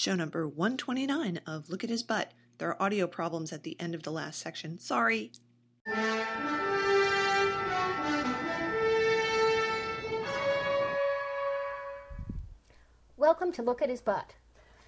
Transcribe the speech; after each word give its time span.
show 0.00 0.14
number 0.14 0.48
129 0.48 1.40
of 1.46 1.68
Look 1.68 1.84
at 1.84 1.90
His 1.90 2.02
Butt. 2.02 2.32
There 2.56 2.70
are 2.70 2.82
audio 2.82 3.06
problems 3.06 3.52
at 3.52 3.64
the 3.64 3.78
end 3.78 3.94
of 3.94 4.02
the 4.02 4.10
last 4.10 4.40
section. 4.40 4.78
Sorry. 4.78 5.30
Welcome 13.18 13.52
to 13.52 13.62
Look 13.62 13.82
at 13.82 13.90
His 13.90 14.00
Butt. 14.00 14.32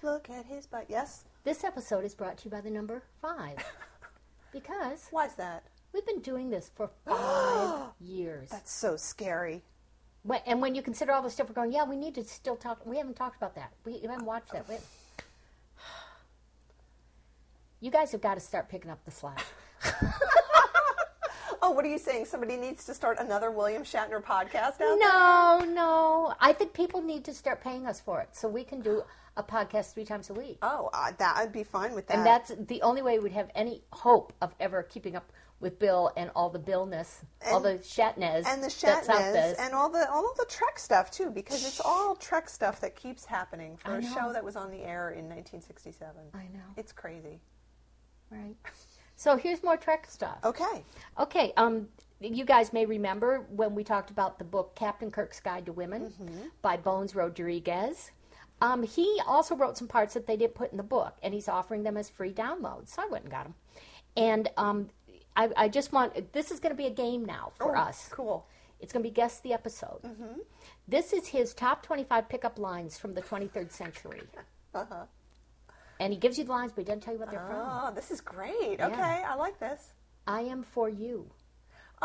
Look 0.01 0.31
at 0.31 0.45
his 0.47 0.65
butt. 0.65 0.85
Yes. 0.89 1.23
This 1.43 1.63
episode 1.63 2.03
is 2.03 2.15
brought 2.15 2.37
to 2.39 2.45
you 2.45 2.51
by 2.51 2.59
the 2.61 2.71
number 2.71 3.03
five. 3.21 3.57
because 4.51 5.07
Why's 5.11 5.35
that? 5.35 5.63
we've 5.93 6.05
been 6.07 6.19
doing 6.21 6.49
this 6.49 6.71
for 6.75 6.89
five 7.05 7.91
years. 8.01 8.49
That's 8.49 8.73
so 8.73 8.97
scary. 8.97 9.61
When, 10.23 10.41
and 10.47 10.59
when 10.59 10.73
you 10.73 10.81
consider 10.81 11.11
all 11.11 11.21
the 11.21 11.29
stuff 11.29 11.47
we're 11.49 11.53
going, 11.53 11.71
yeah, 11.71 11.85
we 11.85 11.95
need 11.95 12.15
to 12.15 12.23
still 12.23 12.55
talk. 12.55 12.85
We 12.85 12.97
haven't 12.97 13.15
talked 13.15 13.37
about 13.37 13.55
that. 13.55 13.73
We 13.85 13.99
haven't 13.99 14.25
watched 14.25 14.51
that. 14.53 14.67
We- 14.67 14.77
you 17.83 17.91
guys 17.91 18.13
have 18.13 18.21
got 18.21 18.35
to 18.35 18.39
start 18.39 18.69
picking 18.69 18.89
up 18.89 19.03
the 19.03 19.11
slack. 19.11 19.43
Oh, 21.65 21.71
what 21.71 21.85
are 21.85 21.89
you 21.89 21.97
saying? 21.97 22.25
Somebody 22.25 22.57
needs 22.57 22.83
to 22.87 22.93
start 22.93 23.19
another 23.21 23.49
William 23.49 23.83
Shatner 23.83 24.21
podcast 24.21 24.55
out 24.55 24.79
there? 24.79 24.97
No, 24.99 25.65
no. 25.65 26.33
I 26.41 26.51
think 26.51 26.73
people 26.73 27.01
need 27.01 27.23
to 27.23 27.33
start 27.33 27.61
paying 27.61 27.87
us 27.87 28.01
for 28.01 28.19
it 28.19 28.35
so 28.35 28.49
we 28.49 28.65
can 28.65 28.81
do 28.81 29.01
a 29.37 29.43
podcast 29.43 29.93
three 29.93 30.03
times 30.03 30.29
a 30.29 30.33
week. 30.33 30.57
Oh, 30.61 30.89
uh, 30.93 31.13
that 31.17 31.37
I'd 31.37 31.53
be 31.53 31.63
fine 31.63 31.95
with 31.95 32.07
that. 32.07 32.17
And 32.17 32.25
that's 32.25 32.51
the 32.67 32.81
only 32.81 33.01
way 33.01 33.17
we'd 33.17 33.31
have 33.31 33.49
any 33.55 33.81
hope 33.93 34.33
of 34.41 34.53
ever 34.59 34.83
keeping 34.83 35.15
up 35.15 35.31
with 35.61 35.79
Bill 35.79 36.11
and 36.17 36.29
all 36.35 36.49
the 36.49 36.59
Billness, 36.59 37.23
all 37.49 37.61
the 37.61 37.75
Shatnez, 37.75 38.45
and 38.45 38.61
the 38.61 38.67
Shatnez 38.67 39.55
and 39.57 39.73
all 39.73 39.89
the 39.89 40.11
all 40.11 40.33
the 40.37 40.45
Trek 40.49 40.77
stuff 40.77 41.11
too, 41.11 41.31
because 41.31 41.65
it's 41.65 41.79
all 41.79 42.17
Trek 42.17 42.49
stuff 42.49 42.81
that 42.81 42.97
keeps 42.97 43.23
happening 43.23 43.77
for 43.77 43.91
I 43.91 43.97
a 43.99 44.01
know. 44.01 44.13
show 44.13 44.33
that 44.33 44.43
was 44.43 44.57
on 44.57 44.69
the 44.69 44.81
air 44.81 45.11
in 45.11 45.29
1967. 45.29 46.11
I 46.33 46.43
know. 46.53 46.59
It's 46.75 46.91
crazy. 46.91 47.39
Right. 48.33 48.55
So 49.15 49.37
here's 49.37 49.63
more 49.63 49.77
Trek 49.77 50.07
stuff. 50.09 50.37
Okay. 50.43 50.83
Okay, 51.19 51.53
um, 51.55 51.87
you 52.19 52.43
guys 52.45 52.73
may 52.73 52.85
remember 52.85 53.45
when 53.49 53.75
we 53.75 53.83
talked 53.83 54.09
about 54.11 54.37
the 54.39 54.43
book 54.45 54.75
Captain 54.75 55.11
Kirk's 55.11 55.39
Guide 55.39 55.65
to 55.67 55.71
Women 55.71 56.11
by 56.61 56.77
Bones 56.77 57.15
Rodriguez. 57.15 58.11
Um, 58.61 58.83
he 58.83 59.19
also 59.27 59.55
wrote 59.55 59.77
some 59.77 59.87
parts 59.87 60.13
that 60.13 60.25
they 60.25 60.37
didn't 60.37 60.55
put 60.55 60.71
in 60.71 60.77
the 60.77 60.83
book, 60.83 61.17
and 61.21 61.33
he's 61.33 61.47
offering 61.49 61.83
them 61.83 61.97
as 61.97 62.09
free 62.09 62.31
downloads. 62.33 62.89
So 62.89 63.01
I 63.03 63.07
went 63.07 63.25
and 63.25 63.31
got 63.31 63.43
them. 63.43 63.55
And 64.15 64.49
um, 64.57 64.89
I, 65.35 65.49
I 65.57 65.67
just 65.69 65.91
want 65.91 66.31
this 66.33 66.49
is 66.51 66.59
going 66.59 66.71
to 66.71 66.77
be 66.77 66.87
a 66.87 66.93
game 66.93 67.25
now 67.25 67.51
for 67.57 67.75
Oh, 67.77 67.81
us. 67.81 68.07
Cool. 68.11 68.47
It's 68.79 68.91
going 68.93 69.03
to 69.03 69.09
be 69.09 69.13
guess 69.13 69.39
the 69.39 69.53
episode. 69.53 69.99
This 70.87 71.13
is 71.13 71.27
his 71.27 71.53
top 71.53 71.83
25 71.83 72.27
pickup 72.27 72.59
lines 72.59 72.97
from 72.97 73.13
the 73.13 73.21
23rd 73.21 73.71
century. 73.71 74.21
Uh-huh. 74.75 75.05
And 75.99 76.11
he 76.11 76.19
gives 76.19 76.37
you 76.37 76.43
the 76.43 76.51
lines, 76.51 76.71
but 76.73 76.81
he 76.81 76.85
doesn't 76.85 77.01
tell 77.01 77.13
you 77.13 77.19
what 77.19 77.29
they're 77.31 77.45
from. 77.45 77.61
Oh, 77.65 77.91
this 77.93 78.11
is 78.11 78.19
great. 78.21 78.79
Okay, 78.81 79.23
I 79.25 79.35
like 79.35 79.59
this. 79.59 79.93
I 80.25 80.41
am 80.41 80.63
for 80.63 80.89
you 80.89 81.29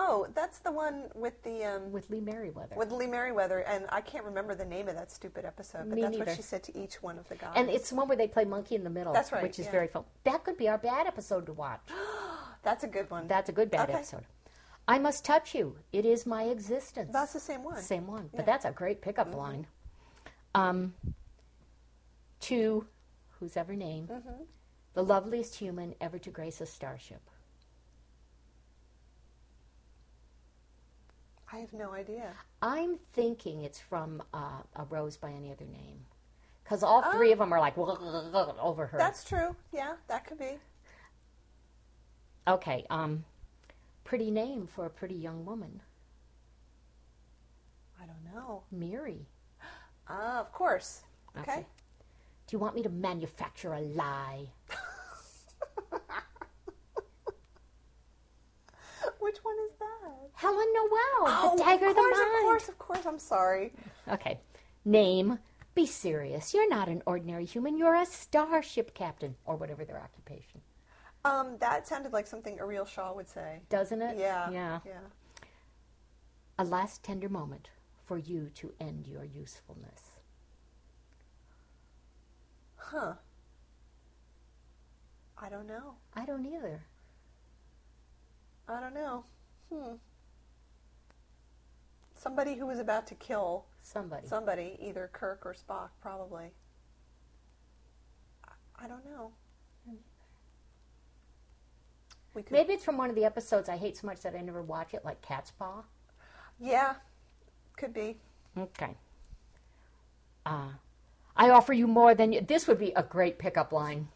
Oh, 0.00 0.28
that's 0.33 0.61
the 0.61 0.70
one 0.70 1.11
with 1.17 1.42
the 1.42 1.64
um, 1.64 1.91
with 1.91 2.09
Lee 2.09 2.20
Meriwether. 2.20 2.77
with 2.77 2.92
Lee 2.92 3.09
Meriwether, 3.09 3.59
and 3.66 3.84
I 3.89 4.00
can't 4.00 4.25
remember 4.25 4.55
the 4.55 4.64
name 4.64 4.86
of 4.86 4.94
that 4.94 5.11
stupid 5.11 5.44
episode, 5.44 5.89
but 5.89 5.97
Me 5.97 6.03
that's 6.03 6.12
neither. 6.12 6.27
what 6.27 6.36
she 6.36 6.42
said 6.42 6.62
to 6.64 6.78
each 6.78 7.03
one 7.03 7.19
of 7.19 7.28
the 7.28 7.34
guys. 7.34 7.55
And 7.56 7.69
it's 7.69 7.91
the 7.91 7.97
one 7.97 8.06
where 8.06 8.16
they 8.16 8.28
play 8.28 8.44
monkey 8.44 8.77
in 8.77 8.84
the 8.84 8.91
middle. 8.91 9.12
That's 9.12 9.33
right, 9.33 9.42
Which 9.42 9.59
is 9.59 9.66
yeah. 9.66 9.72
very 9.72 9.89
fun. 9.89 10.05
That 10.22 10.44
could 10.44 10.56
be 10.56 10.69
our 10.69 10.78
bad 10.78 11.09
episode 11.09 11.47
to 11.47 11.53
watch. 11.53 11.81
that's 12.62 12.84
a 12.84 12.86
good 12.86 13.11
one. 13.11 13.27
That's 13.27 13.48
a 13.48 13.53
good 13.53 13.72
bad 13.72 13.89
Okay. 13.89 13.98
episode. 13.98 14.25
I 14.86 15.00
must 15.00 15.25
touch 15.25 15.53
you. 15.53 15.77
It 15.92 16.06
is 16.06 16.27
my 16.27 16.44
existence. 16.44 17.11
That's 17.12 17.33
the 17.33 17.41
same 17.41 17.64
one. 17.64 17.83
Same 17.83 18.06
one. 18.06 18.31
But 18.33 18.47
that's 18.47 18.64
a 18.64 18.70
great 18.70 19.03
pickup 19.03 19.34
line. 19.34 19.66
Um, 20.55 20.94
to 22.42 22.86
whose 23.41 23.56
ever 23.56 23.75
name, 23.75 24.06
Mm-hmm. 24.08 24.42
the 24.94 25.05
loveliest 25.05 25.55
human 25.56 25.94
ever 26.00 26.19
to 26.19 26.31
grace 26.31 26.61
a 26.61 26.67
starship. 26.67 27.20
I 31.53 31.59
have 31.59 31.72
no 31.72 31.93
idea. 31.93 32.32
I'm 32.60 32.98
thinking 33.15 33.62
it's 33.62 33.81
from 33.81 34.22
uh, 34.34 34.60
A 34.77 34.84
Rose 34.84 35.16
by 35.16 35.31
Any 35.31 35.50
Other 35.50 35.65
Name. 35.65 36.00
Because 36.62 36.82
all 36.82 37.03
three 37.12 37.32
of 37.32 37.38
them 37.38 37.53
are 37.54 37.60
like 37.60 37.78
over 37.78 38.87
her. 38.87 38.98
That's 38.98 39.25
true. 39.25 39.56
Yeah, 39.72 39.94
that 40.09 40.27
could 40.27 40.38
be. 40.38 40.59
Okay, 42.47 42.84
um, 42.91 43.25
pretty 44.04 44.31
name 44.31 44.66
for 44.66 44.84
a 44.84 44.91
pretty 44.91 45.15
young 45.15 45.47
woman. 45.47 45.81
I 48.03 48.04
don't 48.06 48.34
know. 48.34 48.62
Mary. 48.71 49.27
Ah, 50.10 50.41
of 50.41 50.50
course. 50.53 51.03
Okay. 51.38 51.53
Okay. 51.53 51.66
Do 52.48 52.54
you 52.56 52.59
want 52.59 52.75
me 52.75 52.82
to 52.82 52.88
manufacture 52.88 53.75
a 53.75 53.81
lie? 53.81 54.48
Which 59.20 59.36
one 59.44 59.56
is 59.66 59.72
that? 59.78 60.31
Helen 60.34 60.66
Noel, 60.72 60.91
Oh, 61.26 61.54
the 61.56 61.62
dagger 61.62 61.86
of 61.86 61.91
of 61.91 61.97
the 61.97 62.00
course, 62.03 62.16
mind. 62.19 62.28
of 62.38 62.42
course, 62.42 62.69
of 62.69 62.78
course. 62.78 63.06
I'm 63.06 63.19
sorry. 63.19 63.72
Okay. 64.09 64.41
Name. 64.84 65.38
Be 65.75 65.84
serious. 65.84 66.54
You're 66.54 66.69
not 66.70 66.88
an 66.88 67.03
ordinary 67.06 67.44
human. 67.44 67.76
You're 67.76 67.97
a 67.97 68.06
starship 68.06 68.94
captain, 68.94 69.36
or 69.44 69.56
whatever 69.56 69.84
their 69.84 70.00
occupation. 70.00 70.60
Um, 71.26 71.56
that 71.60 71.86
sounded 71.86 72.12
like 72.15 72.26
something 72.26 72.56
Areel 72.59 72.86
Shaw 72.88 73.12
would 73.15 73.28
say. 73.28 73.60
Doesn't 73.69 74.00
it? 74.00 74.16
Yeah. 74.19 74.50
Yeah. 74.50 74.80
Yeah. 74.86 75.00
A 76.59 76.65
last 76.65 77.03
tender 77.03 77.28
moment 77.28 77.69
for 78.06 78.16
you 78.19 78.48
to 78.54 78.72
end 78.80 79.06
your 79.06 79.25
usefulness. 79.25 80.07
Huh. 82.91 83.12
I 85.37 85.50
don't 85.50 85.69
know. 85.69 85.94
I 86.15 86.25
don't 86.25 86.47
either. 86.47 86.81
I 88.66 88.81
don't 88.81 88.94
know. 88.94 89.25
Hmm. 89.71 89.94
Somebody 92.15 92.54
who 92.54 92.66
was 92.66 92.78
about 92.78 93.06
to 93.09 93.15
kill 93.15 93.66
Somebody. 93.82 94.27
somebody, 94.27 94.78
either 94.81 95.10
Kirk 95.12 95.43
or 95.44 95.54
Spock, 95.54 95.91
probably. 96.00 96.47
I, 98.47 98.84
I 98.84 98.88
don't 98.88 99.04
know. 99.04 99.32
We 102.34 102.43
could, 102.43 102.53
Maybe 102.53 102.72
it's 102.72 102.84
from 102.84 102.97
one 102.97 103.10
of 103.10 103.16
the 103.16 103.25
episodes 103.25 103.69
I 103.69 103.77
hate 103.77 103.97
so 103.97 104.06
much 104.06 104.21
that 104.21 104.34
I 104.34 104.41
never 104.41 104.62
watch 104.62 104.94
it, 104.94 105.04
like 105.04 105.21
Catspaw. 105.22 105.82
Yeah, 106.60 106.94
could 107.77 107.93
be. 107.93 108.16
Okay. 108.56 108.94
Uh, 110.47 110.69
I 111.38 111.50
offer 111.50 111.72
you 111.72 111.87
more 111.87 112.16
than 112.16 112.32
you, 112.32 112.41
this 112.41 112.66
would 112.66 112.81
be 112.81 112.93
a 112.97 113.03
great 113.04 113.38
pickup 113.38 113.72
line. 113.72 114.09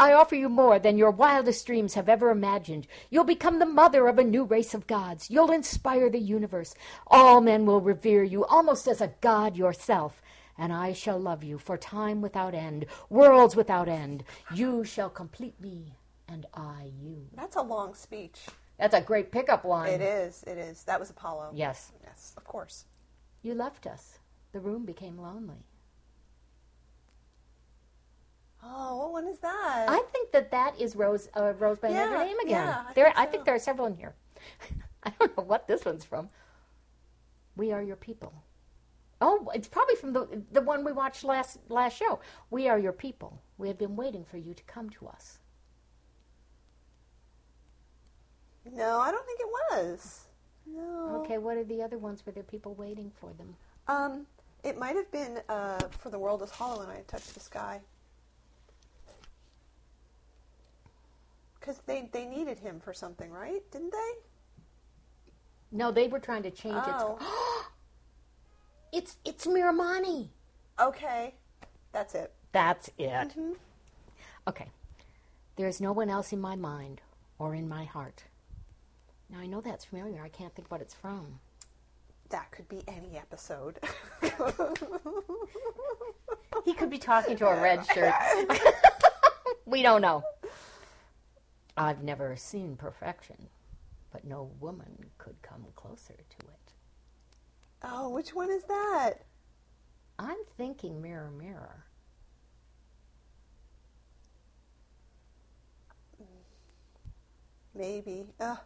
I 0.00 0.12
offer 0.12 0.34
you 0.34 0.48
more 0.48 0.78
than 0.78 0.98
your 0.98 1.10
wildest 1.10 1.66
dreams 1.66 1.94
have 1.94 2.08
ever 2.08 2.30
imagined. 2.30 2.86
You'll 3.10 3.24
become 3.24 3.58
the 3.58 3.66
mother 3.66 4.08
of 4.08 4.18
a 4.18 4.24
new 4.24 4.44
race 4.44 4.74
of 4.74 4.86
gods. 4.86 5.30
You'll 5.30 5.52
inspire 5.52 6.10
the 6.10 6.18
universe. 6.18 6.74
All 7.06 7.40
men 7.40 7.66
will 7.66 7.80
revere 7.80 8.22
you 8.22 8.44
almost 8.46 8.88
as 8.88 9.00
a 9.00 9.12
god 9.20 9.56
yourself. 9.56 10.20
And 10.58 10.72
I 10.72 10.94
shall 10.94 11.18
love 11.18 11.44
you 11.44 11.58
for 11.58 11.76
time 11.76 12.22
without 12.22 12.54
end, 12.54 12.86
worlds 13.10 13.54
without 13.54 13.88
end. 13.88 14.24
You 14.54 14.84
shall 14.84 15.10
complete 15.10 15.60
me, 15.60 15.94
and 16.28 16.46
I 16.54 16.90
you. 16.98 17.26
That's 17.34 17.56
a 17.56 17.62
long 17.62 17.94
speech. 17.94 18.46
That's 18.78 18.94
a 18.94 19.00
great 19.02 19.30
pickup 19.30 19.64
line. 19.64 19.92
It 19.92 20.00
is. 20.00 20.42
It 20.46 20.56
is. 20.58 20.84
That 20.84 21.00
was 21.00 21.10
Apollo. 21.10 21.52
Yes. 21.54 21.92
Yes, 22.02 22.32
of 22.36 22.44
course. 22.44 22.86
You 23.42 23.54
left 23.54 23.86
us. 23.86 24.18
The 24.52 24.60
room 24.60 24.84
became 24.84 25.18
lonely. 25.18 25.64
Oh, 28.68 28.96
what 28.96 29.12
one 29.12 29.26
is 29.28 29.38
that? 29.40 29.86
I 29.88 30.02
think 30.12 30.32
that 30.32 30.50
that 30.50 30.78
is 30.80 30.96
Rose 30.96 31.28
uh, 31.36 31.52
Rose 31.58 31.78
by 31.78 31.88
another 31.88 32.18
Yeah, 32.18 32.24
name 32.24 32.38
again. 32.40 32.68
yeah, 32.68 32.84
I 32.88 32.92
there, 32.94 33.04
think 33.06 33.18
I 33.18 33.26
think 33.26 33.44
there 33.44 33.54
are 33.54 33.58
several 33.60 33.86
in 33.86 33.96
here. 33.96 34.14
I 35.04 35.10
don't 35.18 35.36
know 35.36 35.44
what 35.44 35.68
this 35.68 35.84
one's 35.84 36.04
from. 36.04 36.30
We 37.56 37.72
are 37.72 37.82
your 37.82 37.96
people. 37.96 38.32
Oh, 39.20 39.50
it's 39.54 39.68
probably 39.68 39.96
from 39.96 40.12
the 40.12 40.42
the 40.52 40.60
one 40.62 40.84
we 40.84 40.92
watched 40.92 41.24
last 41.24 41.58
last 41.68 41.96
show. 41.96 42.20
We 42.50 42.68
are 42.68 42.78
your 42.78 42.92
people. 42.92 43.40
We 43.58 43.68
have 43.68 43.78
been 43.78 43.96
waiting 43.96 44.24
for 44.24 44.36
you 44.38 44.52
to 44.54 44.62
come 44.64 44.90
to 44.90 45.06
us. 45.08 45.38
no, 48.72 48.98
I 48.98 49.10
don't 49.10 49.26
think 49.26 49.40
it 49.40 49.48
was. 49.72 50.26
No. 50.66 51.22
Okay, 51.24 51.38
what 51.38 51.56
are 51.56 51.64
the 51.64 51.82
other 51.82 51.98
ones 51.98 52.26
Were 52.26 52.32
there 52.32 52.42
people 52.42 52.74
waiting 52.74 53.12
for 53.20 53.32
them? 53.34 53.54
Um, 53.88 54.26
it 54.64 54.76
might 54.78 54.96
have 54.96 55.10
been 55.12 55.40
uh, 55.48 55.78
for 55.90 56.10
the 56.10 56.18
world 56.18 56.42
is 56.42 56.50
hollow 56.50 56.82
and 56.82 56.90
I 56.90 57.02
touched 57.06 57.34
the 57.34 57.40
sky. 57.40 57.80
Because 61.66 61.82
they, 61.86 62.08
they 62.12 62.26
needed 62.26 62.60
him 62.60 62.78
for 62.78 62.92
something, 62.94 63.28
right? 63.32 63.60
Didn't 63.72 63.90
they? 63.90 64.12
No, 65.72 65.90
they 65.90 66.06
were 66.06 66.20
trying 66.20 66.44
to 66.44 66.50
change 66.52 66.76
Oh. 66.86 67.18
it. 67.20 67.26
It's 68.92 69.16
it's 69.26 69.46
Miramanee. 69.46 70.28
Okay, 70.80 71.34
that's 71.92 72.14
it. 72.14 72.32
That's 72.52 72.88
it. 72.96 73.10
Mm-hmm. 73.10 73.52
Okay. 74.48 74.70
There 75.56 75.66
is 75.66 75.80
no 75.80 75.92
one 75.92 76.08
else 76.08 76.32
in 76.32 76.40
my 76.40 76.54
mind 76.54 77.00
or 77.38 77.54
in 77.54 77.68
my 77.68 77.84
heart. 77.84 78.22
Now 79.28 79.40
I 79.40 79.46
know 79.46 79.60
that's 79.60 79.84
familiar. 79.84 80.22
I 80.22 80.28
can't 80.28 80.54
think 80.54 80.70
what 80.70 80.80
it's 80.80 80.94
from. 80.94 81.40
That 82.30 82.50
could 82.52 82.68
be 82.68 82.84
any 82.88 83.18
episode. 83.18 83.80
He 86.64 86.72
could 86.74 86.90
be 86.90 86.98
talking 86.98 87.36
to 87.38 87.48
a 87.48 87.60
red 87.60 87.84
shirt. 87.92 88.14
we 89.66 89.82
don't 89.82 90.00
know. 90.00 90.22
I've 91.76 92.02
never 92.02 92.36
seen 92.36 92.76
perfection, 92.76 93.36
but 94.12 94.24
no 94.24 94.50
woman 94.60 95.04
could 95.18 95.40
come 95.42 95.64
closer 95.74 96.14
to 96.14 96.46
it. 96.46 96.72
oh, 97.82 98.08
which 98.10 98.34
one 98.34 98.50
is 98.50 98.64
that? 98.64 99.14
I'm 100.18 100.38
thinking 100.56 101.02
mirror, 101.02 101.30
mirror. 101.30 101.84
Maybe. 107.74 108.24
Uh, 108.40 108.56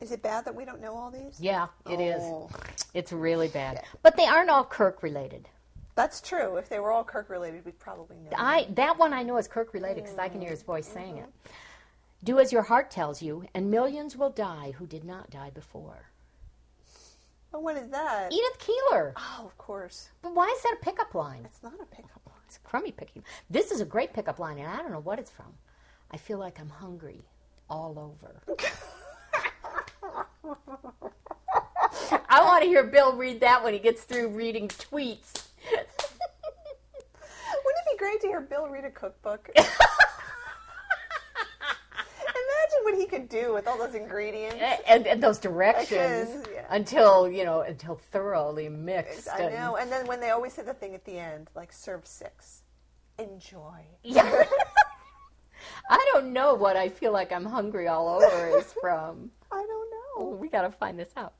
is 0.00 0.12
it 0.12 0.22
bad 0.22 0.44
that 0.44 0.54
we 0.54 0.64
don't 0.64 0.80
know 0.80 0.94
all 0.94 1.10
these? 1.10 1.40
Yeah, 1.40 1.66
it 1.90 2.00
is. 2.00 2.22
Oh. 2.22 2.48
It's 2.94 3.12
really 3.12 3.48
bad. 3.48 3.82
But 4.02 4.16
they 4.16 4.26
aren't 4.26 4.50
all 4.50 4.64
Kirk 4.64 5.02
related. 5.02 5.48
That's 5.96 6.20
true. 6.20 6.56
If 6.56 6.68
they 6.68 6.78
were 6.78 6.92
all 6.92 7.02
Kirk 7.02 7.28
related, 7.30 7.64
we'd 7.64 7.78
probably 7.78 8.16
know. 8.18 8.30
I 8.36 8.68
that 8.74 8.98
one 8.98 9.12
I 9.12 9.22
know 9.22 9.38
is 9.38 9.48
Kirk 9.48 9.72
related 9.74 10.04
because 10.04 10.18
I 10.18 10.28
can 10.28 10.40
hear 10.40 10.50
his 10.50 10.60
mm-hmm. 10.60 10.72
voice 10.72 10.86
saying 10.86 11.16
it. 11.16 11.24
Mm-hmm. 11.24 11.54
Do 12.24 12.38
as 12.38 12.52
your 12.52 12.62
heart 12.62 12.90
tells 12.90 13.22
you, 13.22 13.44
and 13.54 13.70
millions 13.70 14.16
will 14.16 14.30
die 14.30 14.74
who 14.78 14.86
did 14.86 15.04
not 15.04 15.30
die 15.30 15.50
before. 15.50 16.10
oh, 17.52 17.60
what 17.60 17.76
is 17.76 17.88
that? 17.90 18.32
Edith 18.32 18.58
Keeler. 18.58 19.14
Oh, 19.16 19.44
of 19.46 19.56
course. 19.58 20.10
But 20.22 20.34
why 20.34 20.52
is 20.56 20.62
that 20.62 20.76
a 20.80 20.84
pickup 20.84 21.14
line? 21.14 21.42
It's 21.44 21.62
not 21.62 21.74
a 21.80 21.86
pickup 21.86 22.22
line. 22.26 22.36
It's 22.46 22.56
a 22.56 22.60
crummy 22.60 22.92
pickup. 22.92 23.22
This 23.48 23.70
is 23.70 23.80
a 23.80 23.84
great 23.84 24.12
pickup 24.12 24.38
line, 24.38 24.58
and 24.58 24.68
I 24.68 24.78
don't 24.78 24.92
know 24.92 25.00
what 25.00 25.18
it's 25.18 25.30
from. 25.30 25.52
I 26.10 26.16
feel 26.16 26.38
like 26.38 26.60
I'm 26.60 26.68
hungry 26.68 27.22
all 27.70 27.98
over. 27.98 28.42
I 32.28 32.42
want 32.42 32.62
to 32.62 32.68
hear 32.68 32.84
Bill 32.84 33.14
read 33.14 33.40
that 33.40 33.64
when 33.64 33.72
he 33.72 33.78
gets 33.78 34.02
through 34.02 34.28
reading 34.28 34.68
tweets. 34.68 35.45
Wouldn't 35.72 35.88
it 37.86 37.92
be 37.92 37.98
great 37.98 38.20
to 38.22 38.26
hear 38.26 38.40
Bill 38.40 38.68
read 38.68 38.84
a 38.84 38.90
cookbook? 38.90 39.50
Imagine 39.56 39.68
what 42.82 42.94
he 42.96 43.06
could 43.06 43.28
do 43.28 43.52
with 43.52 43.66
all 43.66 43.78
those 43.78 43.94
ingredients. 43.94 44.56
and, 44.86 45.06
and 45.06 45.22
those 45.22 45.38
directions 45.38 46.46
yeah. 46.52 46.66
until 46.70 47.28
you 47.30 47.44
know 47.44 47.60
until 47.62 47.96
thoroughly 48.12 48.68
mixed. 48.68 49.28
I 49.28 49.42
and- 49.42 49.54
know. 49.54 49.76
And 49.76 49.90
then 49.90 50.06
when 50.06 50.20
they 50.20 50.30
always 50.30 50.52
say 50.52 50.62
the 50.62 50.74
thing 50.74 50.94
at 50.94 51.04
the 51.04 51.18
end, 51.18 51.50
like 51.54 51.72
serve 51.72 52.06
six, 52.06 52.62
enjoy. 53.18 53.80
Yeah. 54.02 54.44
I 55.90 56.10
don't 56.12 56.32
know 56.32 56.54
what 56.54 56.76
I 56.76 56.88
feel 56.88 57.12
like 57.12 57.32
I'm 57.32 57.44
hungry 57.44 57.88
all 57.88 58.08
over 58.08 58.58
is 58.58 58.72
from. 58.80 59.30
I 59.50 59.64
don't 59.66 59.90
know. 60.30 60.36
we 60.36 60.48
got 60.48 60.62
to 60.62 60.70
find 60.70 60.98
this 60.98 61.10
out. 61.16 61.34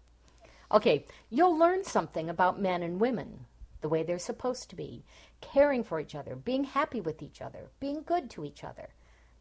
Okay, 0.73 1.07
you'll 1.31 1.57
learn 1.57 1.85
something 1.85 2.29
about 2.29 2.61
men 2.61 2.83
and 2.83 3.01
women, 3.01 3.47
the 3.81 3.89
way 3.89 4.03
they're 4.03 4.19
supposed 4.19 4.71
to 4.71 4.77
be, 4.77 5.05
caring 5.41 5.85
for 5.85 6.01
each 6.01 6.15
other, 6.15 6.37
being 6.37 6.65
happy 6.65 7.01
with 7.01 7.23
each 7.23 7.41
other, 7.41 7.71
being 7.81 8.03
good 8.03 8.31
to 8.31 8.45
each 8.45 8.65
other. 8.65 8.89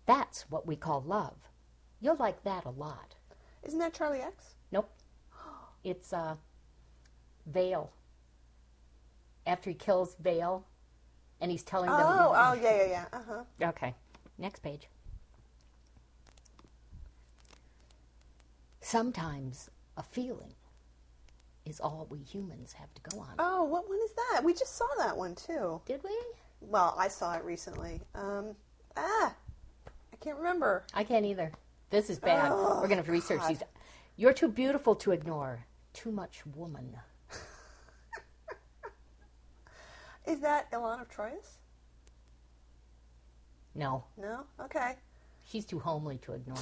That's 0.06 0.50
what 0.50 0.68
we 0.68 0.76
call 0.76 1.02
love. 1.02 1.36
You'll 2.00 2.18
like 2.18 2.44
that 2.44 2.66
a 2.66 2.70
lot. 2.70 3.16
Isn't 3.64 3.80
that 3.80 3.94
Charlie 3.94 4.22
X? 4.22 4.56
Nope. 4.72 4.92
It's 5.84 6.14
uh, 6.14 6.36
Vaal. 7.52 7.90
After 9.46 9.70
he 9.70 9.76
kills 9.76 10.16
Vaal, 10.16 10.64
and 11.42 11.52
he's 11.52 11.64
telling 11.64 11.90
them. 11.90 12.00
Oh, 12.00 12.34
oh, 12.36 12.54
yeah, 12.54 12.78
yeah, 12.78 12.86
yeah. 12.86 13.06
Uh 13.14 13.22
huh. 13.28 13.44
Okay. 13.70 13.94
Next 14.38 14.62
page. 14.62 14.88
Sometimes 18.82 19.70
a 19.98 20.04
feeling 20.04 20.54
is 21.66 21.80
all 21.80 22.08
we 22.10 22.20
humans 22.20 22.74
have 22.74 22.94
to 22.94 23.02
go 23.10 23.20
on. 23.20 23.30
Oh, 23.40 23.64
what 23.64 23.90
one 23.90 24.00
is 24.04 24.12
that? 24.14 24.44
We 24.44 24.54
just 24.54 24.76
saw 24.78 24.86
that 25.00 25.16
one 25.18 25.36
too. 25.36 25.82
Did 25.86 26.02
we? 26.04 26.16
Well, 26.62 26.96
I 26.98 27.08
saw 27.08 27.34
it 27.36 27.44
recently. 27.44 28.02
Um, 28.14 28.56
ah, 28.98 29.34
I 30.14 30.16
can't 30.20 30.38
remember. 30.38 30.84
I 30.94 31.04
can't 31.04 31.26
either. 31.26 31.52
This 31.90 32.10
is 32.10 32.20
bad. 32.20 32.52
Oh, 32.52 32.76
We're 32.76 32.88
going 32.88 32.90
to 32.92 32.96
have 32.98 33.06
to 33.06 33.12
research 33.12 33.40
God. 33.42 33.50
these. 33.50 33.64
You're 34.18 34.34
too 34.34 34.48
beautiful 34.48 34.96
to 34.96 35.12
ignore. 35.12 35.66
Too 35.94 36.12
much 36.12 36.44
woman. 36.56 36.98
Is 40.26 40.40
that 40.42 40.72
Elaan 40.72 41.02
of 41.02 41.10
Troyius? 41.10 41.58
No, 43.76 44.06
No. 44.18 44.46
Okay. 44.62 44.94
she's 45.46 45.66
too 45.66 45.80
homely 45.80 46.18
to 46.20 46.32
ignore. 46.34 46.58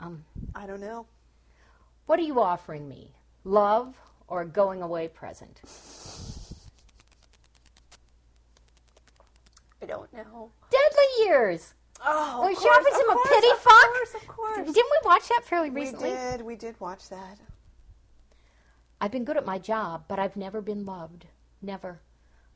Um, 0.00 0.24
I 0.54 0.66
don't 0.66 0.80
know. 0.80 1.06
what 2.06 2.18
are 2.18 2.22
you 2.22 2.40
offering 2.40 2.88
me? 2.88 3.14
Love 3.44 3.94
or 4.32 4.40
a 4.40 4.46
going 4.46 4.80
away 4.80 5.08
present? 5.08 5.60
I 9.82 9.84
don't 9.84 10.10
know. 10.14 10.52
Deadly 10.70 11.26
years. 11.26 11.74
Oh, 12.02 12.50
of 12.50 12.56
course, 12.56 12.86
of 12.94 13.00
him 13.00 13.10
a 13.10 13.28
pity 13.28 13.50
of 13.50 13.58
fuck? 13.58 13.92
Course, 13.92 14.14
of 14.14 14.26
course. 14.26 14.56
Didn't 14.56 14.74
we 14.74 14.98
watch 15.04 15.28
that 15.28 15.44
fairly 15.44 15.68
recently? 15.68 16.08
We 16.08 16.16
did. 16.16 16.40
We 16.40 16.56
did 16.56 16.80
watch 16.80 17.10
that. 17.10 17.40
I've 19.02 19.12
been 19.12 19.26
good 19.26 19.36
at 19.36 19.44
my 19.44 19.58
job, 19.58 20.04
but 20.08 20.18
I've 20.18 20.36
never 20.36 20.62
been 20.62 20.86
loved. 20.86 21.26
Never. 21.60 22.00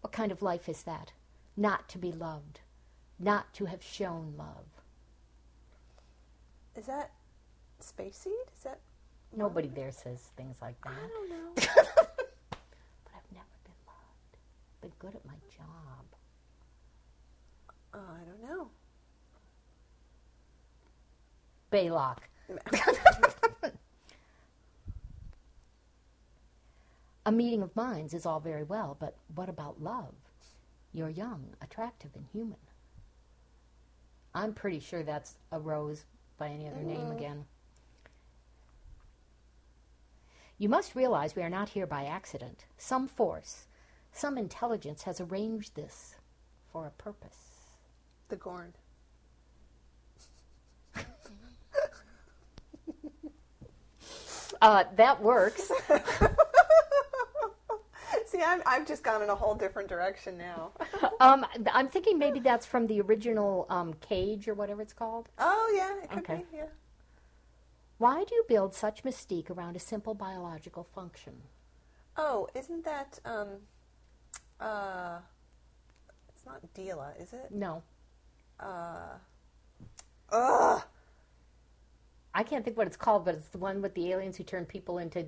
What 0.01 0.15
kind 0.15 0.33
of 0.33 0.41
life 0.41 0.71
is 0.71 0.83
that? 0.85 1.13
Not 1.59 1.91
to 1.91 1.99
be 1.99 2.11
loved. 2.11 2.61
Not 3.19 3.53
to 3.55 3.67
have 3.67 3.83
shown 3.83 4.33
love. 4.39 4.65
Is 6.75 6.87
that 6.87 7.11
Space 7.81 8.17
Seed? 8.17 8.33
Is 8.57 8.63
that? 8.63 8.81
Nobody 9.35 9.69
there 9.69 9.93
says 9.93 10.21
things 10.37 10.57
like 10.61 10.81
that. 10.83 10.93
I 10.93 11.09
don't 11.09 11.29
know. 11.31 11.53
But 12.49 13.13
I've 13.15 13.33
never 13.33 13.57
been 13.65 13.81
loved. 13.87 14.37
Been 14.81 14.93
good 14.99 15.15
at 15.15 15.25
my 15.25 15.39
job. 15.55 16.05
Oh, 17.95 17.99
I 18.15 18.25
don't 18.25 18.43
know. 18.43 18.71
Balok. 21.73 22.19
A 27.27 27.33
meeting 27.33 27.63
of 27.63 27.75
minds 27.75 28.15
is 28.15 28.25
all 28.25 28.39
very 28.39 28.63
well, 28.63 28.97
but 29.01 29.17
what 29.35 29.49
about 29.49 29.83
love? 29.83 30.15
You're 30.93 31.09
young, 31.11 31.45
attractive, 31.61 32.11
and 32.15 32.25
human. 32.33 32.57
I'm 34.33 34.53
pretty 34.53 34.79
sure 34.79 35.03
that's 35.03 35.35
a 35.51 35.59
rose 35.59 36.05
by 36.39 36.49
any 36.49 36.69
other 36.69 36.83
name 36.83 36.99
mm-hmm. 36.99 37.17
again. 37.17 37.45
You 40.59 40.69
must 40.69 40.95
realize 40.95 41.37
we 41.37 41.43
are 41.43 41.51
not 41.51 41.71
here 41.71 41.87
by 41.87 42.05
accident. 42.05 42.65
Some 42.79 43.09
force, 43.09 43.67
some 44.13 44.39
intelligence 44.39 45.03
has 45.03 45.21
arranged 45.21 45.75
this 45.75 46.15
for 46.73 46.87
a 46.87 46.91
purpose. 46.91 47.37
The 48.29 48.37
Gorn. 48.37 48.73
Uh, 54.63 54.85
that 54.97 55.21
works. 55.23 55.71
See, 58.27 58.41
I'm, 58.45 58.63
I've 58.65 58.87
just 58.87 59.03
gone 59.03 59.23
in 59.23 59.29
a 59.31 59.35
whole 59.35 59.55
different 59.55 59.89
direction 59.89 60.39
now. 60.39 60.71
um, 61.21 61.45
I'm 61.73 61.89
thinking 61.89 62.19
maybe 62.19 62.41
that's 62.41 62.65
from 62.67 62.87
the 62.87 63.01
original 63.03 63.67
um, 63.69 63.95
Cage 63.95 64.49
or 64.49 64.55
whatever 64.55 64.83
it's 64.83 64.93
called. 64.93 65.29
Oh, 65.39 65.73
yeah, 65.77 66.03
it 66.03 66.11
could 66.11 66.19
Okay. 66.21 66.45
be. 66.51 66.57
Yeah. 66.59 66.65
Why 67.99 68.25
do 68.25 68.35
you 68.35 68.45
build 68.49 68.75
such 68.75 69.03
mystique 69.05 69.51
around 69.51 69.77
a 69.77 69.79
simple 69.81 70.15
biological 70.15 70.85
function? 70.85 71.35
Oh, 72.17 72.49
isn't 72.55 72.85
that 72.85 73.19
um, 73.25 73.49
uh, 74.61 75.19
it's 76.29 76.45
not 76.45 76.61
Deela, 76.75 77.21
is 77.21 77.33
it? 77.33 77.51
No, 77.51 77.83
Uh, 78.61 79.19
ugh. 80.33 80.83
I 82.35 82.43
can't 82.43 82.65
think 82.65 82.77
what 82.77 82.87
it's 82.87 82.97
called, 82.99 83.25
but 83.25 83.35
it's 83.35 83.49
the 83.49 83.57
one 83.59 83.81
with 83.81 83.95
the 83.95 84.13
aliens 84.13 84.37
who 84.37 84.45
turn 84.45 84.67
people 84.67 84.99
into 84.99 85.27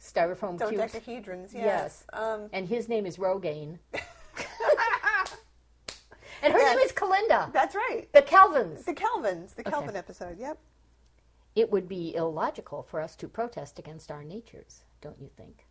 styrofoam 0.00 0.58
cubes. 0.58 0.72
Dodecahedrons. 0.92 1.52
Yes. 1.54 1.54
Yes. 1.54 2.04
Um, 2.12 2.48
And 2.52 2.68
his 2.68 2.88
name 2.88 3.06
is 3.06 3.16
Rogaine. 3.16 3.78
and 6.42 6.52
her 6.52 6.58
Yes. 6.58 6.76
name 6.76 6.84
is 6.84 6.92
Kelinda. 6.92 7.52
that's 7.52 7.76
right. 7.76 8.08
The 8.12 8.22
Kelvins. 8.22 8.84
The 8.84 8.94
Kelvins. 8.94 9.54
The 9.54 9.62
Okay. 9.62 9.70
Kelvin 9.70 9.94
episode. 9.94 10.36
Yep. 10.38 10.58
It 11.54 11.70
would 11.70 11.88
be 11.88 12.14
illogical 12.14 12.82
for 12.82 13.00
us 13.00 13.14
to 13.16 13.28
protest 13.28 13.78
against 13.78 14.10
our 14.10 14.24
natures, 14.24 14.84
don't 15.00 15.20
you 15.20 15.28
think? 15.36 15.66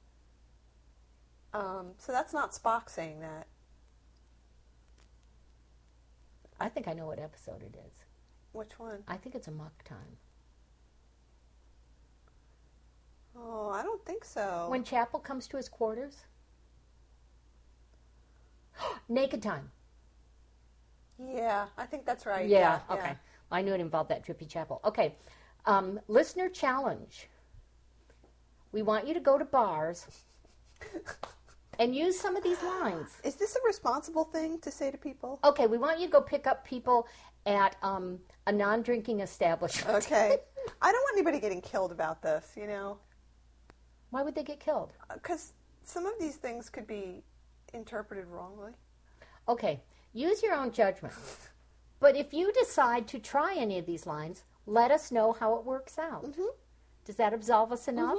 Um, 1.53 1.93
so 1.97 2.11
that's 2.11 2.33
not 2.33 2.51
Spock 2.51 2.89
saying 2.89 3.19
that. 3.21 3.47
I 6.59 6.69
think 6.69 6.87
I 6.87 6.93
know 6.93 7.07
what 7.07 7.19
episode 7.19 7.63
it 7.63 7.75
is. 7.87 7.93
Which 8.51 8.77
one? 8.77 9.03
I 9.07 9.17
think 9.17 9.33
it's 9.35 9.47
a 9.47 9.51
muck 9.51 9.83
time. 9.83 10.17
Oh, 13.35 13.69
I 13.69 13.81
don't 13.81 14.05
think 14.05 14.23
so. 14.25 14.67
When 14.69 14.83
Chapel 14.83 15.19
comes 15.19 15.47
to 15.47 15.57
his 15.57 15.69
quarters? 15.69 16.17
Naked 19.09 19.41
time. 19.41 19.71
yeah, 21.33 21.67
I 21.77 21.85
think 21.85 22.05
that's 22.05 22.25
right. 22.25 22.47
Yeah, 22.47 22.79
Yeah. 22.89 22.95
okay. 22.95 23.13
I 23.51 23.61
knew 23.61 23.73
it 23.73 23.81
involved 23.81 24.09
that 24.09 24.23
drippy 24.23 24.45
chapel. 24.45 24.79
Okay. 24.85 25.15
Um, 25.65 25.99
listener 26.07 26.49
challenge. 26.49 27.27
we 28.71 28.81
want 28.81 29.07
you 29.07 29.13
to 29.13 29.19
go 29.19 29.37
to 29.37 29.45
bars 29.45 30.07
and 31.79 31.95
use 31.95 32.19
some 32.19 32.35
of 32.35 32.43
these 32.43 32.61
lines. 32.63 33.09
Is 33.23 33.35
this 33.35 33.55
a 33.55 33.59
responsible 33.67 34.23
thing 34.25 34.59
to 34.61 34.71
say 34.71 34.89
to 34.91 34.97
people? 34.97 35.39
Okay, 35.43 35.67
we 35.67 35.77
want 35.77 35.99
you 35.99 36.07
to 36.07 36.11
go 36.11 36.21
pick 36.21 36.47
up 36.47 36.65
people 36.65 37.07
at 37.45 37.75
um, 37.83 38.19
a 38.47 38.51
non-drinking 38.51 39.19
establishment. 39.19 39.95
Okay. 39.97 40.37
I 40.81 40.91
don't 40.91 41.01
want 41.01 41.17
anybody 41.17 41.39
getting 41.39 41.61
killed 41.61 41.91
about 41.91 42.21
this, 42.21 42.51
you 42.55 42.67
know, 42.67 42.97
Why 44.11 44.21
would 44.23 44.35
they 44.35 44.43
get 44.43 44.59
killed? 44.59 44.91
because 45.13 45.53
some 45.83 46.05
of 46.05 46.13
these 46.19 46.35
things 46.35 46.69
could 46.69 46.85
be 46.87 47.23
interpreted 47.73 48.25
wrongly. 48.27 48.71
Okay, 49.49 49.81
use 50.13 50.41
your 50.43 50.53
own 50.53 50.71
judgment. 50.71 51.13
But 51.99 52.15
if 52.15 52.33
you 52.33 52.51
decide 52.53 53.07
to 53.09 53.19
try 53.19 53.55
any 53.55 53.77
of 53.79 53.85
these 53.85 54.05
lines, 54.05 54.43
let 54.71 54.89
us 54.91 55.11
know 55.11 55.33
how 55.33 55.55
it 55.55 55.65
works 55.65 55.99
out. 55.99 56.25
Does 57.05 57.15
that 57.17 57.33
absolve 57.33 57.71
us 57.71 57.87
enough? 57.87 58.17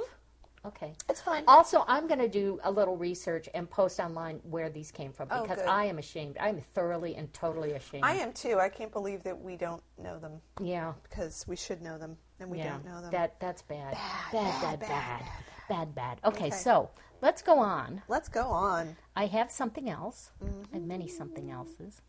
Okay. 0.65 0.93
It's 1.09 1.19
fine. 1.19 1.43
Also, 1.47 1.83
I'm 1.87 2.07
going 2.07 2.19
to 2.19 2.29
do 2.29 2.59
a 2.63 2.71
little 2.71 2.95
research 2.95 3.49
and 3.53 3.69
post 3.69 3.99
online 3.99 4.39
where 4.43 4.69
these 4.69 4.91
came 4.91 5.11
from 5.11 5.27
Oh, 5.31 5.41
because 5.41 5.57
good. 5.57 5.67
I 5.67 5.85
am 5.85 5.97
ashamed. 5.97 6.37
I 6.39 6.47
am 6.49 6.61
thoroughly 6.73 7.15
and 7.15 7.33
totally 7.33 7.73
ashamed. 7.73 8.05
I 8.05 8.13
am 8.15 8.31
too. 8.31 8.59
I 8.59 8.69
can't 8.69 8.91
believe 8.91 9.23
that 9.23 9.37
we 9.37 9.57
don't 9.57 9.83
know 10.01 10.19
them 10.19 10.39
Yeah. 10.61 10.93
because 11.09 11.43
we 11.47 11.55
should 11.57 11.81
know 11.81 11.97
them 11.97 12.15
and 12.39 12.49
we 12.49 12.59
yeah. 12.59 12.69
don't 12.69 12.85
know 12.85 13.01
them. 13.01 13.11
That 13.11 13.39
that's 13.41 13.61
bad. 13.63 13.93
Bad, 14.31 14.61
bad, 14.61 14.79
bad, 14.79 15.21
bad, 15.67 15.95
bad. 15.95 16.19
Okay, 16.23 16.45
Okay. 16.45 16.49
so 16.51 16.89
let's 17.21 17.41
go 17.41 17.59
on. 17.59 18.01
Let's 18.07 18.29
go 18.29 18.43
on. 18.47 18.95
I 19.17 19.25
have 19.25 19.51
something 19.51 19.89
else. 19.89 20.31
Mm-hmm. 20.41 20.61
I 20.71 20.77
have 20.77 20.85
many 20.87 21.07
something 21.09 21.51
elses. 21.51 22.01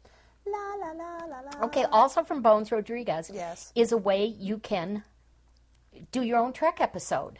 La 0.46 0.74
la 0.78 0.92
la 0.92 1.24
la 1.26 1.40
la. 1.40 1.64
Okay, 1.66 1.84
also 1.84 2.22
from 2.22 2.42
Bones 2.42 2.70
Rodriguez 2.70 3.30
Yes. 3.32 3.72
is 3.74 3.92
a 3.92 3.96
way 3.96 4.24
you 4.24 4.58
can 4.58 5.04
do 6.12 6.22
your 6.22 6.38
own 6.38 6.52
Trek 6.52 6.80
episode. 6.80 7.38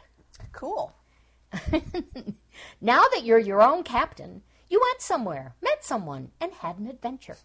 Cool. 0.53 0.93
Now 2.81 3.03
that 3.13 3.25
you're 3.25 3.39
your 3.39 3.63
own 3.63 3.83
captain, 3.83 4.43
you 4.69 4.81
went 4.81 5.01
somewhere, 5.01 5.55
met 5.63 5.85
someone, 5.85 6.31
and 6.41 6.53
had 6.53 6.79
an 6.79 6.87
adventure. 6.87 7.37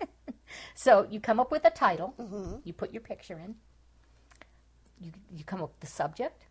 so 0.74 1.06
you 1.10 1.20
come 1.20 1.40
up 1.40 1.50
with 1.50 1.64
a 1.64 1.70
title, 1.70 2.14
mm-hmm. 2.18 2.56
you 2.64 2.72
put 2.72 2.92
your 2.92 3.02
picture 3.02 3.38
in, 3.38 3.56
you, 5.00 5.12
you 5.34 5.44
come 5.44 5.62
up 5.62 5.70
with 5.70 5.80
the 5.80 5.86
subject, 5.86 6.46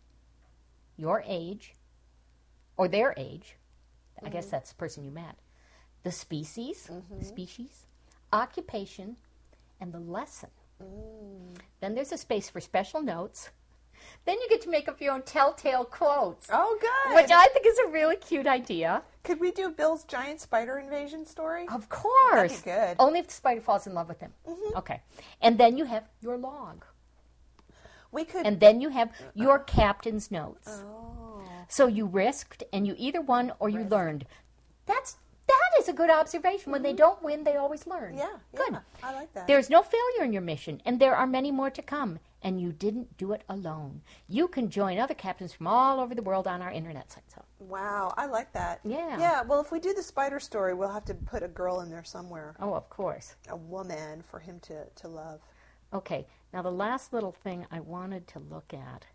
your 0.96 1.22
age, 1.26 1.74
or 2.76 2.88
their 2.88 3.14
age. 3.16 3.56
I 4.24 4.28
guess 4.28 4.46
mm-hmm. 4.46 4.50
that's 4.52 4.70
the 4.70 4.76
person 4.76 5.04
you 5.04 5.10
met. 5.10 5.36
The 6.02 6.12
species, 6.12 6.88
mm-hmm. 6.90 7.22
species, 7.22 7.86
occupation, 8.32 9.16
and 9.80 9.92
the 9.92 10.00
lesson. 10.00 10.50
Then 11.80 11.94
there's 11.94 12.12
a 12.12 12.18
space 12.18 12.48
for 12.48 12.60
special 12.60 13.02
notes. 13.02 13.50
Then 14.24 14.38
you 14.40 14.48
get 14.48 14.60
to 14.62 14.70
make 14.70 14.88
up 14.88 15.00
your 15.00 15.12
own 15.14 15.22
telltale 15.22 15.84
quotes. 15.84 16.48
Oh, 16.52 16.78
good. 16.80 17.14
Which 17.16 17.30
I 17.30 17.46
think 17.48 17.66
is 17.66 17.78
a 17.78 17.88
really 17.88 18.16
cute 18.16 18.46
idea. 18.46 19.02
Could 19.24 19.40
we 19.40 19.50
do 19.50 19.70
Bill's 19.70 20.04
giant 20.04 20.40
spider 20.40 20.78
invasion 20.78 21.26
story? 21.26 21.66
Of 21.68 21.88
course. 21.88 22.60
That'd 22.60 22.64
be 22.64 22.70
good. 22.70 22.96
Only 22.98 23.18
if 23.20 23.26
the 23.26 23.32
spider 23.32 23.60
falls 23.60 23.86
in 23.86 23.94
love 23.94 24.08
with 24.08 24.20
him. 24.20 24.32
Mm-hmm. 24.46 24.76
Okay. 24.78 25.02
And 25.40 25.58
then 25.58 25.76
you 25.76 25.84
have 25.84 26.04
your 26.20 26.36
log. 26.36 26.84
We 28.12 28.24
could. 28.24 28.46
And 28.46 28.60
then 28.60 28.80
you 28.80 28.88
have 28.90 29.10
your 29.34 29.58
captain's 29.58 30.30
notes. 30.30 30.68
oh. 30.84 31.42
So 31.68 31.86
you 31.86 32.06
risked 32.06 32.64
and 32.72 32.86
you 32.86 32.94
either 32.96 33.20
won 33.20 33.52
or 33.58 33.68
you 33.68 33.84
learned. 33.84 34.24
That's 34.86 35.16
a 35.88 35.92
good 35.92 36.10
observation. 36.10 36.72
When 36.72 36.82
they 36.82 36.90
mm-hmm. 36.90 36.96
don't 36.98 37.22
win, 37.22 37.44
they 37.44 37.56
always 37.56 37.86
learn. 37.86 38.16
Yeah. 38.16 38.36
Good. 38.54 38.72
Yeah. 38.72 38.80
I 39.02 39.14
like 39.14 39.32
that. 39.34 39.46
There's 39.46 39.70
no 39.70 39.82
failure 39.82 40.24
in 40.24 40.32
your 40.32 40.42
mission, 40.42 40.80
and 40.84 41.00
there 41.00 41.16
are 41.16 41.26
many 41.26 41.50
more 41.50 41.70
to 41.70 41.82
come. 41.82 42.18
And 42.40 42.60
you 42.60 42.70
didn't 42.70 43.16
do 43.16 43.32
it 43.32 43.42
alone. 43.48 44.00
You 44.28 44.46
can 44.46 44.70
join 44.70 45.00
other 45.00 45.14
captains 45.14 45.52
from 45.52 45.66
all 45.66 45.98
over 45.98 46.14
the 46.14 46.22
world 46.22 46.46
on 46.46 46.62
our 46.62 46.70
internet 46.70 47.10
site. 47.10 47.24
So 47.34 47.42
Wow, 47.58 48.14
I 48.16 48.26
like 48.26 48.52
that. 48.52 48.78
Yeah. 48.84 49.18
Yeah, 49.18 49.42
well, 49.42 49.60
if 49.60 49.72
we 49.72 49.80
do 49.80 49.92
the 49.92 50.04
spider 50.04 50.38
story, 50.38 50.72
we'll 50.72 50.92
have 50.92 51.04
to 51.06 51.14
put 51.14 51.42
a 51.42 51.48
girl 51.48 51.80
in 51.80 51.90
there 51.90 52.04
somewhere, 52.04 52.54
Oh, 52.60 52.74
of 52.74 52.88
course. 52.90 53.34
a 53.48 53.56
woman 53.56 54.22
for 54.22 54.38
him 54.38 54.60
to, 54.60 54.84
to 54.84 55.08
love. 55.08 55.40
Okay, 55.92 56.26
now 56.52 56.62
the 56.62 56.70
last 56.70 57.12
little 57.12 57.32
thing 57.32 57.66
I 57.72 57.80
wanted 57.80 58.28
to 58.28 58.38
look 58.38 58.72
at. 58.72 59.06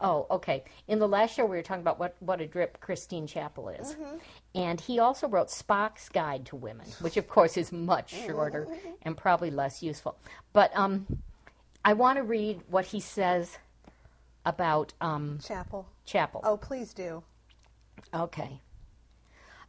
Oh, 0.00 0.26
okay. 0.30 0.64
In 0.88 0.98
the 0.98 1.08
last 1.08 1.34
show, 1.34 1.46
we 1.46 1.56
were 1.56 1.62
talking 1.62 1.80
about 1.80 1.98
what, 1.98 2.16
what 2.20 2.40
a 2.40 2.46
drip 2.46 2.80
Christine 2.80 3.26
Chapel 3.26 3.70
is. 3.70 3.94
Mm-hmm. 3.94 4.16
And 4.56 4.80
he 4.80 4.98
also 4.98 5.28
wrote 5.28 5.48
Spock's 5.48 6.08
Guide 6.08 6.46
to 6.46 6.56
Women, 6.56 6.86
which, 7.02 7.18
of 7.18 7.28
course, 7.28 7.58
is 7.58 7.70
much 7.70 8.14
shorter 8.24 8.66
and 9.02 9.14
probably 9.14 9.50
less 9.50 9.82
useful. 9.82 10.16
But 10.54 10.74
um, 10.74 11.06
I 11.84 11.92
want 11.92 12.16
to 12.16 12.22
read 12.22 12.62
what 12.68 12.86
he 12.86 12.98
says 12.98 13.58
about 14.46 14.94
um, 15.02 15.40
Chapel. 15.46 15.86
Chappell. 16.06 16.40
Oh, 16.42 16.56
please 16.56 16.94
do. 16.94 17.22
Okay. 18.14 18.62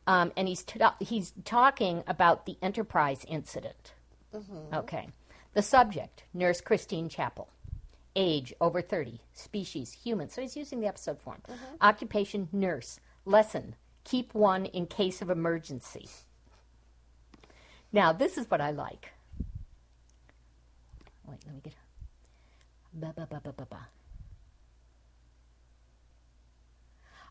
Um, 0.08 0.32
and 0.38 0.48
he's 0.48 0.63
ta- 0.63 0.96
he's 1.01 1.34
talking 1.44 2.01
about 2.08 2.46
the 2.46 2.58
Enterprise 2.62 3.25
incident. 3.27 3.94
Okay. 4.74 5.10
The 5.53 5.62
subject: 5.62 6.24
Nurse 6.34 6.62
Christine 6.62 7.10
Chapel. 7.10 7.50
Age 8.15 8.53
over 8.62 8.82
thirty. 8.82 9.20
Species: 9.34 9.91
human. 9.91 10.29
So 10.29 10.41
he's 10.41 10.56
using 10.56 10.79
the 10.79 10.88
episode 10.88 11.20
form. 11.20 11.41
Occupation: 11.82 12.48
nurse. 12.53 13.01
Lesson: 13.25 13.75
keep 14.08 14.34
one 14.34 14.66
in 14.66 14.86
case 14.88 15.22
of 15.22 15.30
emergency. 15.30 16.08
Now 17.92 18.14
this 18.14 18.38
is 18.38 18.50
what 18.50 18.62
I 18.62 18.72
like. 18.72 19.12
Wait, 21.26 21.40
let 21.46 21.56
me 21.56 21.62
get. 21.64 21.74
Ba 22.94 23.14
ba 23.16 23.28
ba 23.30 23.42
ba 23.44 23.54
ba 23.54 23.68
ba. 23.70 23.88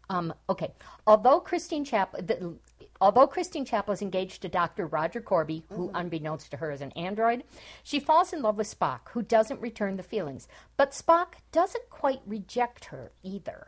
Um, 0.09 0.33
okay. 0.49 0.73
Although 1.07 1.41
Christine 1.41 1.85
Chapel, 1.85 2.23
the, 2.23 2.55
although 3.01 3.27
Christine 3.27 3.65
Chapel 3.65 3.93
is 3.93 4.03
engaged 4.03 4.43
to 4.43 4.49
Dr. 4.49 4.87
Roger 4.87 5.21
Korby, 5.21 5.65
who, 5.71 5.91
unbeknownst 5.95 6.53
to 6.53 6.59
her, 6.59 6.71
is 6.71 6.81
an 6.81 6.93
android, 6.93 7.43
she 7.83 7.99
falls 7.99 8.33
in 8.33 8.41
love 8.41 8.57
with 8.57 8.73
Spock, 8.73 9.09
who 9.11 9.23
doesn't 9.23 9.61
return 9.61 9.97
the 9.97 10.05
feelings. 10.05 10.47
But 10.77 10.93
Spock 10.93 11.35
doesn't 11.51 11.91
quite 11.91 12.21
reject 12.25 12.87
her 12.87 13.11
either. 13.25 13.67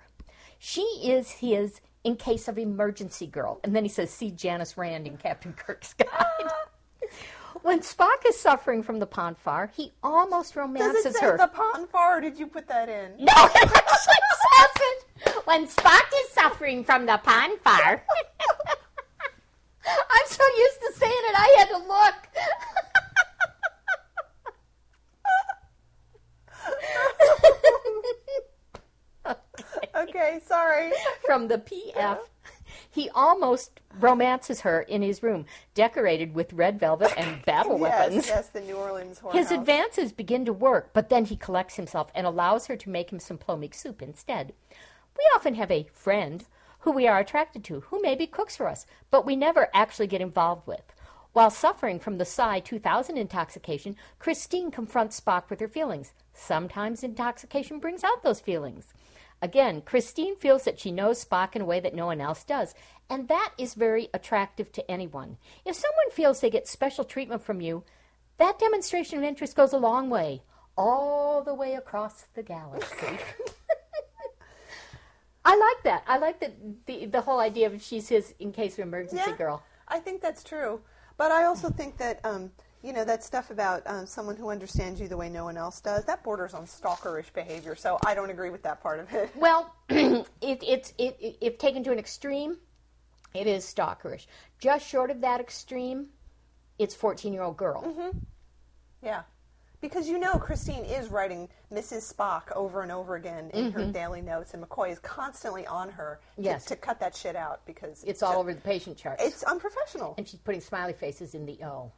She 0.60 0.82
is 0.82 1.30
his 1.30 1.80
in 2.04 2.16
case 2.16 2.48
of 2.48 2.58
emergency 2.58 3.26
girl. 3.26 3.60
And 3.64 3.74
then 3.74 3.84
he 3.84 3.88
says, 3.88 4.10
"See 4.10 4.30
Janice 4.30 4.76
Rand 4.76 5.06
in 5.06 5.16
Captain 5.16 5.52
Kirk's 5.52 5.92
Guide." 5.98 6.50
when 7.62 7.80
Spock 7.80 8.24
is 8.26 8.38
suffering 8.38 8.82
from 8.82 8.98
the 8.98 9.06
Pon 9.06 9.34
farr, 9.34 9.70
he 9.74 9.92
almost 10.02 10.50
Does 10.54 10.56
romances 10.56 11.06
it 11.06 11.14
say 11.16 11.26
her. 11.26 11.36
the 11.36 11.48
Pon 11.48 11.86
farr, 11.88 12.18
or 12.18 12.20
did 12.20 12.38
you 12.38 12.46
put 12.46 12.66
that 12.68 12.88
in? 12.88 13.12
No, 13.18 13.32
it 13.32 13.56
actually 13.56 13.74
says 14.56 14.82
it. 15.26 15.46
When 15.46 15.66
Spock 15.66 16.06
is 16.24 16.30
suffering 16.30 16.84
from 16.84 17.06
the 17.06 17.18
Pon 17.22 17.58
farr. 17.58 18.02
I'm 19.86 20.26
so 20.26 20.44
used 20.58 20.80
to 20.80 20.92
saying 20.98 21.12
it, 21.12 21.34
I 21.34 21.54
had 21.58 21.68
to 21.68 21.78
look. 21.78 22.14
Okay, 30.18 30.40
sorry. 30.44 30.90
from 31.26 31.46
the 31.46 31.58
PF. 31.58 32.18
He 32.90 33.08
almost 33.10 33.80
romances 34.00 34.62
her 34.62 34.82
in 34.82 35.00
his 35.00 35.22
room, 35.22 35.46
decorated 35.74 36.34
with 36.34 36.52
red 36.52 36.78
velvet 36.78 37.12
and 37.16 37.44
battle 37.46 37.78
weapons. 37.78 38.26
Yes, 38.26 38.28
yes, 38.28 38.48
the 38.48 38.60
New 38.60 38.76
Orleans 38.76 39.20
whorehouse. 39.20 39.34
His 39.34 39.52
advances 39.52 40.12
begin 40.12 40.44
to 40.44 40.52
work, 40.52 40.90
but 40.92 41.08
then 41.08 41.24
he 41.24 41.36
collects 41.36 41.76
himself 41.76 42.10
and 42.14 42.26
allows 42.26 42.66
her 42.66 42.76
to 42.76 42.90
make 42.90 43.12
him 43.12 43.20
some 43.20 43.38
plomeek 43.38 43.74
soup 43.74 44.02
instead. 44.02 44.52
We 45.16 45.24
often 45.34 45.54
have 45.54 45.70
a 45.70 45.88
friend 45.92 46.44
who 46.80 46.90
we 46.90 47.06
are 47.06 47.20
attracted 47.20 47.62
to, 47.64 47.80
who 47.80 48.02
maybe 48.02 48.26
cooks 48.26 48.56
for 48.56 48.68
us, 48.68 48.86
but 49.10 49.24
we 49.24 49.36
never 49.36 49.68
actually 49.72 50.08
get 50.08 50.20
involved 50.20 50.66
with. 50.66 50.82
While 51.32 51.50
suffering 51.50 52.00
from 52.00 52.18
the 52.18 52.24
Psi 52.24 52.60
2000 52.60 53.16
intoxication, 53.16 53.96
Christine 54.18 54.70
confronts 54.70 55.20
Spock 55.20 55.48
with 55.48 55.60
her 55.60 55.68
feelings. 55.68 56.12
Sometimes 56.32 57.04
intoxication 57.04 57.78
brings 57.78 58.02
out 58.02 58.22
those 58.22 58.40
feelings. 58.40 58.92
Again, 59.40 59.82
Christine 59.82 60.36
feels 60.36 60.64
that 60.64 60.80
she 60.80 60.90
knows 60.90 61.24
Spock 61.24 61.54
in 61.54 61.62
a 61.62 61.66
way 61.66 61.80
that 61.80 61.94
no 61.94 62.06
one 62.06 62.20
else 62.20 62.42
does, 62.44 62.74
and 63.08 63.28
that 63.28 63.52
is 63.56 63.74
very 63.74 64.08
attractive 64.12 64.72
to 64.72 64.90
anyone. 64.90 65.36
If 65.64 65.76
someone 65.76 66.10
feels 66.10 66.40
they 66.40 66.50
get 66.50 66.66
special 66.66 67.04
treatment 67.04 67.42
from 67.42 67.60
you, 67.60 67.84
that 68.38 68.58
demonstration 68.58 69.18
of 69.18 69.24
interest 69.24 69.54
goes 69.56 69.72
a 69.72 69.78
long 69.78 70.10
way, 70.10 70.42
all 70.76 71.42
the 71.42 71.54
way 71.54 71.74
across 71.74 72.22
the 72.34 72.42
galaxy. 72.42 73.18
I 75.44 75.56
like 75.56 75.82
that. 75.84 76.02
I 76.06 76.18
like 76.18 76.40
the, 76.40 76.52
the 76.86 77.06
the 77.06 77.20
whole 77.22 77.38
idea 77.38 77.68
of 77.68 77.80
she's 77.80 78.08
his 78.08 78.34
in 78.38 78.52
case 78.52 78.74
of 78.74 78.80
emergency 78.80 79.22
Yeah. 79.26 79.36
girl. 79.36 79.62
I 79.86 79.98
think 79.98 80.20
that's 80.20 80.44
true. 80.44 80.80
But 81.16 81.32
I 81.32 81.44
also 81.44 81.70
think 81.70 81.96
that, 81.96 82.20
um, 82.24 82.52
you 82.82 82.92
know, 82.92 83.04
that 83.04 83.24
stuff 83.24 83.50
about 83.50 83.82
um, 83.86 84.06
someone 84.06 84.36
who 84.36 84.50
understands 84.50 85.00
you 85.00 85.08
the 85.08 85.16
way 85.16 85.28
no 85.28 85.44
one 85.44 85.56
else 85.56 85.80
does, 85.80 86.04
that 86.04 86.22
borders 86.22 86.54
on 86.54 86.64
stalkerish 86.66 87.32
behavior. 87.32 87.74
So 87.74 87.98
I 88.06 88.14
don't 88.14 88.30
agree 88.30 88.50
with 88.50 88.62
that 88.62 88.80
part 88.80 89.00
of 89.00 89.12
it. 89.12 89.30
Well, 89.36 89.74
it, 89.88 90.26
it's 90.40 90.92
it, 90.98 91.16
it, 91.20 91.38
if 91.40 91.58
taken 91.58 91.82
to 91.84 91.92
an 91.92 91.98
extreme, 91.98 92.56
it 93.34 93.46
is 93.46 93.64
stalkerish. 93.64 94.26
Just 94.60 94.86
short 94.86 95.10
of 95.10 95.20
that 95.22 95.40
extreme, 95.40 96.06
it's 96.78 96.94
fourteen 96.94 97.32
year 97.32 97.42
old 97.42 97.56
girl. 97.56 98.12
Yeah. 99.02 99.22
Because 99.80 100.08
you 100.08 100.18
know 100.18 100.38
Christine 100.38 100.84
is 100.84 101.08
writing 101.08 101.48
Mrs. 101.72 102.12
Spock 102.12 102.50
over 102.56 102.82
and 102.82 102.90
over 102.90 103.14
again 103.14 103.48
in 103.54 103.70
her 103.70 103.84
daily 103.92 104.20
notes, 104.20 104.52
and 104.52 104.60
McCoy 104.62 104.90
is 104.90 104.98
constantly 104.98 105.64
on 105.68 105.88
her 105.90 106.18
to, 106.20 106.40
Mm-hmm. 106.42 106.44
Yes. 106.46 106.64
to 106.64 106.74
cut 106.74 106.98
that 106.98 107.14
shit 107.14 107.36
out 107.36 107.64
because 107.64 108.02
It's 108.02 108.20
all 108.24 108.32
ju- 108.32 108.38
over 108.40 108.54
the 108.54 108.60
patient 108.60 108.96
chart 108.96 109.18
It's 109.20 109.44
unprofessional. 109.44 110.14
and 110.18 110.26
she's 110.26 110.40
putting 110.40 110.60
smiley 110.60 110.94
faces 110.94 111.34
in 111.34 111.46
the 111.46 111.62
O. 111.62 111.92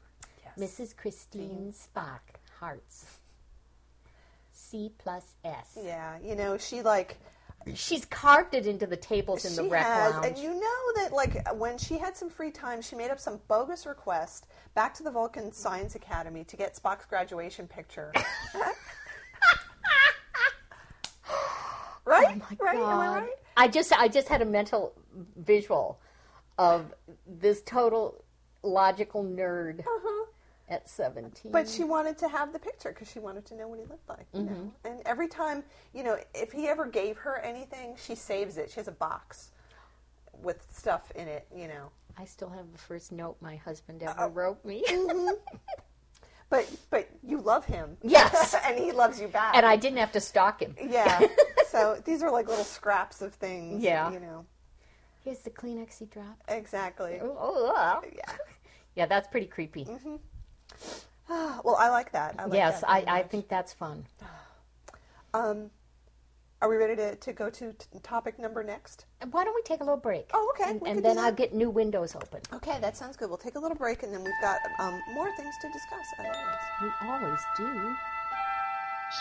Yes. 0.57 0.79
Mrs. 0.79 0.97
Christine 0.97 1.73
mm-hmm. 1.73 1.99
Spock, 1.99 2.21
hearts. 2.59 3.07
C 4.53 4.93
plus 4.99 5.35
S. 5.45 5.79
Yeah, 5.83 6.19
you 6.23 6.35
know 6.37 6.59
she 6.59 6.83
like 6.83 7.19
She's 7.75 8.07
carved 8.07 8.55
it 8.55 8.67
into 8.67 8.87
the 8.87 8.97
tables 8.97 9.45
in 9.45 9.55
the 9.55 9.71
rec 9.71 9.85
has, 9.85 10.15
lounge. 10.15 10.27
and 10.27 10.39
you 10.39 10.49
know 10.49 10.93
that 10.97 11.13
like 11.13 11.47
when 11.59 11.77
she 11.77 11.99
had 11.99 12.17
some 12.17 12.31
free 12.31 12.51
time, 12.51 12.81
she 12.81 12.97
made 12.97 13.11
up 13.11 13.21
some 13.21 13.39
bogus 13.49 13.85
request 13.85 14.47
back 14.75 14.95
to 14.95 15.03
the 15.03 15.11
Vulcan 15.11 15.53
Science 15.53 15.95
Academy 15.95 16.43
to 16.45 16.57
get 16.57 16.75
Spock's 16.75 17.05
graduation 17.05 17.67
picture. 17.69 18.13
right? 22.07 22.27
Oh 22.31 22.35
my 22.37 22.57
right? 22.59 22.79
Am 22.79 22.85
I 22.85 23.19
right? 23.21 23.29
I 23.59 23.69
just 23.69 23.93
I 23.93 24.09
just 24.09 24.29
had 24.29 24.41
a 24.41 24.47
mental 24.47 24.95
visual 25.37 26.01
of 26.59 26.95
this 27.27 27.61
total 27.63 28.25
logical 28.63 29.23
nerd 29.23 29.81
uh-huh. 29.81 30.27
At 30.71 30.89
17. 30.89 31.23
Uh-huh. 31.25 31.49
But 31.53 31.69
she 31.69 31.85
wanted 31.85 32.17
to 32.19 32.29
have 32.29 32.53
the 32.53 32.59
picture 32.59 32.91
because 32.91 33.11
she 33.11 33.19
wanted 33.19 33.45
to 33.47 33.55
know 33.57 33.69
what 33.69 33.79
he 33.79 33.85
looked 33.85 34.09
like. 34.09 34.27
You 34.33 34.41
Mm-hmm. 34.43 34.55
know? 34.55 34.73
And 34.85 35.03
every 35.05 35.29
time, 35.29 35.65
you 35.93 36.03
know, 36.05 36.17
if 36.35 36.53
he 36.53 36.69
ever 36.69 36.87
gave 36.87 37.19
her 37.19 37.39
anything, 37.39 37.97
she 38.03 38.15
saves 38.15 38.57
it. 38.57 38.71
She 38.71 38.77
has 38.77 38.89
a 38.89 38.93
box 38.93 39.51
with 40.43 40.65
stuff 40.73 41.11
in 41.15 41.29
it, 41.29 41.47
you 41.55 41.69
know. 41.69 41.91
I 42.19 42.25
still 42.25 42.49
have 42.51 42.71
the 42.73 42.79
first 42.79 43.13
note 43.13 43.37
my 43.41 43.57
husband 43.57 44.03
ever 44.03 44.29
wrote 44.29 44.65
me. 44.65 44.85
But 46.49 46.69
but 46.91 47.09
you 47.23 47.39
love 47.41 47.65
him. 47.65 47.97
Yes. 48.03 48.57
and 48.67 48.77
he 48.77 48.91
loves 48.91 49.21
you 49.21 49.29
back. 49.29 49.55
and 49.57 49.65
I 49.65 49.77
didn't 49.77 49.99
have 49.99 50.11
to 50.13 50.21
stalk 50.21 50.61
him. 50.61 50.75
Yeah. 50.85 51.21
so 51.69 52.03
these 52.05 52.25
are 52.25 52.31
like 52.33 52.49
little 52.49 52.65
scraps 52.65 53.23
of 53.23 53.35
things. 53.35 53.83
Yeah. 53.85 54.11
You 54.11 54.19
know. 54.19 54.45
Here's 55.23 55.39
the 55.41 55.51
Kleenex 55.51 55.99
he 56.01 56.07
dropped. 56.07 56.43
Exactly. 56.49 57.21
Oh, 57.23 57.73
ah. 57.77 58.01
Yeah. 58.13 58.33
Yeah, 58.97 59.07
that's 59.07 59.29
pretty 59.29 59.47
creepy. 59.47 59.87
Well, 61.63 61.77
I 61.79 61.91
like 61.91 62.11
that. 62.13 62.35
I 62.39 62.45
like 62.47 62.55
yes, 62.55 62.81
that 62.81 62.91
I, 62.91 63.05
I 63.07 63.23
think 63.23 63.49
that's 63.49 63.73
fun. 63.73 64.05
Um, 65.33 65.71
are 66.63 66.69
we 66.69 66.77
ready 66.77 66.97
to, 66.97 67.15
to 67.15 67.33
go 67.33 67.49
to 67.49 67.73
t- 67.73 67.87
topic 68.03 68.39
number 68.39 68.63
next? 68.63 69.07
And 69.21 69.33
Why 69.33 69.45
don't 69.45 69.55
we 69.55 69.63
take 69.63 69.81
a 69.81 69.85
little 69.85 69.97
break? 69.97 70.29
Oh, 70.35 70.53
okay, 70.55 70.71
And, 70.71 70.83
and 70.87 71.05
then. 71.05 71.19
I'll 71.19 71.33
get 71.33 71.55
new 71.55 71.71
windows 71.71 72.15
open. 72.15 72.41
Okay, 72.53 72.79
that 72.81 72.97
sounds 72.97 73.17
good. 73.17 73.29
We'll 73.29 73.39
take 73.39 73.55
a 73.55 73.61
little 73.61 73.77
break 73.77 74.03
and 74.03 74.13
then 74.13 74.23
we've 74.23 74.41
got 74.43 74.59
um, 74.81 75.01
more 75.15 75.31
things 75.37 75.55
to 75.63 75.69
discuss 75.73 76.07
as. 76.19 76.37
We 76.83 77.09
always 77.09 77.39
do. 77.57 77.95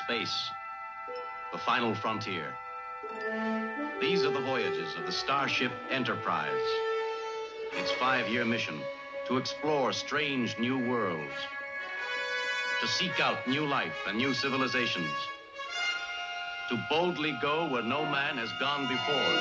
Space, 0.03 0.49
the 1.53 1.59
final 1.59 1.95
frontier. 1.95 2.53
These 4.01 4.23
are 4.23 4.31
the 4.31 4.41
voyages 4.41 4.95
of 4.95 5.05
the 5.05 5.11
Starship 5.11 5.71
Enterprise. 5.91 6.61
Its 7.73 7.91
five 7.91 8.27
year 8.27 8.43
mission 8.45 8.81
to 9.29 9.37
explore 9.37 9.93
strange 9.93 10.57
new 10.57 10.79
worlds, 10.89 11.31
to 12.81 12.87
seek 12.87 13.19
out 13.19 13.47
new 13.47 13.63
life 13.65 13.95
and 14.07 14.17
new 14.17 14.33
civilizations, 14.33 15.11
to 16.67 16.83
boldly 16.89 17.37
go 17.39 17.69
where 17.69 17.83
no 17.83 18.03
man 18.05 18.37
has 18.37 18.49
gone 18.59 18.87
before. 18.87 19.35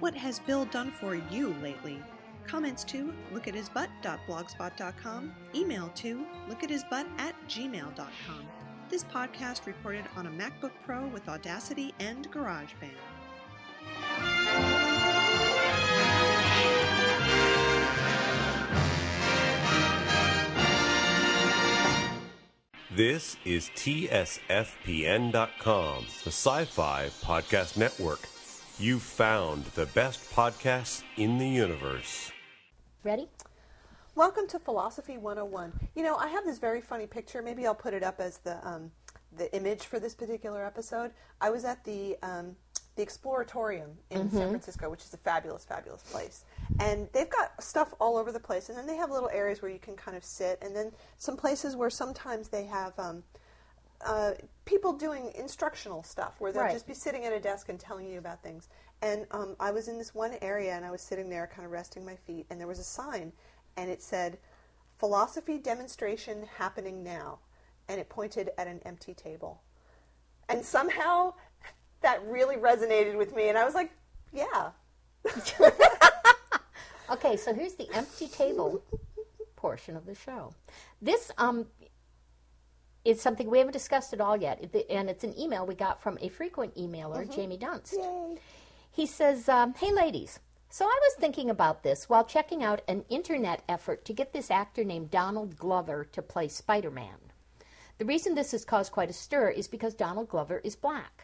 What 0.00 0.14
has 0.14 0.38
Bill 0.38 0.66
done 0.66 0.92
for 0.92 1.14
you 1.14 1.54
lately? 1.62 2.02
Comments 2.46 2.84
to 2.84 3.14
lookathisbutt.blogspot.com, 3.32 5.34
email 5.54 5.88
to 5.94 6.26
lookathisbutt 6.48 7.06
at 7.18 7.34
gmail.com. 7.48 8.46
This 8.90 9.04
podcast 9.04 9.66
recorded 9.66 10.04
on 10.16 10.26
a 10.26 10.30
MacBook 10.30 10.72
Pro 10.84 11.06
with 11.06 11.26
Audacity 11.28 11.94
and 12.00 12.30
GarageBand. 12.30 12.98
This 23.00 23.38
is 23.46 23.70
TSFPN.com, 23.76 24.44
the 26.22 26.30
sci 26.30 26.64
fi 26.66 27.08
podcast 27.22 27.78
network. 27.78 28.20
You 28.78 28.98
found 28.98 29.64
the 29.74 29.86
best 29.86 30.30
podcasts 30.32 31.02
in 31.16 31.38
the 31.38 31.48
universe. 31.48 32.30
Ready? 33.02 33.30
Welcome 34.16 34.46
to 34.48 34.58
Philosophy 34.58 35.16
101. 35.16 35.72
You 35.94 36.02
know, 36.02 36.16
I 36.16 36.28
have 36.28 36.44
this 36.44 36.58
very 36.58 36.82
funny 36.82 37.06
picture. 37.06 37.40
Maybe 37.40 37.66
I'll 37.66 37.74
put 37.74 37.94
it 37.94 38.02
up 38.02 38.20
as 38.20 38.36
the 38.36 38.58
um, 38.68 38.90
the 39.34 39.50
image 39.56 39.84
for 39.84 39.98
this 39.98 40.14
particular 40.14 40.62
episode. 40.66 41.12
I 41.40 41.48
was 41.48 41.64
at 41.64 41.82
the 41.84 42.18
um, 42.22 42.54
the 43.00 43.06
Exploratorium 43.06 43.90
in 44.10 44.30
San 44.30 44.48
Francisco, 44.50 44.90
which 44.90 45.00
is 45.04 45.14
a 45.14 45.16
fabulous, 45.16 45.64
fabulous 45.64 46.02
place. 46.02 46.44
And 46.80 47.08
they've 47.12 47.30
got 47.30 47.62
stuff 47.62 47.94
all 48.00 48.16
over 48.16 48.30
the 48.30 48.40
place. 48.40 48.68
And 48.68 48.76
then 48.76 48.86
they 48.86 48.96
have 48.96 49.10
little 49.10 49.30
areas 49.32 49.62
where 49.62 49.70
you 49.70 49.78
can 49.78 49.96
kind 49.96 50.16
of 50.16 50.24
sit. 50.24 50.58
And 50.62 50.74
then 50.76 50.92
some 51.18 51.36
places 51.36 51.76
where 51.76 51.90
sometimes 51.90 52.48
they 52.48 52.64
have 52.66 52.92
um, 52.98 53.22
uh, 54.04 54.32
people 54.66 54.92
doing 54.92 55.32
instructional 55.34 56.02
stuff 56.02 56.36
where 56.40 56.52
they'll 56.52 56.62
Right. 56.62 56.72
just 56.72 56.86
be 56.86 56.94
sitting 56.94 57.24
at 57.24 57.32
a 57.32 57.40
desk 57.40 57.68
and 57.70 57.80
telling 57.80 58.06
you 58.08 58.18
about 58.18 58.42
things. 58.42 58.68
And 59.02 59.26
um, 59.30 59.56
I 59.58 59.70
was 59.70 59.88
in 59.88 59.96
this 59.96 60.14
one 60.14 60.34
area 60.42 60.74
and 60.74 60.84
I 60.84 60.90
was 60.90 61.00
sitting 61.00 61.30
there 61.30 61.46
kind 61.46 61.64
of 61.64 61.72
resting 61.72 62.04
my 62.04 62.16
feet, 62.16 62.46
and 62.50 62.60
there 62.60 62.68
was 62.68 62.78
a 62.78 62.84
sign, 62.84 63.32
and 63.76 63.90
it 63.90 64.02
said, 64.02 64.38
Philosophy 64.98 65.56
demonstration 65.56 66.46
happening 66.58 67.02
now. 67.02 67.38
And 67.88 67.98
it 67.98 68.10
pointed 68.10 68.50
at 68.58 68.66
an 68.66 68.80
empty 68.84 69.14
table. 69.14 69.62
And 70.50 70.64
somehow 70.64 71.34
that 72.02 72.24
really 72.26 72.56
resonated 72.56 73.16
with 73.16 73.34
me, 73.34 73.48
and 73.48 73.58
I 73.58 73.64
was 73.64 73.74
like, 73.74 73.90
yeah. 74.32 74.70
Okay, 77.10 77.36
so 77.36 77.52
here's 77.52 77.74
the 77.74 77.88
empty 77.92 78.28
table 78.28 78.84
portion 79.56 79.96
of 79.96 80.06
the 80.06 80.14
show. 80.14 80.54
This 81.02 81.32
um 81.38 81.66
is 83.04 83.20
something 83.20 83.50
we 83.50 83.58
haven't 83.58 83.72
discussed 83.72 84.12
at 84.12 84.20
all 84.20 84.36
yet, 84.36 84.62
and 84.88 85.10
it's 85.10 85.24
an 85.24 85.36
email 85.38 85.66
we 85.66 85.74
got 85.74 86.00
from 86.02 86.18
a 86.20 86.28
frequent 86.28 86.76
emailer, 86.76 87.28
Jamie 87.34 87.58
Dunst. 87.58 87.94
Yay. 87.94 88.38
He 88.92 89.06
says, 89.06 89.48
um, 89.48 89.74
Hey, 89.74 89.90
ladies. 89.90 90.38
So 90.68 90.84
I 90.84 90.98
was 91.02 91.14
thinking 91.18 91.50
about 91.50 91.82
this 91.82 92.08
while 92.08 92.24
checking 92.24 92.62
out 92.62 92.82
an 92.86 93.04
internet 93.08 93.62
effort 93.68 94.04
to 94.04 94.12
get 94.12 94.32
this 94.32 94.50
actor 94.50 94.84
named 94.84 95.10
Donald 95.10 95.56
Glover 95.56 96.04
to 96.12 96.22
play 96.22 96.46
Spider 96.46 96.90
Man. 96.92 97.16
The 97.98 98.04
reason 98.04 98.34
this 98.34 98.52
has 98.52 98.64
caused 98.64 98.92
quite 98.92 99.10
a 99.10 99.14
stir 99.14 99.48
is 99.50 99.66
because 99.66 99.94
Donald 99.94 100.28
Glover 100.28 100.58
is 100.62 100.76
black. 100.76 101.19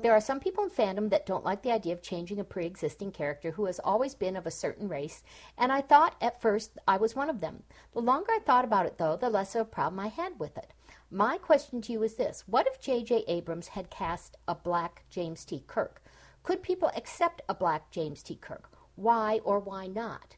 There 0.00 0.12
are 0.12 0.20
some 0.20 0.40
people 0.40 0.64
in 0.64 0.70
fandom 0.70 1.10
that 1.10 1.26
don't 1.26 1.44
like 1.44 1.62
the 1.62 1.72
idea 1.72 1.92
of 1.92 2.02
changing 2.02 2.38
a 2.38 2.44
pre 2.44 2.66
existing 2.66 3.12
character 3.12 3.52
who 3.52 3.66
has 3.66 3.78
always 3.78 4.14
been 4.14 4.36
of 4.36 4.46
a 4.46 4.50
certain 4.50 4.88
race, 4.88 5.22
and 5.58 5.72
I 5.72 5.80
thought 5.80 6.16
at 6.20 6.40
first 6.40 6.78
I 6.86 6.96
was 6.96 7.16
one 7.16 7.30
of 7.30 7.40
them. 7.40 7.62
The 7.92 8.00
longer 8.00 8.30
I 8.32 8.40
thought 8.44 8.64
about 8.64 8.86
it, 8.86 8.98
though, 8.98 9.16
the 9.16 9.30
less 9.30 9.54
of 9.54 9.62
a 9.62 9.64
problem 9.64 10.00
I 10.00 10.08
had 10.08 10.38
with 10.38 10.56
it. 10.56 10.72
My 11.10 11.36
question 11.38 11.82
to 11.82 11.92
you 11.92 12.02
is 12.02 12.14
this 12.14 12.44
What 12.46 12.66
if 12.66 12.80
J.J. 12.80 13.24
Abrams 13.28 13.68
had 13.68 13.90
cast 13.90 14.36
a 14.48 14.54
black 14.54 15.04
James 15.10 15.44
T. 15.44 15.62
Kirk? 15.66 16.02
Could 16.42 16.62
people 16.62 16.90
accept 16.96 17.42
a 17.48 17.54
black 17.54 17.90
James 17.90 18.22
T. 18.22 18.36
Kirk? 18.36 18.70
Why 18.96 19.40
or 19.44 19.58
why 19.58 19.86
not? 19.86 20.36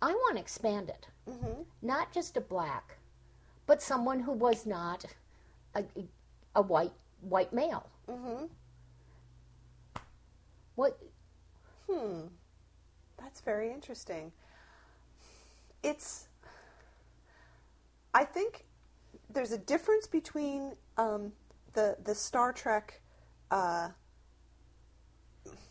I 0.00 0.12
want 0.12 0.36
to 0.36 0.40
expand 0.40 0.88
it. 0.88 1.08
Not 1.82 2.12
just 2.12 2.36
a 2.36 2.40
black, 2.40 2.98
but 3.66 3.82
someone 3.82 4.20
who 4.20 4.32
was 4.32 4.66
not 4.66 5.04
a, 5.74 5.84
a 6.54 6.62
white 6.62 6.92
white 7.20 7.52
male. 7.52 7.88
Mm-hmm. 8.08 8.46
What? 10.78 10.96
Hmm. 11.90 12.28
That's 13.18 13.40
very 13.40 13.72
interesting. 13.72 14.30
It's, 15.82 16.28
I 18.14 18.22
think 18.22 18.64
there's 19.28 19.50
a 19.50 19.58
difference 19.58 20.06
between 20.06 20.76
um, 20.96 21.32
the 21.72 21.96
the 22.04 22.14
Star 22.14 22.52
Trek 22.52 23.00
uh, 23.50 23.88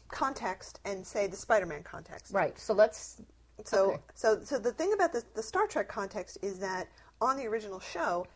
context 0.09 0.81
and 0.83 1.07
say 1.07 1.27
the 1.27 1.37
Spider-Man 1.37 1.83
context. 1.83 2.33
Right. 2.33 2.59
So 2.59 2.73
let's. 2.73 3.21
So, 3.63 3.91
Okay. 3.91 4.01
so, 4.13 4.41
so 4.43 4.59
the 4.59 4.73
thing 4.73 4.91
about 4.91 5.13
the, 5.13 5.23
the 5.35 5.41
Star 5.41 5.67
Trek 5.67 5.87
context 5.87 6.37
is 6.41 6.59
that 6.59 6.89
on 7.21 7.37
the 7.37 7.47
original 7.47 7.79
show, 7.79 8.27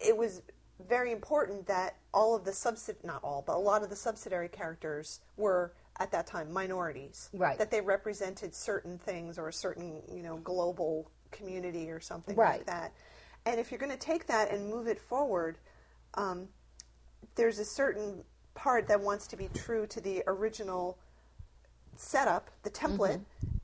it 0.00 0.16
was 0.16 0.40
very 0.88 1.12
important 1.12 1.66
that 1.66 1.96
all 2.14 2.34
of 2.34 2.46
the 2.46 2.50
subsid 2.52 2.96
not 3.04 3.22
all, 3.22 3.44
but 3.46 3.56
a 3.56 3.58
lot 3.58 3.82
of 3.82 3.90
the 3.90 3.96
subsidiary 3.96 4.48
characters 4.48 5.20
were 5.36 5.74
at 6.00 6.10
that 6.12 6.26
time 6.26 6.52
minorities. 6.52 7.30
Right. 7.32 7.58
That 7.58 7.70
they 7.70 7.80
represented 7.80 8.54
certain 8.54 8.98
things 8.98 9.38
or 9.38 9.48
a 9.48 9.52
certain 9.52 10.02
you 10.12 10.22
know 10.22 10.36
global 10.38 11.10
community 11.30 11.90
or 11.90 12.00
something 12.00 12.36
Right. 12.36 12.58
like 12.58 12.66
that. 12.66 12.92
And 13.46 13.58
if 13.60 13.70
you're 13.70 13.78
going 13.80 13.92
to 13.92 13.98
take 13.98 14.26
that 14.26 14.50
and 14.50 14.68
move 14.68 14.86
it 14.88 15.00
forward, 15.00 15.58
um, 16.14 16.48
there's 17.34 17.58
a 17.58 17.64
certain 17.64 18.24
part 18.54 18.88
that 18.88 19.00
wants 19.00 19.26
to 19.28 19.36
be 19.36 19.48
true 19.54 19.86
to 19.86 20.00
the 20.00 20.22
original 20.26 20.98
setup, 21.96 22.50
the 22.62 22.70
template, 22.70 23.20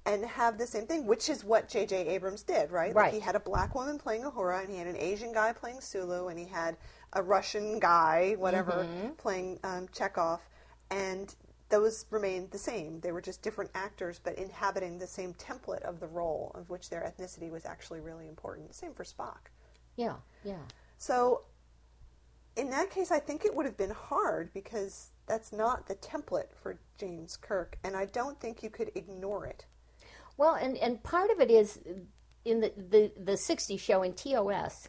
and 0.06 0.24
have 0.24 0.58
the 0.58 0.66
same 0.66 0.86
thing, 0.86 1.06
which 1.06 1.28
is 1.28 1.44
what 1.44 1.68
J.J. 1.68 2.08
Abrams 2.08 2.42
did, 2.42 2.70
right? 2.70 2.94
Right. 2.94 3.06
Like 3.06 3.14
he 3.14 3.20
had 3.20 3.36
a 3.36 3.40
black 3.40 3.74
woman 3.74 3.98
playing 3.98 4.22
Uhura 4.22 4.60
and 4.62 4.70
he 4.70 4.76
had 4.76 4.86
an 4.86 4.96
Asian 4.96 5.32
guy 5.32 5.52
playing 5.52 5.80
Sulu, 5.80 6.28
and 6.28 6.38
he 6.38 6.44
had 6.46 6.76
a 7.14 7.22
Russian 7.22 7.78
guy, 7.78 8.34
whatever, 8.38 8.86
Mm-hmm. 8.86 9.12
playing 9.14 9.58
um, 9.64 9.88
Chekov, 9.88 10.40
and 10.90 11.34
those 11.68 12.06
remained 12.10 12.50
the 12.50 12.58
same. 12.58 13.00
They 13.00 13.12
were 13.12 13.20
just 13.20 13.42
different 13.42 13.70
actors, 13.74 14.20
but 14.22 14.36
inhabiting 14.36 14.98
the 14.98 15.06
same 15.06 15.34
template 15.34 15.82
of 15.82 16.00
the 16.00 16.06
role, 16.06 16.52
of 16.54 16.70
which 16.70 16.90
their 16.90 17.00
ethnicity 17.00 17.50
was 17.50 17.64
actually 17.64 18.00
really 18.00 18.28
important. 18.28 18.74
Same 18.74 18.92
for 18.92 19.04
Spock. 19.04 19.50
Yeah, 19.96 20.16
yeah. 20.44 20.62
So, 20.98 21.42
in 22.56 22.70
that 22.70 22.90
case, 22.90 23.10
I 23.10 23.18
think 23.18 23.44
it 23.44 23.54
would 23.54 23.66
have 23.66 23.76
been 23.76 23.90
hard 23.90 24.52
because 24.52 25.10
that's 25.26 25.52
not 25.52 25.86
the 25.86 25.94
template 25.96 26.54
for 26.62 26.78
James 26.98 27.36
Kirk, 27.36 27.78
and 27.82 27.96
I 27.96 28.04
don't 28.06 28.38
think 28.38 28.62
you 28.62 28.70
could 28.70 28.92
ignore 28.94 29.46
it. 29.46 29.64
Well, 30.36 30.54
and, 30.54 30.76
and 30.78 31.02
part 31.02 31.30
of 31.30 31.40
it 31.40 31.50
is 31.50 31.80
in 32.44 32.60
the, 32.60 32.72
the, 32.76 33.12
the 33.16 33.32
60s 33.32 33.78
show 33.80 34.02
in 34.02 34.12
TOS, 34.12 34.88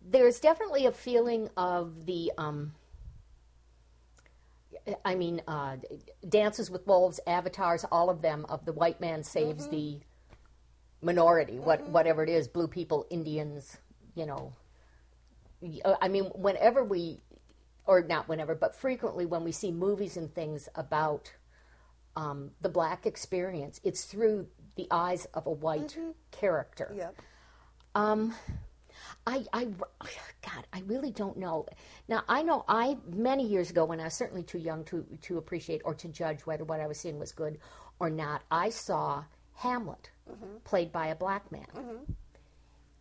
there's 0.00 0.40
definitely 0.40 0.86
a 0.86 0.92
feeling 0.92 1.50
of 1.56 2.06
the, 2.06 2.32
um, 2.38 2.72
I 5.04 5.14
mean, 5.14 5.42
uh, 5.48 5.76
Dances 6.28 6.70
with 6.70 6.86
Wolves, 6.86 7.20
Avatars, 7.26 7.84
all 7.90 8.08
of 8.10 8.22
them, 8.22 8.46
of 8.48 8.64
the 8.64 8.72
white 8.72 9.00
man 9.00 9.22
saves 9.22 9.68
the 9.68 10.00
minority, 11.02 11.58
what, 11.58 11.88
whatever 11.88 12.22
it 12.22 12.28
is, 12.28 12.48
blue 12.48 12.68
people, 12.68 13.06
Indians, 13.10 13.78
you 14.14 14.26
know. 14.26 14.52
I 16.00 16.08
mean, 16.08 16.24
whenever 16.34 16.84
we, 16.84 17.20
or 17.86 18.02
not 18.02 18.28
whenever, 18.28 18.54
but 18.54 18.74
frequently 18.74 19.26
when 19.26 19.42
we 19.42 19.52
see 19.52 19.72
movies 19.72 20.16
and 20.16 20.32
things 20.34 20.68
about 20.74 21.32
um, 22.14 22.50
the 22.60 22.68
black 22.68 23.06
experience, 23.06 23.80
it's 23.84 24.04
through 24.04 24.46
the 24.76 24.86
eyes 24.90 25.26
of 25.34 25.46
a 25.46 25.50
white 25.50 25.96
character. 26.30 26.94
Yep. 26.96 27.16
Um, 27.94 28.34
I, 29.26 29.44
I, 29.52 29.64
God, 29.64 30.66
I 30.72 30.82
really 30.86 31.10
don't 31.10 31.36
know. 31.36 31.66
Now, 32.08 32.22
I 32.28 32.42
know 32.42 32.64
I 32.68 32.96
many 33.12 33.44
years 33.44 33.70
ago, 33.70 33.84
when 33.84 34.00
I 34.00 34.04
was 34.04 34.14
certainly 34.14 34.44
too 34.44 34.58
young 34.58 34.84
to 34.84 35.04
to 35.22 35.38
appreciate 35.38 35.82
or 35.84 35.94
to 35.94 36.08
judge 36.08 36.46
whether 36.46 36.64
what 36.64 36.80
I 36.80 36.86
was 36.86 36.98
seeing 36.98 37.18
was 37.18 37.32
good 37.32 37.58
or 37.98 38.08
not, 38.08 38.42
I 38.50 38.70
saw 38.70 39.24
Hamlet 39.54 40.10
mm-hmm. 40.30 40.58
played 40.64 40.92
by 40.92 41.08
a 41.08 41.16
black 41.16 41.50
man, 41.50 41.66
mm-hmm. 41.74 42.12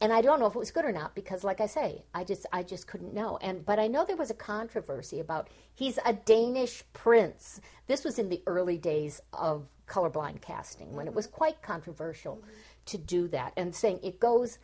and 0.02 0.12
I 0.12 0.22
don't 0.22 0.40
know 0.40 0.48
if 0.48 0.56
it 0.56 0.60
was 0.60 0.72
good 0.72 0.86
or 0.86 0.92
not 0.92 1.14
because, 1.14 1.44
like 1.44 1.62
I 1.62 1.68
say, 1.68 2.04
I 2.14 2.24
just 2.24 2.48
I 2.52 2.64
just 2.64 2.88
couldn't 2.88 3.14
know. 3.14 3.38
And 3.42 3.64
but 3.64 3.80
I 3.80 3.88
know 3.88 4.04
there 4.04 4.18
was 4.18 4.32
a 4.32 4.36
controversy 4.36 5.20
about 5.20 5.50
he's 5.76 6.00
a 6.06 6.14
Danish 6.14 6.84
prince. 6.94 7.62
This 7.86 8.04
was 8.04 8.18
in 8.18 8.30
the 8.30 8.42
early 8.48 8.80
days 8.80 9.22
of 9.32 9.68
colorblind 9.88 10.42
casting 10.42 10.94
when 10.94 11.06
it 11.06 11.10
mm-hmm. 11.10 11.18
was 11.18 11.28
quite 11.28 11.62
controversial 11.62 12.42
to 12.88 12.98
do 12.98 13.28
that 13.28 13.54
and 13.58 13.76
saying 13.76 14.00
it 14.02 14.20
goes 14.20 14.58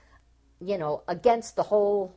you 0.63 0.77
know, 0.77 1.03
against 1.07 1.55
the 1.55 1.63
whole 1.63 2.15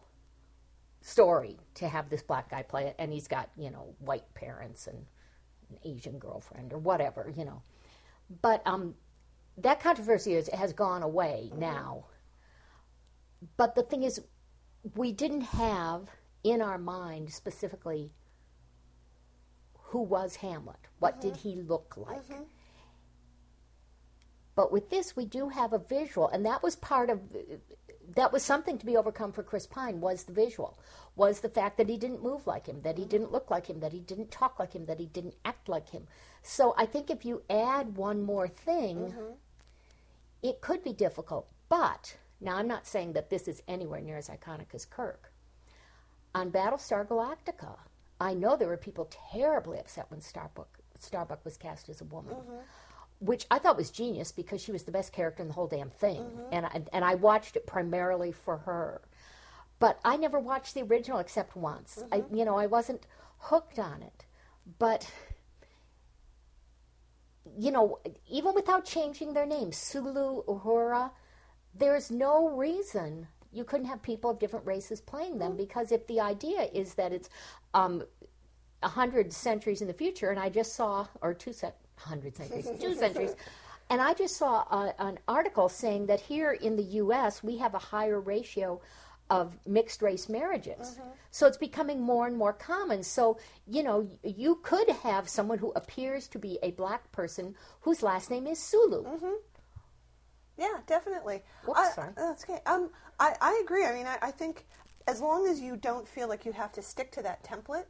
story 1.00 1.58
to 1.74 1.88
have 1.88 2.08
this 2.08 2.22
black 2.22 2.50
guy 2.50 2.62
play 2.62 2.86
it, 2.86 2.96
and 2.98 3.12
he's 3.12 3.28
got 3.28 3.50
you 3.56 3.70
know 3.70 3.94
white 3.98 4.32
parents 4.34 4.86
and 4.86 5.04
an 5.70 5.78
Asian 5.84 6.18
girlfriend 6.18 6.72
or 6.72 6.78
whatever, 6.78 7.32
you 7.36 7.44
know. 7.44 7.62
But 8.42 8.62
um, 8.66 8.94
that 9.58 9.80
controversy 9.80 10.34
has, 10.34 10.48
has 10.48 10.72
gone 10.72 11.02
away 11.02 11.48
mm-hmm. 11.50 11.60
now. 11.60 12.06
But 13.56 13.74
the 13.74 13.82
thing 13.82 14.02
is, 14.02 14.20
we 14.94 15.12
didn't 15.12 15.42
have 15.42 16.08
in 16.42 16.60
our 16.60 16.78
mind 16.78 17.32
specifically 17.32 18.10
who 19.74 20.00
was 20.02 20.36
Hamlet. 20.36 20.76
What 20.98 21.20
mm-hmm. 21.20 21.28
did 21.28 21.36
he 21.36 21.56
look 21.56 21.94
like? 21.96 22.24
Mm-hmm. 22.24 22.42
But 24.56 24.70
with 24.70 24.88
this, 24.88 25.16
we 25.16 25.26
do 25.26 25.48
have 25.48 25.72
a 25.72 25.78
visual, 25.78 26.28
and 26.28 26.46
that 26.46 26.62
was 26.62 26.76
part 26.76 27.10
of 27.10 27.20
that 28.14 28.32
was 28.32 28.42
something 28.42 28.78
to 28.78 28.86
be 28.86 28.96
overcome 28.96 29.32
for 29.32 29.42
Chris 29.42 29.66
Pine 29.66 30.00
was 30.00 30.24
the 30.24 30.32
visual, 30.32 30.78
was 31.16 31.40
the 31.40 31.48
fact 31.48 31.76
that 31.78 31.88
he 31.88 31.96
didn't 31.96 32.22
move 32.22 32.46
like 32.46 32.66
him, 32.66 32.82
that 32.82 32.98
he 32.98 33.04
didn't 33.04 33.32
look 33.32 33.50
like 33.50 33.66
him, 33.66 33.80
that 33.80 33.92
he 33.92 34.00
didn't 34.00 34.30
talk 34.30 34.58
like 34.58 34.72
him, 34.72 34.86
that 34.86 35.00
he 35.00 35.06
didn't 35.06 35.36
act 35.44 35.68
like 35.68 35.90
him. 35.90 36.06
So 36.42 36.74
I 36.76 36.86
think 36.86 37.10
if 37.10 37.24
you 37.24 37.42
add 37.48 37.96
one 37.96 38.22
more 38.22 38.48
thing, 38.48 38.96
mm-hmm. 38.96 39.32
it 40.42 40.60
could 40.60 40.82
be 40.82 40.92
difficult. 40.92 41.48
But 41.68 42.16
now 42.40 42.56
I'm 42.56 42.68
not 42.68 42.86
saying 42.86 43.14
that 43.14 43.30
this 43.30 43.48
is 43.48 43.62
anywhere 43.66 44.00
near 44.00 44.18
as 44.18 44.28
iconic 44.28 44.74
as 44.74 44.84
Kirk. 44.84 45.32
On 46.34 46.50
Battlestar 46.50 47.06
Galactica, 47.06 47.76
I 48.20 48.34
know 48.34 48.56
there 48.56 48.68
were 48.68 48.76
people 48.76 49.10
terribly 49.32 49.78
upset 49.78 50.06
when 50.10 50.20
Starbuck 50.20 50.68
Starbuck 50.98 51.44
was 51.44 51.56
cast 51.56 51.88
as 51.88 52.00
a 52.00 52.04
woman 52.04 52.34
mm-hmm. 52.34 52.56
Which 53.20 53.46
I 53.50 53.58
thought 53.58 53.76
was 53.76 53.90
genius 53.90 54.32
because 54.32 54.62
she 54.62 54.72
was 54.72 54.84
the 54.84 54.92
best 54.92 55.12
character 55.12 55.42
in 55.42 55.48
the 55.48 55.54
whole 55.54 55.66
damn 55.66 55.90
thing, 55.90 56.22
mm-hmm. 56.22 56.52
and 56.52 56.66
I, 56.66 56.82
and 56.92 57.04
I 57.04 57.14
watched 57.14 57.56
it 57.56 57.66
primarily 57.66 58.32
for 58.32 58.58
her. 58.58 59.02
But 59.78 59.98
I 60.04 60.16
never 60.16 60.38
watched 60.38 60.74
the 60.74 60.82
original 60.82 61.18
except 61.18 61.56
once. 61.56 62.02
I 62.12 62.18
mm-hmm. 62.18 62.36
you 62.36 62.44
know 62.44 62.56
I 62.56 62.66
wasn't 62.66 63.06
hooked 63.38 63.78
on 63.78 64.02
it, 64.02 64.24
but 64.78 65.10
you 67.56 67.70
know 67.70 67.98
even 68.28 68.54
without 68.54 68.84
changing 68.84 69.32
their 69.32 69.46
names, 69.46 69.76
Sulu 69.76 70.44
Uhura, 70.44 71.10
there's 71.74 72.10
no 72.10 72.48
reason 72.48 73.28
you 73.52 73.64
couldn't 73.64 73.86
have 73.86 74.02
people 74.02 74.30
of 74.30 74.38
different 74.38 74.66
races 74.66 75.00
playing 75.00 75.38
them 75.38 75.50
mm-hmm. 75.50 75.58
because 75.58 75.92
if 75.92 76.06
the 76.06 76.20
idea 76.20 76.68
is 76.72 76.94
that 76.94 77.12
it's 77.12 77.28
um, 77.72 78.02
a 78.82 78.88
hundred 78.88 79.32
centuries 79.32 79.80
in 79.80 79.88
the 79.88 79.94
future, 79.94 80.30
and 80.30 80.38
I 80.38 80.50
just 80.50 80.74
saw, 80.74 81.06
or 81.20 81.32
two 81.32 81.52
cent, 81.52 81.74
hundred 81.96 82.36
centuries, 82.36 82.68
two 82.80 82.94
centuries, 82.94 83.34
and 83.90 84.00
I 84.00 84.14
just 84.14 84.36
saw 84.36 84.62
a, 84.62 84.94
an 84.98 85.18
article 85.28 85.68
saying 85.68 86.06
that 86.06 86.20
here 86.20 86.52
in 86.52 86.76
the 86.76 86.82
U.S. 87.04 87.42
we 87.42 87.58
have 87.58 87.74
a 87.74 87.78
higher 87.78 88.20
ratio 88.20 88.80
of 89.30 89.56
mixed 89.66 90.02
race 90.02 90.28
marriages. 90.28 90.98
So 91.30 91.46
it's 91.46 91.56
becoming 91.56 92.00
more 92.00 92.26
and 92.26 92.36
more 92.36 92.52
common. 92.52 93.02
So, 93.02 93.38
you 93.66 93.82
know, 93.82 94.08
you 94.22 94.56
could 94.62 94.88
have 94.90 95.28
someone 95.28 95.58
who 95.58 95.72
appears 95.74 96.28
to 96.28 96.38
be 96.38 96.58
a 96.62 96.72
black 96.72 97.10
person 97.10 97.54
whose 97.80 98.02
last 98.02 98.30
name 98.30 98.46
is 98.46 98.58
Sulu. 98.58 99.02
Yeah, 100.56 100.74
definitely. 100.86 101.42
Whoops, 101.64 101.80
I- 101.80 101.90
sorry. 101.92 102.12
That's 102.16 102.44
okay. 102.44 102.60
Um, 102.66 102.90
I, 103.18 103.34
I 103.40 103.60
agree. 103.64 103.84
I 103.86 103.94
mean, 103.94 104.06
I, 104.06 104.18
I 104.22 104.30
think 104.30 104.66
as 105.08 105.20
long 105.20 105.46
as 105.46 105.60
you 105.60 105.76
don't 105.76 106.06
feel 106.06 106.28
like 106.28 106.44
you 106.44 106.52
have 106.52 106.72
to 106.72 106.82
stick 106.82 107.10
to 107.12 107.22
that 107.22 107.42
template, 107.42 107.86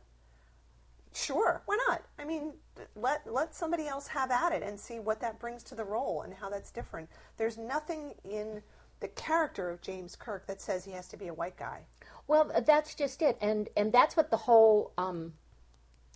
sure, 1.15 1.63
why 1.67 1.79
not? 1.89 2.03
I 2.19 2.25
mean, 2.25 2.53
let 2.97 3.21
let 3.31 3.55
somebody 3.55 3.87
else 3.87 4.07
have 4.09 4.31
at 4.31 4.53
it 4.53 4.63
and 4.63 4.79
see 4.79 4.99
what 4.99 5.21
that 5.21 5.39
brings 5.39 5.63
to 5.65 5.75
the 5.75 5.85
role 5.85 6.23
and 6.23 6.35
how 6.35 6.51
that's 6.51 6.71
different. 6.71 7.09
There's 7.37 7.57
nothing 7.57 8.15
in 8.25 8.63
the 9.01 9.09
character 9.09 9.71
of 9.71 9.81
James 9.81 10.17
Kirk 10.17 10.47
that 10.47 10.61
says 10.61 10.85
he 10.85 10.93
has 10.93 11.09
to 11.09 11.17
be 11.17 11.29
a 11.29 11.35
white 11.35 11.57
guy. 11.57 11.81
Well, 12.27 12.51
uh, 12.55 12.61
that's 12.61 12.95
just 12.95 13.23
it, 13.23 13.37
and 13.41 13.69
and 13.77 13.93
that's 13.93 14.17
what 14.17 14.31
the 14.31 14.37
whole 14.37 14.93
um, 14.99 15.35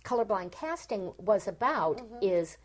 colorblind 0.03 0.51
casting 0.51 1.13
was 1.17 1.47
about: 1.47 2.01
is 2.21 2.57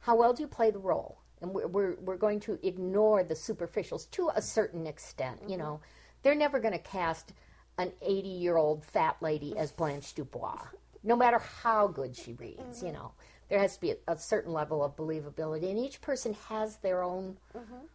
how 0.00 0.16
well 0.16 0.32
do 0.32 0.42
you 0.42 0.48
play 0.48 0.70
the 0.70 0.78
role? 0.78 1.18
And 1.40 1.52
we're 1.52 1.66
we're, 1.66 1.94
we're 1.96 2.16
going 2.16 2.40
to 2.40 2.58
ignore 2.62 3.22
the 3.22 3.34
superficials 3.34 4.10
to 4.12 4.30
a 4.34 4.42
certain 4.42 4.86
extent. 4.86 5.40
You 5.48 5.56
know, 5.56 5.80
they're 6.22 6.34
never 6.34 6.60
going 6.60 6.74
to 6.74 6.78
cast 6.78 7.32
an 7.78 7.92
eighty-year-old 8.02 8.84
fat 8.84 9.16
lady 9.20 9.56
as 9.56 9.72
Blanche 9.72 10.14
Dubois, 10.14 10.66
no 11.06 11.16
matter 11.16 11.38
how 11.38 11.86
good 11.86 12.14
she 12.14 12.34
reads. 12.34 12.82
You 12.82 12.88
mm-hmm. 12.88 12.96
know, 12.96 13.12
there 13.48 13.60
has 13.60 13.76
to 13.76 13.80
be 13.80 13.92
a, 13.92 13.96
a 14.08 14.18
certain 14.18 14.52
level 14.52 14.84
of 14.84 14.96
believability, 14.96 15.70
and 15.70 15.78
each 15.78 16.00
person 16.00 16.36
has 16.48 16.76
their 16.78 17.02
own 17.02 17.38
mm-hmm. 17.56 17.86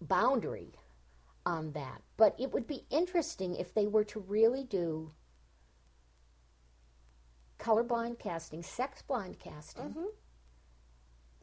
boundary 0.00 0.72
on 1.44 1.72
that. 1.72 2.02
But 2.16 2.34
it 2.38 2.50
would 2.52 2.66
be 2.66 2.84
interesting 2.90 3.54
if 3.54 3.74
they 3.74 3.86
were 3.86 4.04
to 4.04 4.20
really 4.20 4.64
do 4.64 5.12
colorblind 7.58 8.18
casting, 8.18 8.62
sex 8.62 9.02
blind 9.02 9.38
casting. 9.38 9.90
Mm-hmm. 9.90 10.06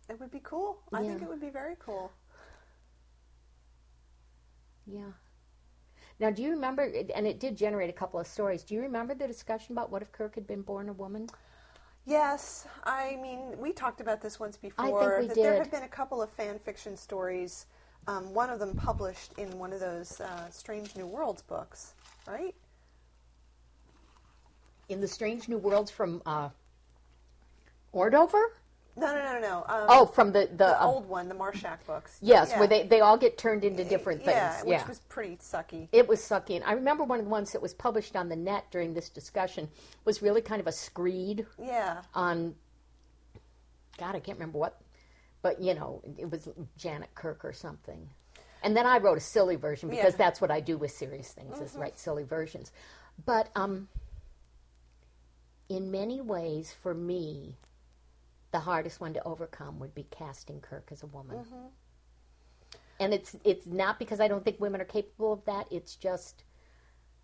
It 0.09 0.19
would 0.19 0.31
be 0.31 0.41
cool. 0.43 0.79
I 0.91 1.01
think 1.01 1.21
it 1.21 1.27
would 1.27 1.41
be 1.41 1.49
very 1.49 1.75
cool. 1.79 2.11
Yeah. 4.85 5.11
Now, 6.19 6.29
do 6.29 6.41
you 6.41 6.51
remember? 6.51 6.83
And 7.13 7.27
it 7.27 7.39
did 7.39 7.55
generate 7.55 7.89
a 7.89 7.93
couple 7.93 8.19
of 8.19 8.27
stories. 8.27 8.63
Do 8.63 8.73
you 8.73 8.81
remember 8.81 9.13
the 9.13 9.27
discussion 9.27 9.73
about 9.73 9.91
what 9.91 10.01
if 10.01 10.11
Kirk 10.11 10.35
had 10.35 10.47
been 10.47 10.61
born 10.61 10.89
a 10.89 10.93
woman? 10.93 11.27
Yes, 12.05 12.67
I 12.83 13.17
mean, 13.21 13.57
we 13.57 13.73
talked 13.73 13.99
about 13.99 14.21
this 14.21 14.39
once 14.39 14.57
think 14.57 14.75
before. 14.75 15.19
we 15.21 15.27
that 15.27 15.35
there 15.35 15.55
have 15.55 15.71
been 15.71 15.83
a 15.83 15.87
couple 15.87 16.21
of 16.21 16.29
fan 16.29 16.59
fiction 16.59 16.95
stories. 16.95 17.65
Um, 18.07 18.31
one 18.33 18.51
of 18.51 18.59
them 18.59 18.75
published 18.75 19.33
in 19.39 19.57
one 19.57 19.73
of 19.73 19.79
those 19.79 20.21
uh, 20.21 20.49
Strange 20.51 20.95
New 20.95 21.07
Worlds 21.07 21.41
books, 21.41 21.95
right? 22.27 22.53
In 24.89 25.01
the 25.01 25.07
Strange 25.07 25.49
New 25.49 25.57
Worlds 25.57 25.89
from 25.89 26.21
uh, 26.27 26.49
Ordover? 27.91 28.49
No, 28.97 29.07
no, 29.13 29.21
no, 29.33 29.39
no. 29.41 29.57
Um, 29.67 29.85
Oh, 29.89 30.05
from 30.05 30.31
the 30.31 30.47
the, 30.47 30.55
the 30.57 30.81
uh, 30.81 30.85
old 30.85 31.07
one, 31.09 31.27
the 31.27 31.35
Marshak 31.35 31.79
books. 31.85 32.17
yes, 32.21 32.49
Yeah. 32.51 32.59
where 32.59 32.67
they 32.67 32.83
they 32.83 33.01
all 33.01 33.17
get 33.17 33.37
turned 33.37 33.65
into 33.65 33.83
different 33.83 34.19
things. 34.23 34.37
Yeah, 34.37 34.63
which 34.63 34.87
was 34.87 34.99
pretty 35.09 35.35
sucky. 35.37 35.89
It 35.91 36.07
was 36.07 36.21
sucky. 36.21 36.55
And 36.55 36.63
I 36.63 36.71
remember 36.73 37.03
one 37.03 37.19
of 37.19 37.25
the 37.25 37.31
ones 37.31 37.51
that 37.51 37.61
was 37.61 37.73
published 37.73 38.15
on 38.15 38.29
the 38.29 38.35
net 38.37 38.65
during 38.71 38.93
this 38.93 39.09
discussion 39.09 39.69
was 40.05 40.21
really 40.21 40.41
kind 40.41 40.61
of 40.61 40.67
a 40.67 40.71
screed 40.71 41.45
Yeah, 41.61 42.01
on, 42.13 42.55
God, 43.97 44.15
I 44.15 44.19
can't 44.19 44.37
remember 44.37 44.59
what, 44.59 44.79
but 45.41 45.59
you 45.61 45.73
know, 45.73 46.01
it 46.17 46.29
was 46.31 46.47
Janet 46.77 47.13
Kirk 47.15 47.43
or 47.43 47.51
something. 47.53 48.09
And 48.63 48.75
then 48.75 48.85
I 48.85 48.97
wrote 48.97 49.17
a 49.17 49.21
silly 49.21 49.57
version 49.57 49.89
because 49.89 50.03
Yeah. 50.05 50.09
Mm-hmm. 50.11 50.17
that's 50.19 50.41
what 50.41 50.51
I 50.51 50.59
do 50.61 50.77
with 50.77 50.91
serious 50.91 51.31
things 51.33 51.59
is 51.59 51.75
write 51.75 51.99
silly 51.99 52.23
versions. 52.23 52.71
But 53.25 53.49
um, 53.55 53.87
in 55.69 55.91
many 55.91 56.21
ways, 56.21 56.73
for 56.81 56.93
me, 56.93 57.57
the 58.55 58.61
hardest 58.61 59.01
one 59.01 59.13
to 59.13 59.21
overcome 59.25 59.79
would 59.79 59.93
be 59.93 60.07
casting 60.11 60.61
Kirk 60.61 60.87
as 60.89 61.03
a 61.03 61.07
woman. 61.07 61.39
Mm-hmm. 61.39 61.67
And 63.01 63.13
it's 63.13 63.35
it's 63.43 63.67
not 63.67 63.99
because 63.99 64.21
I 64.21 64.29
don't 64.29 64.45
think 64.45 64.61
women 64.61 64.79
are 64.79 64.85
capable 64.85 65.33
of 65.33 65.43
that. 65.43 65.67
It's 65.69 65.97
just 65.97 66.45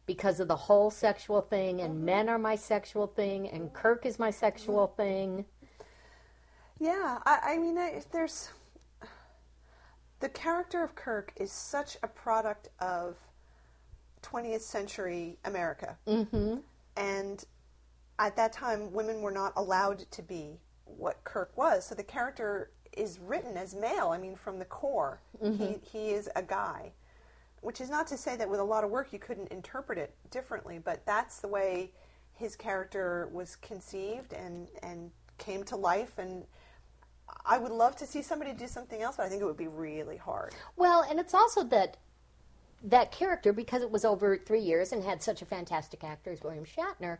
because 0.05 0.41
of 0.41 0.49
the 0.49 0.57
whole 0.57 0.91
sexual 0.91 1.39
thing, 1.39 1.79
and 1.79 1.93
Mm-hmm. 1.95 2.05
men 2.05 2.27
are 2.27 2.37
my 2.37 2.57
sexual 2.57 3.07
thing, 3.07 3.47
and 3.47 3.71
Kirk 3.71 4.05
is 4.05 4.19
my 4.19 4.29
sexual 4.29 4.87
thing. 4.87 5.45
Yeah, 6.79 7.19
I, 7.25 7.53
I 7.53 7.57
mean, 7.57 7.77
I, 7.77 8.01
there's 8.11 8.49
the 10.19 10.27
character 10.27 10.83
of 10.83 10.95
Kirk 10.95 11.31
is 11.37 11.53
such 11.53 11.95
a 12.03 12.09
product 12.09 12.67
of 12.79 13.15
20th 14.21 14.63
century 14.63 15.37
America, 15.45 15.97
mm-hmm. 16.05 16.57
and 16.97 17.45
at 18.19 18.35
that 18.35 18.51
time, 18.51 18.91
women 18.91 19.21
were 19.21 19.31
not 19.31 19.53
allowed 19.55 19.99
to 20.11 20.21
be 20.21 20.59
what 20.97 21.23
Kirk 21.23 21.51
was. 21.57 21.85
So 21.85 21.95
the 21.95 22.03
character 22.03 22.71
is 22.93 23.19
written 23.19 23.57
as 23.57 23.73
male. 23.75 24.09
I 24.09 24.17
mean, 24.17 24.35
from 24.35 24.59
the 24.59 24.65
core, 24.65 25.21
mm-hmm. 25.43 25.63
he 25.63 25.79
he 25.83 26.09
is 26.11 26.29
a 26.35 26.43
guy. 26.43 26.91
Which 27.61 27.79
is 27.79 27.91
not 27.91 28.07
to 28.07 28.17
say 28.17 28.35
that 28.37 28.49
with 28.49 28.59
a 28.59 28.63
lot 28.63 28.83
of 28.83 28.89
work 28.89 29.13
you 29.13 29.19
couldn't 29.19 29.49
interpret 29.49 29.99
it 29.99 30.15
differently, 30.31 30.79
but 30.79 31.05
that's 31.05 31.39
the 31.39 31.47
way 31.47 31.91
his 32.33 32.55
character 32.55 33.29
was 33.31 33.55
conceived 33.55 34.33
and 34.33 34.67
and 34.81 35.11
came 35.37 35.63
to 35.65 35.75
life 35.75 36.17
and 36.17 36.43
I 37.45 37.57
would 37.57 37.71
love 37.71 37.95
to 37.97 38.05
see 38.05 38.21
somebody 38.21 38.53
do 38.53 38.67
something 38.67 39.01
else, 39.01 39.17
but 39.17 39.25
I 39.25 39.29
think 39.29 39.41
it 39.41 39.45
would 39.45 39.57
be 39.57 39.67
really 39.67 40.17
hard. 40.17 40.53
Well, 40.75 41.05
and 41.09 41.19
it's 41.19 41.33
also 41.33 41.63
that 41.65 41.97
that 42.83 43.11
character, 43.11 43.53
because 43.53 43.83
it 43.83 43.91
was 43.91 44.03
over 44.05 44.37
three 44.37 44.61
years 44.61 44.91
and 44.91 45.03
had 45.03 45.21
such 45.21 45.41
a 45.41 45.45
fantastic 45.45 46.03
actor 46.03 46.31
as 46.31 46.41
William 46.41 46.65
Shatner, 46.65 47.19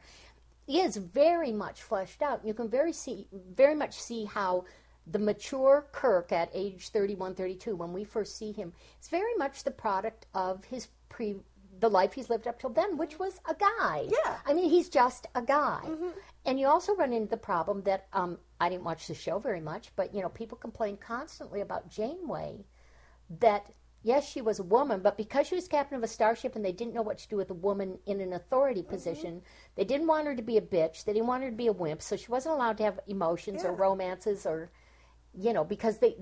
is 0.67 0.97
very 0.97 1.52
much 1.52 1.82
fleshed 1.82 2.21
out. 2.21 2.45
You 2.45 2.54
can 2.54 2.69
very 2.69 2.93
see 2.93 3.28
very 3.34 3.76
much 3.76 4.00
see 4.00 4.26
how 4.26 4.65
the 5.08 5.19
mature 5.19 5.88
Kirk 5.91 6.32
at 6.32 6.50
age 6.54 6.89
31, 6.89 7.36
32, 7.36 7.76
when 7.76 7.91
we 7.91 8.04
first 8.04 8.38
see 8.38 8.52
him, 8.52 8.74
is 9.02 9.10
very 9.10 9.36
much 9.36 9.63
the 9.63 9.71
product 9.71 10.28
of 10.34 10.63
his 10.65 10.88
pre 11.10 11.38
the 11.80 11.89
life 11.89 12.13
he's 12.13 12.30
lived 12.30 12.47
up 12.47 12.60
till 12.60 12.69
then, 12.69 12.95
which 12.95 13.17
was 13.17 13.39
a 13.50 13.56
guy. 13.56 14.06
Yeah. 14.08 14.38
I 14.45 14.54
mean, 14.54 14.69
he's 14.69 14.88
just 14.88 15.28
a 15.34 15.41
guy. 15.41 15.82
And 16.45 16.60
you 16.60 16.67
also 16.67 16.95
run 16.95 17.12
into 17.12 17.30
the 17.30 17.38
problem 17.38 17.82
that 17.84 18.08
um, 18.13 18.38
I 18.60 18.69
didn't 18.69 18.84
watch 18.84 19.08
the 19.08 19.15
show 19.15 19.39
very 19.39 19.62
much, 19.62 19.91
but 19.95 20.13
you 20.13 20.21
know, 20.21 20.30
people 20.30 20.58
complain 20.58 20.97
constantly 20.97 21.62
about 21.62 21.89
Janeway 21.89 22.65
that 23.39 23.71
yes, 24.04 24.28
she 24.28 24.42
was 24.42 24.60
a 24.60 24.64
woman, 24.64 25.02
but 25.02 25.18
because 25.18 25.48
she 25.48 25.56
was 25.56 25.68
captain 25.68 25.98
of 25.98 26.04
a 26.04 26.08
starship 26.08 26.56
and 26.56 26.66
they 26.66 26.72
didn't 26.72 26.94
know 26.94 27.02
what 27.02 27.18
to 27.20 27.28
do 27.28 27.36
with 27.36 27.50
a 27.52 27.56
woman 27.56 27.98
in 28.06 28.20
an 28.22 28.34
authority 28.34 28.82
mm-hmm. 28.82 28.92
position, 28.92 29.42
they 29.76 29.84
didn't 29.84 30.08
want 30.08 30.28
her 30.28 30.36
to 30.36 30.42
be 30.42 30.58
a 30.58 30.62
bitch. 30.62 31.06
They 31.06 31.14
didn't 31.14 31.28
want 31.28 31.44
her 31.44 31.50
to 31.50 31.56
be 31.56 31.68
a 31.68 31.74
wimp, 31.74 32.02
so 32.02 32.16
she 32.16 32.28
wasn't 32.28 32.56
allowed 32.56 32.78
to 32.78 32.84
have 32.84 33.00
emotions 33.08 33.64
or 33.64 33.74
romances 33.74 34.46
or, 34.46 34.72
you 35.38 35.54
know, 35.54 35.64
because 35.64 35.98
they. 35.98 36.16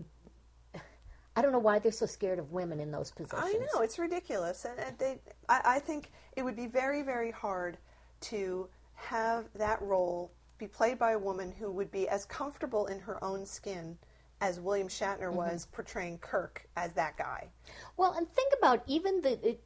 I 1.35 1.41
don't 1.41 1.53
know 1.53 1.59
why 1.59 1.79
they're 1.79 1.91
so 1.91 2.05
scared 2.05 2.37
of 2.37 2.51
women 2.51 2.81
in 2.81 2.91
those 2.91 3.11
positions. 3.11 3.41
I 3.45 3.53
know 3.53 3.81
it's 3.81 3.97
ridiculous, 3.97 4.65
and, 4.65 4.77
and 4.79 4.97
they. 4.97 5.19
I, 5.47 5.61
I 5.65 5.79
think 5.79 6.11
it 6.35 6.43
would 6.43 6.55
be 6.55 6.67
very, 6.67 7.01
very 7.01 7.31
hard 7.31 7.77
to 8.21 8.67
have 8.95 9.45
that 9.55 9.81
role 9.81 10.31
be 10.57 10.67
played 10.67 10.99
by 10.99 11.11
a 11.11 11.19
woman 11.19 11.53
who 11.57 11.71
would 11.71 11.89
be 11.89 12.09
as 12.09 12.25
comfortable 12.25 12.87
in 12.87 12.99
her 12.99 13.23
own 13.23 13.45
skin 13.45 13.97
as 14.41 14.59
William 14.59 14.87
Shatner 14.87 15.27
mm-hmm. 15.27 15.35
was 15.35 15.67
portraying 15.71 16.17
Kirk 16.19 16.67
as 16.75 16.93
that 16.93 17.17
guy. 17.17 17.49
Well, 17.97 18.13
and 18.13 18.31
think 18.31 18.53
about 18.57 18.83
even 18.87 19.21
the 19.21 19.57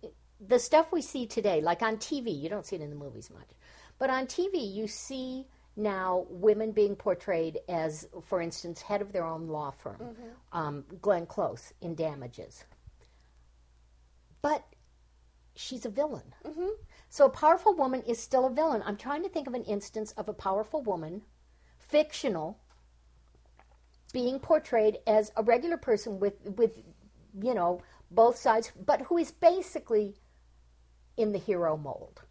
the 0.45 0.59
stuff 0.59 0.91
we 0.91 1.01
see 1.01 1.25
today, 1.25 1.61
like 1.61 1.81
on 1.81 1.97
TV. 1.97 2.37
You 2.39 2.49
don't 2.49 2.65
see 2.65 2.75
it 2.75 2.81
in 2.81 2.89
the 2.89 2.95
movies 2.95 3.29
much, 3.29 3.49
but 3.97 4.09
on 4.09 4.25
TV 4.25 4.73
you 4.73 4.87
see 4.87 5.47
now 5.75 6.25
women 6.29 6.71
being 6.71 6.95
portrayed 6.95 7.59
as, 7.67 8.07
for 8.23 8.41
instance, 8.41 8.81
head 8.81 9.01
of 9.01 9.11
their 9.11 9.25
own 9.25 9.47
law 9.47 9.71
firm, 9.71 9.97
mm-hmm. 9.99 10.57
um, 10.57 10.85
Glenn 11.01 11.25
Close 11.25 11.73
in 11.81 11.95
Damages. 11.95 12.65
But 14.41 14.65
she's 15.55 15.85
a 15.85 15.89
villain. 15.89 16.33
Mm-hmm. 16.45 16.69
So 17.09 17.25
a 17.25 17.29
powerful 17.29 17.73
woman 17.73 18.03
is 18.03 18.19
still 18.19 18.45
a 18.45 18.53
villain. 18.53 18.83
I'm 18.85 18.97
trying 18.97 19.23
to 19.23 19.29
think 19.29 19.47
of 19.47 19.53
an 19.53 19.63
instance 19.63 20.11
of 20.13 20.27
a 20.27 20.33
powerful 20.33 20.81
woman, 20.81 21.21
fictional, 21.77 22.59
being 24.13 24.39
portrayed 24.39 24.99
as 25.05 25.31
a 25.35 25.43
regular 25.43 25.77
person 25.77 26.19
with 26.19 26.35
with 26.57 26.81
you 27.41 27.53
know 27.53 27.81
both 28.09 28.37
sides, 28.37 28.71
but 28.85 29.01
who 29.01 29.17
is 29.17 29.31
basically 29.31 30.15
in 31.17 31.31
the 31.31 31.39
hero 31.39 31.75
mold. 31.75 32.21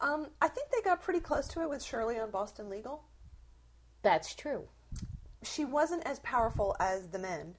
Um, 0.00 0.26
I 0.40 0.48
think 0.48 0.68
they 0.70 0.82
got 0.82 1.00
pretty 1.00 1.20
close 1.20 1.46
to 1.48 1.62
it 1.62 1.68
with 1.68 1.82
Shirley 1.82 2.18
on 2.18 2.30
Boston 2.30 2.68
Legal. 2.68 3.04
That's 4.02 4.34
true. 4.34 4.64
She 5.44 5.64
wasn't 5.64 6.04
as 6.04 6.18
powerful 6.20 6.76
as 6.80 7.08
the 7.08 7.18
men 7.18 7.54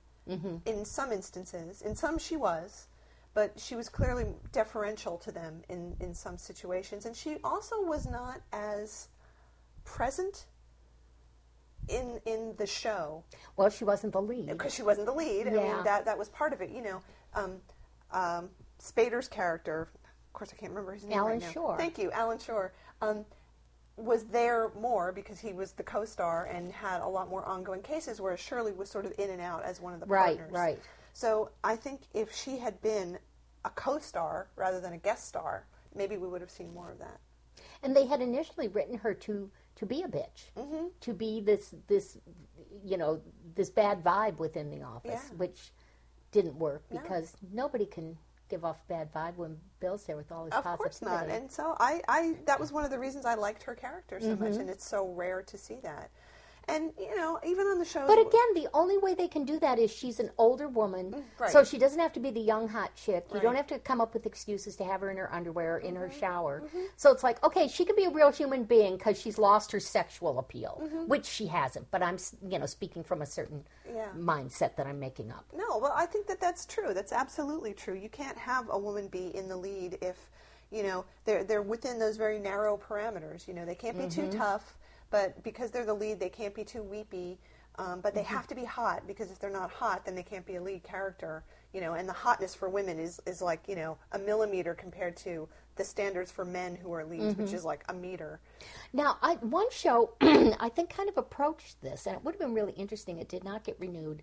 in 0.66 0.86
some 0.86 1.12
instances. 1.12 1.82
In 1.82 1.96
some, 1.96 2.18
she 2.18 2.38
was, 2.38 2.88
but 3.34 3.60
she 3.60 3.76
was 3.76 3.90
clearly 3.90 4.26
deferential 4.52 5.18
to 5.18 5.32
them 5.32 5.62
in, 5.70 5.96
in 6.00 6.14
some 6.14 6.38
situations. 6.38 7.06
And 7.06 7.16
she 7.16 7.38
also 7.44 7.82
was 7.82 8.06
not 8.06 8.42
as 8.52 9.10
present 9.84 10.46
in 11.90 12.20
in 12.26 12.56
the 12.58 12.66
show 12.68 13.24
Well, 13.56 13.70
she 13.70 13.84
wasn't 13.84 14.14
the 14.14 14.22
lead. 14.22 14.48
because 14.48 14.74
she 14.74 14.82
wasn't 14.84 15.06
the 15.08 15.14
lead. 15.14 15.48
I 15.48 15.52
Yeah. 15.52 15.76
mean, 15.76 15.84
that 15.84 16.06
that 16.06 16.18
was 16.18 16.30
part 16.30 16.54
of 16.54 16.62
it. 16.62 16.70
You 16.70 16.82
know, 16.82 17.02
um, 17.34 17.62
um, 18.12 18.50
Spader's 18.80 19.28
character, 19.28 19.90
of 20.28 20.34
course, 20.34 20.52
I 20.54 20.56
can't 20.58 20.72
remember 20.72 20.94
his 20.94 21.04
name 21.06 21.18
Alan 21.18 21.32
right 21.34 21.42
now. 21.42 21.52
Shore. 21.52 21.78
Thank 21.78 21.98
you, 21.98 22.12
Alan 22.12 22.40
Shore. 22.40 22.74
Um, 23.02 23.26
was 23.96 24.26
there 24.26 24.70
more 24.80 25.12
because 25.12 25.40
he 25.40 25.54
was 25.54 25.74
the 25.74 25.84
co-star 25.84 26.46
and 26.46 26.72
had 26.72 27.02
a 27.02 27.08
lot 27.08 27.30
more 27.30 27.46
ongoing 27.46 27.82
cases, 27.84 28.20
whereas 28.20 28.40
Shirley 28.40 28.72
was 28.72 28.90
sort 28.90 29.06
of 29.06 29.14
in 29.20 29.30
and 29.30 29.40
out 29.40 29.64
as 29.64 29.80
one 29.80 29.94
of 29.94 30.00
the 30.00 30.08
Right, 30.08 30.38
partners. 30.38 30.52
right. 30.52 30.80
So 31.14 31.52
I 31.64 31.76
think 31.76 32.02
if 32.14 32.34
she 32.34 32.58
had 32.58 32.82
been 32.82 33.20
a 33.66 33.70
co-star 33.70 34.48
rather 34.56 34.82
than 34.82 34.94
a 34.94 34.98
guest 34.98 35.28
star, 35.28 35.68
maybe 35.94 36.18
we 36.18 36.28
would 36.28 36.42
have 36.42 36.50
seen 36.50 36.74
more 36.74 36.90
of 36.92 36.98
that. 37.00 37.20
And 37.84 37.96
they 37.96 38.06
had 38.08 38.20
initially 38.20 38.68
written 38.68 38.98
her 38.98 39.14
to 39.14 39.52
to 39.76 39.86
be 39.86 40.04
a 40.04 40.08
bitch, 40.08 40.52
Mm-hmm. 40.58 40.88
to 41.02 41.14
be 41.14 41.42
this 41.42 41.74
this 41.88 42.18
you 42.84 42.98
know 42.98 43.22
this 43.56 43.70
bad 43.70 44.04
vibe 44.04 44.38
within 44.38 44.70
the 44.70 44.82
office, 44.84 45.12
Yeah. 45.30 45.38
which 45.38 45.72
didn't 46.32 46.56
work 46.58 46.84
because 46.90 47.36
nobody 47.52 47.86
can 47.86 48.18
give 48.50 48.66
off 48.66 48.78
bad 48.88 49.12
vibe 49.14 49.36
when 49.36 49.58
Bill's 49.80 50.04
there 50.06 50.18
with 50.18 50.32
all 50.32 50.46
his 50.46 50.54
Of 50.54 50.64
positivity. 50.64 50.84
course 50.90 51.02
not. 51.02 51.30
And 51.30 51.52
so 51.52 51.76
I, 51.80 52.02
I 52.08 52.36
that 52.46 52.60
was 52.60 52.72
one 52.72 52.84
of 52.84 52.92
the 52.92 53.00
reasons 53.00 53.26
I 53.26 53.36
liked 53.36 53.64
her 53.64 53.76
character 53.76 54.20
so 54.20 54.28
Mm-hmm. 54.28 54.44
much, 54.44 54.54
and 54.56 54.70
it's 54.70 54.86
so 54.88 55.08
rare 55.10 55.42
to 55.44 55.58
see 55.58 55.80
that. 55.84 56.10
And 56.70 56.92
you 56.98 57.16
know, 57.18 57.40
even 57.46 57.68
on 57.68 57.78
the 57.78 57.86
shows, 57.86 58.08
But 58.08 58.20
again, 58.20 58.54
the 58.54 58.68
only 58.74 58.98
way 58.98 59.14
they 59.14 59.28
can 59.28 59.44
do 59.44 59.60
that 59.60 59.80
is 59.80 59.92
she's 59.92 60.20
an 60.22 60.32
older 60.38 60.70
woman, 60.70 61.12
mm, 61.12 61.24
right. 61.38 61.52
so 61.52 61.64
she 61.64 61.78
doesn't 61.78 62.00
have 62.00 62.14
to 62.14 62.22
be 62.22 62.32
the 62.32 62.40
young 62.40 62.70
hot 62.70 62.96
chick. 62.96 63.26
You 63.34 63.42
don't 63.42 63.50
Mm-hmm. 63.50 63.58
have 63.58 63.68
to 63.68 63.80
come 63.80 64.00
up 64.00 64.14
with 64.14 64.26
excuses 64.26 64.78
to 64.78 64.86
have 64.86 65.02
her 65.02 65.12
in 65.12 65.18
her 65.18 65.34
underwear 65.34 65.76
or 65.76 65.80
in 65.80 65.96
her 65.96 66.08
mm-hmm. 66.08 66.20
shower. 66.20 66.64
Mm-hmm. 66.66 66.84
So 66.96 67.12
it's 67.12 67.22
like, 67.24 67.44
okay, 67.44 67.68
she 67.68 67.84
could 67.84 67.98
be 67.98 68.06
a 68.06 68.10
real 68.10 68.32
human 68.32 68.64
being 68.64 68.96
because 68.98 69.20
she's 69.20 69.38
lost 69.38 69.72
her 69.74 69.80
sexual 69.82 70.40
appeal, 70.40 70.82
mm-hmm. 70.82 71.08
which 71.08 71.26
she 71.26 71.48
hasn't. 71.48 71.92
But 71.92 72.02
I'm, 72.02 72.18
you 72.48 72.60
know, 72.60 72.66
speaking 72.66 73.04
from 73.04 73.22
a 73.22 73.26
certain 73.26 73.66
Yeah. 73.94 74.08
mindset 74.18 74.78
that 74.78 74.88
I'm 74.88 75.00
making 75.00 75.32
up. 75.32 75.46
No, 75.56 75.78
well, 75.78 75.94
I 75.96 76.06
think 76.06 76.28
that 76.28 76.40
that's 76.40 76.66
true. 76.66 76.94
That's 76.94 77.12
absolutely 77.12 77.74
true. 77.74 77.94
You 77.96 78.10
can't 78.10 78.38
have 78.38 78.70
a 78.70 78.78
woman 78.78 79.08
be 79.10 79.36
in 79.36 79.50
the 79.50 79.58
lead 79.58 79.98
if, 80.02 80.30
you 80.72 80.84
know, 80.84 81.04
they're 81.26 81.44
they're 81.44 81.62
within 81.62 82.00
those 82.00 82.16
very 82.18 82.40
narrow 82.40 82.78
parameters. 82.78 83.48
You 83.48 83.54
know, 83.54 83.66
they 83.66 83.76
can't 83.76 83.98
be 83.98 84.08
too 84.08 84.32
tough, 84.32 84.74
but 85.14 85.44
because 85.44 85.70
they're 85.70 85.86
the 85.86 85.94
lead, 85.94 86.20
they 86.20 86.28
can't 86.28 86.56
be 86.56 86.64
too 86.64 86.82
weepy. 86.82 87.38
Um, 87.76 88.02
but 88.02 88.14
they 88.14 88.24
have 88.24 88.46
to 88.48 88.56
be 88.56 88.64
hot 88.64 89.08
because 89.08 89.32
if 89.32 89.40
they're 89.40 89.50
not 89.50 89.72
hot, 89.72 90.06
then 90.06 90.14
they 90.16 90.22
can't 90.22 90.46
be 90.46 90.56
a 90.58 90.62
lead 90.62 90.84
character. 90.84 91.44
You 91.72 91.82
know, 91.82 91.94
and 91.94 92.08
the 92.08 92.14
hotness 92.14 92.54
for 92.54 92.70
women 92.70 93.00
is 93.00 93.20
is 93.26 93.42
like 93.42 93.62
you 93.68 93.76
know 93.76 93.98
a 94.12 94.20
millimeter 94.20 94.74
compared 94.76 95.16
to 95.18 95.48
the 95.76 95.84
standards 95.84 96.32
for 96.32 96.46
men 96.46 96.76
who 96.76 96.94
are 96.94 97.06
leads, 97.06 97.36
which 97.36 97.54
is 97.54 97.64
like 97.66 97.84
a 97.90 97.94
meter. 97.94 98.40
Now, 98.92 99.18
I, 99.24 99.36
one 99.36 99.70
show 99.72 100.14
I 100.22 100.70
think 100.70 100.90
kind 100.90 101.10
of 101.10 101.18
approached 101.18 101.82
this, 101.82 102.06
and 102.06 102.16
it 102.16 102.24
would 102.24 102.36
have 102.36 102.40
been 102.40 102.54
really 102.54 102.74
interesting. 102.74 103.18
It 103.20 103.30
did 103.30 103.44
not 103.44 103.64
get 103.64 103.76
renewed, 103.80 104.22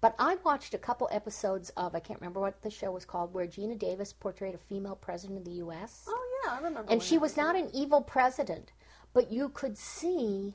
but 0.00 0.16
I 0.18 0.36
watched 0.44 0.74
a 0.74 0.78
couple 0.78 1.08
episodes 1.12 1.70
of 1.76 1.94
I 1.94 2.00
can't 2.00 2.20
remember 2.20 2.40
what 2.40 2.62
the 2.62 2.70
show 2.70 2.90
was 2.90 3.04
called, 3.04 3.32
where 3.32 3.46
Geena 3.46 3.78
Davis 3.78 4.12
portrayed 4.12 4.54
a 4.54 4.58
female 4.58 4.96
president 4.96 5.38
of 5.38 5.44
the 5.44 5.58
U.S. 5.66 6.04
Oh 6.08 6.40
yeah, 6.44 6.52
I 6.52 6.56
remember. 6.58 6.90
and 6.90 7.00
she 7.02 7.14
that 7.16 7.22
was 7.22 7.36
not 7.36 7.54
an 7.54 7.70
evil 7.72 8.00
president, 8.00 8.72
but 9.12 9.30
you 9.30 9.48
could 9.48 9.76
see, 9.76 10.54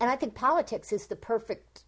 and 0.00 0.10
I 0.10 0.16
think 0.16 0.34
politics 0.34 0.92
is 0.92 1.06
the 1.06 1.16
perfect 1.16 1.84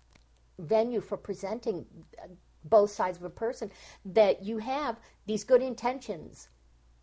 venue 0.58 1.00
for 1.00 1.16
presenting 1.16 1.86
uh, 2.22 2.28
both 2.64 2.90
sides 2.90 3.18
of 3.18 3.24
a 3.24 3.30
person. 3.30 3.70
That 4.04 4.42
you 4.42 4.58
have 4.58 5.00
these 5.26 5.44
good 5.44 5.62
intentions, 5.62 6.48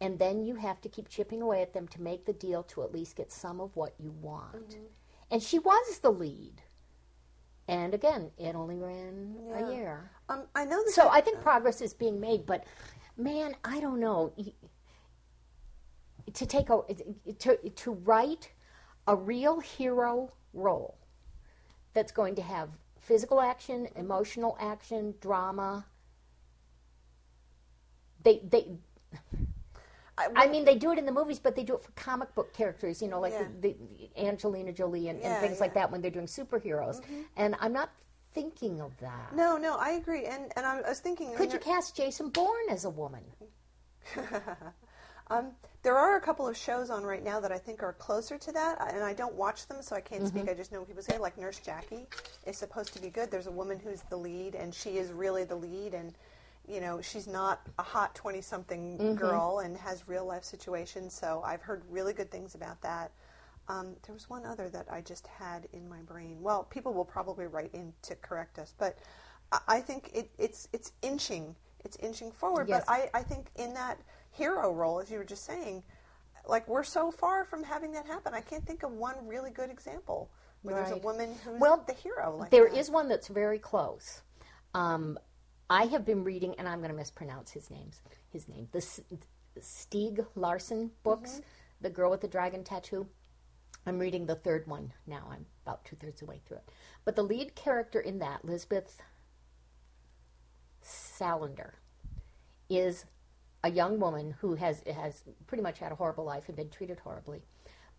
and 0.01 0.17
then 0.19 0.43
you 0.43 0.55
have 0.55 0.79
to 0.82 0.89
keep 0.89 1.10
chipping 1.10 1.41
away 1.41 1.62
at 1.62 1.73
them 1.73 1.88
to 1.89 2.01
make 2.01 2.25
the 2.25 2.34
deal 2.34 2.63
to 2.63 2.84
at 2.84 2.93
least 2.93 3.15
get 3.15 3.32
some 3.32 3.60
of 3.60 3.75
what 3.75 3.93
you 3.99 4.12
want. 4.21 4.77
And 5.32 5.43
she 5.43 5.60
was 5.60 5.99
the 5.99 6.12
lead. 6.12 6.62
And 7.67 7.93
again, 7.93 8.32
it 8.39 8.55
only 8.55 8.77
ran 8.77 9.36
Yeah. 9.47 9.67
a 9.67 9.71
year. 9.71 10.12
Um, 10.27 10.47
I 10.55 10.65
know. 10.65 10.84
So 10.88 11.08
I 11.08 11.21
think 11.21 11.39
progress 11.41 11.82
is 11.82 11.93
being 11.93 12.19
made, 12.19 12.45
but 12.47 12.63
man, 13.15 13.55
I 13.63 13.79
don't 13.79 13.99
know. 13.99 14.34
To 16.34 16.45
take 16.45 16.69
a 16.69 16.82
to 17.39 17.58
to 17.69 17.91
write 17.91 18.51
a 19.08 19.16
real 19.16 19.60
hero 19.60 20.32
role 20.54 20.98
that's 21.94 22.12
going 22.12 22.36
to 22.36 22.42
have 22.42 22.70
physical 23.00 23.42
action, 23.42 23.88
emotional 23.96 24.58
action, 24.60 25.14
drama. 25.22 25.86
They 28.24 28.42
they. 28.50 28.68
I 30.36 30.48
mean, 30.48 30.66
they 30.66 30.76
do 30.76 30.92
it 30.92 30.98
in 31.00 31.06
the 31.06 31.14
movies, 31.14 31.40
but 31.40 31.56
they 31.56 31.64
do 31.64 31.76
it 31.76 31.82
for 31.82 31.92
comic 31.94 32.36
book 32.36 32.54
characters, 32.54 33.02
you 33.02 33.08
know, 33.08 33.22
like 33.22 33.32
Yeah. 33.32 33.48
the, 33.62 33.74
the 34.16 34.28
Angelina 34.28 34.74
Jolie 34.74 35.08
and, 35.08 35.18
Yeah, 35.22 35.32
and 35.32 35.42
things 35.42 35.62
like 35.62 35.74
that 35.76 35.90
when 35.90 36.02
they're 36.02 36.12
doing 36.12 36.26
superheroes. 36.26 37.00
Mm-hmm. 37.02 37.22
And 37.38 37.56
I'm 37.62 37.72
not 37.72 37.90
thinking 38.34 38.82
of 38.82 38.92
that. 39.00 39.34
no, 39.34 39.56
no, 39.58 39.78
I 39.78 39.92
agree, 39.92 40.26
and 40.26 40.52
and 40.58 40.66
I 40.66 40.82
was 40.82 41.00
thinking. 41.00 41.30
I 41.30 41.36
Could 41.36 41.48
mean, 41.50 41.52
you 41.54 41.60
cast 41.60 41.96
Jason 41.96 42.30
Bourne 42.30 42.70
as 42.70 42.84
a 42.84 42.90
woman? 42.90 43.24
Um, 45.30 45.52
there 45.84 45.98
are 45.98 46.18
a 46.18 46.22
couple 46.22 46.48
of 46.48 46.58
shows 46.58 46.89
on 46.89 47.04
right 47.04 47.24
now 47.24 47.39
that 47.39 47.52
I 47.52 47.58
think 47.58 47.84
are 47.84 47.94
closer 47.94 48.38
to 48.38 48.52
that, 48.52 48.94
and 48.94 49.04
I 49.04 49.13
don't 49.13 49.36
watch 49.36 49.68
them, 49.68 49.82
so 49.82 49.96
I 49.96 50.02
can't 50.02 50.26
Mm-hmm. 50.26 50.28
speak. 50.28 50.50
I 50.50 50.54
just 50.54 50.72
know 50.72 50.80
what 50.80 50.88
people 50.88 51.04
say. 51.04 51.18
Like 51.18 51.38
Nurse 51.38 51.60
Jackie 51.60 52.08
is 52.46 52.58
supposed 52.58 52.94
to 52.94 53.00
be 53.00 53.10
good. 53.10 53.32
There's 53.32 53.48
a 53.48 53.52
woman 53.52 53.80
who's 53.80 54.02
the 54.10 54.18
lead, 54.18 54.56
and 54.56 54.74
she 54.74 54.98
is 54.98 55.12
really 55.12 55.44
the 55.44 55.56
lead, 55.56 55.94
and 55.94 56.13
you 56.68 56.82
know 56.82 57.00
she's 57.02 57.28
not 57.28 57.62
a 57.78 57.84
hot 57.84 58.15
twenty-something 58.15 59.02
Mm-hmm. 59.02 59.15
girl 59.15 59.60
and 59.60 59.78
has 59.78 60.08
real 60.08 60.26
life 60.26 60.44
situations. 60.44 61.13
So 61.13 61.42
I've 61.46 61.62
heard 61.62 61.84
really 61.89 62.13
good 62.13 62.32
things 62.32 62.56
about 62.56 62.82
that. 62.82 63.12
Um, 63.68 63.96
there 64.06 64.13
was 64.13 64.30
one 64.30 64.46
other 64.46 64.68
that 64.70 64.88
I 64.92 65.02
just 65.02 65.28
had 65.28 65.68
in 65.74 65.88
my 65.88 66.02
brain. 66.02 66.38
Well, 66.42 66.63
people 66.63 66.94
will 66.94 67.06
probably 67.06 67.46
write 67.46 67.70
in 67.74 67.94
to 68.04 68.15
correct 68.15 68.58
us, 68.60 68.74
but 68.78 68.98
I, 69.52 69.60
I 69.68 69.80
think 69.82 70.10
it, 70.13 70.32
it's 70.39 70.68
it's 70.74 70.92
inching, 71.04 71.56
it's 71.86 71.98
inching 71.98 72.32
forward. 72.32 72.68
Yes. 72.68 72.84
But 72.86 72.86
I, 72.88 73.10
I 73.13 73.22
think 73.24 73.52
in 73.58 73.74
that 73.76 74.00
hero 74.32 74.74
role, 74.74 75.00
as 75.00 75.10
you 75.12 75.18
were 75.18 75.24
just 75.26 75.46
saying, 75.46 75.84
like 76.48 76.68
we're 76.68 76.84
so 76.84 77.12
far 77.12 77.44
from 77.46 77.63
having 77.63 77.92
that 77.94 78.06
happen. 78.08 78.34
I 78.34 78.42
can't 78.42 78.65
think 78.65 78.84
of 78.84 78.92
one 78.92 79.15
really 79.28 79.52
good 79.52 79.70
example 79.70 80.32
where 80.62 80.76
there's 80.76 80.92
a 80.92 80.98
woman 80.98 81.36
who's 81.44 81.60
Well, 81.60 81.84
the 81.88 81.94
hero. 81.94 82.38
Like 82.38 82.50
There 82.52 82.70
that. 82.70 82.78
is 82.78 82.89
one 82.89 83.08
that's 83.08 83.28
very 83.28 83.60
close. 83.60 84.22
Um, 84.74 85.18
I 85.70 85.86
have 85.86 86.06
been 86.06 86.24
reading, 86.24 86.56
and 86.58 86.68
I'm 86.68 86.80
going 86.80 86.89
to 86.92 86.96
mispronounce 86.98 87.52
his 87.52 87.70
names. 87.70 88.02
His 88.32 88.48
name, 88.50 88.68
the 88.72 88.80
S- 88.80 89.02
Stieg 89.60 90.26
Larsson 90.36 90.92
books, 91.04 91.32
Mm-hmm. 91.34 91.42
the 91.82 91.89
girl 91.89 92.10
with 92.12 92.22
the 92.22 92.28
dragon 92.28 92.63
tattoo. 92.63 93.08
I'm 93.86 94.00
reading 94.00 94.26
the 94.26 94.36
third 94.36 94.68
one 94.68 94.92
now. 95.08 95.28
I'm 95.32 95.46
about 95.65 95.86
two 95.86 95.96
thirds 95.96 96.22
of 96.22 96.28
the 96.28 96.32
way 96.32 96.42
through 96.46 96.58
it. 96.58 96.70
But 97.06 97.15
the 97.15 97.24
lead 97.24 97.56
character 97.56 98.00
in 98.02 98.20
that, 98.20 98.44
Lisbeth 98.44 99.02
Salander, 100.84 101.72
is 102.70 103.06
a 103.63 103.72
young 103.72 104.00
woman 104.00 104.36
who 104.41 104.56
has 104.56 104.82
has 104.95 105.24
pretty 105.48 105.62
much 105.63 105.80
had 105.80 105.91
a 105.91 105.95
horrible 105.95 106.24
life 106.26 106.43
and 106.48 106.56
been 106.56 106.69
treated 106.69 107.00
horribly, 107.00 107.41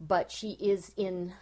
but 0.00 0.30
she 0.30 0.52
is 0.52 0.92
in 0.96 1.32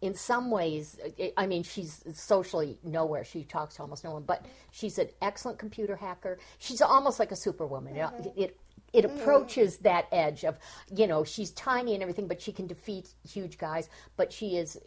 in 0.00 0.14
some 0.14 0.48
ways, 0.52 0.96
I- 1.36 1.46
mean, 1.48 1.64
she's 1.64 2.04
socially 2.14 2.78
nowhere. 2.84 3.24
She 3.24 3.42
talks 3.42 3.74
to 3.76 3.82
almost 3.82 4.04
no 4.04 4.12
one, 4.12 4.22
but 4.22 4.46
she's 4.70 4.96
an 4.98 5.08
excellent 5.20 5.58
computer 5.58 5.96
hacker. 5.96 6.38
She's 6.60 6.80
almost 6.80 7.18
like 7.18 7.32
a 7.32 7.36
superwoman. 7.36 7.94
Mm-hmm. 7.96 8.28
It- 8.28 8.32
It, 8.36 8.60
it 8.92 9.04
approaches 9.04 9.78
that 9.78 10.06
edge 10.12 10.44
of, 10.44 10.56
you 10.94 11.06
know, 11.08 11.24
she's 11.24 11.50
tiny 11.50 11.94
and 11.94 12.02
everything, 12.02 12.26
but 12.28 12.40
she 12.40 12.52
can 12.52 12.66
defeat 12.68 13.12
huge 13.28 13.58
guys. 13.58 13.90
But 14.16 14.32
she 14.32 14.56
is, 14.56 14.78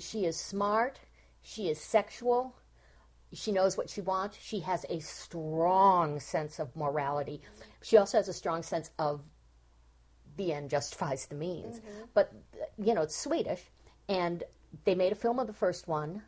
she 0.00 0.26
is 0.26 0.36
smart. 0.36 0.98
She 1.42 1.68
is 1.68 1.80
sexual. 1.80 2.54
She 3.36 3.52
knows 3.52 3.76
what 3.76 3.90
she 3.90 4.00
wants. 4.00 4.38
She 4.40 4.60
has 4.60 4.86
a 4.88 4.98
strong 5.00 6.18
sense 6.20 6.58
of 6.58 6.74
morality. 6.74 7.40
She 7.82 7.96
also 7.98 8.18
has 8.18 8.28
a 8.28 8.32
strong 8.32 8.62
sense 8.62 8.90
of 8.98 9.20
the 10.36 10.52
end 10.52 10.70
justifies 10.70 11.26
the 11.26 11.34
means. 11.34 11.80
Mm-hmm. 11.80 12.04
But 12.14 12.32
you 12.82 12.94
know, 12.94 13.02
it's 13.02 13.16
Swedish, 13.16 13.62
and 14.08 14.42
they 14.84 14.94
made 14.94 15.12
a 15.12 15.16
film 15.16 15.38
of 15.38 15.46
the 15.46 15.52
first 15.52 15.86
one, 15.86 16.22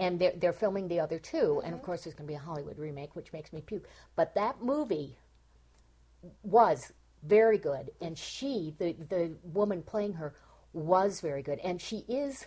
and 0.00 0.18
they're 0.18 0.32
they're 0.36 0.52
filming 0.52 0.88
the 0.88 1.00
other 1.00 1.18
2 1.18 1.62
and 1.64 1.72
of 1.72 1.78
mm-hmm. 1.78 1.86
course 1.86 2.04
there's 2.04 2.14
going 2.14 2.26
to 2.26 2.32
be 2.32 2.36
a 2.36 2.38
Hollywood 2.38 2.78
remake, 2.78 3.14
which 3.14 3.32
makes 3.32 3.52
me 3.52 3.60
puke. 3.60 3.88
But 4.14 4.34
that 4.34 4.62
movie 4.62 5.18
was 6.42 6.92
very 7.22 7.58
good, 7.58 7.90
and 8.00 8.16
she, 8.16 8.74
the 8.78 8.94
the 9.08 9.32
woman 9.42 9.82
playing 9.82 10.14
her, 10.14 10.34
was 10.72 11.20
very 11.20 11.42
good, 11.42 11.58
and 11.60 11.80
she 11.80 12.04
is. 12.08 12.46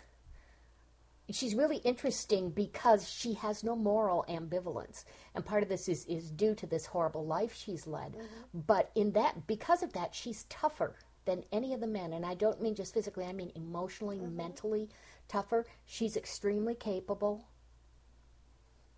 She's 1.31 1.53
really 1.53 1.77
interesting 1.77 2.49
because 2.49 3.09
she 3.09 3.33
has 3.35 3.63
no 3.63 3.75
moral 3.75 4.25
ambivalence, 4.27 5.05
and 5.35 5.45
part 5.45 5.61
of 5.61 5.69
this 5.69 5.87
is, 5.87 6.05
is 6.05 6.31
due 6.31 6.55
to 6.55 6.65
this 6.65 6.87
horrible 6.87 7.25
life 7.25 7.53
she's 7.53 7.85
led. 7.85 8.13
Mm-hmm. 8.13 8.59
But 8.65 8.91
in 8.95 9.11
that, 9.11 9.45
because 9.45 9.83
of 9.83 9.93
that, 9.93 10.15
she's 10.15 10.45
tougher 10.45 10.95
than 11.25 11.43
any 11.51 11.73
of 11.73 11.81
the 11.81 11.87
men, 11.87 12.13
and 12.13 12.25
I 12.25 12.33
don't 12.33 12.61
mean 12.61 12.73
just 12.73 12.93
physically; 12.93 13.25
I 13.25 13.33
mean 13.33 13.51
emotionally, 13.55 14.17
mm-hmm. 14.17 14.37
mentally 14.37 14.89
tougher. 15.27 15.65
She's 15.85 16.17
extremely 16.17 16.73
capable, 16.73 17.45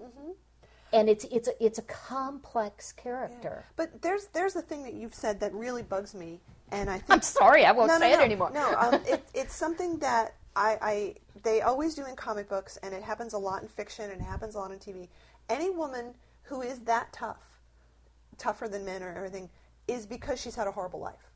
mm-hmm. 0.01 0.31
and 0.93 1.09
it's 1.09 1.25
it's 1.25 1.49
a, 1.49 1.63
it's 1.63 1.79
a 1.79 1.83
complex 1.83 2.93
character. 2.93 3.65
But 3.75 4.01
there's 4.01 4.27
there's 4.27 4.53
the 4.53 4.61
thing 4.61 4.83
that 4.83 4.93
you've 4.93 5.15
said 5.15 5.41
that 5.41 5.53
really 5.53 5.83
bugs 5.83 6.15
me, 6.15 6.39
and 6.71 6.89
I 6.89 6.93
think 6.99 7.09
I'm 7.09 7.21
sorry, 7.21 7.65
I 7.65 7.73
won't 7.73 7.89
no, 7.89 7.95
no, 7.95 7.99
say 7.99 8.13
no, 8.13 8.21
it 8.21 8.23
anymore. 8.23 8.51
No, 8.53 8.73
um, 8.77 9.01
it, 9.05 9.27
it's 9.33 9.53
something 9.53 9.99
that 9.99 10.35
I, 10.55 10.77
I 10.81 11.15
they 11.43 11.61
always 11.61 11.95
do 11.95 12.05
in 12.05 12.15
comic 12.15 12.49
books, 12.49 12.77
and 12.83 12.93
it 12.93 13.03
happens 13.03 13.33
a 13.33 13.37
lot 13.37 13.61
in 13.61 13.67
fiction, 13.67 14.11
and 14.11 14.21
it 14.21 14.25
happens 14.25 14.55
a 14.55 14.59
lot 14.59 14.71
on 14.71 14.77
TV. 14.77 15.07
Any 15.49 15.69
woman 15.69 16.13
who 16.43 16.61
is 16.61 16.79
that 16.81 17.11
tough, 17.13 17.59
tougher 18.37 18.67
than 18.67 18.85
men 18.85 19.01
or 19.03 19.13
everything, 19.13 19.49
is 19.87 20.05
because 20.05 20.39
she's 20.41 20.55
had 20.55 20.67
a 20.67 20.71
horrible 20.71 20.99
life. 20.99 21.31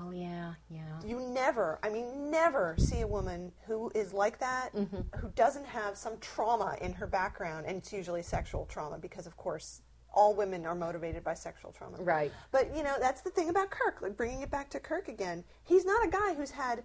Oh 0.00 0.12
yeah, 0.12 0.54
yeah. 0.68 1.00
You 1.04 1.20
never, 1.20 1.80
I 1.82 1.88
mean, 1.88 2.30
never 2.30 2.76
see 2.78 3.00
a 3.00 3.06
woman 3.06 3.50
who 3.66 3.90
is 3.94 4.12
like 4.12 4.38
that, 4.38 4.72
Mm-hmm. 4.74 5.18
who 5.18 5.30
doesn't 5.34 5.66
have 5.66 5.96
some 5.96 6.16
trauma 6.20 6.76
in 6.80 6.92
her 6.92 7.06
background, 7.08 7.66
and 7.66 7.78
it's 7.78 7.92
usually 7.92 8.22
sexual 8.22 8.66
trauma 8.66 8.98
because, 8.98 9.26
of 9.26 9.36
course, 9.36 9.82
all 10.12 10.34
women 10.34 10.64
are 10.64 10.74
motivated 10.76 11.24
by 11.24 11.34
sexual 11.34 11.72
trauma. 11.72 11.96
Right. 11.98 12.30
But, 12.52 12.74
you 12.76 12.82
know, 12.84 12.96
that's 13.00 13.20
the 13.22 13.30
thing 13.30 13.48
about 13.48 13.70
Kirk, 13.70 14.00
like 14.00 14.16
bringing 14.16 14.42
it 14.42 14.50
back 14.50 14.70
to 14.70 14.80
Kirk 14.80 15.08
again. 15.08 15.42
He's 15.64 15.84
not 15.84 16.04
a 16.06 16.10
guy 16.10 16.34
who's 16.34 16.50
had, 16.50 16.84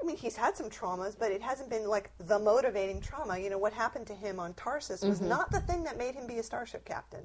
I 0.00 0.06
mean, 0.06 0.16
he's 0.16 0.36
had 0.36 0.56
some 0.56 0.70
traumas, 0.70 1.16
but 1.18 1.32
it 1.32 1.42
hasn't 1.42 1.70
been 1.70 1.88
like 1.88 2.10
the 2.18 2.38
motivating 2.38 3.00
trauma. 3.00 3.38
You 3.38 3.50
know, 3.50 3.58
what 3.58 3.72
happened 3.72 4.06
to 4.08 4.14
him 4.14 4.38
on 4.38 4.54
Tarsus 4.54 5.06
was 5.06 5.20
Mm-hmm. 5.20 5.28
not 5.28 5.50
the 5.50 5.60
thing 5.60 5.84
that 5.84 5.98
made 5.98 6.14
him 6.14 6.26
be 6.26 6.38
a 6.38 6.42
starship 6.42 6.84
captain. 6.84 7.20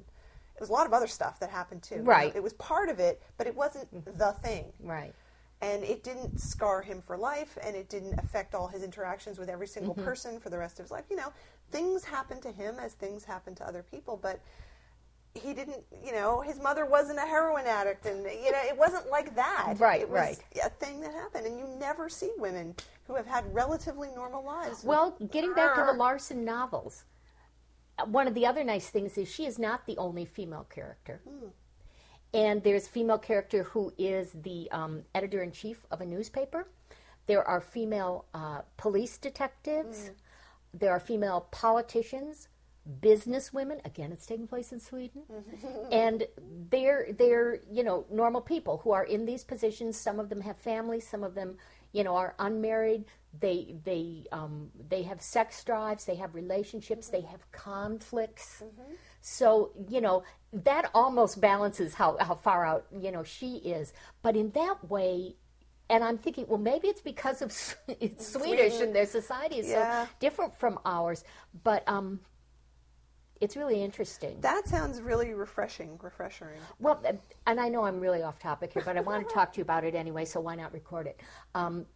It 0.56 0.60
was 0.60 0.70
a 0.70 0.72
lot 0.72 0.86
of 0.86 0.92
other 0.92 1.06
stuff 1.06 1.38
that 1.40 1.50
happened 1.50 1.82
too. 1.82 1.96
You 1.96 2.02
know, 2.02 2.08
Right. 2.08 2.32
It 2.36 2.42
was 2.42 2.52
part 2.54 2.88
of 2.88 2.98
it, 3.00 3.22
but 3.38 3.46
it 3.46 3.54
wasn't 3.54 3.88
the 4.18 4.32
thing 4.42 4.72
Right. 4.82 5.14
and 5.60 5.84
it 5.84 6.02
didn't 6.02 6.40
scar 6.40 6.82
him 6.82 7.00
for 7.00 7.16
life 7.16 7.56
and 7.62 7.76
it 7.76 7.88
didn't 7.88 8.18
affect 8.18 8.54
all 8.54 8.66
his 8.68 8.82
interactions 8.82 9.38
with 9.38 9.48
every 9.48 9.66
single 9.68 9.94
Mm-hmm. 9.94 10.04
person 10.04 10.40
for 10.40 10.50
the 10.50 10.58
rest 10.58 10.78
of 10.80 10.84
his 10.84 10.90
life 10.90 11.04
you 11.10 11.16
know 11.16 11.32
things 11.70 12.04
happen 12.04 12.40
to 12.40 12.50
him 12.52 12.76
as 12.80 12.94
things 12.94 13.24
happen 13.24 13.54
to 13.54 13.66
other 13.66 13.82
people 13.82 14.18
but 14.20 14.40
he 15.34 15.52
didn't 15.52 15.82
you 16.04 16.12
know 16.12 16.40
his 16.40 16.60
mother 16.60 16.86
wasn't 16.86 17.18
a 17.18 17.22
heroin 17.22 17.66
addict 17.66 18.06
and 18.06 18.18
you 18.24 18.52
know 18.52 18.60
it 18.64 18.76
wasn't 18.78 19.08
like 19.10 19.34
that 19.34 19.74
Right, 19.80 20.00
it 20.02 20.08
was 20.08 20.20
right. 20.20 20.38
a 20.64 20.70
thing 20.70 21.00
that 21.00 21.12
happened 21.12 21.46
and 21.46 21.58
you 21.58 21.66
never 21.80 22.08
see 22.08 22.30
women 22.38 22.74
who 23.06 23.14
have 23.16 23.26
had 23.26 23.52
relatively 23.52 24.08
normal 24.14 24.44
lives 24.44 24.84
Well, 24.84 25.16
getting 25.30 25.52
back 25.54 25.74
to 25.74 25.84
the 25.84 25.92
Larsson 25.92 26.44
novels, 26.44 27.04
one 28.06 28.26
of 28.26 28.34
the 28.34 28.46
other 28.46 28.64
nice 28.64 28.88
things 28.90 29.16
is 29.18 29.30
she 29.30 29.44
is 29.46 29.58
not 29.58 29.86
the 29.86 29.96
only 29.98 30.24
female 30.24 30.66
character. 30.72 31.20
And 32.32 32.62
there's 32.62 32.86
a 32.86 32.90
female 32.90 33.18
character 33.18 33.62
who 33.62 33.92
is 33.96 34.32
the 34.42 34.68
um, 34.72 35.02
editor 35.14 35.42
in 35.42 35.52
chief 35.52 35.86
of 35.90 36.00
a 36.00 36.06
newspaper. 36.06 36.66
There 37.26 37.46
are 37.46 37.60
female 37.60 38.24
uh, 38.34 38.62
police 38.76 39.18
detectives. 39.18 40.10
There 40.72 40.90
are 40.90 40.98
female 40.98 41.46
politicians, 41.52 42.48
businesswomen. 43.00 43.84
Again, 43.84 44.12
it's 44.12 44.26
taking 44.26 44.46
place 44.46 44.72
in 44.72 44.80
Sweden, 44.80 45.22
and 45.92 46.26
they're 46.70 47.08
they're 47.18 47.60
you 47.70 47.82
know 47.84 48.04
normal 48.10 48.40
people 48.40 48.78
who 48.84 48.92
are 48.92 49.04
in 49.04 49.24
these 49.26 49.44
positions. 49.44 49.96
Some 49.96 50.20
of 50.20 50.28
them 50.28 50.40
have 50.42 50.58
families. 50.58 51.06
Some 51.06 51.22
of 51.24 51.34
them 51.34 51.56
you 51.92 52.04
know 52.04 52.16
are 52.16 52.34
unmarried. 52.38 53.04
They 53.40 53.76
they 53.84 54.24
um, 54.32 54.70
they 54.88 55.02
have 55.02 55.20
sex 55.20 55.62
drives. 55.64 56.04
They 56.04 56.16
have 56.16 56.34
relationships. 56.34 57.08
They 57.08 57.22
have 57.22 57.50
conflicts. 57.52 58.62
So 59.20 59.72
you 59.88 60.00
know 60.00 60.22
that 60.52 60.90
almost 60.94 61.40
balances 61.40 61.94
how 61.94 62.16
how 62.20 62.34
far 62.34 62.64
out 62.64 62.86
you 63.00 63.10
know 63.10 63.22
she 63.24 63.56
is. 63.56 63.92
But 64.22 64.36
in 64.36 64.50
that 64.50 64.88
way. 64.88 65.36
And 65.90 66.02
I'm 66.02 66.16
thinking, 66.16 66.46
well, 66.48 66.58
maybe 66.58 66.88
it's 66.88 67.02
because 67.02 67.42
of 67.42 67.52
it's 68.00 68.26
Swedish 68.32 68.80
and 68.80 68.94
their 68.94 69.04
society 69.04 69.56
is 69.58 69.68
Yeah. 69.68 70.06
so 70.06 70.10
different 70.18 70.54
from 70.54 70.78
ours. 70.86 71.24
But 71.62 71.86
um, 71.86 72.20
it's 73.44 73.56
really 73.56 73.82
interesting. 73.82 74.40
that 74.40 74.66
sounds 74.66 75.00
really 75.00 75.34
refreshing 75.34 75.98
refreshing 76.02 76.48
Well, 76.80 77.00
uh, 77.06 77.12
and 77.46 77.60
I 77.60 77.68
know 77.68 77.84
I'm 77.84 78.00
really 78.00 78.22
off 78.22 78.38
topic 78.38 78.72
here, 78.72 78.82
but 78.84 78.96
I 78.96 79.00
want 79.02 79.26
to 79.28 79.32
talk 79.34 79.52
to 79.52 79.58
you 79.58 79.62
about 79.62 79.84
it 79.84 79.94
anyway, 79.94 80.24
so 80.24 80.40
why 80.40 80.54
not 80.56 80.72
record 80.72 81.06
it? 81.06 81.20
Um, 81.54 81.86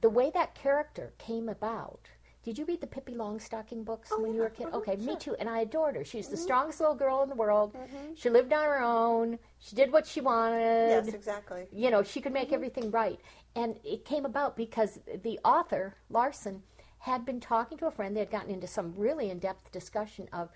the 0.00 0.08
way 0.10 0.30
that 0.34 0.54
character 0.54 1.12
came 1.18 1.48
about, 1.48 2.08
Did 2.44 2.58
you 2.58 2.64
read 2.64 2.80
the 2.80 2.88
Pippi 2.88 3.14
Longstocking 3.14 3.84
books 3.84 4.08
Oh, 4.12 4.20
when 4.20 4.34
you 4.34 4.40
were 4.40 4.46
a 4.48 4.50
kid? 4.50 4.66
Mhm, 4.66 4.74
Okay, 4.78 4.96
me 4.96 5.14
too. 5.16 5.36
And 5.38 5.48
I 5.48 5.60
adored 5.60 5.94
her. 5.94 6.04
She 6.04 6.16
was 6.16 6.26
the 6.26 6.34
Mm-hmm. 6.34 6.42
strongest 6.42 6.80
little 6.80 6.96
girl 6.96 7.22
in 7.22 7.28
the 7.28 7.36
world. 7.36 7.76
She 8.16 8.28
lived 8.30 8.52
on 8.52 8.64
her 8.64 8.80
own. 8.82 9.38
She 9.60 9.76
did 9.76 9.92
what 9.92 10.04
she 10.08 10.20
wanted. 10.20 10.88
Yes, 10.90 11.14
exactly. 11.14 11.68
You 11.70 11.92
know, 11.92 12.02
she 12.02 12.20
could 12.20 12.32
make 12.32 12.52
everything 12.52 12.90
right. 12.90 13.20
And 13.54 13.78
it 13.84 14.04
came 14.04 14.24
about 14.24 14.56
because 14.56 14.98
the 15.22 15.38
author, 15.44 15.94
Larsson, 16.10 16.64
had 16.98 17.24
been 17.24 17.38
talking 17.38 17.78
to 17.78 17.86
a 17.86 17.92
friend. 17.92 18.16
They 18.16 18.20
had 18.26 18.30
gotten 18.32 18.50
into 18.50 18.66
some 18.66 18.92
really 18.96 19.30
in 19.30 19.38
depth 19.38 19.70
discussion 19.70 20.28
of 20.32 20.50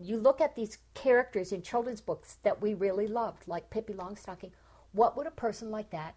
you 0.00 0.16
look 0.16 0.40
at 0.40 0.56
these 0.56 0.78
characters 0.94 1.52
in 1.52 1.62
children's 1.62 2.00
books 2.00 2.38
that 2.42 2.60
we 2.60 2.74
really 2.74 3.06
loved, 3.06 3.46
like 3.46 3.70
Pippi 3.70 3.92
Longstocking. 3.92 4.50
What 4.92 5.16
would 5.16 5.26
a 5.26 5.30
person 5.32 5.70
like 5.70 5.90
that 5.90 6.14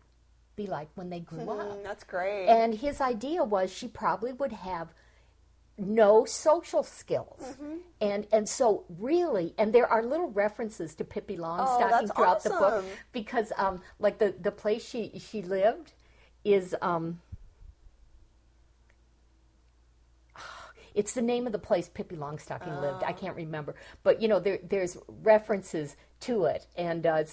be 0.56 0.68
like 0.68 0.90
when 0.96 1.10
they 1.10 1.20
grew 1.20 1.50
up? 1.50 1.78
Mm, 1.78 1.84
that's 1.84 2.04
great. 2.04 2.48
And 2.48 2.74
his 2.74 3.02
idea 3.02 3.44
was 3.44 3.72
she 3.72 3.88
probably 3.88 4.32
would 4.34 4.54
have 4.54 4.94
no 5.78 6.26
social 6.26 6.84
skills. 6.84 7.42
Mm-hmm. 7.42 7.76
And 8.02 8.28
and 8.32 8.48
so 8.48 8.86
really 9.00 9.54
and 9.58 9.74
there 9.74 9.88
are 9.88 10.04
little 10.04 10.30
references 10.30 10.96
to 10.96 11.04
Pippi 11.04 11.38
Longstocking 11.38 12.10
Oh, 12.10 12.14
throughout 12.16 12.44
the 12.44 12.50
book 12.52 12.86
because 13.12 13.52
um 13.58 13.82
like 14.00 14.20
the 14.20 14.36
the 14.40 14.52
place 14.52 14.88
she 14.88 15.12
she 15.20 15.42
lived 15.42 15.94
is 16.44 16.76
um 16.82 17.20
it's 20.96 21.14
the 21.14 21.22
name 21.22 21.46
of 21.46 21.52
the 21.54 21.60
place 21.60 21.90
Pippi 21.90 22.16
Longstocking 22.16 22.82
lived. 22.82 23.04
I 23.04 23.12
Oh. 23.12 23.14
can't 23.14 23.36
remember, 23.36 23.76
but 24.04 24.22
you 24.22 24.28
know 24.28 24.40
there 24.40 24.60
there's 24.64 24.98
references 25.08 25.96
to 26.22 26.46
it, 26.46 26.68
and 26.78 27.06
uh, 27.06 27.24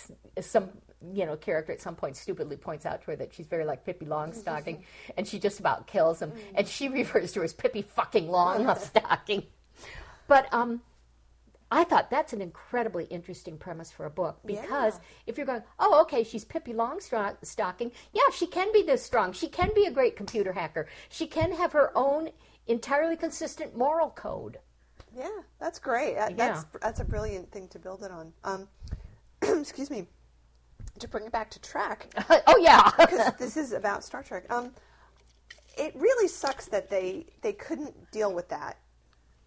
some 0.41 0.71
you 1.15 1.25
know 1.27 1.37
character 1.37 1.73
at 1.73 1.81
some 1.81 1.97
point 1.97 2.17
stupidly 2.17 2.57
points 2.57 2.85
out 2.87 3.01
to 3.03 3.07
her 3.09 3.17
that 3.17 3.33
she's 3.35 3.47
very 3.47 3.65
like 3.65 3.85
Pippi 3.85 4.07
Longstocking, 4.07 4.83
and 5.17 5.27
she 5.27 5.39
just 5.39 5.61
about 5.61 5.87
kills 5.87 6.21
him, 6.21 6.33
and 6.55 6.67
she 6.67 6.89
refers 7.01 7.33
to 7.33 7.41
her 7.41 7.45
as 7.45 7.53
Pippi 7.53 7.83
fucking 7.83 8.27
Longstocking. 8.29 9.45
but 10.27 10.53
um, 10.53 10.83
I 11.73 11.85
thought 11.85 12.11
that's 12.11 12.33
an 12.33 12.41
incredibly 12.43 13.05
interesting 13.05 13.57
premise 13.57 13.93
for 13.93 14.05
a 14.05 14.11
book 14.11 14.41
because 14.45 14.95
Yeah. 14.95 15.01
if 15.29 15.37
you're 15.37 15.47
going, 15.47 15.63
oh, 15.79 16.01
okay, 16.03 16.25
she's 16.25 16.45
Pippi 16.45 16.73
Longstocking, 16.73 17.93
yeah, 18.13 18.23
she 18.35 18.47
can 18.49 18.73
be 18.73 18.83
this 18.83 19.05
strong. 19.05 19.33
She 19.33 19.47
can 19.47 19.71
be 19.75 19.85
a 19.87 19.91
great 19.93 20.17
computer 20.17 20.53
hacker. 20.53 20.89
She 21.09 21.29
can 21.29 21.53
have 21.53 21.71
her 21.73 21.93
own 21.97 22.31
entirely 22.71 23.17
consistent 23.17 23.77
moral 23.77 24.11
code. 24.11 24.59
Yeah, 25.17 25.29
that's 25.59 25.79
great. 25.79 26.15
That- 26.17 26.31
Yeah. 26.37 26.37
That's 26.53 26.65
that's 26.81 27.01
a 27.01 27.05
brilliant 27.05 27.51
thing 27.51 27.69
to 27.69 27.79
build 27.79 28.03
it 28.03 28.11
on. 28.11 28.33
Um, 28.45 28.69
excuse 29.43 29.91
me. 29.91 30.07
To 30.99 31.09
bring 31.09 31.25
it 31.25 31.33
back 31.33 31.51
to 31.53 31.61
Trek, 31.63 32.13
oh 32.47 32.59
yeah, 32.61 32.91
because 32.99 33.33
this 33.39 33.57
is 33.57 33.73
about 33.73 34.05
Star 34.05 34.23
Trek. 34.23 34.45
Um, 34.53 34.71
it 35.79 35.95
really 35.97 36.29
sucks 36.29 36.67
that 36.67 36.91
they 36.91 37.27
they 37.41 37.55
couldn't 37.55 37.95
deal 38.11 38.35
with 38.35 38.49
that 38.51 38.77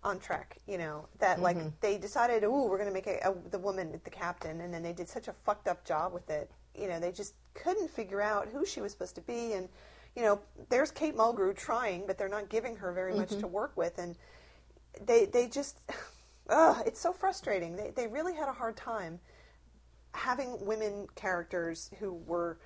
on 0.04 0.20
Trek. 0.20 0.58
You 0.68 0.80
know 0.80 1.08
that 1.20 1.36
Mm-hmm. 1.36 1.44
like 1.44 1.80
they 1.82 1.98
decided, 2.00 2.44
oh, 2.44 2.66
we're 2.68 2.78
going 2.78 2.90
to 2.90 2.94
make 2.94 3.06
a, 3.08 3.20
a, 3.30 3.36
the 3.52 3.60
woman 3.60 4.00
the 4.04 4.10
captain, 4.10 4.62
and 4.62 4.74
then 4.74 4.82
they 4.82 4.94
did 4.94 5.08
such 5.08 5.28
a 5.28 5.34
fucked 5.34 5.68
up 5.68 5.86
job 5.86 6.12
with 6.12 6.28
it. 6.32 6.50
You 6.76 6.88
know, 6.88 7.00
they 7.00 7.12
just 7.12 7.36
couldn't 7.54 7.90
figure 7.92 8.22
out 8.22 8.48
who 8.52 8.66
she 8.66 8.82
was 8.82 8.92
supposed 8.92 9.16
to 9.16 9.22
be, 9.22 9.54
and 9.54 9.70
you 10.16 10.22
know, 10.22 10.40
there's 10.70 10.92
Kate 10.92 11.16
Mulgrew 11.16 11.56
trying, 11.56 12.06
but 12.06 12.18
they're 12.18 12.30
not 12.30 12.50
giving 12.50 12.76
her 12.78 12.92
very 12.94 13.16
much 13.16 13.30
to 13.30 13.48
work 13.48 13.76
with, 13.76 13.98
and 13.98 14.16
they 15.06 15.26
they 15.26 15.48
just, 15.48 15.80
ugh, 16.50 16.84
it's 16.86 17.00
so 17.00 17.12
frustrating. 17.12 17.76
They 17.76 17.92
they 17.96 18.08
really 18.08 18.36
had 18.36 18.48
a 18.48 18.54
hard 18.54 18.78
time 18.78 19.20
having 20.14 20.64
women 20.66 21.08
characters 21.16 21.90
who 22.00 22.14
were 22.14 22.60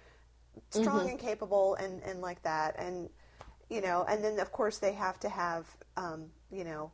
strong 0.69 1.09
and 1.09 1.19
capable 1.19 1.75
and, 1.75 2.01
and 2.03 2.21
like 2.21 2.41
that 2.43 2.75
and 2.77 3.09
you 3.69 3.81
know 3.81 4.05
and 4.07 4.23
then 4.23 4.39
of 4.39 4.51
course 4.51 4.77
they 4.79 4.93
have 4.93 5.19
to 5.19 5.29
have 5.29 5.65
um, 5.95 6.25
you 6.51 6.63
know 6.63 6.91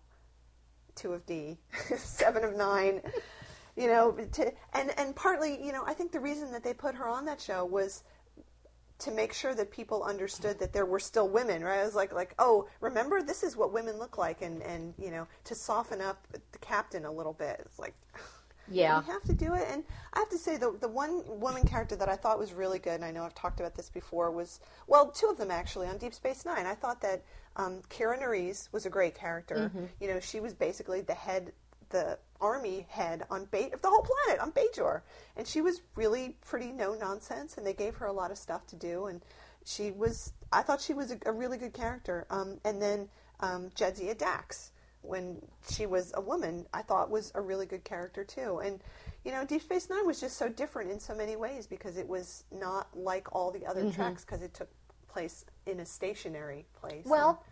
two 0.95 1.13
of 1.13 1.25
D 1.25 1.57
seven 1.97 2.43
of 2.43 2.55
nine 2.55 3.01
you 3.75 3.87
know 3.87 4.11
to, 4.33 4.51
and 4.73 4.91
and 4.97 5.15
partly 5.15 5.63
you 5.63 5.71
know 5.71 5.83
I 5.85 5.93
think 5.93 6.11
the 6.11 6.19
reason 6.19 6.51
that 6.51 6.63
they 6.63 6.73
put 6.73 6.95
her 6.95 7.07
on 7.07 7.25
that 7.25 7.41
show 7.41 7.65
was 7.65 8.03
to 8.99 9.11
make 9.11 9.33
sure 9.33 9.53
that 9.55 9.71
people 9.71 10.03
understood 10.03 10.59
that 10.59 10.71
there 10.73 10.85
were 10.85 10.99
still 10.99 11.27
women 11.27 11.63
right 11.63 11.79
I 11.79 11.83
was 11.83 11.95
like 11.95 12.13
like 12.13 12.33
oh 12.39 12.67
remember 12.79 13.21
this 13.21 13.43
is 13.43 13.55
what 13.55 13.73
women 13.73 13.97
look 13.97 14.17
like 14.17 14.41
and 14.41 14.61
and 14.61 14.93
you 14.97 15.11
know 15.11 15.27
to 15.45 15.55
soften 15.55 16.01
up 16.01 16.25
the 16.51 16.59
captain 16.59 17.05
a 17.05 17.11
little 17.11 17.33
bit 17.33 17.61
it's 17.65 17.79
like 17.79 17.95
yeah. 18.71 18.99
we 18.99 19.05
have 19.11 19.23
to 19.23 19.33
do 19.33 19.53
it. 19.53 19.67
And 19.69 19.83
I 20.13 20.19
have 20.19 20.29
to 20.29 20.37
say, 20.37 20.57
the 20.57 20.75
the 20.79 20.87
one 20.87 21.23
woman 21.27 21.63
character 21.63 21.95
that 21.95 22.09
I 22.09 22.15
thought 22.15 22.39
was 22.39 22.53
really 22.53 22.79
good, 22.79 22.93
and 22.95 23.05
I 23.05 23.11
know 23.11 23.23
I've 23.23 23.35
talked 23.35 23.59
about 23.59 23.75
this 23.75 23.89
before, 23.89 24.31
was 24.31 24.59
well, 24.87 25.11
two 25.11 25.27
of 25.27 25.37
them 25.37 25.51
actually 25.51 25.87
on 25.87 25.97
Deep 25.97 26.13
Space 26.13 26.45
Nine. 26.45 26.65
I 26.65 26.75
thought 26.75 27.01
that 27.01 27.23
um, 27.55 27.81
Kira 27.89 28.21
Nerys 28.21 28.71
was 28.71 28.85
a 28.85 28.89
great 28.89 29.15
character. 29.15 29.71
You 29.99 30.07
know, 30.07 30.19
she 30.19 30.39
was 30.39 30.53
basically 30.53 31.01
the 31.01 31.13
head, 31.13 31.51
the 31.89 32.17
army 32.43 32.85
head 32.89 33.23
on 33.31 33.45
Bait 33.45 33.73
of 33.73 33.81
the 33.81 33.89
whole 33.89 34.05
planet 34.25 34.41
on 34.41 34.51
Bajor, 34.51 35.01
and 35.37 35.47
she 35.47 35.61
was 35.61 35.81
really 35.95 36.35
pretty 36.45 36.71
no 36.71 36.93
nonsense, 36.93 37.57
and 37.57 37.65
they 37.65 37.73
gave 37.73 37.95
her 37.95 38.05
a 38.05 38.13
lot 38.13 38.29
of 38.29 38.37
stuff 38.37 38.67
to 38.67 38.75
do, 38.75 39.05
and 39.05 39.21
she 39.65 39.91
was. 39.91 40.33
I 40.51 40.61
thought 40.61 40.81
she 40.81 40.93
was 40.93 41.11
a, 41.11 41.17
a 41.25 41.31
really 41.31 41.57
good 41.57 41.73
character. 41.73 42.27
Um, 42.29 42.59
and 42.63 42.79
then 42.79 43.09
um, 43.39 43.69
Jadzia 43.75 44.15
Dax 44.15 44.71
when 45.03 45.41
she 45.69 45.85
was 45.85 46.13
a 46.15 46.21
woman, 46.21 46.65
I 46.73 46.81
thought 46.81 47.11
was 47.11 47.31
a 47.35 47.41
really 47.41 47.65
good 47.65 47.83
character 47.83 48.23
too. 48.23 48.59
And 48.63 48.79
you 49.23 49.31
know, 49.31 49.45
Deep 49.45 49.61
Space 49.61 49.89
Nine 49.89 50.05
was 50.05 50.19
just 50.19 50.37
so 50.37 50.49
different 50.49 50.91
in 50.91 50.99
so 50.99 51.13
many 51.13 51.35
ways 51.35 51.67
because 51.67 51.97
it 51.97 52.07
was 52.07 52.45
not 52.51 52.87
like 52.95 53.33
all 53.35 53.51
the 53.51 53.65
other 53.65 53.91
tracks 53.91 54.25
because 54.25 54.41
it 54.41 54.53
took 54.53 54.69
place 55.07 55.45
in 55.65 55.79
a 55.79 55.85
stationary 55.85 56.65
place. 56.73 57.05
Well, 57.05 57.43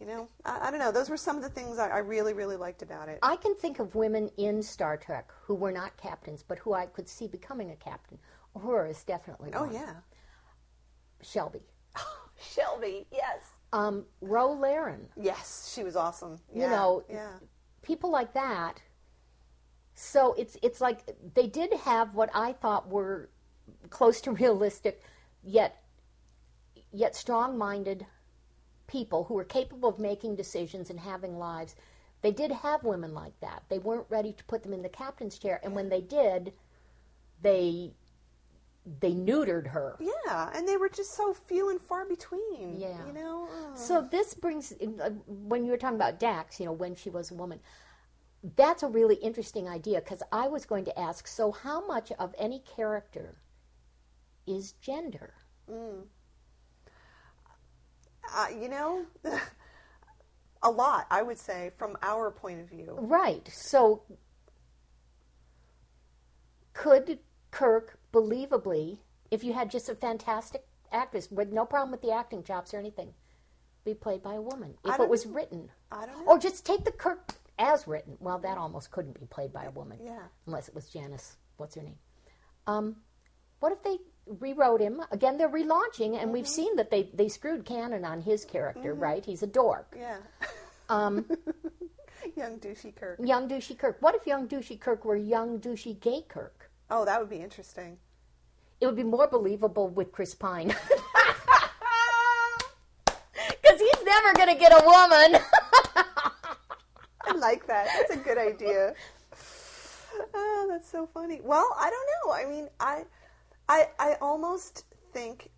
you 0.00 0.06
know, 0.06 0.28
I, 0.44 0.68
I 0.68 0.70
don't 0.70 0.80
know. 0.80 0.92
Those 0.92 1.10
were 1.10 1.16
some 1.16 1.36
of 1.36 1.42
the 1.42 1.48
things 1.48 1.78
I, 1.78 1.88
I 1.88 1.98
really, 1.98 2.32
really 2.32 2.56
liked 2.56 2.82
about 2.82 3.08
it. 3.08 3.18
I 3.22 3.36
can 3.36 3.54
think 3.54 3.78
of 3.78 3.94
women 3.94 4.30
in 4.36 4.62
Star 4.62 4.96
Trek 4.96 5.30
who 5.42 5.54
were 5.54 5.72
not 5.72 5.96
captains, 5.96 6.44
but 6.46 6.58
who 6.58 6.72
I 6.72 6.86
could 6.86 7.08
see 7.08 7.26
becoming 7.26 7.70
a 7.70 7.76
captain. 7.76 8.18
Uhura 8.56 8.90
is 8.90 9.02
definitely 9.04 9.50
oh 9.54 9.64
one. 9.64 9.74
yeah, 9.74 9.94
Shelby. 11.22 11.62
Shelby. 12.40 13.06
Yes. 13.12 13.42
Um, 13.72 14.04
Ro 14.20 14.52
Laren. 14.52 15.08
Yes, 15.16 15.72
she 15.74 15.84
was 15.84 15.96
awesome. 15.96 16.38
You 16.54 16.62
know, 16.62 17.04
yeah. 17.10 17.32
people 17.82 18.10
like 18.10 18.32
that. 18.34 18.80
So 19.94 20.34
it's 20.38 20.56
it's 20.62 20.80
like 20.80 21.00
they 21.34 21.48
did 21.48 21.72
have 21.74 22.14
what 22.14 22.30
I 22.32 22.52
thought 22.52 22.88
were 22.88 23.30
close 23.90 24.20
to 24.22 24.30
realistic, 24.42 25.02
yet 25.42 25.82
yet 26.92 27.14
strong-minded 27.14 28.06
people 28.88 29.24
who 29.24 29.34
were 29.34 29.44
capable 29.44 29.88
of 29.88 30.00
making 30.00 30.34
decisions 30.34 30.90
and 30.90 30.98
having 30.98 31.38
lives. 31.38 31.76
They 32.22 32.32
did 32.32 32.50
have 32.50 32.82
women 32.82 33.14
like 33.14 33.38
that. 33.40 33.62
They 33.68 33.78
weren't 33.78 34.06
ready 34.08 34.32
to 34.32 34.44
put 34.44 34.64
them 34.64 34.72
in 34.72 34.82
the 34.82 34.88
captain's 34.88 35.38
chair, 35.38 35.60
and 35.62 35.74
when 35.74 35.88
they 35.88 36.00
did, 36.00 36.52
they 37.40 37.92
they 39.00 39.12
neutered 39.12 39.68
her. 39.68 39.96
Yeah, 40.00 40.50
and 40.54 40.66
they 40.66 40.76
were 40.76 40.88
just 40.88 41.14
so 41.14 41.34
few 41.34 41.68
and 41.68 41.80
far 41.80 42.06
between. 42.06 42.80
Yeah. 42.80 43.06
You 43.06 43.12
know? 43.12 43.48
Oh. 43.50 43.72
So 43.74 44.08
this 44.10 44.34
brings 44.34 44.72
uh, 44.72 45.10
when 45.26 45.64
you 45.64 45.70
were 45.70 45.76
talking 45.76 45.96
about 45.96 46.18
Dax, 46.18 46.58
you 46.58 46.66
know, 46.66 46.72
when 46.72 46.94
she 46.94 47.10
was 47.10 47.30
a 47.30 47.34
woman. 47.34 47.60
That's 48.56 48.84
a 48.84 48.88
really 48.88 49.16
interesting 49.16 49.68
idea 49.68 50.00
because 50.00 50.22
I 50.30 50.46
was 50.46 50.64
going 50.64 50.84
to 50.86 50.98
ask. 50.98 51.26
So, 51.26 51.50
how 51.50 51.84
much 51.86 52.12
of 52.18 52.34
any 52.38 52.60
character 52.60 53.36
is 54.46 54.72
gender? 54.72 55.34
Uh, 58.34 58.46
you 58.60 58.68
know, 58.68 59.04
a 60.62 60.70
lot, 60.70 61.06
I 61.10 61.22
would 61.22 61.38
say, 61.38 61.70
from 61.76 61.96
our 62.02 62.30
point 62.30 62.60
of 62.60 62.68
view. 62.68 62.96
Right. 63.00 63.48
So, 63.52 64.02
could 66.72 67.18
Kirk 67.50 67.98
believably, 68.12 68.98
if 69.30 69.44
you 69.44 69.52
had 69.52 69.70
just 69.70 69.88
a 69.88 69.94
fantastic 69.94 70.64
actress 70.92 71.30
with 71.30 71.52
no 71.52 71.64
problem 71.64 71.90
with 71.90 72.02
the 72.02 72.12
acting 72.12 72.42
chops 72.42 72.72
or 72.72 72.78
anything, 72.78 73.12
be 73.84 73.94
played 73.94 74.22
by 74.22 74.34
a 74.34 74.42
woman 74.42 74.74
if 74.84 74.98
it 74.98 75.08
was 75.08 75.26
written? 75.26 75.70
I 75.90 76.06
don't 76.06 76.18
know. 76.18 76.32
Or 76.32 76.38
just 76.38 76.66
take 76.66 76.84
the 76.84 76.92
Kirk 76.92 77.34
as 77.58 77.86
written. 77.86 78.16
Well, 78.20 78.38
that 78.38 78.58
almost 78.58 78.90
couldn't 78.90 79.18
be 79.18 79.26
played 79.26 79.52
by 79.52 79.64
a 79.64 79.70
woman. 79.70 79.98
Yeah. 80.02 80.22
Unless 80.46 80.68
it 80.68 80.74
was 80.74 80.88
Janice. 80.88 81.36
What's 81.56 81.74
her 81.74 81.82
name? 81.82 81.98
Um, 82.66 82.96
what 83.60 83.72
if 83.72 83.82
they 83.82 83.98
rewrote 84.40 84.80
him? 84.80 85.00
Again, 85.10 85.38
they're 85.38 85.48
relaunching, 85.48 86.12
and 86.14 86.16
Mm-hmm. 86.16 86.32
we've 86.32 86.48
seen 86.48 86.76
that 86.76 86.90
they, 86.90 87.10
they 87.14 87.28
screwed 87.28 87.64
canon 87.64 88.04
on 88.04 88.20
his 88.20 88.44
character, 88.44 88.94
right? 88.94 89.24
He's 89.24 89.42
a 89.42 89.46
dork. 89.46 89.94
Yeah. 89.96 90.18
Um, 90.88 91.26
Young 92.36 92.58
douchey 92.58 92.94
Kirk. 92.94 93.18
young 93.22 93.48
douchey 93.48 93.76
Kirk. 93.78 93.96
What 94.00 94.14
if 94.14 94.26
young 94.26 94.48
douchey 94.48 94.78
Kirk 94.78 95.04
were 95.04 95.16
young 95.16 95.58
douchey 95.60 95.98
gay 96.00 96.22
Kirk? 96.28 96.70
Oh, 96.90 97.04
that 97.04 97.20
would 97.20 97.30
be 97.30 97.36
interesting. 97.36 97.96
It 98.80 98.86
would 98.86 98.96
be 98.96 99.02
more 99.04 99.26
believable 99.28 99.88
with 99.88 100.12
Chris 100.12 100.34
Pine. 100.34 100.74
Because 103.62 103.80
he's 103.80 104.04
never 104.04 104.32
going 104.34 104.48
to 104.48 104.54
get 104.54 104.72
a 104.72 104.84
woman. 104.84 105.40
I 107.24 107.32
like 107.36 107.66
that. 107.66 107.86
That's 107.96 108.14
a 108.20 108.24
good 108.24 108.38
idea. 108.38 108.94
Oh, 110.34 110.66
that's 110.70 110.90
so 110.90 111.06
funny. 111.12 111.40
Well, 111.42 111.68
I 111.78 111.90
don't 111.90 112.08
know. 112.26 112.32
I 112.32 112.44
mean, 112.50 112.68
I, 112.80 113.04
I, 113.68 113.88
I 113.98 114.16
almost 114.20 114.84
think 115.12 115.50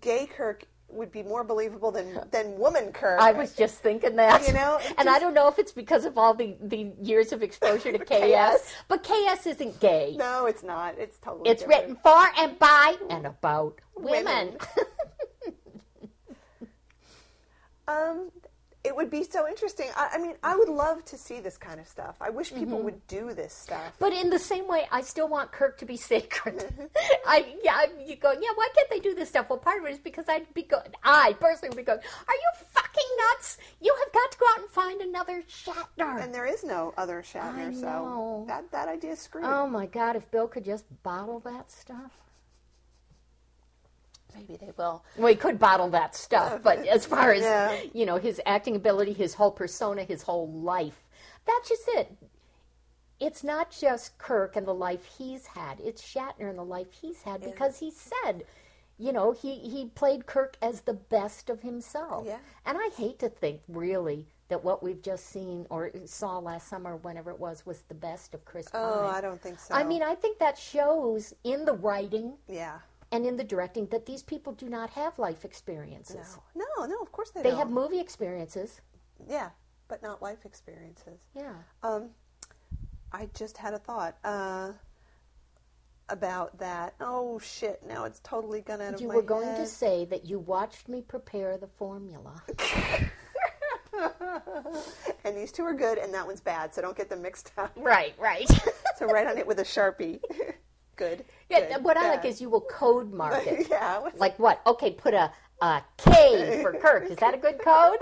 gay 0.00 0.26
Kirk 0.26 0.66
would 0.88 1.10
be 1.10 1.22
more 1.22 1.42
believable 1.44 1.90
than 1.90 2.20
than 2.30 2.58
woman 2.58 2.92
Kirk. 2.92 3.20
I 3.20 3.32
was 3.32 3.54
just 3.54 3.78
thinking 3.78 4.16
that. 4.16 4.46
You 4.46 4.54
know, 4.54 4.78
and 4.98 5.08
I 5.08 5.18
don't 5.18 5.34
know 5.34 5.48
if 5.48 5.58
it's 5.58 5.72
because 5.72 6.04
of 6.04 6.18
all 6.18 6.34
the, 6.34 6.56
the 6.60 6.92
years 7.02 7.32
of 7.32 7.42
exposure 7.42 7.92
to 7.92 7.98
KS, 8.04 8.74
but 8.88 9.02
KS 9.02 9.46
isn't 9.46 9.80
gay. 9.80 10.14
no, 10.18 10.46
it's 10.46 10.62
not. 10.62 10.96
It's 10.98 11.18
totally. 11.18 11.50
It's 11.50 11.62
different. 11.62 11.80
written 11.82 11.96
for 12.02 12.26
and 12.38 12.58
by 12.58 12.96
and 13.10 13.26
about 13.26 13.80
women. 13.96 14.26
Women. 14.26 14.58
Um, 17.86 18.30
it 18.84 18.94
would 18.94 19.10
be 19.10 19.24
so 19.24 19.48
interesting. 19.48 19.88
I, 19.96 20.10
I 20.14 20.18
mean, 20.18 20.34
I 20.42 20.54
would 20.56 20.68
love 20.68 21.04
to 21.06 21.16
see 21.16 21.40
this 21.40 21.56
kind 21.56 21.80
of 21.80 21.88
stuff. 21.88 22.16
I 22.20 22.30
wish 22.30 22.52
people 22.52 22.76
Mm-hmm. 22.76 22.84
would 22.84 23.06
do 23.06 23.32
this 23.34 23.52
stuff. 23.54 23.92
but 23.98 24.12
in 24.12 24.28
the 24.30 24.38
same 24.38 24.68
way, 24.68 24.86
I 24.92 25.00
still 25.00 25.26
want 25.28 25.52
Kirk 25.52 25.78
to 25.78 25.86
be 25.86 25.96
sacred. 25.96 26.64
I 27.26 27.54
yeah, 27.62 27.74
I- 27.76 27.88
you 28.06 28.16
go 28.16 28.32
yeah. 28.32 28.50
Why 28.54 28.68
can't 28.76 28.90
they 28.90 29.00
do 29.00 29.14
this 29.14 29.28
stuff? 29.30 29.48
Well, 29.48 29.58
part 29.58 29.80
of 29.80 29.86
it 29.86 29.92
is 29.92 29.98
because 29.98 30.26
I'd 30.28 30.52
be 30.54 30.62
going. 30.62 30.92
I 31.02 31.32
personally 31.40 31.70
would 31.70 31.76
be 31.78 31.82
going. 31.84 31.98
Are 32.00 32.34
you 32.34 32.50
fucking 32.72 33.10
nuts? 33.32 33.58
You 33.80 33.94
have 34.04 34.12
got 34.12 34.30
to 34.32 34.38
go 34.38 34.46
out 34.54 34.60
and 34.60 34.70
find 34.70 35.00
another 35.00 35.42
Shatner. 35.48 36.22
And 36.22 36.34
there 36.34 36.46
is 36.46 36.62
no 36.64 36.92
other 36.96 37.22
Shatner, 37.22 37.68
I 37.70 37.72
so 37.74 38.44
that 38.48 38.70
that 38.72 38.88
idea 38.88 39.12
is 39.12 39.20
screwed. 39.20 39.44
oh 39.46 39.66
my 39.66 39.86
God! 39.86 40.16
If 40.16 40.30
Bill 40.30 40.46
could 40.48 40.64
just 40.64 40.84
bottle 41.02 41.40
that 41.40 41.70
stuff. 41.70 42.12
Maybe 44.34 44.56
they 44.56 44.72
will. 44.76 45.04
Well, 45.16 45.28
he 45.28 45.36
could 45.36 45.58
bottle 45.58 45.90
that 45.90 46.14
stuff, 46.14 46.62
but 46.62 46.86
as 46.86 47.06
far 47.06 47.32
as 47.32 47.42
Yeah. 47.42 47.82
you 47.92 48.06
know, 48.06 48.16
his 48.16 48.40
acting 48.46 48.76
ability, 48.76 49.12
his 49.12 49.34
whole 49.34 49.52
persona, 49.52 50.04
his 50.04 50.22
whole 50.22 50.50
life, 50.50 51.04
that's 51.46 51.68
just 51.68 51.88
it. 51.88 52.16
It's 53.20 53.44
not 53.44 53.70
just 53.70 54.18
Kirk 54.18 54.56
and 54.56 54.66
the 54.66 54.74
life 54.74 55.04
he's 55.18 55.46
had; 55.46 55.80
it's 55.80 56.02
Shatner 56.02 56.48
and 56.50 56.58
the 56.58 56.64
life 56.64 56.92
he's 56.92 57.22
had 57.22 57.42
because 57.42 57.78
he 57.78 57.90
said, 57.90 58.44
you 58.98 59.12
know, 59.12 59.32
he 59.32 59.58
he 59.58 59.86
played 59.86 60.26
Kirk 60.26 60.56
as 60.60 60.82
the 60.82 60.94
best 60.94 61.48
of 61.48 61.62
himself. 61.62 62.26
Yeah. 62.26 62.38
And 62.66 62.76
I 62.76 62.90
hate 62.96 63.18
to 63.20 63.28
think, 63.28 63.60
really, 63.68 64.26
that 64.48 64.62
what 64.62 64.82
we've 64.82 65.00
just 65.00 65.26
seen 65.26 65.66
or 65.70 65.90
saw 66.04 66.38
last 66.38 66.68
summer, 66.68 66.96
whenever 66.96 67.30
it 67.30 67.38
was, 67.38 67.64
was 67.64 67.82
the 67.88 67.94
best 67.94 68.34
of 68.34 68.44
Chris. 68.44 68.68
Oh, 68.74 69.06
Pine. 69.06 69.14
I 69.14 69.20
don't 69.20 69.40
think 69.40 69.58
so. 69.58 69.74
I 69.74 69.84
mean, 69.84 70.02
I 70.02 70.14
think 70.14 70.38
that 70.38 70.58
shows 70.58 71.32
in 71.44 71.64
the 71.64 71.72
writing 71.72 72.34
yeah. 72.48 72.78
And 73.14 73.24
in 73.24 73.36
the 73.36 73.44
directing 73.44 73.86
that 73.86 74.06
these 74.06 74.24
people 74.24 74.52
do 74.52 74.68
not 74.68 74.90
have 74.90 75.16
life 75.20 75.44
experiences. 75.44 76.36
No, 76.56 76.64
no, 76.76 76.86
no 76.86 76.96
of 77.00 77.12
course 77.12 77.30
they, 77.30 77.42
They 77.42 77.50
don't. 77.50 77.58
They 77.58 77.58
have 77.60 77.70
movie 77.70 78.00
experiences. 78.00 78.80
yeah, 79.28 79.50
but 79.86 80.02
not 80.02 80.20
life 80.20 80.44
experiences. 80.44 81.20
Yeah. 81.32 81.54
Um, 81.84 82.10
I 83.12 83.28
just 83.32 83.56
had 83.56 83.72
a 83.72 83.78
thought 83.78 84.16
uh, 84.24 84.72
about 86.08 86.58
that. 86.58 86.94
Oh 87.00 87.38
shit! 87.38 87.84
Now 87.86 88.02
it's 88.04 88.18
totally 88.24 88.62
gone 88.62 88.80
out 88.80 88.94
of 88.94 89.00
You 89.00 89.06
my 89.06 89.14
were 89.14 89.22
going 89.22 89.54
to 89.54 89.66
say 89.66 90.06
that 90.06 90.24
you 90.24 90.40
watched 90.40 90.88
me 90.88 91.00
prepare 91.00 91.56
the 91.56 91.68
formula. 91.68 92.42
and 95.24 95.36
these 95.36 95.52
two 95.52 95.62
are 95.62 95.74
good, 95.74 95.98
and 95.98 96.12
that 96.12 96.26
one's 96.26 96.40
bad. 96.40 96.74
So 96.74 96.82
don't 96.82 96.96
get 96.96 97.08
them 97.08 97.22
mixed 97.22 97.52
up. 97.56 97.72
Right, 97.76 98.14
right. 98.18 98.50
so 98.98 99.06
write 99.06 99.28
on 99.28 99.38
it 99.38 99.46
with 99.46 99.60
a 99.60 99.64
sharpie. 99.64 100.20
good. 100.96 101.24
yeah, 101.50 101.74
good, 101.74 101.84
what 101.84 101.96
I 101.96 102.08
like 102.10 102.24
is 102.24 102.40
you 102.40 102.48
will 102.50 102.60
code 102.62 103.12
mark 103.12 103.46
it. 103.46 103.66
yeah. 103.70 103.98
what's- 103.98 104.18
Like 104.20 104.38
what? 104.38 104.60
Okay, 104.66 104.92
put 104.92 105.14
a, 105.14 105.30
a 105.60 105.82
K 105.98 106.60
for 106.62 106.72
Kirk. 106.80 107.10
Is 107.10 107.16
that 107.18 107.34
a 107.34 107.38
good 107.38 107.58
code? 107.58 107.98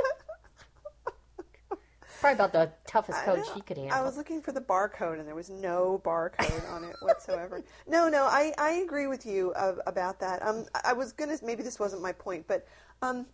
Probably 2.20 2.34
about 2.36 2.52
the 2.52 2.70
toughest 2.86 3.24
code 3.24 3.42
she 3.52 3.60
could 3.62 3.76
handle. 3.76 3.98
I 3.98 4.00
was 4.00 4.16
looking 4.16 4.40
for 4.40 4.52
the 4.52 4.60
barcode, 4.60 5.18
and 5.18 5.26
there 5.26 5.34
was 5.34 5.50
no 5.50 6.00
barcode 6.04 6.70
on 6.70 6.84
it 6.84 6.94
whatsoever. 7.00 7.64
No, 7.88 8.08
no, 8.08 8.22
I, 8.26 8.52
I 8.58 8.70
agree 8.84 9.08
with 9.08 9.26
you 9.26 9.52
uh, 9.54 9.74
about 9.86 10.20
that. 10.20 10.40
Um, 10.46 10.66
I 10.72 10.90
I 10.90 10.92
was 10.92 11.12
gonna 11.12 11.36
maybe 11.42 11.64
this 11.64 11.80
wasn't 11.80 12.00
my 12.00 12.12
point, 12.12 12.46
but 12.46 12.64
um, 13.02 13.26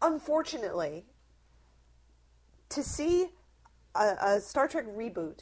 unfortunately, 0.00 1.04
to 2.70 2.82
see 2.82 3.26
a, 3.94 4.16
a 4.22 4.40
Star 4.40 4.66
Trek 4.66 4.86
reboot 4.86 5.40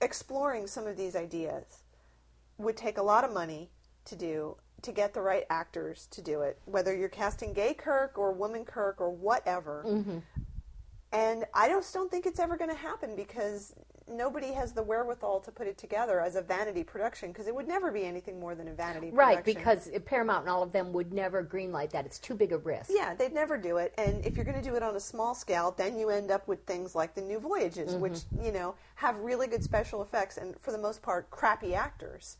exploring 0.00 0.66
some 0.66 0.86
of 0.86 0.96
these 0.96 1.16
ideas 1.16 1.82
would 2.58 2.76
take 2.76 2.98
a 2.98 3.02
lot 3.02 3.24
of 3.24 3.32
money 3.32 3.70
to 4.04 4.16
do 4.16 4.56
to 4.82 4.92
get 4.92 5.12
the 5.12 5.20
right 5.20 5.44
actors 5.50 6.08
to 6.10 6.22
do 6.22 6.40
it 6.40 6.58
whether 6.64 6.96
you're 6.96 7.08
casting 7.08 7.52
gay 7.52 7.74
kirk 7.74 8.18
or 8.18 8.32
woman 8.32 8.64
kirk 8.64 9.00
or 9.00 9.10
whatever. 9.10 9.84
Mm-hmm. 9.86 10.18
And 11.12 11.44
i 11.54 11.68
just 11.68 11.92
don't 11.92 12.10
think 12.10 12.26
it's 12.26 12.38
ever 12.38 12.56
going 12.56 12.70
to 12.70 12.76
happen 12.76 13.16
because 13.16 13.74
nobody 14.10 14.52
has 14.52 14.72
the 14.72 14.82
wherewithal 14.82 15.40
to 15.40 15.50
put 15.50 15.66
it 15.66 15.78
together 15.78 16.20
as 16.20 16.36
a 16.36 16.42
vanity 16.42 16.84
production 16.84 17.30
because 17.30 17.46
it 17.46 17.54
would 17.54 17.68
never 17.68 17.90
be 17.90 18.04
anything 18.04 18.40
more 18.40 18.54
than 18.54 18.68
a 18.68 18.72
vanity 18.72 19.10
right, 19.12 19.38
production 19.44 19.64
Right, 19.64 19.84
because 19.84 20.02
Paramount 20.04 20.42
and 20.42 20.50
all 20.50 20.62
of 20.62 20.72
them 20.72 20.92
would 20.92 21.12
never 21.12 21.44
greenlight 21.44 21.90
that. 21.90 22.06
It's 22.06 22.18
too 22.18 22.34
big 22.34 22.52
a 22.52 22.58
risk. 22.58 22.90
Yeah, 22.92 23.14
they'd 23.14 23.32
never 23.32 23.56
do 23.56 23.78
it. 23.78 23.94
And 23.98 24.24
if 24.24 24.36
you're 24.36 24.44
going 24.44 24.60
to 24.60 24.68
do 24.68 24.76
it 24.76 24.82
on 24.82 24.96
a 24.96 25.00
small 25.00 25.34
scale, 25.34 25.74
then 25.76 25.98
you 25.98 26.10
end 26.10 26.30
up 26.30 26.46
with 26.48 26.64
things 26.64 26.94
like 26.94 27.14
the 27.14 27.22
new 27.22 27.38
Voyages, 27.38 27.94
which, 27.94 28.12
mm-hmm. 28.12 28.44
you 28.44 28.52
know, 28.52 28.74
have 28.96 29.16
really 29.18 29.46
good 29.46 29.62
special 29.62 30.02
effects 30.02 30.36
and, 30.36 30.58
for 30.60 30.72
the 30.72 30.78
most 30.78 31.02
part, 31.02 31.30
crappy 31.30 31.74
actors. 31.74 32.36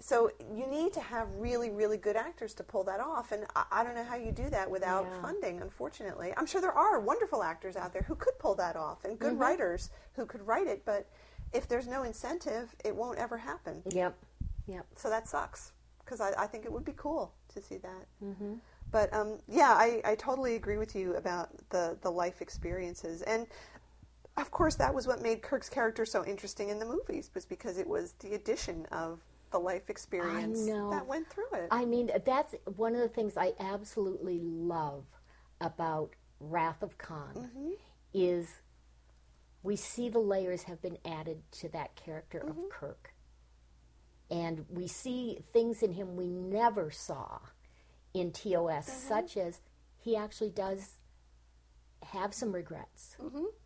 So 0.00 0.30
you 0.54 0.66
need 0.66 0.92
to 0.94 1.00
have 1.00 1.28
really, 1.36 1.70
really 1.70 1.96
good 1.96 2.16
actors 2.16 2.52
to 2.54 2.64
pull 2.64 2.84
that 2.84 3.00
off. 3.00 3.32
And 3.32 3.46
I, 3.56 3.64
I 3.70 3.84
don't 3.84 3.94
know 3.94 4.04
how 4.04 4.16
you 4.16 4.32
do 4.32 4.50
that 4.50 4.70
without 4.70 5.06
Yeah. 5.06 5.22
funding, 5.22 5.60
unfortunately. 5.62 6.34
I'm 6.36 6.46
sure 6.46 6.60
there 6.60 6.72
are 6.76 7.00
wonderful 7.00 7.42
actors 7.42 7.76
out 7.76 7.92
there 7.92 8.02
who 8.02 8.14
could 8.14 8.38
pull 8.38 8.54
that 8.56 8.76
off 8.76 9.04
and 9.04 9.18
good 9.18 9.38
writers 9.38 9.90
who 10.14 10.26
could 10.26 10.46
write 10.46 10.66
it. 10.66 10.84
But 10.84 11.06
if 11.52 11.68
there's 11.68 11.86
no 11.86 12.02
incentive, 12.02 12.74
it 12.84 12.94
won't 12.94 13.18
ever 13.18 13.38
happen. 13.38 13.82
Yep. 13.90 14.14
Yep. 14.66 14.86
So 14.96 15.08
that 15.08 15.28
sucks 15.28 15.72
because 16.04 16.20
I, 16.20 16.32
I 16.36 16.46
think 16.48 16.64
it 16.64 16.72
would 16.72 16.84
be 16.84 16.94
cool 16.96 17.32
to 17.54 17.62
see 17.62 17.78
that. 17.78 18.06
Mm-hmm. 18.22 18.54
But 18.90 19.12
um, 19.14 19.38
yeah, 19.48 19.70
I, 19.70 20.02
I 20.04 20.14
totally 20.16 20.56
agree 20.56 20.76
with 20.76 20.94
you 20.94 21.14
about 21.14 21.50
the, 21.70 21.96
the 22.02 22.10
life 22.10 22.42
experiences. 22.42 23.22
And 23.22 23.46
of 24.36 24.50
course, 24.50 24.74
that 24.76 24.92
was 24.92 25.06
what 25.06 25.22
made 25.22 25.40
Kirk's 25.42 25.68
character 25.68 26.04
so 26.04 26.24
interesting 26.26 26.68
in 26.68 26.78
the 26.78 26.84
movies, 26.84 27.30
was 27.34 27.46
because 27.46 27.78
it 27.78 27.86
was 27.86 28.12
the 28.20 28.34
addition 28.34 28.86
of 28.92 29.20
the 29.54 29.60
life 29.60 29.88
experience 29.88 30.66
that 30.66 31.06
went 31.06 31.30
through 31.30 31.52
it. 31.52 31.68
I 31.70 31.84
mean, 31.84 32.10
that's 32.26 32.56
one 32.76 32.94
of 32.94 33.00
the 33.00 33.08
things 33.08 33.36
I 33.36 33.52
absolutely 33.60 34.40
love 34.42 35.04
about 35.60 36.10
Wrath 36.40 36.82
of 36.82 36.98
Khan 36.98 37.34
mm-hmm. 37.36 37.70
is 38.12 38.48
we 39.62 39.76
see 39.76 40.08
the 40.08 40.18
layers 40.18 40.64
have 40.64 40.82
been 40.82 40.98
added 41.04 41.40
to 41.52 41.68
that 41.68 41.94
character 41.94 42.38
of 42.38 42.56
mm-hmm. 42.56 42.68
Kirk. 42.68 43.14
And 44.28 44.64
we 44.68 44.88
see 44.88 45.38
things 45.52 45.84
in 45.84 45.92
him 45.92 46.16
we 46.16 46.26
never 46.26 46.90
saw 46.90 47.38
in 48.12 48.32
TOS, 48.32 48.90
mm-hmm. 48.90 49.08
such 49.08 49.36
as 49.36 49.60
he 49.98 50.16
actually 50.16 50.50
does 50.50 50.98
have 52.02 52.34
some 52.34 52.52
regrets. 52.52 53.16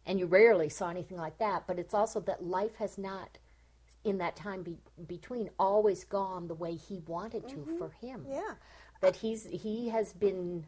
And 0.05 0.18
you 0.18 0.26
rarely 0.26 0.68
saw 0.68 0.91
anything 0.91 1.16
like 1.16 1.39
that, 1.39 1.66
but 1.66 1.78
it's 1.78 1.95
also 1.95 2.20
that 2.20 2.45
life 2.45 2.74
has 2.76 2.99
not, 2.99 3.39
in 4.09 4.19
that 4.19 4.37
time 4.37 4.63
be- 4.63 4.79
between, 5.07 5.51
always 5.59 6.05
gone 6.05 6.49
the 6.49 6.55
way 6.55 6.75
he 6.75 7.01
wanted 7.07 7.49
to 7.49 7.67
for 7.79 7.91
him. 7.91 8.25
yeah. 8.29 8.55
That 9.01 9.17
he's 9.17 9.47
he 9.47 9.91
has 9.91 10.13
been 10.13 10.67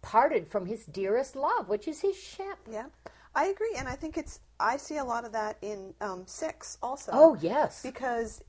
parted 0.00 0.48
from 0.48 0.66
his 0.66 0.86
dearest 0.86 1.36
love, 1.36 1.68
which 1.68 1.86
is 1.86 2.00
his 2.00 2.16
ship. 2.16 2.58
Yeah. 2.70 2.86
I 3.34 3.46
agree. 3.46 3.74
And 3.76 3.88
I 3.88 3.94
think 3.96 4.16
it's, 4.16 4.40
I 4.60 4.76
see 4.76 4.98
a 4.98 5.04
lot 5.04 5.24
of 5.24 5.32
that 5.32 5.58
in 5.60 5.92
um, 6.00 6.22
Six 6.26 6.78
also. 6.82 7.10
Oh 7.12 7.36
yes, 7.40 7.82
because 7.82 8.42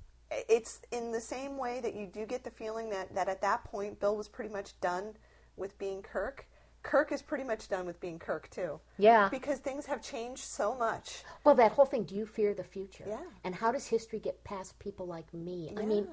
it's 0.50 0.82
in 0.92 1.12
the 1.12 1.20
same 1.20 1.58
way 1.58 1.80
that 1.82 1.96
you 1.96 2.06
do 2.08 2.26
get 2.26 2.44
the 2.44 2.52
feeling 2.52 2.90
that, 2.92 3.14
that 3.16 3.28
at 3.28 3.42
that 3.42 3.64
point 3.66 4.00
Bill 4.00 4.16
was 4.16 4.28
pretty 4.28 4.52
much 4.52 4.80
done 4.82 5.16
with 5.58 5.78
being 5.78 6.02
Kirk. 6.02 6.46
Kirk 6.86 7.12
is 7.12 7.24
pretty 7.24 7.44
much 7.44 7.68
done 7.68 7.86
with 7.88 8.00
being 8.00 8.20
Kirk 8.20 8.48
too. 8.52 8.80
Yeah. 9.00 9.28
Because 9.30 9.58
things 9.58 9.88
have 9.88 10.04
changed 10.04 10.44
so 10.44 10.76
much. 10.76 11.24
Well, 11.44 11.56
that 11.56 11.72
whole 11.72 11.86
thing. 11.86 12.04
Do 12.04 12.16
you 12.16 12.28
fear 12.28 12.54
the 12.54 12.64
future? 12.64 13.06
Yeah. 13.08 13.18
And 13.44 13.56
how 13.56 13.72
does 13.72 13.88
history 13.88 14.20
get 14.20 14.44
past 14.44 14.78
people 14.78 15.08
like 15.08 15.34
me? 15.34 15.74
I 15.76 15.84
mean, 15.84 16.08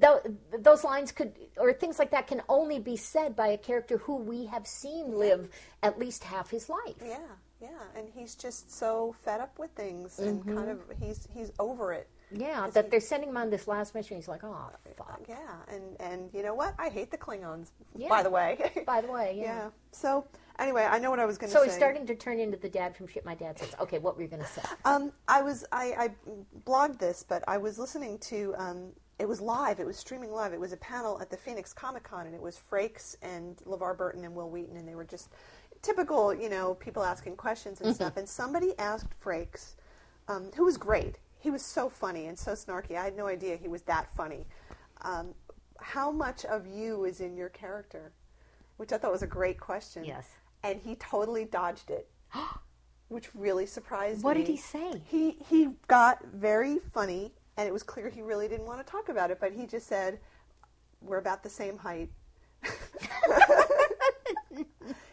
th- 0.00 0.34
those 0.58 0.82
lines 0.82 1.12
could, 1.12 1.38
or 1.56 1.72
things 1.72 2.00
like 2.00 2.10
that, 2.10 2.26
can 2.26 2.42
only 2.48 2.80
be 2.80 2.96
said 2.96 3.36
by 3.36 3.48
a 3.48 3.58
character 3.58 3.98
who 3.98 4.16
we 4.16 4.46
have 4.46 4.66
seen 4.66 5.12
live 5.12 5.50
at 5.84 6.00
least 6.00 6.24
half 6.24 6.50
his 6.50 6.68
life. 6.68 6.96
Yeah, 7.00 7.18
yeah. 7.60 7.68
And 7.96 8.08
he's 8.12 8.34
just 8.34 8.76
so 8.76 9.14
fed 9.22 9.40
up 9.40 9.56
with 9.56 9.70
things 9.70 10.18
and 10.18 10.44
kind 10.44 10.58
mm-hmm. 10.58 10.90
of 10.90 10.98
he's 10.98 11.28
he's 11.32 11.52
over 11.60 11.92
it. 11.92 12.08
Yeah, 12.30 12.68
that 12.72 12.84
he- 12.86 12.90
they're 12.90 13.00
sending 13.00 13.28
him 13.30 13.36
on 13.36 13.50
this 13.50 13.68
last 13.68 13.94
mission. 13.94 14.16
He's 14.16 14.28
like, 14.28 14.42
oh 14.44 14.70
fuck. 14.96 15.20
Yeah, 15.28 15.36
and 15.68 15.82
and 16.00 16.30
you 16.32 16.42
know 16.42 16.54
what? 16.54 16.74
I 16.78 16.88
hate 16.88 17.10
the 17.10 17.18
Klingons. 17.18 17.70
Yeah. 17.94 18.08
By 18.08 18.22
the 18.22 18.30
way. 18.30 18.82
By 18.86 19.00
the 19.00 19.10
way, 19.12 19.34
yeah. 19.38 19.44
yeah. 19.44 19.70
So 19.92 20.26
anyway, 20.58 20.86
I 20.90 20.98
know 20.98 21.10
what 21.10 21.20
I 21.20 21.24
was 21.24 21.38
going 21.38 21.50
to 21.50 21.52
So 21.52 21.60
say. 21.62 21.66
So 21.66 21.70
he's 21.70 21.76
starting 21.78 22.06
to 22.06 22.14
turn 22.14 22.40
into 22.40 22.56
the 22.56 22.68
dad 22.68 22.96
from 22.96 23.06
shit 23.06 23.24
my 23.24 23.34
dad 23.34 23.58
says. 23.58 23.74
Okay, 23.80 23.98
what 23.98 24.16
were 24.16 24.22
you 24.22 24.28
going 24.28 24.42
to 24.42 24.48
say? 24.48 24.62
Um, 24.84 25.12
I 25.28 25.42
was 25.42 25.64
I, 25.72 25.94
I 25.98 26.10
blogged 26.66 26.98
this, 26.98 27.24
but 27.26 27.44
I 27.46 27.58
was 27.58 27.78
listening 27.78 28.18
to 28.18 28.54
um, 28.58 28.92
it 29.18 29.28
was 29.28 29.40
live. 29.40 29.80
It 29.80 29.86
was 29.86 29.96
streaming 29.96 30.32
live. 30.32 30.52
It 30.52 30.60
was 30.60 30.72
a 30.72 30.76
panel 30.78 31.20
at 31.20 31.30
the 31.30 31.36
Phoenix 31.36 31.72
Comic 31.72 32.02
Con, 32.02 32.26
and 32.26 32.34
it 32.34 32.42
was 32.42 32.60
Frakes 32.70 33.16
and 33.22 33.56
LeVar 33.66 33.96
Burton 33.96 34.24
and 34.24 34.34
Wil 34.34 34.50
Wheaton, 34.50 34.76
and 34.76 34.86
they 34.86 34.94
were 34.94 35.04
just 35.04 35.30
typical, 35.80 36.34
you 36.34 36.48
know, 36.48 36.74
people 36.74 37.02
asking 37.02 37.36
questions 37.36 37.80
and 37.80 37.94
stuff. 37.94 38.16
And 38.16 38.28
somebody 38.28 38.76
asked 38.78 39.08
Frakes, 39.24 39.74
um, 40.28 40.50
who 40.56 40.64
was 40.64 40.76
great. 40.76 41.18
He 41.38 41.50
was 41.50 41.62
so 41.62 41.88
funny 41.88 42.26
and 42.26 42.38
so 42.38 42.52
snarky. 42.52 42.96
I 42.96 43.04
had 43.04 43.16
no 43.16 43.26
idea 43.26 43.56
he 43.56 43.68
was 43.68 43.82
that 43.82 44.08
funny. 44.16 44.46
Um, 45.02 45.34
how 45.78 46.10
much 46.10 46.44
of 46.44 46.66
you 46.66 47.04
is 47.04 47.20
in 47.20 47.36
your 47.36 47.48
character? 47.48 48.12
Which 48.76 48.92
I 48.92 48.98
thought 48.98 49.12
was 49.12 49.22
a 49.22 49.26
great 49.26 49.58
question. 49.60 50.04
Yes. 50.04 50.26
And 50.62 50.80
he 50.80 50.96
totally 50.96 51.44
dodged 51.44 51.90
it, 51.90 52.08
which 53.08 53.34
really 53.34 53.66
surprised 53.66 54.22
What 54.22 54.36
me. 54.36 54.42
What 54.42 54.46
did 54.46 54.52
he 54.52 54.58
say? 54.58 55.02
He 55.06 55.36
he 55.48 55.68
got 55.86 56.24
very 56.26 56.78
funny, 56.78 57.32
and 57.56 57.68
it 57.68 57.72
was 57.72 57.82
clear 57.82 58.08
he 58.08 58.22
really 58.22 58.48
didn't 58.48 58.66
want 58.66 58.84
to 58.84 58.90
talk 58.90 59.08
about 59.08 59.30
it. 59.30 59.38
But 59.40 59.52
he 59.52 59.66
just 59.66 59.86
said, 59.86 60.18
"We're 61.00 61.18
about 61.18 61.42
the 61.42 61.50
same 61.50 61.78
height." 61.78 62.10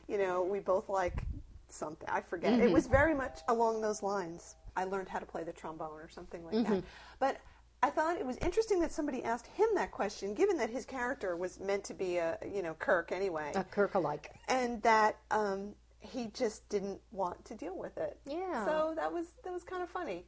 you 0.07 0.17
know, 0.17 0.43
we 0.43 0.59
both 0.59 0.89
like 0.89 1.23
something. 1.69 2.07
I 2.09 2.21
forget. 2.21 2.59
It 2.59 2.71
was 2.71 2.87
very 2.87 3.13
much 3.13 3.39
along 3.47 3.81
those 3.81 4.01
lines. 4.03 4.55
I 4.75 4.85
learned 4.85 5.09
how 5.09 5.19
to 5.19 5.25
play 5.25 5.43
the 5.43 5.53
trombone 5.53 5.99
or 5.99 6.09
something 6.09 6.43
like 6.45 6.67
that. 6.67 6.83
But 7.19 7.37
I 7.81 7.89
thought 7.89 8.17
it 8.17 8.25
was 8.25 8.37
interesting 8.37 8.79
that 8.81 8.91
somebody 8.91 9.23
asked 9.23 9.47
him 9.47 9.67
that 9.75 9.91
question, 9.91 10.33
given 10.33 10.57
that 10.57 10.69
his 10.69 10.85
character 10.85 11.35
was 11.35 11.59
meant 11.59 11.83
to 11.85 11.93
be 11.93 12.17
a 12.17 12.37
you 12.53 12.61
know 12.61 12.73
Kirk 12.75 13.11
anyway, 13.11 13.51
A 13.55 13.63
Kirk 13.63 13.95
alike. 13.95 14.31
and 14.47 14.81
that 14.83 15.17
um, 15.31 15.75
he 15.99 16.27
just 16.33 16.67
didn't 16.69 16.99
want 17.11 17.43
to 17.45 17.55
deal 17.55 17.77
with 17.77 17.97
it. 17.97 18.17
Yeah. 18.25 18.65
So 18.65 18.93
that 18.95 19.11
was 19.11 19.27
that 19.43 19.51
was 19.51 19.63
kind 19.63 19.83
of 19.83 19.89
funny. 19.89 20.25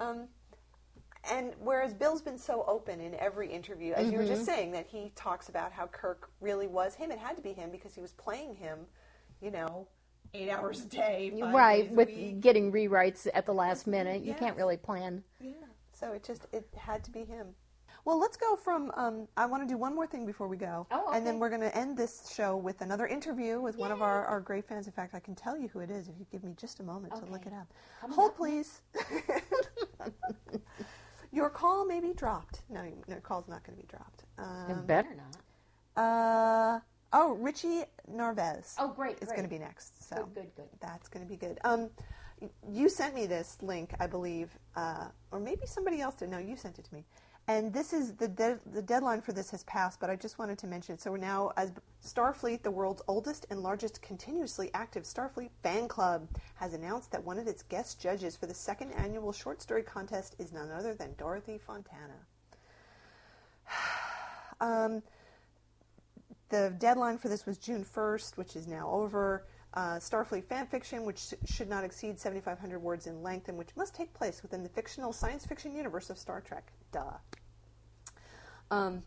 Um, 0.00 0.28
and 1.30 1.52
whereas 1.60 1.94
Bill's 1.94 2.20
been 2.22 2.38
so 2.38 2.64
open 2.66 3.00
in 3.00 3.14
every 3.14 3.48
interview, 3.48 3.92
as 3.92 4.10
you 4.10 4.18
were 4.18 4.24
Mm-hmm. 4.24 4.32
just 4.34 4.44
saying, 4.44 4.72
that 4.72 4.86
he 4.88 5.12
talks 5.14 5.48
about 5.48 5.70
how 5.72 5.86
Kirk 5.86 6.30
really 6.40 6.66
was 6.66 6.94
him. 6.96 7.12
It 7.12 7.18
had 7.18 7.36
to 7.36 7.42
be 7.42 7.52
him 7.52 7.70
because 7.70 7.94
he 7.94 8.00
was 8.00 8.12
playing 8.12 8.56
him, 8.56 8.80
you 9.40 9.52
know, 9.52 9.86
eight 10.34 10.48
hours 10.50 10.84
a 10.84 10.88
day, 10.88 11.32
Right, 11.52 11.90
a 11.90 11.94
with 11.94 12.08
week. 12.08 12.40
getting 12.40 12.72
rewrites 12.72 13.26
at 13.34 13.46
the 13.46 13.52
last 13.54 13.86
minute. 13.86 14.22
You 14.22 14.34
can't 14.34 14.56
really 14.56 14.76
plan. 14.76 15.22
Yeah. 15.40 15.52
So 15.92 16.12
it 16.12 16.24
just 16.24 16.46
it 16.52 16.66
had 16.76 17.04
to 17.04 17.10
be 17.10 17.24
him. 17.24 17.48
Well, 18.04 18.18
let's 18.18 18.36
go 18.36 18.56
from. 18.56 18.90
Um, 18.96 19.28
I 19.36 19.46
want 19.46 19.62
to 19.62 19.68
do 19.72 19.76
one 19.78 19.94
more 19.94 20.08
thing 20.08 20.26
before 20.26 20.48
we 20.48 20.56
go, 20.56 20.88
Oh, 20.90 21.12
and 21.12 21.24
then 21.24 21.38
we're 21.38 21.50
going 21.50 21.60
to 21.60 21.76
end 21.76 21.96
this 21.96 22.28
show 22.34 22.56
with 22.56 22.80
another 22.80 23.06
interview 23.06 23.60
with 23.60 23.76
one 23.76 23.92
of 23.92 24.02
our, 24.02 24.26
our 24.26 24.40
great 24.40 24.66
fans. 24.66 24.86
In 24.88 24.92
fact, 24.92 25.14
I 25.14 25.20
can 25.20 25.36
tell 25.36 25.56
you 25.56 25.68
who 25.68 25.78
it 25.80 25.90
is 25.90 26.08
if 26.08 26.14
you 26.18 26.26
give 26.32 26.42
me 26.42 26.54
just 26.56 26.80
a 26.80 26.82
moment 26.82 27.14
to 27.14 27.24
look 27.30 27.46
it 27.46 27.52
up. 27.52 27.68
Hold, 28.10 28.34
please. 28.36 28.80
Your 31.30 31.48
call 31.48 31.86
may 31.86 32.00
be 32.00 32.12
dropped. 32.12 32.62
No, 32.68 32.82
your 33.08 33.20
call's 33.20 33.48
not 33.48 33.64
going 33.64 33.78
to 33.78 33.82
be 33.82 33.88
dropped. 33.88 34.24
It 34.68 34.72
Um, 34.76 34.84
better 34.86 35.14
not. 35.14 35.36
uh, 36.04 36.80
oh, 37.12 37.34
Richie 37.34 37.84
Narvez. 38.10 38.74
Oh, 38.78 38.88
great, 38.88 39.18
It's 39.20 39.32
going 39.32 39.44
to 39.44 39.48
be 39.48 39.58
next. 39.58 40.08
So 40.08 40.16
Good, 40.16 40.34
good, 40.34 40.54
good. 40.56 40.68
That's 40.80 41.08
going 41.08 41.24
to 41.24 41.30
be 41.30 41.36
good. 41.36 41.58
Um, 41.64 41.90
you 42.68 42.88
sent 42.88 43.14
me 43.14 43.26
this 43.26 43.58
link, 43.62 43.94
I 44.00 44.06
believe, 44.06 44.50
uh, 44.76 45.08
or 45.30 45.38
maybe 45.38 45.66
somebody 45.66 46.00
else 46.00 46.16
did. 46.16 46.30
No, 46.30 46.38
you 46.38 46.56
sent 46.56 46.78
it 46.78 46.84
to 46.84 46.94
me. 46.94 47.04
And 47.48 47.72
this 47.72 47.92
is 47.92 48.14
the 48.14 48.28
de- 48.28 48.60
the 48.72 48.82
deadline 48.82 49.20
for 49.20 49.32
this 49.32 49.50
has 49.50 49.64
passed, 49.64 49.98
but 49.98 50.08
I 50.10 50.14
just 50.14 50.38
wanted 50.38 50.58
to 50.58 50.68
mention 50.68 50.94
it. 50.94 51.00
So 51.00 51.10
we're 51.10 51.18
now 51.18 51.50
as 51.56 51.72
Starfleet, 52.04 52.62
the 52.62 52.70
world's 52.70 53.02
oldest 53.08 53.46
and 53.50 53.60
largest 53.60 54.00
continuously 54.00 54.70
active 54.74 55.02
Starfleet 55.02 55.50
fan 55.60 55.88
club, 55.88 56.28
has 56.54 56.72
announced 56.72 57.10
that 57.10 57.24
one 57.24 57.38
of 57.38 57.48
its 57.48 57.62
guest 57.64 58.00
judges 58.00 58.36
for 58.36 58.46
the 58.46 58.54
second 58.54 58.92
annual 58.92 59.32
short 59.32 59.60
story 59.60 59.82
contest 59.82 60.36
is 60.38 60.52
none 60.52 60.70
other 60.70 60.94
than 60.94 61.14
Dorothy 61.18 61.58
Fontana. 61.58 62.14
um, 64.60 65.02
the 66.52 66.74
deadline 66.78 67.16
for 67.16 67.28
this 67.28 67.46
was 67.46 67.56
June 67.56 67.82
1st, 67.82 68.36
which 68.36 68.54
is 68.56 68.68
now 68.68 68.88
over. 68.90 69.46
Uh, 69.74 69.96
Starfleet 69.96 70.44
fan 70.44 70.66
fiction, 70.66 71.04
which 71.04 71.18
sh- 71.18 71.32
should 71.46 71.68
not 71.68 71.82
exceed 71.82 72.20
7,500 72.20 72.78
words 72.78 73.06
in 73.06 73.22
length 73.22 73.48
and 73.48 73.56
which 73.56 73.74
must 73.74 73.94
take 73.94 74.12
place 74.12 74.42
within 74.42 74.62
the 74.62 74.68
fictional 74.68 75.14
science 75.14 75.46
fiction 75.46 75.74
universe 75.74 76.10
of 76.10 76.18
Star 76.18 76.42
Trek. 76.42 76.70
Duh. 76.92 77.16
Um, 78.70 79.02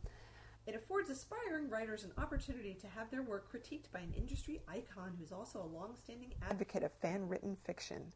it 0.65 0.73
affords 0.73 1.11
aspiring 1.11 1.69
writers 1.69 2.03
an 2.03 2.11
opportunity 2.17 2.73
to 2.81 2.87
have 2.87 3.11
their 3.11 3.21
work 3.21 3.51
critiqued 3.51 3.91
by 3.93 3.99
an 3.99 4.13
industry 4.17 4.61
icon 4.67 5.13
who's 5.19 5.31
also 5.31 5.61
a 5.61 5.69
long-standing 5.77 6.33
advocate 6.49 6.81
of 6.81 6.91
fan-written 6.93 7.55
fiction. 7.57 8.11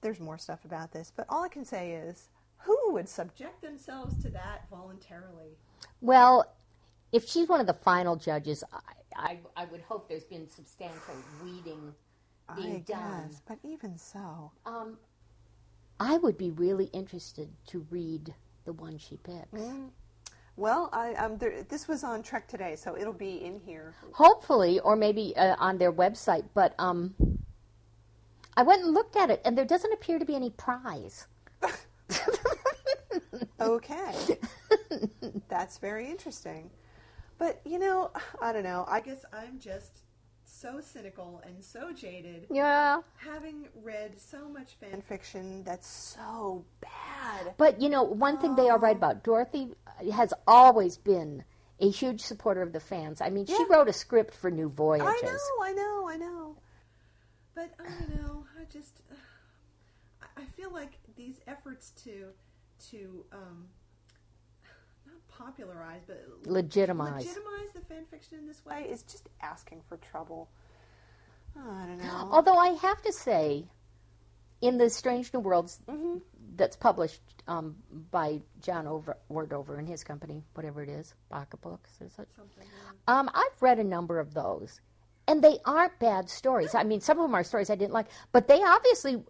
There's 0.00 0.20
more 0.20 0.38
stuff 0.38 0.64
about 0.64 0.90
this, 0.90 1.12
but 1.14 1.26
all 1.28 1.44
I 1.44 1.48
can 1.48 1.66
say 1.66 1.92
is, 1.92 2.30
who 2.56 2.78
would 2.92 3.10
subject 3.10 3.60
themselves 3.60 4.22
to 4.22 4.30
that 4.30 4.70
voluntarily? 4.70 5.58
Well, 6.00 6.46
if 7.12 7.28
she's 7.28 7.48
one 7.48 7.60
of 7.60 7.66
the 7.66 7.74
final 7.74 8.16
judges, 8.16 8.64
I, 8.72 8.78
I, 9.16 9.38
I 9.56 9.64
would 9.66 9.82
hope 9.82 10.08
there's 10.08 10.24
been 10.24 10.48
substantial 10.48 11.14
weeding 11.44 11.94
being 12.56 12.76
I 12.76 12.92
done. 12.92 13.28
guess, 13.28 13.42
but 13.46 13.58
even 13.62 13.96
so. 13.96 14.50
Um, 14.66 14.98
I 16.00 16.16
would 16.16 16.36
be 16.36 16.50
really 16.50 16.86
interested 16.86 17.48
to 17.68 17.86
read 17.90 18.34
the 18.64 18.72
one 18.72 18.98
she 18.98 19.16
picks. 19.18 19.62
Well, 20.56 20.90
I 20.92 21.14
um, 21.14 21.38
there, 21.38 21.62
this 21.62 21.88
was 21.88 22.04
on 22.04 22.22
Trek 22.22 22.46
today, 22.48 22.76
so 22.76 22.96
it'll 22.96 23.12
be 23.12 23.44
in 23.44 23.60
here. 23.64 23.94
Hopefully, 24.12 24.80
or 24.80 24.96
maybe 24.96 25.34
uh, 25.36 25.56
on 25.58 25.78
their 25.78 25.92
website. 25.92 26.44
But 26.54 26.74
um, 26.78 27.14
I 28.56 28.62
went 28.62 28.82
and 28.82 28.92
looked 28.92 29.16
at 29.16 29.30
it, 29.30 29.40
and 29.44 29.56
there 29.56 29.64
doesn't 29.64 29.92
appear 29.92 30.18
to 30.18 30.24
be 30.24 30.34
any 30.34 30.50
prize. 30.50 31.26
Okay, 33.60 34.38
that's 35.48 35.78
very 35.78 36.10
interesting. 36.10 36.68
But 37.42 37.60
you 37.64 37.80
know, 37.80 38.12
I 38.40 38.52
don't 38.52 38.62
know. 38.62 38.84
I 38.88 39.00
guess 39.00 39.24
I'm 39.32 39.58
just 39.58 40.02
so 40.44 40.80
cynical 40.80 41.42
and 41.44 41.60
so 41.64 41.92
jaded, 41.92 42.46
Yeah. 42.48 43.00
having 43.16 43.66
read 43.82 44.20
so 44.20 44.48
much 44.48 44.74
fan 44.74 45.02
fiction 45.02 45.64
that's 45.64 45.88
so 45.88 46.64
bad. 46.80 47.54
But 47.56 47.80
you 47.80 47.88
know, 47.88 48.04
one 48.04 48.38
thing 48.38 48.54
they 48.54 48.68
are 48.68 48.78
right 48.78 48.94
about 48.96 49.24
Dorothy 49.24 49.74
has 50.12 50.32
always 50.46 50.96
been 50.96 51.42
a 51.80 51.90
huge 51.90 52.20
supporter 52.20 52.62
of 52.62 52.72
the 52.72 52.78
fans. 52.78 53.20
I 53.20 53.28
mean, 53.30 53.46
she 53.46 53.64
wrote 53.68 53.88
a 53.88 53.92
script 53.92 54.34
for 54.34 54.48
New 54.48 54.68
Voyages. 54.68 55.08
I 55.08 55.20
know, 55.26 55.64
I 55.64 55.72
know, 55.72 56.08
I 56.08 56.16
know. 56.18 56.56
But 57.56 57.74
I 57.80 57.88
don't 57.88 58.22
know. 58.22 58.46
I 58.56 58.64
just, 58.70 59.02
I- 60.36 60.44
feel 60.56 60.70
like 60.70 60.92
these 61.16 61.40
efforts 61.48 61.90
to, 62.04 62.28
to, 62.90 63.24
um, 63.32 63.66
popularize, 65.44 66.02
but 66.06 66.24
Legitimize. 66.46 67.24
legitimize 67.24 67.72
the 67.74 67.80
fan 67.80 68.04
fiction 68.10 68.38
in 68.38 68.46
this 68.46 68.64
way 68.64 68.86
is 68.88 69.02
just 69.02 69.28
asking 69.40 69.80
for 69.88 69.96
trouble. 69.98 70.48
I 71.56 71.86
don't 71.86 71.98
know. 71.98 72.28
Although 72.32 72.56
I 72.56 72.68
have 72.68 73.02
to 73.02 73.12
say, 73.12 73.64
in 74.60 74.78
the 74.78 74.88
Strange 74.90 75.32
New 75.34 75.40
Worlds 75.40 75.80
Mm-hmm. 75.88 76.18
that's 76.56 76.76
published 76.76 77.20
um, 77.48 77.76
by 78.10 78.40
John 78.60 78.86
Over- 78.86 79.16
Ordover 79.30 79.78
and 79.78 79.88
his 79.88 80.04
company, 80.04 80.42
whatever 80.54 80.82
it 80.82 80.88
is, 80.88 81.14
Pocket 81.30 81.60
Books? 81.60 81.90
Something, 81.98 82.26
yeah. 82.58 83.18
Um, 83.18 83.28
I've 83.34 83.60
read 83.60 83.78
a 83.78 83.84
number 83.84 84.20
of 84.20 84.32
those, 84.34 84.80
and 85.28 85.42
they 85.42 85.58
aren't 85.64 85.98
bad 85.98 86.28
stories. 86.28 86.74
I 86.74 86.82
mean, 86.82 87.00
some 87.00 87.18
of 87.18 87.22
them 87.24 87.34
are 87.34 87.44
stories 87.44 87.70
I 87.70 87.74
didn't 87.74 87.92
like, 87.92 88.06
but 88.32 88.48
they 88.48 88.62
obviously 88.62 89.22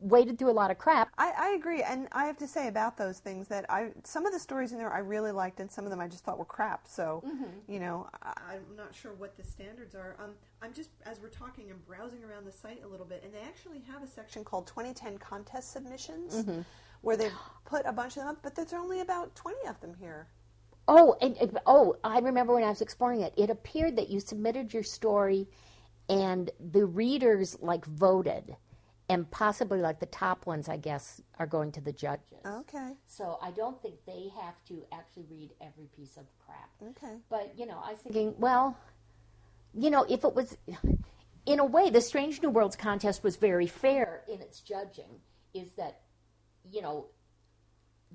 waded 0.00 0.38
through 0.38 0.50
a 0.50 0.52
lot 0.52 0.70
of 0.70 0.78
crap. 0.78 1.10
I, 1.18 1.32
I 1.36 1.50
agree, 1.50 1.82
and 1.82 2.08
I 2.12 2.26
have 2.26 2.36
to 2.38 2.48
say 2.48 2.68
about 2.68 2.96
those 2.96 3.18
things 3.18 3.48
that 3.48 3.66
I 3.70 3.90
some 4.04 4.26
of 4.26 4.32
the 4.32 4.38
stories 4.38 4.72
in 4.72 4.78
there 4.78 4.92
I 4.92 4.98
really 4.98 5.32
liked, 5.32 5.60
and 5.60 5.70
some 5.70 5.84
of 5.84 5.90
them 5.90 6.00
I 6.00 6.08
just 6.08 6.24
thought 6.24 6.38
were 6.38 6.44
crap. 6.44 6.86
So, 6.86 7.22
you 7.68 7.80
know, 7.80 8.08
I, 8.22 8.32
I'm 8.54 8.76
not 8.76 8.94
sure 8.94 9.12
what 9.14 9.36
the 9.36 9.44
standards 9.44 9.94
are. 9.94 10.16
Um, 10.22 10.30
I'm 10.62 10.72
just 10.72 10.90
as 11.06 11.20
we're 11.20 11.28
talking, 11.28 11.70
I'm 11.70 11.80
browsing 11.86 12.22
around 12.24 12.44
the 12.46 12.52
site 12.52 12.82
a 12.84 12.88
little 12.88 13.06
bit, 13.06 13.22
and 13.24 13.32
they 13.34 13.40
actually 13.40 13.82
have 13.90 14.02
a 14.02 14.06
section 14.06 14.44
called 14.44 14.66
2010 14.68 15.18
contest 15.18 15.72
submissions, 15.72 16.44
where 17.00 17.16
they've 17.16 17.32
put 17.64 17.84
a 17.84 17.92
bunch 17.92 18.16
of 18.16 18.22
them 18.22 18.28
up, 18.28 18.38
but 18.42 18.54
there's 18.54 18.72
only 18.72 19.00
about 19.00 19.34
20 19.34 19.56
of 19.68 19.80
them 19.80 19.94
here. 19.98 20.28
Oh, 20.88 21.16
and, 21.20 21.36
and- 21.36 21.58
oh, 21.66 21.96
I 22.02 22.18
remember 22.18 22.54
when 22.54 22.64
I 22.64 22.68
was 22.68 22.80
exploring 22.80 23.20
it. 23.20 23.32
It 23.36 23.50
appeared 23.50 23.96
that 23.96 24.10
you 24.10 24.20
submitted 24.20 24.72
your 24.74 24.82
story, 24.82 25.48
and 26.08 26.50
the 26.58 26.84
readers 26.84 27.56
like 27.60 27.84
voted, 27.86 28.56
and 29.08 29.30
possibly 29.30 29.78
like 29.80 30.00
the 30.00 30.06
top 30.06 30.46
ones, 30.46 30.68
I 30.68 30.76
guess, 30.76 31.20
are 31.38 31.46
going 31.46 31.70
to 31.72 31.80
the 31.80 31.92
judges. 31.92 32.38
Okay, 32.44 32.92
So 33.06 33.38
I 33.42 33.50
don't 33.52 33.80
think 33.82 33.94
they 34.06 34.28
have 34.40 34.54
to 34.68 34.82
actually 34.92 35.26
read 35.30 35.50
every 35.60 35.86
piece 35.96 36.16
of 36.16 36.24
crap. 36.44 36.70
okay. 36.90 37.16
But 37.30 37.52
you 37.56 37.66
know, 37.66 37.80
I 37.84 37.92
was 37.92 38.00
thinking, 38.00 38.34
well, 38.38 38.76
you 39.74 39.90
know, 39.90 40.04
if 40.08 40.24
it 40.24 40.34
was, 40.34 40.56
in 41.46 41.60
a 41.60 41.64
way, 41.64 41.90
the 41.90 42.00
Strange 42.00 42.42
New 42.42 42.50
Worlds 42.50 42.76
contest 42.76 43.22
was 43.22 43.36
very 43.36 43.66
fair 43.66 44.22
in 44.28 44.40
its 44.40 44.60
judging. 44.60 45.20
Is 45.54 45.72
that, 45.74 46.00
you 46.70 46.80
know, 46.82 47.06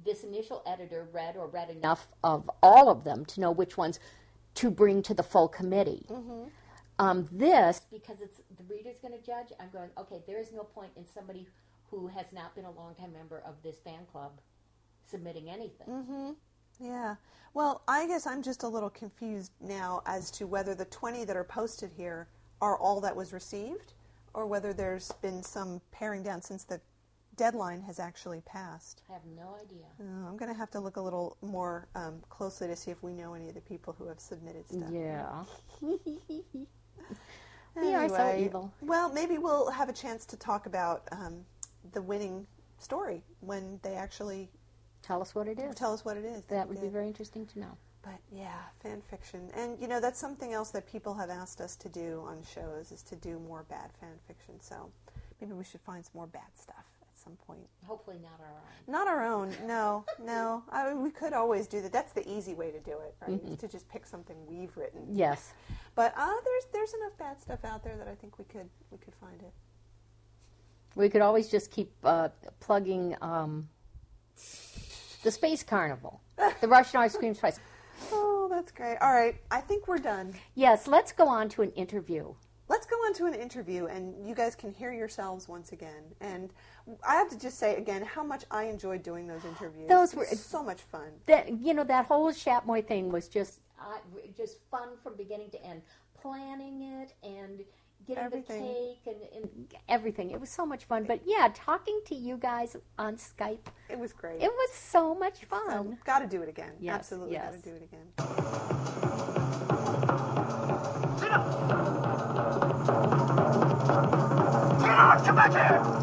this 0.05 0.23
initial 0.23 0.63
editor 0.65 1.07
read 1.11 1.35
or 1.37 1.47
read 1.47 1.69
enough 1.69 2.07
of 2.23 2.49
all 2.63 2.89
of 2.89 3.03
them 3.03 3.25
to 3.25 3.39
know 3.41 3.51
which 3.51 3.77
ones 3.77 3.99
to 4.55 4.69
bring 4.71 5.01
to 5.03 5.13
the 5.13 5.23
full 5.23 5.47
committee. 5.47 6.05
Um, 6.99 7.27
this, 7.31 7.81
because 7.91 8.21
it's 8.21 8.41
the 8.57 8.63
reader's 8.73 8.97
going 8.99 9.13
to 9.13 9.23
judge, 9.25 9.47
I'm 9.59 9.69
going, 9.71 9.89
okay, 9.99 10.21
there 10.27 10.39
is 10.39 10.51
no 10.51 10.63
point 10.63 10.91
in 10.97 11.05
somebody 11.05 11.47
who 11.91 12.07
has 12.07 12.25
not 12.33 12.55
been 12.55 12.65
a 12.65 12.71
longtime 12.71 13.13
member 13.13 13.41
of 13.45 13.55
this 13.63 13.77
fan 13.77 14.05
club 14.11 14.31
submitting 15.09 15.49
anything. 15.49 15.87
Yeah. 16.79 17.15
Well, 17.53 17.81
I 17.87 18.07
guess 18.07 18.27
I'm 18.27 18.41
just 18.41 18.63
a 18.63 18.67
little 18.67 18.89
confused 18.89 19.51
now 19.61 20.01
as 20.05 20.29
to 20.31 20.47
whether 20.47 20.75
the 20.75 20.85
20 20.85 21.23
that 21.25 21.35
are 21.35 21.43
posted 21.43 21.91
here 21.95 22.27
are 22.61 22.77
all 22.77 22.99
that 23.01 23.15
was 23.15 23.33
received 23.33 23.93
or 24.33 24.45
whether 24.45 24.73
there's 24.73 25.11
been 25.21 25.41
some 25.43 25.81
paring 25.91 26.23
down 26.23 26.41
since 26.41 26.63
the 26.63 26.79
deadline 27.37 27.81
has 27.81 27.99
actually 27.99 28.41
passed. 28.41 29.03
I 29.09 29.13
have 29.13 29.25
no 29.37 29.55
idea. 29.63 29.85
Uh, 29.99 30.27
I'm 30.27 30.35
going 30.37 30.51
to 30.51 30.57
have 30.57 30.71
to 30.71 30.79
look 30.79 30.97
a 30.97 31.01
little 31.01 31.37
more 31.41 31.87
um, 31.95 32.15
closely 32.29 32.67
to 32.67 32.75
see 32.75 32.91
if 32.91 33.01
we 33.01 33.13
know 33.13 33.35
any 33.35 33.47
of 33.47 33.55
the 33.55 33.61
people 33.61 33.95
who 33.97 34.07
have 34.07 34.19
submitted 34.19 34.67
stuff. 34.67 34.89
Yeah. 34.91 35.43
we 37.75 37.95
are 37.95 38.09
so 38.09 38.35
evil. 38.37 38.73
Well, 38.81 39.13
maybe 39.13 39.37
we'll 39.37 39.69
have 39.71 39.87
a 39.87 39.93
chance 39.93 40.25
to 40.25 40.37
talk 40.37 40.65
about 40.65 41.03
um, 41.11 41.45
the 41.93 42.01
winning 42.01 42.45
story 42.79 43.23
when 43.39 43.79
they 43.83 43.93
actually 43.93 44.49
Tell 45.03 45.21
us 45.21 45.33
what 45.33 45.47
it 45.47 45.59
is. 45.59 45.75
tell 45.75 45.93
us 45.93 46.03
what 46.03 46.17
it 46.17 46.25
is. 46.25 46.43
that 46.49 46.67
would 46.67 46.81
be 46.81 46.89
very 46.89 47.07
interesting 47.07 47.45
to 47.45 47.59
know. 47.59 47.77
But 48.01 48.19
yeah, 48.31 48.59
fan 48.81 49.01
fiction, 49.09 49.49
and 49.55 49.79
you 49.79 49.87
know 49.87 49.99
that's 49.99 50.19
something 50.19 50.53
else 50.53 50.71
that 50.71 50.89
people 50.89 51.13
have 51.13 51.29
asked 51.29 51.61
us 51.61 51.75
to 51.77 51.89
do 51.89 52.23
on 52.25 52.41
shows 52.43 52.91
is 52.91 53.03
to 53.03 53.15
do 53.15 53.39
more 53.39 53.63
bad 53.69 53.91
fan 53.99 54.17
fiction. 54.27 54.55
So 54.59 54.91
maybe 55.39 55.53
we 55.53 55.63
should 55.63 55.81
find 55.81 56.03
some 56.03 56.13
more 56.15 56.27
bad 56.27 56.49
stuff 56.55 56.85
some 57.27 57.37
point. 57.45 57.67
Hopefully 57.85 58.17
not 58.21 58.39
our 58.39 58.47
own. 58.47 58.91
Not 58.91 59.07
our 59.07 59.25
own, 59.25 59.53
no, 59.65 60.05
no. 60.23 60.63
I 60.69 60.89
mean, 60.89 61.03
we 61.03 61.11
could 61.11 61.33
always 61.33 61.67
do 61.67 61.81
that. 61.81 61.91
That's 61.91 62.13
the 62.13 62.27
easy 62.29 62.53
way 62.53 62.71
to 62.71 62.79
do 62.79 62.91
it, 62.91 63.15
right? 63.21 63.41
Is 63.43 63.57
to 63.59 63.67
just 63.67 63.89
pick 63.89 64.05
something 64.05 64.35
we've 64.47 64.75
written. 64.77 65.01
Yes. 65.11 65.53
But 65.95 66.13
uh, 66.17 66.33
there's 66.43 66.65
there's 66.73 66.93
enough 66.93 67.17
bad 67.17 67.41
stuff 67.41 67.65
out 67.65 67.83
there 67.83 67.97
that 67.97 68.07
I 68.07 68.15
think 68.15 68.37
we 68.37 68.45
could 68.45 68.69
we 68.91 68.97
could 68.97 69.15
find 69.15 69.41
it. 69.41 69.51
We 70.95 71.09
could 71.09 71.21
always 71.21 71.49
just 71.49 71.69
keep 71.69 71.91
uh, 72.03 72.29
plugging 72.59 73.15
um, 73.21 73.67
the 75.23 75.31
Space 75.31 75.63
Carnival, 75.63 76.21
the 76.61 76.67
Russian 76.67 77.01
Ice 77.01 77.15
Cream 77.15 77.33
Spice. 77.33 77.59
Oh, 78.11 78.47
that's 78.49 78.71
great. 78.71 78.97
All 79.01 79.13
right, 79.13 79.35
I 79.51 79.59
think 79.59 79.87
we're 79.87 79.97
done. 79.97 80.33
Yes, 80.55 80.87
let's 80.87 81.11
go 81.11 81.27
on 81.27 81.49
to 81.49 81.61
an 81.61 81.71
interview. 81.71 82.33
Let's 82.69 82.85
go 82.85 82.95
on 82.97 83.13
to 83.15 83.25
an 83.25 83.33
interview, 83.33 83.85
and 83.85 84.27
you 84.27 84.35
guys 84.35 84.53
can 84.55 84.71
hear 84.73 84.91
yourselves 84.91 85.47
once 85.47 85.71
again. 85.71 86.03
And 86.19 86.49
I 87.07 87.15
have 87.15 87.29
to 87.29 87.39
just 87.39 87.57
say 87.59 87.75
again 87.77 88.03
how 88.03 88.23
much 88.23 88.43
I 88.51 88.63
enjoyed 88.63 89.03
doing 89.03 89.25
those 89.27 89.45
interviews. 89.45 89.87
Those 89.87 90.13
were- 90.13 90.25
so 90.25 90.61
much 90.63 90.81
fun. 90.81 91.09
That 91.27 91.49
you 91.49 91.73
know, 91.73 91.85
that 91.85 92.05
whole 92.05 92.31
Shatmoy 92.31 92.85
thing 92.87 93.09
was 93.09 93.27
just 93.29 93.59
uh, 93.79 93.97
just 94.35 94.57
fun 94.69 94.89
from 95.01 95.15
beginning 95.15 95.49
to 95.51 95.63
end. 95.63 95.81
Planning 96.21 96.81
it 96.81 97.13
and 97.23 97.61
getting 98.05 98.23
Everything. 98.23 98.61
the 98.63 98.67
cake 98.73 99.15
and, 99.35 99.43
and 99.43 99.73
everything. 99.87 100.31
It 100.31 100.39
was 100.41 100.49
so 100.49 100.65
much 100.65 100.85
fun. 100.85 101.03
But 101.03 101.21
yeah, 101.25 101.49
talking 101.53 102.01
to 102.07 102.15
you 102.15 102.37
guys 102.37 102.75
on 102.97 103.15
Skype, 103.17 103.67
It 103.89 103.99
was 103.99 104.13
great. 104.13 104.41
it 104.41 104.51
was 104.51 104.71
so 104.73 105.13
much 105.13 105.41
so, 105.41 105.45
fun. 105.47 105.97
got 106.05 106.19
to 106.19 106.27
do 106.27 106.41
it 106.41 106.49
again. 106.49 106.71
Yes, 106.79 106.95
Absolutely, 106.95 107.35
got 107.35 107.53
to 107.53 107.59
do 107.59 107.75
it 107.75 107.83
again. 107.83 109.23
Come 113.97 115.35
back 115.35 115.51
here! 115.53 115.97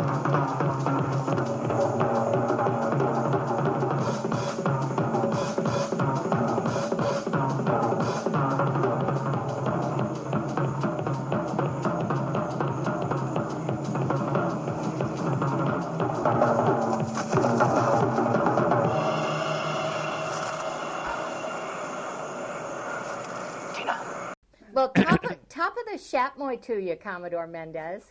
The 25.94 26.00
Shatmoy 26.00 26.60
to 26.62 26.78
you, 26.80 26.96
Commodore 26.96 27.46
Mendez. 27.46 28.02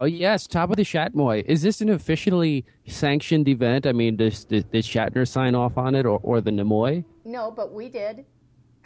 Oh 0.00 0.04
yes, 0.04 0.46
top 0.46 0.70
of 0.70 0.76
the 0.76 0.82
Shatmoy. 0.82 1.44
Is 1.46 1.62
this 1.62 1.80
an 1.80 1.88
officially 1.88 2.64
sanctioned 2.86 3.48
event? 3.48 3.86
I 3.86 3.92
mean, 3.92 4.16
does, 4.16 4.44
does, 4.44 4.64
did 4.64 4.84
Shatner 4.84 5.26
sign 5.26 5.54
off 5.54 5.78
on 5.78 5.94
it, 5.94 6.04
or, 6.04 6.18
or 6.22 6.40
the 6.40 6.50
Nimoy? 6.50 7.04
No, 7.24 7.50
but 7.50 7.72
we 7.72 7.88
did. 7.88 8.24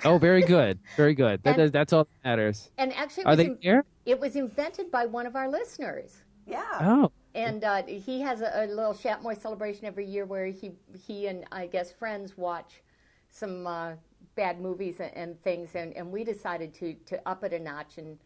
Oh, 0.04 0.18
very 0.18 0.42
good, 0.42 0.78
very 0.96 1.14
good. 1.14 1.42
That, 1.42 1.50
And- 1.58 1.68
that- 1.68 1.72
that's 1.72 1.92
all 1.92 2.04
that 2.04 2.28
matters. 2.28 2.70
And 2.78 2.92
actually, 2.94 3.22
it 3.22 3.26
Are 3.26 3.30
was, 3.30 3.36
they 3.38 3.44
in- 3.46 3.58
here? 3.60 3.84
it 4.04 4.20
was 4.20 4.36
invented 4.36 4.90
by 4.90 5.06
one 5.06 5.26
of 5.26 5.34
our 5.36 5.48
listeners. 5.48 6.22
Yeah. 6.46 6.62
Oh, 6.80 7.10
And 7.34 7.64
uh, 7.64 7.82
he 7.86 8.20
has 8.20 8.40
a, 8.42 8.52
a 8.54 8.66
little 8.66 8.94
Shatmoy 8.94 9.40
celebration 9.40 9.86
every 9.86 10.06
year 10.06 10.24
where 10.26 10.46
he 10.46 10.72
he 11.06 11.26
and 11.26 11.44
I 11.50 11.66
guess 11.66 11.90
friends 11.90 12.36
watch 12.36 12.82
some 13.30 13.66
uh, 13.66 13.92
bad 14.36 14.60
movies 14.60 15.00
and, 15.00 15.12
and 15.16 15.42
things, 15.42 15.70
and, 15.74 15.92
and 15.96 16.12
we 16.12 16.22
decided 16.24 16.72
to, 16.74 16.94
to 17.06 17.20
up 17.28 17.42
it 17.42 17.52
a 17.54 17.58
notch 17.58 17.96
and 17.98 18.18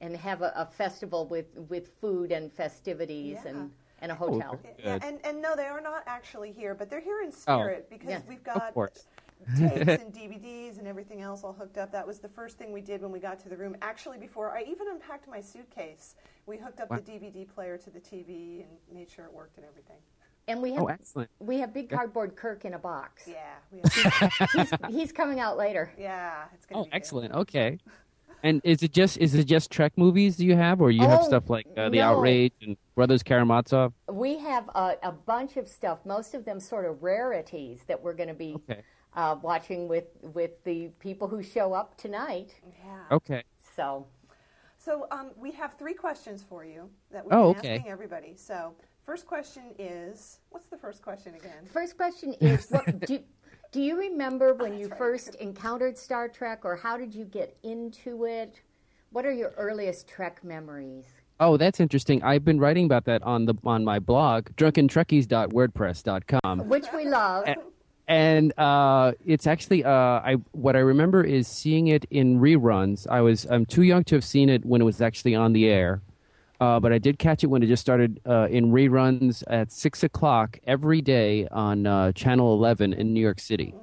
and 0.00 0.16
have 0.16 0.42
a, 0.42 0.52
a 0.56 0.66
festival 0.66 1.26
with, 1.26 1.46
with 1.68 1.88
food 2.00 2.32
and 2.32 2.52
festivities 2.52 3.38
Yeah. 3.44 3.50
and, 3.50 3.70
and 4.02 4.12
a 4.12 4.14
hotel. 4.14 4.60
Uh, 4.64 4.68
yeah, 4.78 4.98
and, 5.02 5.20
and 5.24 5.40
no, 5.40 5.56
they 5.56 5.64
are 5.66 5.80
not 5.80 6.02
actually 6.06 6.52
here, 6.52 6.74
but 6.74 6.90
they're 6.90 7.00
here 7.00 7.22
in 7.22 7.28
Oh. 7.28 7.30
spirit 7.60 7.88
because 7.88 8.08
Yes, 8.10 8.22
we've 8.28 8.44
got 8.44 8.74
tapes 8.74 9.06
and 9.58 10.12
DVDs 10.14 10.78
and 10.78 10.86
everything 10.86 11.20
else 11.22 11.44
all 11.44 11.52
hooked 11.52 11.78
up. 11.78 11.92
That 11.92 12.06
was 12.06 12.18
the 12.18 12.28
first 12.28 12.58
thing 12.58 12.72
we 12.72 12.80
did 12.80 13.00
when 13.02 13.10
we 13.12 13.20
got 13.20 13.38
to 13.40 13.48
the 13.48 13.56
room. 13.56 13.76
Actually, 13.82 14.18
before 14.18 14.56
I 14.56 14.62
even 14.62 14.88
unpacked 14.88 15.28
my 15.28 15.40
suitcase, 15.40 16.14
we 16.46 16.56
hooked 16.58 16.80
up 16.80 16.90
Wow. 16.90 16.98
the 16.98 17.02
DVD 17.12 17.46
player 17.48 17.76
to 17.78 17.90
the 17.90 18.00
TV 18.00 18.60
and 18.62 18.70
made 18.92 19.10
sure 19.10 19.24
it 19.24 19.32
worked 19.32 19.56
and 19.56 19.66
everything. 19.66 19.96
And 20.48 20.62
we 20.62 20.70
oh, 20.72 20.74
have 20.74 20.82
oh, 20.84 20.86
excellent. 20.88 21.30
we 21.40 21.58
have 21.58 21.74
big 21.74 21.90
cardboard 21.90 22.36
Kirk 22.36 22.64
in 22.64 22.74
a 22.74 22.78
box. 22.78 23.26
Yeah, 23.26 23.56
we 23.72 23.80
have, 24.04 24.32
He's, 24.52 24.72
he's 24.88 25.12
coming 25.12 25.40
out 25.40 25.56
later. 25.56 25.90
yeah, 25.98 26.44
it's 26.54 26.66
gonna 26.66 26.82
Oh, 26.82 26.84
be 26.84 26.90
good. 26.90 26.96
excellent. 26.96 27.34
Okay. 27.34 27.78
And 28.42 28.60
is 28.64 28.82
it 28.82 28.92
just 28.92 29.18
is 29.18 29.34
it 29.34 29.44
just 29.44 29.70
Trek 29.70 29.92
movies 29.96 30.36
do 30.36 30.44
you 30.46 30.56
have, 30.56 30.80
or 30.80 30.90
you 30.90 31.02
have 31.06 31.20
Oh, 31.22 31.26
stuff 31.26 31.48
like 31.50 31.66
uh, 31.76 31.88
the 31.88 31.98
no. 31.98 32.12
Outrage 32.18 32.52
and 32.62 32.76
Brothers 32.94 33.22
Karamazov? 33.22 33.92
We 34.10 34.38
have 34.38 34.68
a, 34.74 34.96
a 35.02 35.12
bunch 35.12 35.56
of 35.56 35.66
stuff, 35.68 35.98
most 36.04 36.34
of 36.34 36.44
them 36.44 36.60
sort 36.60 36.84
of 36.84 37.02
rarities 37.02 37.80
that 37.88 38.00
we're 38.02 38.12
going 38.14 38.28
to 38.28 38.34
be 38.34 38.54
Okay. 38.70 38.82
uh, 39.14 39.36
watching 39.42 39.88
with, 39.88 40.04
with 40.34 40.62
the 40.64 40.88
people 41.00 41.26
who 41.28 41.42
show 41.42 41.72
up 41.72 41.96
tonight. 41.96 42.54
Yeah. 42.84 43.16
Okay. 43.16 43.42
So, 43.74 44.06
So 44.78 45.06
um, 45.10 45.30
we 45.36 45.50
have 45.52 45.74
three 45.78 45.94
questions 45.94 46.44
for 46.48 46.64
you 46.64 46.88
that 47.10 47.24
we're 47.24 47.34
Oh, 47.36 47.48
okay. 47.50 47.76
asking 47.76 47.90
everybody. 47.90 48.34
So 48.36 48.74
first 49.04 49.26
question 49.26 49.62
is, 49.78 50.38
what's 50.50 50.68
the 50.68 50.76
first 50.78 51.02
question 51.02 51.34
again? 51.34 51.64
first 51.72 51.96
question 51.96 52.34
is 52.40 52.68
what, 52.70 52.84
do, 53.06 53.18
do 53.72 53.80
you 53.82 53.98
remember 53.98 54.54
when 54.54 54.78
you 54.78 54.86
Oh, 54.86 54.90
right. 54.90 54.98
first 54.98 55.34
encountered 55.36 55.98
Star 55.98 56.28
Trek, 56.28 56.64
or 56.64 56.76
how 56.76 56.96
did 56.96 57.14
you 57.14 57.24
get 57.24 57.56
into 57.62 58.24
it? 58.24 58.60
What 59.10 59.24
are 59.26 59.32
your 59.32 59.52
earliest 59.56 60.08
Trek 60.08 60.42
memories? 60.44 61.04
Oh, 61.38 61.56
that's 61.58 61.80
interesting. 61.80 62.22
I've 62.22 62.44
been 62.44 62.58
writing 62.58 62.86
about 62.86 63.04
that 63.04 63.22
on 63.22 63.44
the 63.44 63.54
on 63.64 63.84
my 63.84 63.98
blog, 63.98 64.48
drunkentrekkies.wordpress.com. 64.56 66.68
Which 66.68 66.86
we 66.94 67.04
love. 67.06 67.44
and 68.08 68.58
uh, 68.58 69.12
it's 69.24 69.46
actually 69.46 69.84
uh, 69.84 69.90
I 69.90 70.36
what 70.52 70.76
I 70.76 70.80
remember 70.80 71.22
is 71.24 71.46
seeing 71.48 71.88
it 71.88 72.06
in 72.10 72.40
reruns. 72.40 73.06
I 73.10 73.20
was 73.20 73.46
I'm 73.50 73.66
too 73.66 73.82
young 73.82 74.04
to 74.04 74.14
have 74.14 74.24
seen 74.24 74.48
it 74.48 74.64
when 74.64 74.80
it 74.80 74.84
was 74.84 75.00
actually 75.02 75.34
on 75.34 75.52
the 75.52 75.66
air, 75.68 76.00
uh, 76.60 76.80
but 76.80 76.92
I 76.92 76.98
did 76.98 77.18
catch 77.18 77.44
it 77.44 77.48
when 77.48 77.62
it 77.62 77.66
just 77.66 77.80
started 77.82 78.20
uh, 78.26 78.48
in 78.50 78.72
reruns 78.72 79.42
at 79.46 79.72
six 79.72 80.02
o'clock 80.02 80.58
every 80.66 81.00
day 81.00 81.46
on 81.50 81.86
uh, 81.86 82.12
Channel 82.12 82.54
Eleven 82.54 82.92
in 82.92 83.12
New 83.12 83.20
York 83.20 83.40
City. 83.40 83.74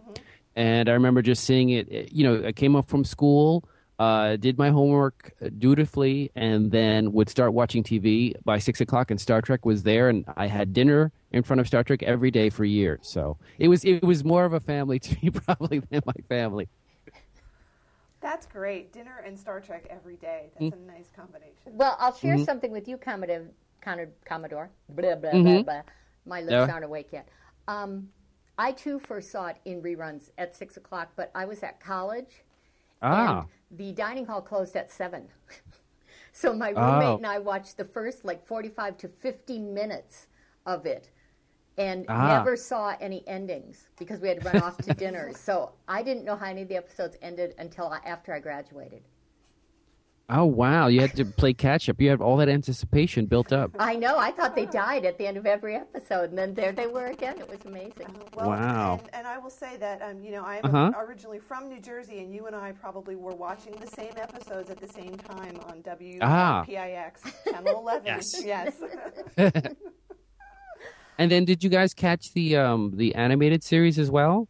And 0.55 0.88
I 0.89 0.93
remember 0.93 1.21
just 1.21 1.43
seeing 1.43 1.69
it. 1.69 1.88
eh, 1.91 2.05
You 2.11 2.24
know, 2.24 2.47
I 2.47 2.51
came 2.51 2.76
up 2.76 2.88
from 2.88 3.03
school, 3.03 3.63
uh, 3.99 4.36
did 4.36 4.57
my 4.57 4.69
homework 4.69 5.34
dutifully, 5.57 6.32
and 6.36 6.71
then 6.71 7.11
would 7.13 7.30
start 7.30 7.53
watching 7.53 7.84
TV 7.84 8.34
by 8.43 8.59
six 8.59 8.82
o'clock. 8.82 9.11
And 9.11 9.19
Star 9.19 9.41
Trek 9.41 9.65
was 9.65 9.84
there, 9.84 10.09
and 10.09 10.26
I 10.36 10.47
had 10.47 10.74
dinner 10.74 11.11
in 11.32 11.43
front 11.43 11.59
of 11.59 11.67
Star 11.67 11.84
Trek 11.84 12.03
every 12.03 12.30
day 12.32 12.49
for 12.49 12.65
years. 12.65 12.99
So 13.03 13.38
it 13.57 13.67
was 13.67 13.84
it 13.84 14.03
was 14.03 14.24
more 14.24 14.45
of 14.45 14.53
a 14.53 14.59
family 14.59 14.99
to 15.05 15.17
me 15.21 15.30
probably 15.32 15.80
than 15.89 16.01
my 16.05 16.13
family. 16.30 16.67
That's 18.24 18.45
great. 18.47 18.91
Dinner 18.93 19.21
and 19.26 19.38
Star 19.38 19.59
Trek 19.59 19.86
every 19.89 20.15
day. 20.15 20.49
That's 20.59 20.74
a 20.76 20.80
nice 20.80 21.11
combination. 21.15 21.74
Well, 21.74 21.95
I'll 21.99 22.15
share 22.15 22.36
Mm-hmm. 22.36 22.45
something 22.45 22.71
with 22.71 22.88
you, 22.88 22.97
Commodore. 22.97 23.47
Commodore. 23.82 24.13
Commodore. 24.26 24.69
Blah, 24.89 25.15
blah, 25.15 25.32
blah, 25.34 25.61
blah. 25.63 25.82
My 26.26 26.39
lips 26.39 26.53
Mm-hmm. 26.53 26.67
Yeah. 26.69 26.74
aren't 26.74 26.86
awake 26.86 27.09
yet. 27.11 27.28
Um, 27.67 28.09
I 28.57 28.71
too 28.71 28.97
first 28.97 29.30
saw 29.32 29.47
it 29.47 29.57
in 29.65 29.82
reruns 29.82 30.30
at 30.38 30.55
six 30.55 30.78
o'clock, 30.78 31.11
but 31.15 31.32
I 31.36 31.45
was 31.45 31.61
at 31.63 31.80
college, 31.80 32.43
Ah, 33.01 33.39
and 33.41 33.47
the 33.78 33.91
dining 33.91 34.26
hall 34.26 34.41
closed 34.41 34.76
at 34.78 34.89
seven. 34.89 35.28
so 36.32 36.53
my 36.53 36.69
roommate 36.69 37.03
Oh. 37.09 37.17
and 37.17 37.26
I 37.28 37.39
watched 37.39 37.76
the 37.78 37.86
first 37.86 38.24
like 38.24 38.45
forty-five 38.45 38.97
to 38.99 39.07
fifty 39.09 39.59
minutes 39.59 40.28
of 40.65 40.86
it, 40.86 41.09
and 41.78 42.05
Ah. 42.09 42.38
never 42.38 42.55
saw 42.55 42.95
any 43.01 43.28
endings 43.28 43.88
because 43.97 44.19
we 44.21 44.28
had 44.30 44.43
run 44.45 44.57
off 44.61 44.78
to 44.78 44.93
dinner. 44.93 45.32
So 45.38 45.71
I 45.88 46.03
didn't 46.03 46.24
know 46.26 46.36
how 46.36 46.45
any 46.47 46.61
of 46.63 46.67
the 46.67 46.76
episodes 46.78 47.17
ended 47.21 47.55
until 47.57 47.88
I, 47.88 47.99
after 48.05 48.34
I 48.34 48.39
graduated. 48.39 49.01
oh 50.30 50.45
wow! 50.45 50.88
You 50.88 51.01
had 51.01 51.15
to 51.17 51.26
play 51.26 51.53
catch 51.53 51.89
up. 51.89 51.99
You 51.99 52.09
had 52.09 52.21
all 52.21 52.38
that 52.38 52.47
anticipation 52.49 53.26
built 53.26 53.51
up. 53.51 53.71
I 53.78 53.95
know. 53.95 54.17
I 54.17 54.32
thought 54.32 54.55
they 54.55 54.65
died 54.65 55.03
at 55.05 55.17
the 55.17 55.28
end 55.28 55.36
of 55.38 55.45
every 55.45 55.76
episode, 55.76 56.30
and 56.30 56.38
then 56.38 56.53
there 56.53 56.71
they 56.71 56.88
were 56.88 57.07
again. 57.07 57.39
It 57.39 57.49
was 57.49 57.59
amazing. 57.65 58.07
Well, 58.36 58.47
Wow. 58.49 58.99
And, 59.03 59.15
and 59.15 59.28
I 59.28 59.38
will 59.38 59.49
say 59.49 59.76
that, 59.78 60.01
um, 60.01 60.24
you 60.24 60.32
know, 60.32 60.43
I 60.43 60.57
am 60.63 60.65
Uh-huh. 60.65 60.91
originally 61.05 61.39
from 61.39 61.67
New 61.67 61.82
Jersey, 61.82 62.19
and 62.19 62.34
you 62.34 62.45
and 62.47 62.55
I 62.55 62.71
probably 62.71 63.15
were 63.17 63.36
watching 63.36 63.74
the 63.76 63.88
same 63.88 64.13
episodes 64.15 64.69
at 64.69 64.80
the 64.80 64.88
same 64.88 65.17
time 65.17 65.59
on 65.69 65.82
WPIX, 65.84 66.19
Ah. 66.21 66.63
Channel 67.51 67.80
11. 67.80 68.05
Yes. 68.13 68.45
yes. 68.45 68.82
And 71.18 71.32
then, 71.32 71.45
did 71.45 71.64
you 71.64 71.70
guys 71.70 71.93
catch 71.93 72.34
the 72.34 72.57
um, 72.57 72.91
the 72.95 73.14
animated 73.16 73.64
series 73.64 73.99
as 73.99 74.09
well? 74.09 74.47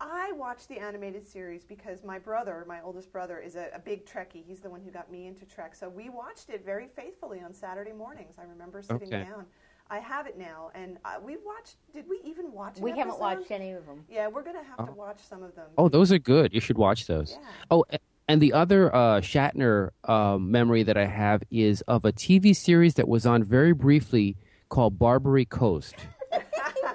I 0.00 0.32
watched 0.32 0.68
the 0.68 0.78
animated 0.78 1.26
series 1.26 1.64
because 1.64 2.02
my 2.04 2.18
brother, 2.18 2.64
my 2.66 2.80
oldest 2.80 3.12
brother, 3.12 3.38
is 3.38 3.54
a, 3.54 3.68
a 3.74 3.78
big 3.78 4.06
Trekkie. 4.06 4.42
He's 4.46 4.60
the 4.60 4.70
one 4.70 4.80
who 4.80 4.90
got 4.90 5.12
me 5.12 5.26
into 5.26 5.44
Trek. 5.44 5.74
So 5.74 5.90
we 5.90 6.08
watched 6.08 6.48
it 6.48 6.64
very 6.64 6.88
faithfully 6.88 7.40
on 7.44 7.52
Saturday 7.52 7.92
mornings. 7.92 8.36
I 8.38 8.44
remember 8.44 8.80
sitting 8.82 9.08
Okay. 9.08 9.24
down. 9.24 9.44
I 9.92 9.98
have 9.98 10.26
it 10.28 10.38
now, 10.38 10.70
and 10.74 10.98
uh, 11.04 11.16
we've 11.22 11.40
watched. 11.44 11.76
Did 11.92 12.06
we 12.08 12.20
even 12.24 12.52
watch? 12.52 12.78
An 12.78 12.82
We 12.84 12.90
haven't 12.90 13.08
episode? 13.08 13.20
watched 13.20 13.50
any 13.50 13.72
of 13.72 13.84
them. 13.86 14.04
Yeah, 14.08 14.28
we're 14.28 14.44
gonna 14.44 14.62
have 14.62 14.86
to 14.86 14.92
watch 14.92 15.18
some 15.28 15.42
of 15.42 15.54
them. 15.56 15.66
Oh, 15.76 15.88
those 15.88 16.12
are 16.12 16.18
good. 16.18 16.54
You 16.54 16.60
should 16.60 16.78
watch 16.78 17.06
those. 17.08 17.32
Yeah. 17.38 17.46
Oh, 17.72 17.84
and 18.28 18.40
the 18.40 18.52
other 18.52 18.94
uh, 18.94 19.20
Shatner 19.20 19.90
uh, 20.04 20.38
memory 20.38 20.84
that 20.84 20.96
I 20.96 21.06
have 21.06 21.42
is 21.50 21.80
of 21.82 22.04
a 22.04 22.12
TV 22.12 22.54
series 22.54 22.94
that 22.94 23.08
was 23.08 23.26
on 23.26 23.42
very 23.42 23.72
briefly 23.72 24.36
called 24.70 24.98
Barbary 24.98 25.44
Coast. 25.44 25.94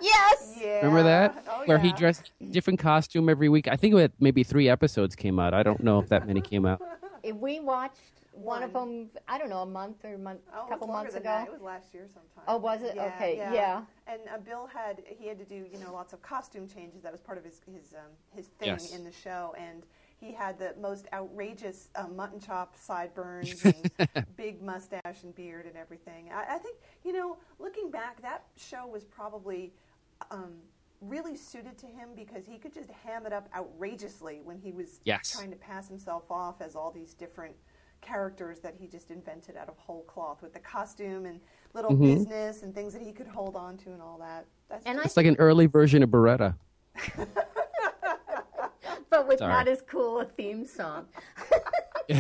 Yes. 0.02 0.58
Yeah. 0.62 0.78
Remember 0.78 1.04
that? 1.04 1.46
Oh, 1.50 1.64
Where 1.66 1.80
he 1.80 1.88
yeah. 1.90 1.96
dressed 1.96 2.32
different 2.52 2.80
costume 2.80 3.30
every 3.30 3.48
week. 3.50 3.68
I 3.68 3.76
think 3.76 3.96
it 3.96 4.00
had 4.00 4.12
maybe 4.20 4.44
three 4.44 4.68
episodes 4.68 5.16
came 5.16 5.40
out. 5.40 5.54
I 5.54 5.64
don't 5.64 5.82
know 5.84 6.00
if 6.00 6.10
that 6.10 6.28
many 6.28 6.42
came 6.42 6.66
out. 6.66 6.82
If 7.24 7.36
We 7.38 7.60
watched 7.60 8.02
one, 8.34 8.62
of 8.62 8.72
them. 8.74 9.10
I 9.28 9.40
don't 9.40 9.50
know, 9.50 9.62
a 9.64 9.66
month 9.66 10.06
or 10.06 10.14
a 10.14 10.18
month, 10.18 10.42
Oh, 10.56 10.68
it 10.68 10.70
couple 10.70 10.88
longer 10.88 11.04
months 11.06 11.14
than 11.14 11.24
ago. 11.24 11.30
That. 11.30 11.48
It 11.48 11.54
was 11.54 11.62
last 11.62 11.92
year 11.92 12.06
sometime. 12.08 12.44
Oh, 12.48 12.58
was 12.58 12.84
it? 12.84 12.94
Yeah, 12.96 13.12
Okay, 13.16 13.38
yeah. 13.38 13.82
And 14.06 14.20
uh, 14.32 14.38
Bill 14.38 14.68
had 14.72 15.02
he 15.08 15.28
had 15.28 15.40
to 15.40 15.46
do 15.46 15.56
you 15.72 15.80
know 15.80 15.92
lots 15.92 16.14
of 16.14 16.22
costume 16.22 16.68
changes. 16.68 17.02
That 17.02 17.12
was 17.12 17.22
part 17.22 17.40
of 17.40 17.44
his 17.44 17.62
his 17.66 17.94
um, 17.96 18.12
his 18.36 18.48
thing 18.60 18.68
Yes. 18.68 18.94
in 18.94 19.04
the 19.04 19.12
show, 19.12 19.56
and 19.58 19.82
he 20.26 20.34
had 20.34 20.58
the 20.58 20.74
most 20.80 21.08
outrageous 21.14 21.90
uh, 21.96 22.08
mutton 22.08 22.40
chop 22.40 22.76
sideburns 22.78 23.64
and 23.64 23.90
big 24.38 24.62
mustache 24.62 25.24
and 25.24 25.36
beard 25.36 25.66
and 25.66 25.76
everything. 25.78 26.30
I, 26.34 26.56
I 26.56 26.58
think 26.58 26.78
you 27.04 27.14
know 27.14 27.38
looking 27.60 27.92
back, 27.92 28.22
that 28.22 28.44
show 28.58 28.88
was 28.88 29.04
probably. 29.04 29.74
Um, 30.32 30.54
really 31.02 31.36
suited 31.36 31.78
to 31.78 31.86
him 31.86 32.10
because 32.16 32.48
he 32.48 32.58
could 32.58 32.74
just 32.74 32.90
ham 32.90 33.26
it 33.28 33.34
up 33.34 33.48
outrageously 33.54 34.40
when 34.44 34.58
he 34.58 34.72
was 34.72 35.02
Yes. 35.04 35.30
trying 35.30 35.52
to 35.52 35.58
pass 35.58 35.88
himself 35.90 36.24
off 36.32 36.62
as 36.62 36.74
all 36.76 36.90
these 36.90 37.14
different 37.14 37.54
characters 38.02 38.60
that 38.62 38.74
he 38.80 38.88
just 38.88 39.12
invented 39.12 39.58
out 39.58 39.68
of 39.68 39.78
whole 39.78 40.04
cloth 40.04 40.42
with 40.42 40.54
the 40.54 40.60
costume 40.60 41.26
and 41.26 41.42
little 41.74 41.94
business 41.96 42.64
and 42.64 42.74
things 42.74 42.94
that 42.94 43.02
he 43.04 43.12
could 43.12 43.28
hold 43.28 43.56
on 43.58 43.78
to 43.78 43.92
and 43.92 44.02
all 44.02 44.18
that. 44.20 44.46
That's 44.70 44.86
And 44.86 45.00
I, 45.00 45.04
It's 45.04 45.18
like 45.18 45.26
an 45.28 45.36
early 45.38 45.66
version 45.68 46.02
of 46.02 46.10
Baretta. 46.10 46.56
but 49.16 49.28
with 49.28 49.40
Sorry. 49.40 49.54
not 49.54 49.68
as 49.68 49.82
cool 49.82 50.20
a 50.20 50.26
theme 50.26 50.66
song. 50.66 51.06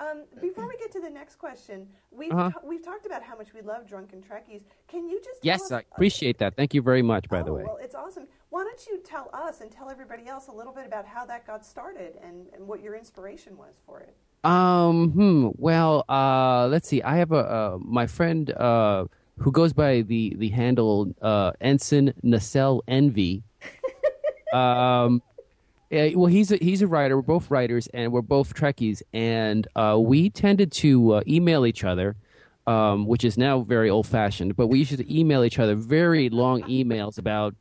Um, 0.00 0.22
before 0.40 0.66
we 0.66 0.78
get 0.78 0.90
to 0.92 1.00
the 1.00 1.10
next 1.10 1.36
question, 1.36 1.86
we've 2.10 2.32
Uh-huh. 2.32 2.50
ta- 2.50 2.60
we've 2.66 2.82
talked 2.82 3.04
about 3.04 3.22
how 3.22 3.36
much 3.36 3.52
we 3.52 3.60
love 3.60 3.86
drunken 3.86 4.22
Trekkies. 4.22 4.62
Can 4.88 5.10
you 5.10 5.18
just 5.18 5.42
tell 5.42 5.52
Yes, 5.52 5.60
us, 5.64 5.72
I 5.72 5.80
appreciate 5.92 6.38
that. 6.38 6.56
Thank 6.56 6.72
you 6.72 6.80
very 6.80 7.02
much, 7.02 7.28
by 7.28 7.42
the 7.42 7.50
oh, 7.50 7.54
way. 7.56 7.64
Well, 7.64 7.76
it's 7.82 7.94
awesome. 7.94 8.26
Why 8.48 8.64
don't 8.64 8.82
you 8.86 8.98
tell 9.04 9.28
us 9.34 9.60
and 9.60 9.70
tell 9.70 9.90
everybody 9.90 10.26
else 10.26 10.46
a 10.48 10.52
little 10.52 10.72
bit 10.72 10.86
about 10.86 11.04
how 11.06 11.26
that 11.26 11.46
got 11.46 11.66
started 11.66 12.18
and, 12.24 12.46
and 12.54 12.66
what 12.66 12.80
your 12.82 12.94
inspiration 12.96 13.58
was 13.58 13.74
for 13.84 14.00
it? 14.00 14.14
Um. 14.42 15.10
Hmm. 15.10 15.48
Well. 15.58 16.06
Uh. 16.08 16.66
Let's 16.68 16.88
see. 16.88 17.02
I 17.02 17.16
have 17.18 17.30
a 17.32 17.44
uh, 17.58 17.78
my 17.78 18.06
friend 18.06 18.50
uh 18.52 19.04
who 19.38 19.52
goes 19.52 19.74
by 19.74 20.00
the 20.00 20.34
the 20.38 20.48
handle 20.48 21.14
uh 21.20 21.52
Ensign 21.60 22.14
Nacelle 22.22 22.82
Envy. 22.88 23.42
Um. 24.56 25.22
yeah, 25.90 26.10
well, 26.14 26.26
he's 26.26 26.52
a 26.52 26.56
he's 26.56 26.82
a 26.82 26.86
writer. 26.86 27.16
We're 27.16 27.22
both 27.22 27.50
writers, 27.50 27.88
and 27.88 28.12
we're 28.12 28.22
both 28.22 28.54
Trekkies, 28.54 29.02
and 29.12 29.66
uh, 29.76 29.98
we 29.98 30.30
tended 30.30 30.72
to 30.72 31.14
uh, 31.14 31.22
email 31.26 31.66
each 31.66 31.84
other, 31.84 32.16
um, 32.66 33.06
which 33.06 33.24
is 33.24 33.36
now 33.36 33.60
very 33.60 33.90
old 33.90 34.06
fashioned. 34.06 34.56
But 34.56 34.68
we 34.68 34.78
used 34.78 34.96
to 34.96 35.18
email 35.18 35.44
each 35.44 35.58
other 35.58 35.74
very 35.74 36.28
long 36.28 36.62
emails 36.62 37.18
about 37.18 37.54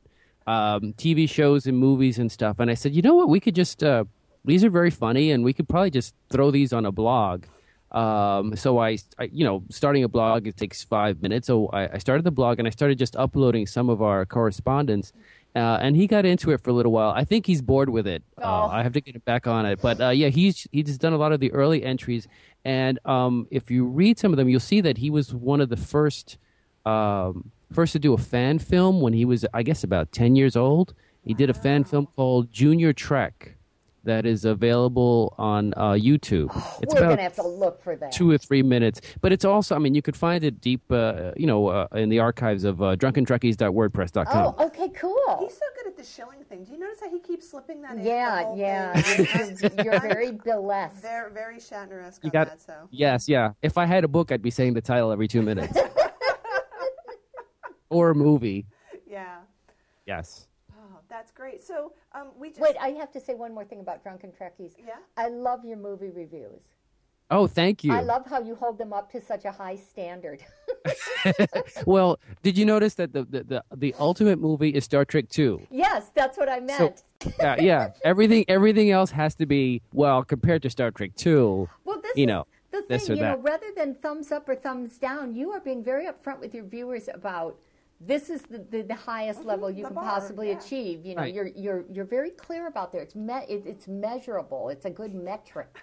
um, 0.48 0.94
TV 0.94 1.30
shows 1.30 1.66
and 1.68 1.78
movies 1.78 2.20
and 2.20 2.32
stuff. 2.32 2.60
And 2.60 2.70
I 2.72 2.74
said, 2.74 2.94
you 2.94 3.02
know 3.02 3.16
what? 3.16 3.30
We 3.30 3.40
could 3.40 3.56
just 3.56 3.84
uh, 3.84 4.06
these 4.46 4.64
are 4.64 4.70
very 4.70 4.92
funny, 4.92 5.32
and 5.32 5.44
we 5.44 5.54
could 5.54 5.68
probably 5.68 5.92
just 5.92 6.16
throw 6.30 6.52
these 6.52 6.74
on 6.74 6.86
a 6.86 6.92
blog. 6.92 7.46
Um, 7.92 8.56
so 8.56 8.78
I, 8.78 8.98
I, 9.18 9.30
you 9.32 9.44
know, 9.44 9.64
starting 9.70 10.04
a 10.04 10.08
blog 10.08 10.46
it 10.48 10.58
takes 10.58 10.84
five 10.84 11.22
minutes. 11.22 11.48
So 11.48 11.68
I, 11.68 11.94
I 11.94 11.98
started 11.98 12.24
the 12.24 12.32
blog 12.32 12.60
and 12.60 12.68
I 12.68 12.72
started 12.72 13.00
just 13.00 13.16
uploading 13.16 13.66
some 13.66 13.90
of 13.90 14.02
our 14.02 14.26
correspondence. 14.26 15.12
Uh, 15.56 15.80
and 15.82 15.95
he 15.95 16.06
got 16.06 16.26
into 16.26 16.52
it 16.52 16.62
for 16.62 16.70
a 16.70 16.74
little 16.74 16.91
while. 16.91 17.10
I 17.10 17.24
think 17.24 17.45
he's 17.47 17.62
bored 17.62 17.89
with 17.89 18.06
it. 18.06 18.24
Uh, 18.38 18.68
I 18.68 18.84
have 18.84 18.93
to 18.93 19.02
get 19.02 19.16
him 19.16 19.24
back 19.26 19.47
on 19.47 19.66
it. 19.66 19.82
But 19.82 20.00
uh, 20.00 20.10
yeah, 20.10 20.30
he's 20.30 20.68
he's 20.72 20.97
done 20.97 21.14
a 21.14 21.18
lot 21.18 21.32
of 21.32 21.39
the 21.39 21.52
early 21.52 21.84
entries. 21.84 22.28
And 22.64 23.00
um, 23.06 23.47
if 23.50 23.72
you 23.72 23.86
read 23.86 24.20
some 24.20 24.32
of 24.32 24.38
them, 24.38 24.47
you'll 24.47 24.60
see 24.60 24.82
that 24.82 24.97
he 24.97 25.10
was 25.10 25.34
one 25.34 25.60
of 25.60 25.70
the 25.70 25.78
first 25.78 26.38
um, 26.86 27.52
first 27.72 27.93
to 27.93 28.00
do 28.00 28.14
a 28.14 28.18
fan 28.18 28.60
film 28.60 29.02
when 29.02 29.14
he 29.14 29.26
was, 29.26 29.45
I 29.54 29.64
guess, 29.64 29.84
about 29.84 30.12
ten 30.12 30.36
years 30.36 30.56
old. 30.56 30.93
He 31.26 31.34
did 31.34 31.50
a 31.50 31.54
fan 31.54 31.84
film 31.84 32.08
called 32.16 32.52
Junior 32.52 32.93
Trek 32.93 33.56
that 34.04 34.26
is 34.26 34.45
available 34.45 35.34
on 35.38 35.74
uh, 35.76 35.91
YouTube. 35.91 36.50
It's 36.82 36.93
We're 36.93 37.02
gonna 37.02 37.22
have 37.22 37.36
to 37.36 37.47
look 37.47 37.82
for 37.82 37.95
that. 37.95 38.12
two 38.12 38.30
or 38.32 38.38
three 38.38 38.64
minutes, 38.64 39.02
but 39.22 39.32
it's 39.32 39.45
also, 39.45 39.76
I 39.76 39.80
mean, 39.80 39.93
you 39.93 40.02
could 40.02 40.16
find 40.16 40.43
it 40.43 40.62
deep, 40.62 40.82
uh, 40.91 41.32
you 41.36 41.47
know, 41.47 41.68
uh, 41.68 41.88
in 41.93 42.10
the 42.10 42.20
archives 42.20 42.64
of 42.64 42.82
uh, 42.82 42.95
drunkentrekkies.wordpress.com. 42.95 44.56
Oh, 44.58 44.66
okay, 44.68 44.89
cool. 44.89 45.38
He's 45.41 45.54
so 45.54 45.66
good 45.78 45.88
at 45.88 45.97
the 45.97 46.04
shilling 46.04 46.43
thing. 46.45 46.64
Do 46.64 46.72
you 46.72 46.80
notice 46.80 47.00
how 47.02 47.10
he 47.10 47.20
keeps 47.20 47.50
slipping 47.50 47.82
that 47.84 47.97
in? 47.97 48.06
Yeah, 48.06 48.54
yeah. 48.56 49.02
You're, 49.18 49.84
you're 49.84 50.00
very 50.00 50.32
Bill-esque. 50.32 51.02
Very, 51.02 51.32
very 51.32 51.58
Shatner-esque 51.58 52.24
You 52.24 52.30
on 52.30 52.32
got 52.32 52.47
that. 52.47 52.62
So 52.62 52.74
Yes, 52.91 53.28
yeah. 53.28 53.52
If 53.62 53.78
I 53.78 53.86
had 53.86 54.04
a 54.04 54.08
book, 54.08 54.32
I'd 54.32 54.41
be 54.41 54.52
saying 54.52 54.74
the 54.74 54.82
title 54.82 55.12
every 55.12 55.28
two 55.28 55.41
minutes. 55.41 55.78
or 57.89 58.12
a 58.12 58.16
movie. 58.16 58.66
yeah, 59.08 59.38
Yes. 60.06 60.47
That's 61.10 61.32
great. 61.32 61.62
So 61.62 61.93
um, 62.14 62.28
we 62.38 62.49
just 62.49 62.62
Wait, 62.62 62.76
I 62.80 62.89
have 62.89 63.12
to 63.14 63.20
say 63.20 63.34
one 63.34 63.53
more 63.53 63.66
thing 63.66 63.80
about 63.80 64.03
Drunken 64.03 64.32
Trekkies. 64.32 64.74
Yeah? 64.78 64.95
I 65.18 65.30
love 65.30 65.66
your 65.66 65.78
movie 65.78 66.10
reviews. 66.10 66.70
Oh, 67.32 67.45
thank 67.45 67.84
you. 67.84 67.93
I 67.93 68.01
love 68.01 68.26
how 68.28 68.41
you 68.41 68.55
hold 68.55 68.80
them 68.80 68.91
up 68.91 69.12
to 69.12 69.22
such 69.22 69.45
a 69.45 69.51
high 69.51 69.76
standard. 69.76 70.43
well, 71.86 72.20
did 72.41 72.57
you 72.57 72.66
notice 72.66 72.95
that 72.95 73.14
the, 73.14 73.24
the, 73.26 73.43
the, 73.43 73.64
the 73.76 73.95
ultimate 73.99 74.39
movie 74.39 74.70
is 74.70 74.84
Star 74.84 75.05
Trek 75.05 75.30
2? 75.30 75.68
yes, 75.70 76.10
that's 76.16 76.38
what 76.38 76.49
I 76.49 76.60
meant. 76.60 77.03
yeah, 77.39 77.62
yeah. 77.62 77.89
Everything 78.03 78.45
everything 78.47 78.91
else 78.91 79.12
has 79.12 79.36
to 79.36 79.45
be 79.45 79.82
well 79.93 80.24
compared 80.24 80.64
to 80.64 80.70
Star 80.70 80.89
Trek 80.89 81.12
2. 81.18 81.70
well, 81.86 82.01
this 82.01 82.16
you 82.16 82.24
is 82.24 82.28
know, 82.28 82.47
the 82.72 82.86
this 82.88 83.07
thing, 83.07 83.12
or 83.12 83.16
you 83.18 83.22
know, 83.22 83.36
that. 83.36 83.43
rather 83.43 83.68
than 83.76 83.95
thumbs 83.95 84.32
up 84.32 84.47
or 84.47 84.55
thumbs 84.55 84.97
down, 84.97 85.36
you 85.36 85.51
are 85.51 85.60
being 85.60 85.84
very 85.84 86.05
upfront 86.05 86.39
with 86.39 86.55
your 86.55 86.64
viewers 86.64 87.10
about 87.14 87.57
this 88.02 88.30
is 88.30 88.41
the, 88.43 88.60
the, 88.60 88.82
the 88.84 88.95
highest 88.95 89.43
level 89.45 89.70
you 89.70 89.84
the 89.84 89.89
can 89.89 89.95
bar, 89.95 90.04
possibly 90.06 90.50
yeah. 90.50 90.58
achieve. 90.58 91.06
You 91.06 91.16
know, 91.16 91.22
Right. 91.24 91.34
you're 91.34 91.47
you're 91.47 91.86
you're 91.91 92.06
very 92.06 92.30
clear 92.32 92.68
about 92.68 92.91
there. 92.91 93.02
It's 93.02 93.16
me- 93.16 93.45
it, 93.50 93.64
it's 93.66 93.88
measurable. 93.88 94.70
It's 94.70 94.86
a 94.86 94.89
good 94.89 95.14
metric. 95.14 95.78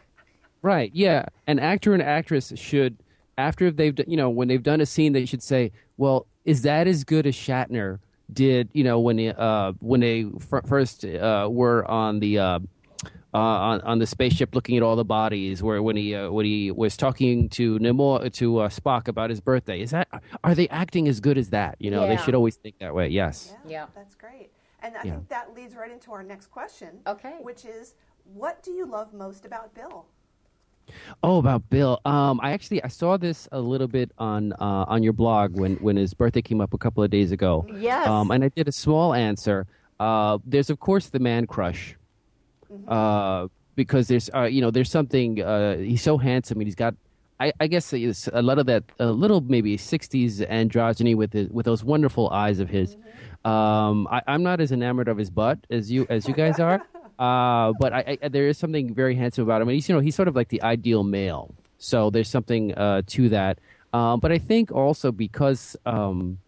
Right. 0.62 0.91
Yeah. 0.95 1.27
An 1.47 1.59
actor 1.59 1.93
and 1.95 2.03
actress 2.03 2.53
should, 2.57 2.97
after 3.39 3.71
they've, 3.71 3.95
d- 3.95 4.05
you 4.09 4.17
know, 4.17 4.31
when 4.31 4.49
they've 4.49 4.62
done 4.62 4.81
a 4.81 4.87
scene, 4.87 5.12
they 5.12 5.27
should 5.27 5.43
say, 5.43 5.71
"Well, 5.97 6.27
is 6.45 6.62
that 6.62 6.87
as 6.87 7.05
good 7.05 7.27
as 7.27 7.35
Shatner 7.35 7.99
did?" 8.33 8.71
You 8.73 8.83
know, 8.85 8.99
when 8.99 9.19
uh, 9.21 9.73
when 9.81 10.01
they 10.01 10.27
f- 10.53 10.67
first 10.67 11.05
uh, 11.05 11.49
were 11.51 11.85
on 11.91 12.21
the. 12.21 12.39
Uh, 12.39 12.59
uh, 13.34 13.38
on 13.38 13.80
on 13.82 13.99
the 13.99 14.07
spaceship, 14.07 14.55
looking 14.55 14.76
at 14.76 14.82
all 14.82 14.97
the 14.97 15.05
bodies, 15.05 15.62
where 15.62 15.82
when 15.82 15.97
he 15.97 16.14
uh, 16.14 16.30
when 16.30 16.47
he 16.47 16.70
was 16.70 16.97
talking 16.97 17.49
to 17.51 17.78
Nimoy 17.78 18.32
to 18.34 18.59
uh, 18.61 18.68
Spock 18.68 19.09
about 19.09 19.30
his 19.30 19.40
birthday, 19.40 19.80
is 19.80 19.90
that 19.90 20.09
are 20.44 20.55
they 20.55 20.68
acting 20.68 21.07
as 21.09 21.20
good 21.20 21.36
as 21.38 21.51
that? 21.51 21.76
You 21.78 21.90
know, 21.90 22.07
they 22.07 22.16
should 22.16 22.34
always 22.34 22.57
think 22.57 22.76
that 22.80 22.94
way. 22.94 23.09
Yes. 23.09 23.53
Yeah, 23.64 23.70
Yeah. 23.70 23.86
that's 23.94 24.14
great. 24.14 24.51
And 24.82 24.97
I 24.97 25.03
Yeah. 25.05 25.12
think 25.14 25.28
that 25.28 25.55
leads 25.55 25.74
right 25.74 25.90
into 25.90 26.12
our 26.12 26.22
next 26.22 26.47
question. 26.51 27.01
Okay. 27.07 27.34
Which 27.40 27.64
is, 27.64 27.94
what 28.24 28.62
do 28.62 28.70
you 28.70 28.86
love 28.86 29.12
most 29.12 29.44
about 29.44 29.74
Bill? 29.74 30.07
Oh, 31.22 31.38
about 31.38 31.68
Bill. 31.68 32.01
Um, 32.05 32.38
I 32.42 32.53
actually 32.53 32.82
I 32.84 32.88
saw 32.88 33.16
this 33.16 33.49
a 33.51 33.61
little 33.61 33.88
bit 33.88 34.12
on 34.18 34.53
uh, 34.55 34.84
on 34.86 35.03
your 35.03 35.12
blog 35.12 35.59
when 35.59 35.74
when 35.76 35.97
his 35.97 36.14
birthday 36.14 36.42
came 36.42 36.61
up 36.61 36.72
a 36.72 36.78
couple 36.78 37.03
of 37.03 37.11
days 37.11 37.32
ago. 37.32 37.66
Yes. 37.76 38.07
Um, 38.07 38.30
and 38.30 38.44
I 38.44 38.49
did 38.49 38.68
a 38.68 38.72
small 38.72 39.12
answer. 39.12 39.66
Uh, 39.99 40.38
there's 40.44 40.70
of 40.70 40.78
course 40.78 41.09
the 41.09 41.18
man 41.18 41.47
crush. 41.47 41.97
Uh, 42.87 43.49
because 43.74 44.09
there's 44.09 44.31
uh, 44.35 44.45
you 44.45 44.61
know 44.61 44.70
there's 44.70 44.91
something 44.91 45.43
uh, 45.43 45.77
he's 45.77 46.03
so 46.03 46.16
handsome 46.18 46.59
and 46.59 46.66
he's 46.66 46.74
got 46.74 46.95
I, 47.39 47.53
I 47.61 47.66
guess 47.66 47.93
it's 47.93 48.29
a 48.33 48.41
lot 48.41 48.59
of 48.59 48.66
that 48.66 48.85
a 48.99 49.12
little 49.12 49.43
maybe 49.43 49.77
60s 49.77 50.47
androgyny 50.49 51.14
with 51.14 51.33
his, 51.33 51.49
with 51.51 51.66
those 51.66 51.85
wonderful 51.85 52.31
eyes 52.31 52.61
of 52.61 52.70
his. 52.70 52.97
Um, 53.45 54.09
I, 54.11 54.22
I'm 54.27 54.43
not 54.43 54.61
as 54.61 54.72
enamored 54.72 55.09
of 55.09 55.18
his 55.18 55.29
butt 55.29 55.59
as 55.70 55.91
you 55.91 56.07
as 56.09 56.27
you 56.27 56.35
guys 56.35 56.59
are, 56.59 56.83
uh, 57.18 57.72
but 57.79 57.93
I, 57.93 58.18
I, 58.22 58.29
there 58.29 58.49
is 58.49 58.57
something 58.57 58.95
very 58.95 59.14
handsome 59.14 59.45
about 59.45 59.61
him. 59.61 59.68
And 59.68 59.74
he's 59.74 59.89
you 59.89 59.95
know 59.95 60.01
he's 60.01 60.14
sort 60.14 60.29
of 60.29 60.35
like 60.35 60.49
the 60.49 60.62
ideal 60.62 61.05
male. 61.05 61.55
So 61.79 62.09
there's 62.09 62.29
something 62.29 62.74
uh, 62.74 63.03
to 63.09 63.29
that. 63.29 63.59
Um, 63.93 64.20
but 64.20 64.33
I 64.33 64.39
think 64.39 64.72
also 64.72 65.12
because 65.12 65.77
um, 65.85 66.39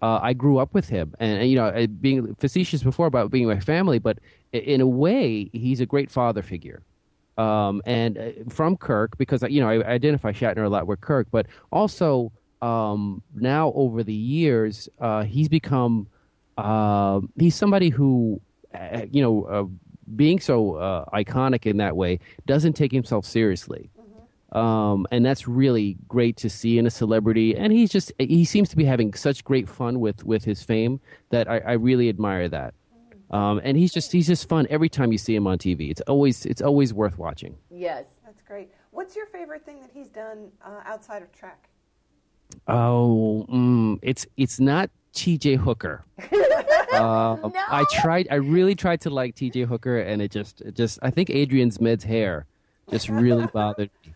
uh, 0.00 0.20
I 0.22 0.32
grew 0.32 0.58
up 0.58 0.74
with 0.74 0.88
him, 0.88 1.14
and, 1.18 1.40
and, 1.40 1.50
you 1.50 1.56
know, 1.56 1.86
being 2.00 2.34
facetious 2.34 2.82
before 2.82 3.06
about 3.06 3.30
being 3.30 3.46
my 3.46 3.60
family, 3.60 3.98
but 3.98 4.18
in 4.54 4.80
a 4.80 4.86
way, 4.86 5.50
he's 5.52 5.80
a 5.80 5.86
great 5.86 6.10
father 6.10 6.42
figure. 6.42 6.82
Um, 7.36 7.82
and 7.84 8.16
uh, 8.16 8.30
from 8.48 8.76
Kirk, 8.76 9.18
because 9.18 9.42
you 9.48 9.60
know 9.60 9.68
I 9.68 9.84
identify 9.86 10.32
Shatner 10.32 10.64
a 10.64 10.68
lot 10.68 10.86
with 10.86 11.00
Kirk, 11.00 11.26
but 11.30 11.46
also 11.72 12.30
um, 12.62 13.22
now 13.34 13.72
over 13.74 14.04
the 14.04 14.14
years, 14.14 14.88
uh, 15.00 15.24
he's 15.24 15.48
become 15.48 16.06
uh, 16.56 17.20
he's 17.36 17.56
somebody 17.56 17.90
who, 17.90 18.40
uh, 18.72 19.02
you 19.10 19.20
know, 19.20 19.44
uh, 19.44 19.64
being 20.14 20.38
so 20.38 20.76
uh, 20.76 21.04
iconic 21.12 21.66
in 21.66 21.78
that 21.78 21.96
way, 21.96 22.20
doesn't 22.46 22.74
take 22.74 22.92
himself 22.92 23.24
seriously. 23.24 23.90
Um, 24.52 25.08
and 25.10 25.26
that's 25.26 25.48
really 25.48 25.96
great 26.06 26.36
to 26.36 26.48
see 26.48 26.78
in 26.78 26.86
a 26.86 26.90
celebrity. 26.90 27.56
And 27.56 27.72
he's 27.72 27.90
just 27.90 28.12
he 28.20 28.44
seems 28.44 28.68
to 28.68 28.76
be 28.76 28.84
having 28.84 29.12
such 29.14 29.42
great 29.42 29.68
fun 29.68 29.98
with 29.98 30.24
with 30.24 30.44
his 30.44 30.62
fame 30.62 31.00
that 31.30 31.50
I, 31.50 31.58
I 31.58 31.72
really 31.72 32.08
admire 32.08 32.48
that. 32.48 32.74
Um, 33.30 33.60
and 33.64 33.76
he's 33.76 33.92
just 33.92 34.12
he's 34.12 34.26
just 34.26 34.48
fun 34.48 34.66
every 34.70 34.88
time 34.88 35.10
you 35.12 35.18
see 35.18 35.34
him 35.34 35.46
on 35.46 35.58
TV. 35.58 35.90
It's 35.90 36.00
always 36.02 36.46
it's 36.46 36.62
always 36.62 36.92
worth 36.94 37.18
watching. 37.18 37.56
Yes. 37.70 38.06
That's 38.24 38.40
great. 38.42 38.70
What's 38.90 39.16
your 39.16 39.26
favorite 39.26 39.64
thing 39.64 39.80
that 39.80 39.90
he's 39.92 40.08
done 40.08 40.50
uh, 40.64 40.80
outside 40.84 41.22
of 41.22 41.32
Trek? 41.32 41.68
Oh, 42.68 43.46
mm, 43.50 43.98
it's 44.02 44.26
it's 44.36 44.60
not 44.60 44.90
T.J. 45.12 45.56
Hooker. 45.56 46.04
Uh, 46.94 47.50
I 47.70 47.84
tried. 47.90 48.28
I 48.30 48.36
really 48.36 48.76
tried 48.76 49.00
to 49.00 49.10
like 49.10 49.34
T.J. 49.34 49.62
Hooker, 49.62 49.98
and 49.98 50.22
it 50.22 50.30
just 50.30 50.60
it 50.60 50.76
just 50.76 51.00
I 51.02 51.10
think 51.10 51.28
Adrian 51.28 51.70
Zmed's 51.70 52.04
hair 52.04 52.46
just 52.88 53.08
really 53.08 53.46
bothered 53.52 53.90
me. 54.06 54.12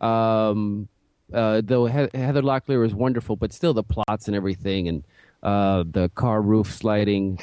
Um, 0.00 0.88
uh, 1.34 1.60
though 1.62 1.84
he- 1.84 2.18
Heather 2.18 2.40
Locklear 2.40 2.80
was 2.80 2.94
wonderful, 2.94 3.36
but 3.36 3.52
still 3.52 3.74
the 3.74 3.82
plots 3.82 4.26
and 4.26 4.34
everything, 4.34 4.88
and 4.88 5.04
uh, 5.42 5.84
the 5.86 6.08
car 6.14 6.40
roof 6.40 6.72
sliding. 6.72 7.38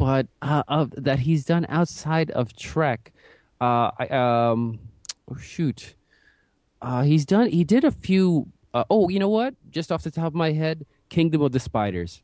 But 0.00 0.28
uh, 0.40 0.62
of, 0.66 0.92
that 0.96 1.18
he's 1.18 1.44
done 1.44 1.66
outside 1.68 2.30
of 2.30 2.56
Trek, 2.56 3.12
uh, 3.60 3.90
I, 3.98 4.06
um, 4.06 4.78
oh, 5.30 5.36
shoot, 5.36 5.94
uh, 6.80 7.02
he's 7.02 7.26
done. 7.26 7.50
He 7.50 7.64
did 7.64 7.84
a 7.84 7.90
few. 7.90 8.46
Uh, 8.72 8.84
oh, 8.88 9.10
you 9.10 9.18
know 9.18 9.28
what? 9.28 9.54
Just 9.70 9.92
off 9.92 10.02
the 10.02 10.10
top 10.10 10.28
of 10.28 10.34
my 10.34 10.52
head, 10.52 10.86
Kingdom 11.10 11.42
of 11.42 11.52
the 11.52 11.60
Spiders. 11.60 12.22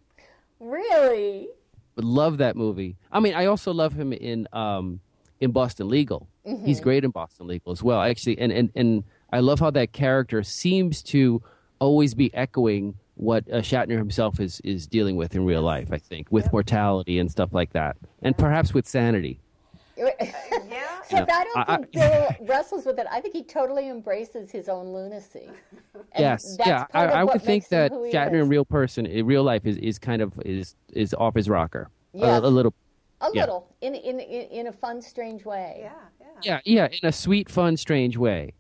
Really? 0.59 1.49
Love 1.97 2.39
that 2.39 2.57
movie. 2.57 2.97
I 3.13 3.21
mean, 3.21 3.35
I 3.35 3.45
also 3.45 3.75
love 3.75 3.93
him 3.93 4.15
in 4.15 4.49
um, 4.55 5.01
in 5.41 5.51
Boston 5.51 5.91
Legal. 5.91 6.29
He's 6.65 6.81
great 6.81 7.05
in 7.05 7.11
Boston 7.11 7.47
Legal 7.47 7.73
as 7.73 7.83
well. 7.83 8.01
Actually, 8.01 8.39
and 8.39 8.53
and 8.53 8.71
and 8.75 9.05
I 9.31 9.41
love 9.41 9.61
how 9.61 9.71
that 9.73 9.93
character 9.93 10.43
seems 10.43 11.03
to 11.03 11.43
always 11.79 12.15
be 12.15 12.33
echoing 12.33 12.95
what 13.17 13.45
uh, 13.51 13.57
Shatner 13.57 13.97
himself 13.99 14.41
is 14.41 14.61
is 14.61 14.87
dealing 14.87 15.17
with 15.17 15.35
in 15.35 15.45
real 15.45 15.63
life. 15.63 15.89
I 15.93 15.99
think 15.99 16.29
with 16.31 16.53
mortality 16.53 17.19
and 17.19 17.31
stuff 17.31 17.53
like 17.53 17.73
that, 17.73 17.97
and 18.23 18.37
perhaps 18.37 18.73
with 18.75 18.87
sanity. 18.87 19.41
Yeah. 19.99 20.99
Except 21.01 21.31
I 21.31 21.45
don't 21.45 21.57
I- 21.71 21.77
think 21.77 21.93
Bill 21.93 22.29
wrestles 22.49 22.85
with 22.85 22.99
it. 22.99 23.07
I 23.11 23.21
think 23.21 23.35
he 23.35 23.43
totally 23.45 23.89
embraces 23.89 24.51
his 24.51 24.69
own 24.69 24.93
lunacy. 24.93 25.49
And 25.95 26.05
yes, 26.19 26.57
that's 26.57 26.69
yeah. 26.69 26.85
I, 26.93 27.07
I 27.07 27.25
would 27.25 27.41
think 27.41 27.69
that 27.69 27.93
Shatner 27.93 28.43
in 28.43 28.49
real 28.49 28.65
person, 28.65 29.07
in 29.07 29.25
real 29.25 29.43
life, 29.45 29.65
is, 29.65 29.77
is 29.79 29.99
kind 29.99 30.21
of 30.21 30.33
is 30.45 30.75
is 30.93 31.15
off 31.15 31.35
his 31.35 31.49
rocker. 31.49 31.89
A- 32.15 32.19
Yes. 32.19 32.41
a 32.43 32.49
little. 32.49 32.75
a 33.21 33.29
yeah. 33.33 33.43
little 33.43 33.75
in, 33.81 33.95
in 33.95 34.21
in 34.21 34.43
in 34.51 34.67
a 34.67 34.73
fun, 34.73 35.01
strange 35.01 35.45
way. 35.45 35.77
Yeah. 35.81 35.93
Yeah. 36.21 36.27
Yeah, 36.43 36.61
yeah, 36.91 36.99
in 37.01 37.09
a 37.09 37.13
sweet, 37.13 37.49
fun, 37.49 37.77
strange 37.79 38.19
way. 38.19 38.53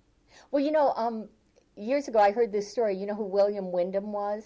Well, 0.50 0.64
you 0.64 0.70
know, 0.70 0.92
um, 0.96 1.28
years 1.76 2.08
ago 2.08 2.18
I 2.18 2.32
heard 2.32 2.52
this 2.52 2.70
story. 2.70 2.96
You 2.96 3.06
know 3.06 3.14
who 3.14 3.24
William 3.24 3.70
Windom 3.72 4.12
was? 4.12 4.44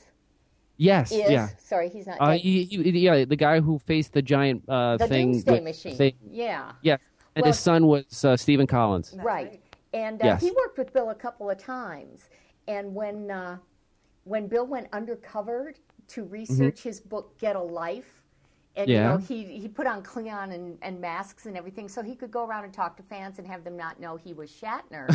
Yes, 0.76 1.12
Is 1.12 1.30
yeah. 1.30 1.48
sorry, 1.58 1.90
he's 1.90 2.06
not. 2.06 2.16
Uh, 2.20 2.30
he, 2.32 2.64
he- 2.64 3.00
yeah, 3.00 3.24
the 3.26 3.36
guy 3.36 3.60
who 3.60 3.78
faced 3.80 4.14
the 4.14 4.22
giant 4.22 4.62
uh, 4.66 4.96
the 4.96 5.06
thing. 5.08 5.32
Doomsday 5.32 5.52
with- 5.52 5.64
Machine. 5.64 5.96
thing- 5.96 6.14
Yeah. 6.30 6.72
Yes, 6.82 7.00
and 7.36 7.42
Well- 7.42 7.50
his 7.50 7.58
son 7.58 7.86
was 7.86 8.24
uh, 8.24 8.36
Stephen 8.36 8.66
Collins. 8.66 9.14
right. 9.22 9.60
And 9.92 10.22
uh, 10.22 10.26
Yes. 10.26 10.40
he 10.42 10.52
worked 10.52 10.78
with 10.78 10.92
Bill 10.92 11.10
a 11.10 11.14
couple 11.16 11.50
of 11.50 11.58
times. 11.58 12.28
And 12.68 12.94
when 12.94 13.30
uh, 13.30 13.58
when 14.24 14.46
Bill 14.46 14.64
went 14.66 14.86
undercover 14.92 15.74
to 16.08 16.24
research 16.24 16.80
his 16.82 17.00
book 17.00 17.36
Get 17.38 17.56
a 17.56 17.60
Life, 17.62 18.19
and. 18.80 18.90
Yeah. 18.90 18.96
you 18.96 19.08
know 19.08 19.16
he 19.18 19.60
he 19.60 19.68
put 19.68 19.86
on 19.86 20.02
Cleon 20.02 20.52
and, 20.52 20.78
and 20.82 21.00
masks 21.00 21.46
and 21.46 21.56
everything, 21.56 21.88
so 21.88 22.02
he 22.02 22.14
could 22.14 22.30
go 22.30 22.46
around 22.46 22.64
and 22.64 22.72
talk 22.72 22.96
to 22.96 23.02
fans 23.02 23.38
and 23.38 23.46
have 23.46 23.64
them 23.64 23.76
not 23.76 24.00
know 24.00 24.16
he 24.16 24.32
was 24.32 24.50
Shatner. 24.50 25.08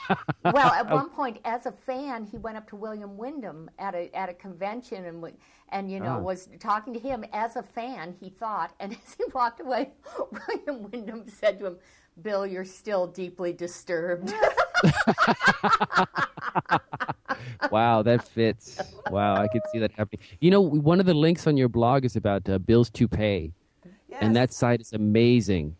well, 0.44 0.72
at 0.72 0.90
oh. 0.90 0.94
one 0.94 1.10
point, 1.10 1.38
as 1.44 1.66
a 1.66 1.72
fan, 1.72 2.24
he 2.24 2.38
went 2.38 2.56
up 2.56 2.68
to 2.70 2.76
William 2.76 3.16
Windom 3.16 3.70
at 3.78 3.94
a 3.94 4.14
at 4.16 4.28
a 4.28 4.34
convention 4.34 5.04
and 5.06 5.24
and 5.70 5.90
you 5.90 6.00
know 6.00 6.16
Oh. 6.18 6.22
was 6.22 6.48
talking 6.60 6.92
to 6.94 7.00
him 7.00 7.24
as 7.32 7.56
a 7.56 7.62
fan. 7.62 8.14
He 8.20 8.30
thought, 8.30 8.74
and 8.80 8.92
as 9.06 9.14
he 9.14 9.24
walked 9.32 9.60
away, 9.60 9.90
William 10.48 10.90
Windom 10.90 11.28
said 11.28 11.58
to 11.60 11.66
him, 11.66 11.78
"Bill, 12.20 12.46
you're 12.46 12.64
still 12.64 13.06
deeply 13.06 13.52
disturbed." 13.52 14.32
Wow, 17.70 18.02
that 18.02 18.26
fits. 18.28 18.80
Wow, 19.10 19.36
I 19.36 19.48
could 19.48 19.62
see 19.72 19.78
that 19.78 19.92
happening. 19.92 20.20
You 20.40 20.50
know, 20.50 20.60
one 20.60 21.00
of 21.00 21.06
the 21.06 21.14
links 21.14 21.46
on 21.46 21.56
your 21.56 21.68
blog 21.68 22.04
is 22.04 22.16
about 22.16 22.48
uh, 22.48 22.58
Bill's 22.58 22.90
to 22.90 23.08
pay, 23.08 23.52
Yes. 24.12 24.18
And 24.20 24.36
that 24.36 24.52
site 24.52 24.82
is 24.82 24.92
amazing. 24.92 25.74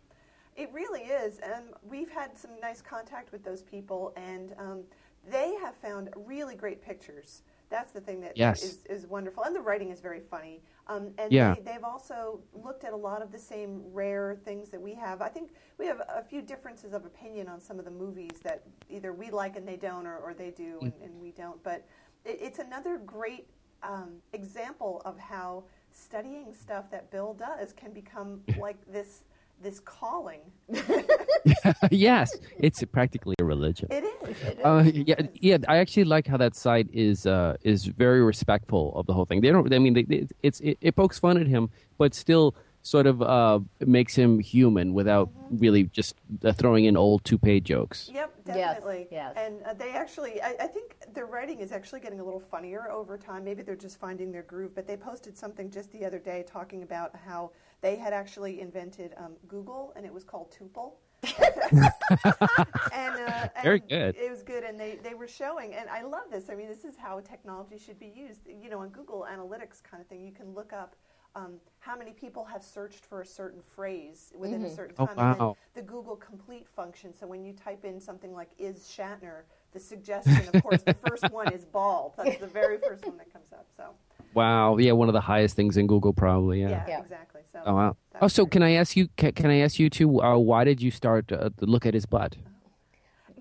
It 0.55 0.71
really 0.73 1.01
is, 1.01 1.37
and 1.37 1.65
we've 1.87 2.09
had 2.09 2.35
some 2.35 2.51
nice 2.59 2.81
contact 2.81 3.31
with 3.31 3.43
those 3.43 3.61
people, 3.61 4.11
and 4.15 4.55
um, 4.57 4.83
they 5.29 5.53
have 5.61 5.75
found 5.75 6.09
really 6.15 6.55
great 6.55 6.81
pictures. 6.81 7.43
That's 7.73 7.91
the 7.91 8.01
thing 8.01 8.21
that 8.21 8.37
Yes. 8.37 8.61
is, 8.61 8.85
is 8.85 9.07
wonderful, 9.07 9.45
and 9.45 9.55
the 9.55 9.59
writing 9.59 9.89
is 9.89 9.99
very 9.99 10.19
funny. 10.19 10.61
Um, 10.85 11.11
and 11.17 11.31
Yeah. 11.31 11.55
they, 11.55 11.71
they've 11.71 11.83
also 11.83 12.39
looked 12.53 12.83
at 12.83 12.93
a 12.93 12.95
lot 12.95 13.23
of 13.23 13.31
the 13.31 13.39
same 13.39 13.81
rare 13.91 14.37
things 14.45 14.69
that 14.69 14.79
we 14.79 14.93
have. 14.93 15.23
I 15.23 15.29
think 15.29 15.53
we 15.79 15.87
have 15.87 15.99
a 16.07 16.21
few 16.23 16.43
differences 16.43 16.93
of 16.93 17.03
opinion 17.03 17.47
on 17.47 17.59
some 17.59 17.79
of 17.79 17.85
the 17.85 17.91
movies 17.91 18.39
that 18.43 18.61
either 18.91 19.11
we 19.11 19.31
like 19.31 19.55
and 19.57 19.67
they 19.67 19.75
don't, 19.75 20.05
or, 20.05 20.17
or 20.19 20.35
they 20.35 20.51
do 20.51 20.77
and, 20.83 20.93
and 21.03 21.19
we 21.19 21.31
don't. 21.31 21.63
But 21.63 21.83
it, 22.25 22.37
it's 22.39 22.59
another 22.59 22.99
great 22.99 23.47
um, 23.81 24.21
example 24.33 25.01
of 25.03 25.17
how 25.17 25.63
studying 25.91 26.53
stuff 26.53 26.91
that 26.91 27.09
Bill 27.09 27.33
does 27.33 27.73
can 27.73 27.91
become 27.91 28.41
like 28.59 28.77
this 28.85 29.23
this 29.63 29.79
calling. 29.79 30.41
yes, 31.89 32.37
it's 32.59 32.83
practically 32.83 33.35
religion. 33.55 33.87
It 33.91 34.03
is. 34.03 34.29
It 34.49 34.59
is. 34.59 34.65
Uh, 34.65 34.91
yeah, 34.93 35.21
yeah. 35.47 35.57
I 35.67 35.77
actually 35.77 36.05
like 36.15 36.25
how 36.27 36.37
that 36.37 36.55
site 36.55 36.87
is 36.93 37.25
uh, 37.25 37.55
is 37.63 37.85
very 37.85 38.21
respectful 38.23 38.83
of 38.95 39.05
the 39.07 39.13
whole 39.13 39.25
thing. 39.25 39.41
They 39.41 39.51
don't. 39.51 39.73
I 39.73 39.79
mean, 39.79 39.93
they, 39.93 40.03
they, 40.03 40.27
it's 40.47 40.59
it, 40.69 40.77
it 40.81 40.95
pokes 40.95 41.19
fun 41.19 41.37
at 41.37 41.47
him, 41.47 41.69
but 41.97 42.13
still 42.13 42.55
sort 42.83 43.07
of 43.07 43.21
uh, 43.21 43.59
makes 43.79 44.13
him 44.13 44.39
human 44.39 44.93
without 44.93 45.29
really 45.49 45.83
just 45.85 46.15
uh, 46.43 46.51
throwing 46.51 46.83
in 46.85 46.97
old 46.97 47.23
toupee 47.23 47.61
jokes. 47.61 48.09
Yep, 48.13 48.33
Yes, 48.45 48.55
definitely. 48.57 49.07
yes. 49.09 49.33
And 49.37 49.63
uh, 49.63 49.73
they 49.73 49.91
actually, 49.91 50.41
I, 50.41 50.55
I 50.59 50.67
think 50.67 50.97
their 51.13 51.25
writing 51.25 51.59
is 51.59 51.71
actually 51.71 52.01
getting 52.01 52.19
a 52.19 52.23
little 52.23 52.41
funnier 52.41 52.91
over 52.91 53.17
time. 53.17 53.45
Maybe 53.45 53.63
they're 53.63 53.75
just 53.75 53.99
finding 53.99 54.31
their 54.31 54.43
groove. 54.43 54.75
But 54.75 54.85
they 54.85 54.97
posted 54.97 55.37
something 55.37 55.71
just 55.71 55.91
the 55.93 56.03
other 56.05 56.19
day 56.19 56.43
talking 56.45 56.83
about 56.83 57.15
how 57.25 57.51
they 57.81 57.95
had 57.95 58.13
actually 58.13 58.59
invented 58.59 59.13
um, 59.17 59.33
Google, 59.47 59.93
and 59.95 60.05
it 60.05 60.13
was 60.13 60.23
called 60.25 60.53
Tuple. 60.53 60.93
and, 61.73 63.15
uh, 63.17 63.47
Very 63.63 63.79
and 63.79 63.89
good. 63.89 64.15
It 64.15 64.29
was 64.29 64.43
good, 64.43 64.63
and 64.63 64.79
they, 64.79 64.99
they 65.03 65.13
were 65.13 65.27
showing, 65.27 65.73
and 65.73 65.89
I 65.89 66.01
love 66.03 66.23
this. 66.31 66.49
I 66.49 66.55
mean, 66.55 66.67
this 66.67 66.83
is 66.83 66.95
how 66.97 67.19
technology 67.21 67.77
should 67.77 67.99
be 67.99 68.11
used. 68.15 68.41
You 68.47 68.69
know, 68.69 68.79
on 68.79 68.89
Google 68.89 69.25
Analytics 69.29 69.81
kind 69.83 70.01
of 70.01 70.07
thing, 70.07 70.23
you 70.23 70.31
can 70.31 70.53
look 70.53 70.73
up 70.73 70.95
um, 71.35 71.53
how 71.79 71.97
many 71.97 72.11
people 72.11 72.45
have 72.45 72.63
searched 72.63 73.05
for 73.05 73.21
a 73.21 73.25
certain 73.25 73.61
phrase 73.61 74.31
within 74.37 74.63
a 74.63 74.69
certain 74.69 74.95
Oh, 74.99 75.07
time. 75.07 75.17
and 75.17 75.33
then 75.33 75.39
wow. 75.39 75.57
the 75.73 75.81
Google 75.81 76.15
Complete 76.15 76.67
function. 76.67 77.13
So 77.13 77.25
when 77.25 77.43
you 77.43 77.53
type 77.53 77.85
in 77.85 77.99
something 77.99 78.33
like 78.33 78.49
"is 78.59 78.81
Shatner," 78.81 79.43
the 79.71 79.79
suggestion, 79.79 80.47
of 80.53 80.61
course, 80.61 80.83
the 80.83 80.93
first 80.93 81.29
one 81.31 81.47
is 81.51 81.65
bald. 81.65 82.13
That's 82.17 82.37
the 82.37 82.47
very 82.47 82.77
first 82.77 83.05
one 83.07 83.17
that 83.17 83.33
comes 83.33 83.51
up. 83.51 83.65
So 83.75 83.85
Wow. 84.33 84.77
Yeah, 84.77 84.91
one 84.93 85.09
of 85.09 85.13
the 85.13 85.21
highest 85.21 85.55
things 85.55 85.77
in 85.77 85.87
Google, 85.87 86.13
probably. 86.13 86.61
Yeah. 86.61 86.69
yeah, 86.69 86.85
Yeah. 86.87 86.99
exactly. 86.99 87.41
So 87.51 87.59
Oh 87.65 87.75
wow. 87.75 87.97
That's 88.13 88.23
Oh, 88.23 88.27
so 88.27 88.45
can 88.45 88.63
I 88.63 88.73
ask 88.73 88.95
you? 88.95 89.09
Can, 89.17 89.31
can 89.33 89.49
I 89.49 89.59
ask 89.59 89.79
you 89.79 89.89
too? 89.89 90.21
Uh, 90.21 90.37
why 90.37 90.63
did 90.63 90.81
you 90.81 90.91
start 90.91 91.31
uh, 91.31 91.49
to 91.57 91.65
look 91.65 91.85
at 91.85 91.93
his 91.93 92.05
butt? 92.05 92.35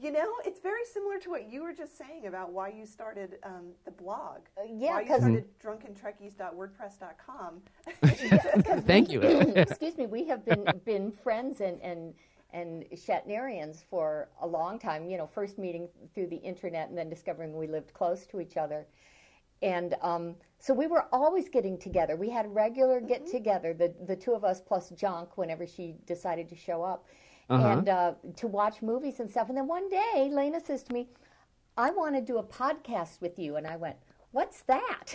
you 0.01 0.11
know, 0.11 0.33
it's 0.45 0.59
very 0.59 0.85
similar 0.93 1.17
to 1.21 1.31
what 1.31 1.49
you 1.49 1.63
were 1.63 1.73
just 1.73 1.97
saying 1.97 2.27
about 2.27 2.53
why 2.53 2.69
you 2.69 2.85
started 2.85 3.37
um, 3.45 3.67
the 3.85 3.93
blog. 3.93 4.39
yeah, 4.69 4.95
why 4.95 5.01
you 5.03 5.07
'cause- 5.07 5.21
started 5.21 5.45
drunkentrekkies.wordpress.com. 5.63 7.63
Thank 8.85 9.13
you. 9.13 9.21
excuse 9.23 9.97
me, 9.97 10.07
we 10.07 10.25
have 10.27 10.45
been 10.45 10.65
been 10.85 11.13
friends 11.13 11.61
and 11.61 11.81
and 11.83 12.15
and 12.53 12.85
Shatnerians 12.93 13.85
for 13.89 14.29
a 14.41 14.47
long 14.47 14.79
time. 14.79 15.09
You 15.09 15.19
know, 15.19 15.27
first 15.27 15.57
meeting 15.57 15.89
through 16.15 16.27
the 16.29 16.37
internet 16.37 16.89
and 16.89 16.99
then 16.99 17.09
discovering 17.09 17.57
we 17.57 17.69
lived 17.69 17.95
close 17.95 18.27
to 18.27 18.41
each 18.41 18.57
other. 18.57 18.87
And 19.63 19.95
um, 20.03 20.35
so 20.59 20.75
we 20.75 20.87
were 20.87 21.07
always 21.13 21.49
getting 21.49 21.79
together. 21.79 22.17
We 22.17 22.29
had 22.29 22.53
regular 22.53 23.01
get 23.01 23.27
together, 23.27 23.75
the 23.75 23.95
the 24.07 24.17
two 24.17 24.33
of 24.33 24.45
us 24.45 24.61
plus 24.61 24.91
Jonk 24.91 25.29
whenever 25.37 25.67
she 25.67 25.95
decided 26.07 26.49
to 26.51 26.57
show 26.57 26.83
up, 26.83 27.07
and 27.49 27.89
uh, 27.89 28.15
to 28.37 28.47
watch 28.47 28.83
movies 28.83 29.21
and 29.21 29.31
stuff. 29.31 29.49
And 29.49 29.57
then 29.57 29.67
one 29.67 29.89
day, 29.89 30.31
Lena 30.31 30.61
says 30.61 30.83
to 30.85 30.93
me, 30.93 31.09
"I 31.77 31.91
want 31.91 32.15
to 32.15 32.21
do 32.21 32.39
a 32.39 32.43
podcast 32.43 33.21
with 33.21 33.39
you," 33.39 33.57
and 33.57 33.67
I 33.67 33.77
went, 33.77 33.97
"What's 34.33 34.63
that?" 34.63 35.15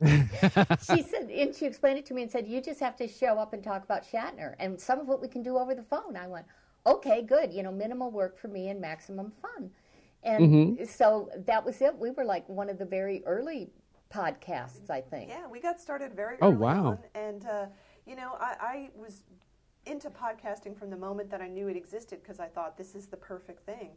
she 0.86 1.02
said, 1.02 1.30
and 1.30 1.54
she 1.54 1.66
explained 1.66 1.98
it 1.98 2.06
to 2.06 2.14
me 2.14 2.22
and 2.22 2.30
said, 2.30 2.46
"You 2.46 2.60
just 2.60 2.80
have 2.80 2.96
to 2.96 3.08
show 3.08 3.38
up 3.38 3.52
and 3.52 3.62
talk 3.62 3.84
about 3.84 4.04
Shatner, 4.04 4.54
and 4.58 4.80
some 4.80 4.98
of 4.98 5.08
what 5.08 5.20
we 5.20 5.28
can 5.28 5.42
do 5.42 5.56
over 5.58 5.74
the 5.74 5.82
phone." 5.82 6.16
I 6.16 6.26
went, 6.26 6.46
"Okay, 6.86 7.22
good. 7.22 7.52
You 7.52 7.62
know, 7.62 7.72
minimal 7.72 8.10
work 8.10 8.38
for 8.38 8.48
me 8.48 8.68
and 8.68 8.80
maximum 8.80 9.30
fun." 9.30 9.70
And 10.24 10.88
so 10.88 11.28
that 11.46 11.64
was 11.64 11.80
it. 11.80 11.96
We 11.96 12.10
were 12.10 12.24
like 12.24 12.48
one 12.48 12.70
of 12.70 12.78
the 12.78 12.84
very 12.84 13.22
early 13.26 13.70
podcasts, 14.12 14.90
I 14.90 15.00
think. 15.00 15.28
Yeah, 15.28 15.46
we 15.46 15.60
got 15.60 15.80
started 15.80 16.14
very 16.14 16.36
early. 16.36 16.42
Oh, 16.42 16.48
early 16.48 16.56
wow. 16.56 16.86
on, 16.86 16.98
and 17.14 17.46
uh, 17.46 17.66
you 18.06 18.16
know, 18.16 18.36
I, 18.40 18.56
I 18.60 18.90
was 18.96 19.24
into 19.86 20.08
podcasting 20.08 20.76
from 20.76 20.90
the 20.90 20.96
moment 20.96 21.30
that 21.30 21.40
I 21.40 21.48
knew 21.48 21.68
it 21.68 21.76
existed 21.76 22.20
because 22.22 22.40
I 22.40 22.46
thought 22.46 22.78
this 22.78 22.94
is 22.94 23.06
the 23.06 23.16
perfect 23.16 23.66
thing. 23.66 23.90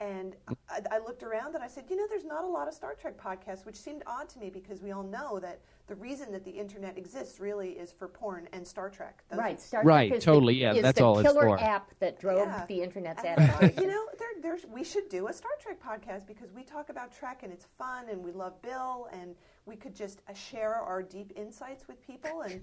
And 0.00 0.36
I, 0.70 0.80
I 0.92 0.98
looked 0.98 1.24
around 1.24 1.54
and 1.56 1.64
I 1.64 1.66
said, 1.66 1.84
you 1.90 1.96
know, 1.96 2.06
there's 2.08 2.24
not 2.24 2.44
a 2.44 2.46
lot 2.46 2.68
of 2.68 2.74
Star 2.74 2.94
Trek 2.94 3.20
podcasts, 3.20 3.66
which 3.66 3.74
seemed 3.74 4.02
odd 4.06 4.28
to 4.30 4.38
me 4.38 4.48
because 4.48 4.80
we 4.80 4.92
all 4.92 5.02
know 5.02 5.40
that 5.40 5.58
the 5.88 5.96
reason 5.96 6.30
that 6.32 6.44
the 6.44 6.50
internet 6.52 6.96
exists 6.96 7.40
really 7.40 7.70
is 7.70 7.90
for 7.90 8.06
porn 8.06 8.48
and 8.52 8.64
Star 8.66 8.90
Trek. 8.90 9.24
Those 9.28 9.38
Right, 9.40 9.56
are- 9.56 9.60
Star 9.60 9.82
Right, 9.82 10.08
Trek 10.08 10.18
is 10.18 10.24
totally, 10.24 10.54
The, 10.54 10.60
yeah, 10.60 10.72
is 10.74 10.82
that's 10.82 10.98
the 10.98 11.04
all 11.04 11.18
it's 11.18 11.28
killer 11.28 11.56
for. 11.56 11.60
app 11.60 11.90
that 11.98 12.20
drove 12.20 12.46
Yeah. 12.46 12.64
the 12.68 12.80
internet's 12.82 13.24
And 13.24 13.40
I 13.40 13.46
thought, 13.46 13.62
adaptation. 13.64 13.82
you 13.82 13.88
know, 13.90 14.04
there, 14.18 14.28
there's, 14.40 14.66
we 14.66 14.84
should 14.84 15.08
do 15.08 15.26
a 15.26 15.32
Star 15.32 15.50
Trek 15.60 15.78
podcast 15.82 16.26
because 16.28 16.52
we 16.52 16.62
talk 16.62 16.90
about 16.90 17.10
Trek 17.12 17.40
and 17.42 17.52
it's 17.52 17.66
fun 17.76 18.08
and 18.08 18.22
we 18.22 18.30
love 18.30 18.60
Bill 18.62 19.08
and 19.12 19.34
we 19.66 19.74
could 19.74 19.96
just 19.96 20.20
uh, 20.28 20.32
share 20.32 20.74
our 20.76 21.02
deep 21.02 21.32
insights 21.36 21.88
with 21.88 22.00
people 22.06 22.42
and 22.42 22.60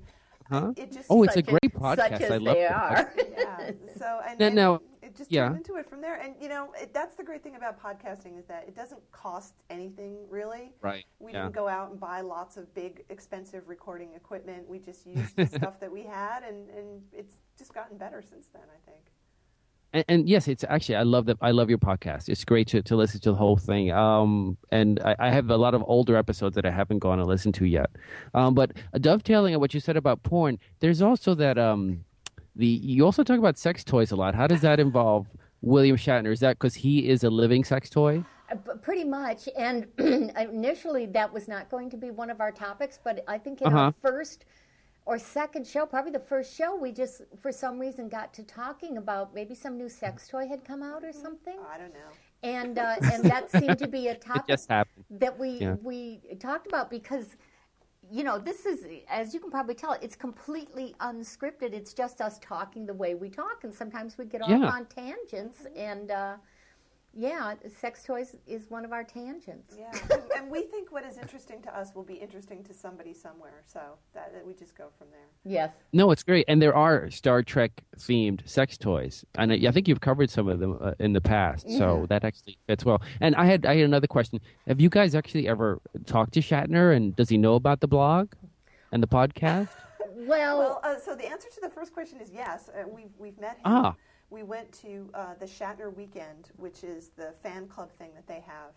Huh? 0.50 0.74
it 0.78 0.92
just 0.92 1.08
Oh, 1.10 1.24
it's 1.24 1.36
a 1.36 1.42
great 1.42 1.60
as- 1.66 1.72
podcast. 1.72 1.96
Such 2.12 2.22
as 2.22 2.32
I 2.32 2.38
love 2.38 2.56
they 2.56 2.66
it. 2.66 2.72
are. 2.72 3.14
yeah. 3.38 3.72
So 3.98 4.22
and, 4.28 4.40
Now- 4.40 4.46
and 4.48 4.56
now- 4.56 4.82
it 5.02 5.16
just 5.16 5.32
yeah. 5.32 5.46
turned 5.46 5.58
into 5.58 5.76
it 5.76 5.88
from 5.90 6.02
there. 6.02 6.16
And 6.20 6.34
you 6.42 6.50
know, 6.50 6.72
it, 6.82 6.94
that's 6.94 7.16
the 7.16 7.24
great 7.24 7.42
thing 7.44 7.56
about 7.56 7.82
podcasting 7.82 8.38
is 8.40 8.46
that 8.46 8.66
it 8.68 8.76
doesn't 8.76 9.00
cost 9.12 9.54
anything 9.70 10.18
really. 10.30 10.74
Right, 10.82 11.06
We 11.20 11.32
yeah. 11.32 11.44
didn't 11.44 11.56
go 11.56 11.68
out 11.68 11.92
and 11.92 12.00
buy 12.00 12.22
lots 12.22 12.58
of 12.58 12.74
big, 12.74 13.04
expensive 13.10 13.68
recording 13.68 14.14
equipment. 14.16 14.68
We 14.68 14.80
just 14.80 15.06
used 15.06 15.36
the 15.36 15.46
stuff 15.58 15.80
that 15.80 15.92
we 15.92 16.04
had, 16.04 16.44
and 16.44 16.70
and 16.70 17.02
it's 17.14 17.36
just 17.58 17.74
gotten 17.74 17.98
better 17.98 18.22
since 18.22 18.48
then. 18.54 18.64
I 18.64 18.90
think. 18.92 19.04
And, 19.96 20.06
and 20.10 20.30
yes, 20.30 20.48
it's 20.48 20.64
actually 20.70 20.96
I 20.98 21.04
love 21.04 21.26
that. 21.28 21.38
I 21.42 21.52
love 21.52 21.70
your 21.70 21.78
podcast. 21.80 22.30
It's 22.30 22.44
great 22.46 22.68
to, 22.68 22.82
to 22.84 22.96
listen 22.96 23.20
to 23.22 23.32
the 23.32 23.36
whole 23.38 23.58
thing. 23.58 23.92
Um, 23.92 24.58
and 24.72 25.00
I, 25.04 25.16
I 25.20 25.30
have 25.32 25.50
a 25.50 25.58
lot 25.58 25.74
of 25.74 25.84
older 25.88 26.16
episodes 26.18 26.56
that 26.56 26.66
I 26.66 26.72
haven't 26.72 27.00
gone 27.00 27.20
and 27.20 27.28
listened 27.28 27.56
to 27.56 27.66
yet. 27.66 27.90
Um, 28.34 28.54
but 28.54 28.74
dovetailing 29.00 29.56
on 29.56 29.62
what 29.62 29.74
you 29.74 29.80
said 29.80 29.98
about 29.98 30.22
porn, 30.24 30.60
there's 30.82 31.02
also 31.02 31.34
that 31.36 31.58
um, 31.58 32.04
the 32.56 32.68
you 32.68 33.06
also 33.06 33.24
talk 33.24 33.40
about 33.40 33.58
sex 33.58 33.84
toys 33.84 34.12
a 34.12 34.16
lot. 34.16 34.36
How 34.36 34.48
does 34.48 34.62
that 34.62 34.80
involve 34.80 35.28
William 35.62 35.98
Shatner? 35.98 36.32
Is 36.32 36.42
that 36.42 36.60
because 36.60 36.76
he 36.76 37.08
is 37.10 37.24
a 37.24 37.30
living 37.30 37.64
sex 37.64 37.90
toy? 37.90 38.24
Uh, 38.52 38.56
Pretty 38.82 39.04
much. 39.06 39.50
And 39.58 39.88
initially, 39.98 41.06
that 41.08 41.34
was 41.34 41.48
not 41.48 41.70
going 41.70 41.90
to 41.90 41.98
be 41.98 42.12
one 42.12 42.30
of 42.30 42.40
our 42.42 42.52
topics, 42.52 43.00
but 43.04 43.24
I 43.28 43.38
think 43.38 43.62
in 43.62 43.68
Uh-huh. 43.68 43.78
our 43.80 43.92
first 44.02 44.46
or 45.06 45.20
second 45.20 45.68
show, 45.68 45.86
probably 45.86 46.12
the 46.12 46.20
first 46.20 46.56
show, 46.56 46.76
we 46.76 46.92
just, 46.92 47.22
for 47.40 47.52
some 47.52 47.78
reason, 47.80 48.10
got 48.10 48.34
to 48.34 48.44
talking 48.44 48.98
about 48.98 49.34
maybe 49.36 49.54
some 49.54 49.78
new 49.78 49.88
sex 49.88 50.28
toy 50.28 50.48
had 50.48 50.66
come 50.66 50.82
out 50.82 51.04
or 51.04 51.14
something. 51.14 51.58
I 51.72 51.78
don't 51.78 51.94
know. 51.94 52.12
And, 52.42 52.80
uh, 52.80 52.96
and 53.12 53.24
that 53.26 53.52
seemed 53.52 53.78
to 53.80 53.88
be 53.88 54.08
a 54.08 54.16
topic 54.16 54.48
just 54.48 54.68
that 55.10 55.38
we 55.38 55.50
Yeah. 55.60 55.76
we 55.84 56.20
talked 56.40 56.68
about 56.68 56.90
because 56.90 57.36
you 58.12 58.24
know 58.24 58.38
this 58.38 58.66
is 58.66 58.86
as 59.10 59.34
you 59.34 59.40
can 59.40 59.50
probably 59.50 59.74
tell 59.74 59.94
it's 59.94 60.16
completely 60.16 60.96
unscripted 61.00 61.74
it's 61.74 61.92
just 61.94 62.22
us 62.22 62.38
talking 62.40 62.86
the 62.86 62.94
way 62.94 63.16
we 63.16 63.30
talk 63.30 63.64
and 63.64 63.74
sometimes 63.74 64.18
we 64.18 64.26
get 64.26 64.42
off 64.44 64.50
Yeah. 64.50 64.68
on 64.76 64.86
tangents 64.86 65.66
and 65.76 66.12
uh, 66.12 66.36
yeah 67.16 67.54
sex 67.80 68.04
toys 68.04 68.36
is 68.46 68.70
one 68.70 68.84
of 68.84 68.92
our 68.92 69.04
tangents 69.04 69.74
Yeah, 69.80 69.92
and, 70.12 70.22
and 70.38 70.52
we 70.52 70.64
think 70.64 70.92
what 70.92 71.06
is 71.06 71.18
interesting 71.18 71.62
to 71.64 71.78
us 71.78 71.96
will 71.96 72.04
be 72.04 72.16
interesting 72.16 72.64
to 72.66 72.74
somebody 72.74 73.14
somewhere. 73.14 73.64
So 73.66 73.80
that, 74.14 74.34
that 74.34 74.46
we 74.46 74.54
just 74.54 74.78
go 74.78 74.90
from 74.98 75.08
there. 75.12 75.28
yes 75.44 75.72
No, 75.94 76.12
it's 76.12 76.24
great, 76.24 76.46
and 76.48 76.62
there 76.62 76.76
are 76.76 77.10
Star 77.12 77.42
Trek 77.42 77.72
themed 77.98 78.48
sex 78.48 78.78
toys, 78.78 79.24
and 79.36 79.52
I 79.54 79.56
I 79.68 79.72
think 79.72 79.88
you've 79.88 80.02
covered 80.02 80.30
some 80.30 80.48
of 80.48 80.60
them 80.60 80.78
uh, 80.82 80.92
in 81.00 81.14
the 81.14 81.22
past, 81.22 81.70
so 81.70 82.06
that 82.10 82.24
actually 82.24 82.58
fits 82.68 82.84
well. 82.86 83.02
And 83.22 83.36
I 83.36 83.46
had 83.46 83.66
I 83.66 83.76
had 83.78 83.86
another 83.86 84.08
question: 84.08 84.40
Have 84.68 84.80
you 84.82 84.90
guys 84.90 85.16
actually 85.16 85.48
ever 85.48 85.80
talked 86.06 86.34
to 86.34 86.42
Shatner, 86.42 86.96
and 86.96 87.16
does 87.16 87.30
he 87.30 87.38
know 87.38 87.56
about 87.56 87.80
the 87.80 87.88
blog 87.88 88.34
and 88.92 89.02
the 89.02 89.08
podcast? 89.08 89.70
well, 90.16 90.58
Well, 90.60 90.82
uh, 90.84 90.98
so 91.00 91.16
the 91.16 91.26
answer 91.26 91.50
to 91.56 91.62
the 91.62 91.70
first 91.70 91.94
question 91.94 92.20
is 92.20 92.30
yes. 92.34 92.70
Uh, 92.70 92.88
we've 92.88 93.14
we've 93.18 93.40
met 93.40 93.56
him. 93.58 93.62
Ah. 93.66 93.96
We 94.30 94.44
went 94.44 94.72
to 94.82 95.10
uh, 95.14 95.34
the 95.40 95.46
Shatner 95.46 95.94
Weekend, 95.96 96.52
which 96.58 96.84
is 96.84 97.10
the 97.16 97.34
fan 97.44 97.68
club 97.68 97.92
thing 97.92 98.12
that 98.16 98.28
they 98.28 98.42
have, 98.46 98.74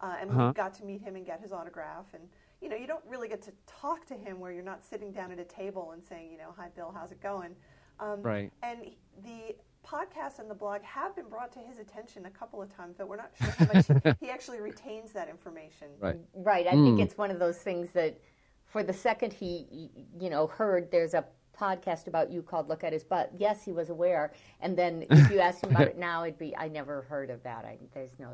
uh, 0.00 0.16
and 0.20 0.30
Uh-huh. 0.30 0.48
we 0.48 0.52
got 0.54 0.74
to 0.74 0.84
meet 0.84 1.00
him 1.00 1.16
and 1.16 1.24
get 1.26 1.40
his 1.40 1.52
autograph. 1.52 2.06
And 2.14 2.28
you 2.60 2.68
know, 2.68 2.76
you 2.76 2.86
don't 2.86 3.04
really 3.06 3.26
get 3.28 3.40
to 3.42 3.52
talk 3.66 4.04
to 4.06 4.14
him 4.14 4.38
where 4.38 4.52
you're 4.52 4.62
not 4.62 4.84
sitting 4.84 5.12
down 5.12 5.32
at 5.32 5.38
a 5.38 5.44
table 5.44 5.92
and 5.92 6.04
saying, 6.04 6.30
you 6.30 6.36
know, 6.38 6.52
"Hi, 6.58 6.68
Bill, 6.76 6.92
how's 6.94 7.10
it 7.12 7.20
going?" 7.22 7.56
Um, 7.98 8.22
Right. 8.22 8.52
And 8.62 8.90
the 9.24 9.56
podcast 9.82 10.38
and 10.40 10.50
the 10.50 10.54
blog 10.54 10.82
have 10.82 11.16
been 11.16 11.28
brought 11.28 11.50
to 11.52 11.58
his 11.60 11.78
attention 11.78 12.26
a 12.26 12.30
couple 12.30 12.60
of 12.60 12.68
times, 12.76 12.96
but 12.98 13.08
we're 13.08 13.16
not 13.16 13.30
sure 13.40 13.50
how 13.58 13.66
much 13.72 13.86
he 14.20 14.28
actually 14.28 14.60
retains 14.60 15.12
that 15.12 15.28
information. 15.30 15.88
Right. 15.98 16.18
right 16.34 16.66
i 16.66 16.72
think 16.72 17.00
it's 17.00 17.16
one 17.16 17.30
of 17.30 17.38
those 17.38 17.56
things 17.58 17.90
that 17.92 18.20
for 18.66 18.82
the 18.82 18.92
second 18.92 19.32
he 19.32 19.90
you 20.20 20.28
know 20.28 20.46
heard 20.46 20.90
there's 20.90 21.14
a 21.14 21.24
podcast 21.60 22.06
about 22.06 22.30
you 22.32 22.40
called 22.42 22.68
look 22.68 22.82
at 22.84 22.92
his 22.92 23.04
butt 23.04 23.30
yes 23.38 23.62
he 23.64 23.72
was 23.72 23.90
aware 23.90 24.32
and 24.60 24.76
then 24.76 25.04
if 25.10 25.30
you 25.30 25.38
asked 25.40 25.62
him 25.62 25.70
about 25.70 25.88
it 25.88 25.98
now 25.98 26.22
it'd 26.24 26.38
be 26.38 26.56
i 26.56 26.66
never 26.68 27.02
heard 27.02 27.28
of 27.30 27.42
that 27.42 27.64
I, 27.64 27.76
there's 27.94 28.18
no 28.18 28.30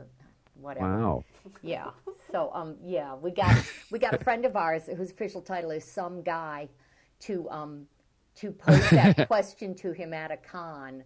whatever 0.54 0.86
Wow. 0.98 1.24
Yeah. 1.62 1.90
So 2.32 2.50
um 2.54 2.76
yeah, 2.82 3.14
we 3.14 3.30
got 3.30 3.54
we 3.90 3.98
got 3.98 4.14
a 4.14 4.18
friend 4.18 4.44
of 4.46 4.56
ours 4.56 4.84
whose 4.96 5.10
official 5.10 5.42
title 5.42 5.70
is 5.70 5.84
some 5.84 6.22
guy 6.22 6.68
to 7.20 7.48
um 7.50 7.86
to 8.36 8.52
pose 8.52 8.88
that 8.90 9.26
question 9.32 9.74
to 9.76 9.92
him 9.92 10.14
at 10.14 10.30
a 10.30 10.36
con, 10.38 11.04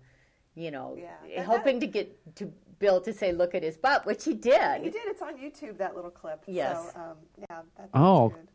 you 0.54 0.70
know, 0.70 0.96
Yeah. 0.98 1.10
That- 1.38 1.46
hoping 1.46 1.80
to 1.80 1.86
get 1.86 2.36
to 2.36 2.52
Bill 2.78 3.00
to 3.02 3.12
say 3.12 3.32
look 3.32 3.54
at 3.54 3.62
his 3.62 3.76
butt, 3.76 4.06
which 4.06 4.24
he 4.24 4.34
did. 4.34 4.82
He 4.82 4.90
did. 4.90 5.02
It's 5.06 5.20
on 5.20 5.36
YouTube. 5.36 5.76
That 5.78 5.94
little 5.96 6.10
clip. 6.10 6.42
Yes. 6.46 6.92
So, 6.94 7.00
um, 7.00 7.16
yeah. 7.38 7.46
That, 7.48 7.64
that 7.76 7.88
Oh. 7.92 8.28
good. 8.30 8.48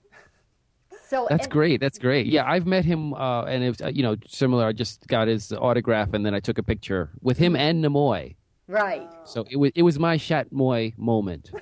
So 1.07 1.27
That's 1.29 1.45
and- 1.45 1.51
great. 1.51 1.79
That's 1.79 1.99
great. 1.99 2.25
Yeah, 2.27 2.49
I've 2.49 2.65
met 2.65 2.85
him, 2.85 3.13
uh, 3.13 3.43
and 3.43 3.63
it 3.63 3.69
was 3.69 3.81
uh, 3.81 3.87
you 3.87 4.03
know 4.03 4.15
similar. 4.27 4.65
I 4.65 4.71
just 4.73 5.07
got 5.07 5.27
his 5.27 5.51
autograph, 5.53 6.13
and 6.13 6.25
then 6.25 6.33
I 6.33 6.39
took 6.39 6.57
a 6.57 6.63
picture 6.63 7.11
with 7.21 7.37
him 7.37 7.55
and 7.55 7.83
Nimoy. 7.83 8.35
Right. 8.67 9.07
So 9.25 9.45
it 9.49 9.57
was 9.57 9.71
it 9.75 9.83
was 9.83 9.99
my 9.99 10.17
Shatmoy 10.17 10.97
moment. 10.97 11.51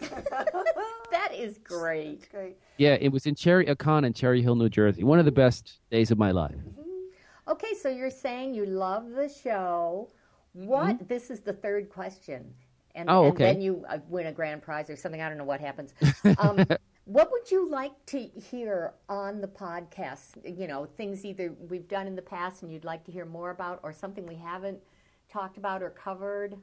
That 1.11 1.35
is 1.35 1.59
great. 1.59 2.27
Great. 2.31 2.57
Yeah, 2.77 2.97
it 2.99 3.09
was 3.09 3.27
in 3.27 3.35
Cherry 3.35 3.67
a 3.67 3.75
con 3.75 4.03
in 4.03 4.13
Cherry 4.13 4.41
Hill, 4.41 4.55
New 4.55 4.67
Jersey. 4.67 5.03
One 5.03 5.19
of 5.19 5.25
the 5.25 5.31
best 5.31 5.79
days 5.91 6.09
of 6.09 6.17
my 6.17 6.31
life. 6.31 6.55
Okay, 7.47 7.73
so 7.75 7.87
you're 7.89 8.09
saying 8.09 8.55
you 8.55 8.65
love 8.65 9.11
the 9.11 9.29
show. 9.29 10.09
What? 10.53 11.07
This 11.07 11.29
is 11.29 11.41
the 11.41 11.53
third 11.53 11.89
question, 11.89 12.53
and, 12.95 13.07
Mm-hmm. 13.09 13.15
Oh, 13.17 13.27
and 13.29 13.37
then 13.37 13.61
you 13.61 13.85
uh, 13.87 13.99
win 14.09 14.25
a 14.27 14.31
grand 14.31 14.63
prize 14.63 14.89
or 14.89 14.95
something. 14.95 15.21
I 15.21 15.29
don't 15.29 15.37
know 15.37 15.43
what 15.43 15.59
happens. 15.61 15.93
Um, 16.39 16.65
what 17.05 17.31
would 17.31 17.51
you 17.51 17.69
like 17.69 18.05
to 18.07 18.19
hear 18.27 18.93
on 19.09 19.41
the 19.41 19.47
podcast? 19.47 20.37
You 20.43 20.67
know, 20.67 20.85
things 20.85 21.25
either 21.25 21.53
we've 21.69 21.87
done 21.87 22.07
in 22.07 22.15
the 22.15 22.21
past 22.21 22.63
and 22.63 22.71
you'd 22.71 22.85
like 22.85 23.03
to 23.05 23.11
hear 23.11 23.25
more 23.25 23.49
about, 23.49 23.79
or 23.83 23.91
something 23.91 24.25
we 24.25 24.35
haven't 24.35 24.79
talked 25.31 25.57
about 25.57 25.81
or 25.83 25.89
covered. 25.89 26.55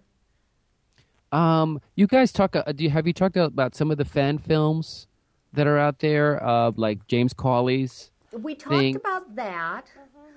Um, 1.33 1.81
you 1.95 2.07
guys 2.07 2.33
talk. 2.33 2.57
Uh, 2.57 2.73
do 2.73 2.83
you 2.85 2.91
have 2.91 3.07
you 3.07 3.13
talked 3.13 3.37
about 3.37 3.75
some 3.75 3.91
of 3.91 3.99
the 3.99 4.05
fan 4.05 4.39
films 4.39 5.07
that 5.53 5.67
are 5.67 5.79
out 5.79 5.99
there, 6.01 6.43
uh, 6.45 6.73
like 6.77 7.07
James 7.07 7.33
Cawley's? 7.33 8.11
We 8.33 8.55
talked 8.55 8.75
Thing. 8.75 8.97
about 8.97 9.37
that. 9.37 9.87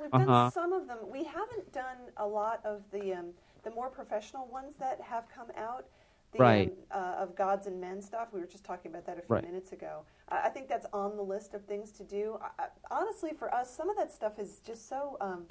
We've 0.01 0.12
done 0.12 0.30
Uh-huh. 0.30 0.49
some 0.51 0.74
of 0.74 0.88
them. 0.88 0.97
We 1.12 1.23
haven't 1.23 1.72
done 1.72 1.98
a 2.18 2.27
lot 2.27 2.60
of 2.65 2.82
the 2.91 3.14
um, 3.14 3.27
the 3.64 3.72
more 3.72 3.90
professional 3.90 4.45
ones 4.48 4.76
that 4.80 4.99
have 5.02 5.27
come 5.30 5.48
out. 5.57 5.86
The, 6.34 6.39
Right. 6.39 6.73
Um, 6.91 7.01
uh, 7.01 7.15
of 7.23 7.35
gods 7.35 7.68
and 7.68 7.80
men 7.80 8.01
stuff. 8.01 8.30
We 8.34 8.39
were 8.39 8.47
just 8.47 8.64
talking 8.64 8.91
about 8.91 9.05
that 9.05 9.18
a 9.19 9.22
few 9.22 9.35
Right. 9.35 9.43
minutes 9.45 9.72
ago. 9.72 10.01
I 10.30 10.43
I 10.47 10.49
think 10.49 10.68
that's 10.68 10.85
on 10.93 11.15
the 11.15 11.22
list 11.23 11.53
of 11.53 11.64
things 11.65 11.91
to 11.93 12.03
do. 12.03 12.39
I, 12.41 12.64
I, 12.64 12.68
honestly, 12.91 13.31
for 13.34 13.53
us, 13.53 13.73
some 13.76 13.89
of 13.89 13.95
that 13.97 14.11
stuff 14.11 14.39
is 14.39 14.60
just 14.60 14.88
so. 14.89 15.18
Um, 15.22 15.45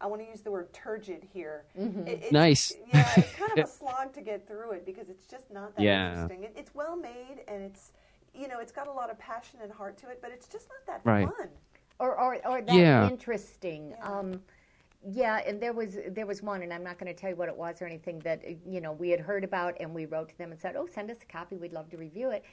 I 0.00 0.06
want 0.06 0.20
to 0.22 0.28
use 0.28 0.40
the 0.40 0.50
word 0.50 0.72
turgid 0.72 1.22
here. 1.32 1.64
Mm-hmm. 1.78 2.00
It- 2.08 2.12
it's- 2.14 2.32
Nice. 2.32 2.72
Yeah, 2.92 3.08
it's 3.16 3.32
kind 3.34 3.52
of 3.52 3.64
a 3.64 3.68
slog 3.78 4.12
to 4.14 4.20
get 4.20 4.48
through 4.48 4.72
it 4.72 4.84
because 4.84 5.08
it's 5.08 5.26
just 5.26 5.50
not 5.50 5.76
that 5.76 5.82
Yeah. 5.82 6.08
interesting. 6.12 6.44
It, 6.44 6.54
it's 6.56 6.74
well 6.74 6.96
made 6.96 7.44
and 7.46 7.62
it's, 7.62 7.92
you 8.34 8.48
know, 8.48 8.58
it's 8.58 8.72
got 8.72 8.88
a 8.88 8.92
lot 8.92 9.10
of 9.10 9.18
passion 9.18 9.60
and 9.62 9.70
heart 9.70 9.96
to 9.98 10.08
it, 10.08 10.18
but 10.20 10.32
it's 10.32 10.48
just 10.48 10.68
not 10.68 10.84
that 10.86 11.08
Right. 11.08 11.28
fun. 11.28 11.48
or 12.00 12.18
or, 12.18 12.34
or 12.46 12.62
that 12.62 12.74
Yeah. 12.74 13.08
interesting. 13.08 13.90
Yeah. 13.90 14.10
Um, 14.18 14.42
yeah, 15.04 15.40
and 15.46 15.60
there 15.60 15.72
was 15.72 15.98
there 16.10 16.26
was 16.26 16.42
one, 16.42 16.62
and 16.62 16.72
I'm 16.72 16.84
not 16.84 16.98
going 16.98 17.12
to 17.12 17.18
tell 17.20 17.30
you 17.30 17.36
what 17.36 17.48
it 17.48 17.56
was 17.56 17.82
or 17.82 17.86
anything 17.86 18.20
that 18.20 18.42
you 18.66 18.80
know 18.80 18.92
we 18.92 19.10
had 19.10 19.20
heard 19.20 19.44
about, 19.44 19.76
and 19.80 19.94
we 19.94 20.06
wrote 20.06 20.28
to 20.30 20.38
them 20.38 20.52
and 20.52 20.60
said, 20.60 20.76
"Oh, 20.76 20.86
send 20.86 21.10
us 21.10 21.18
a 21.22 21.26
copy. 21.26 21.56
We'd 21.56 21.72
love 21.72 21.90
to 21.90 21.96
review 21.96 22.30
it." 22.30 22.44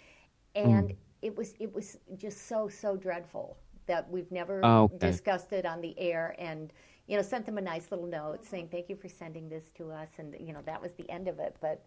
And 0.55 0.93
it 1.21 1.35
was 1.35 1.53
it 1.59 1.73
was 1.73 1.97
just 2.17 2.47
so 2.47 2.67
so 2.67 2.95
dreadful 2.97 3.57
that 3.87 4.09
we've 4.09 4.31
never 4.31 4.69
Oh, 4.69 4.83
okay. 4.85 5.19
discussed 5.19 5.53
it 5.53 5.65
on 5.65 5.81
the 5.81 5.97
air, 5.99 6.35
and 6.39 6.73
you 7.07 7.17
know 7.17 7.21
sent 7.23 7.45
them 7.45 7.57
a 7.57 7.61
nice 7.61 7.91
little 7.91 8.07
note 8.07 8.45
saying 8.45 8.69
thank 8.71 8.89
you 8.89 8.95
for 8.95 9.09
sending 9.09 9.49
this 9.49 9.69
to 9.77 9.91
us, 9.91 10.09
and 10.17 10.35
you 10.39 10.53
know 10.53 10.61
that 10.65 10.81
was 10.81 10.93
the 10.93 11.09
end 11.09 11.27
of 11.27 11.39
it, 11.39 11.55
but. 11.61 11.83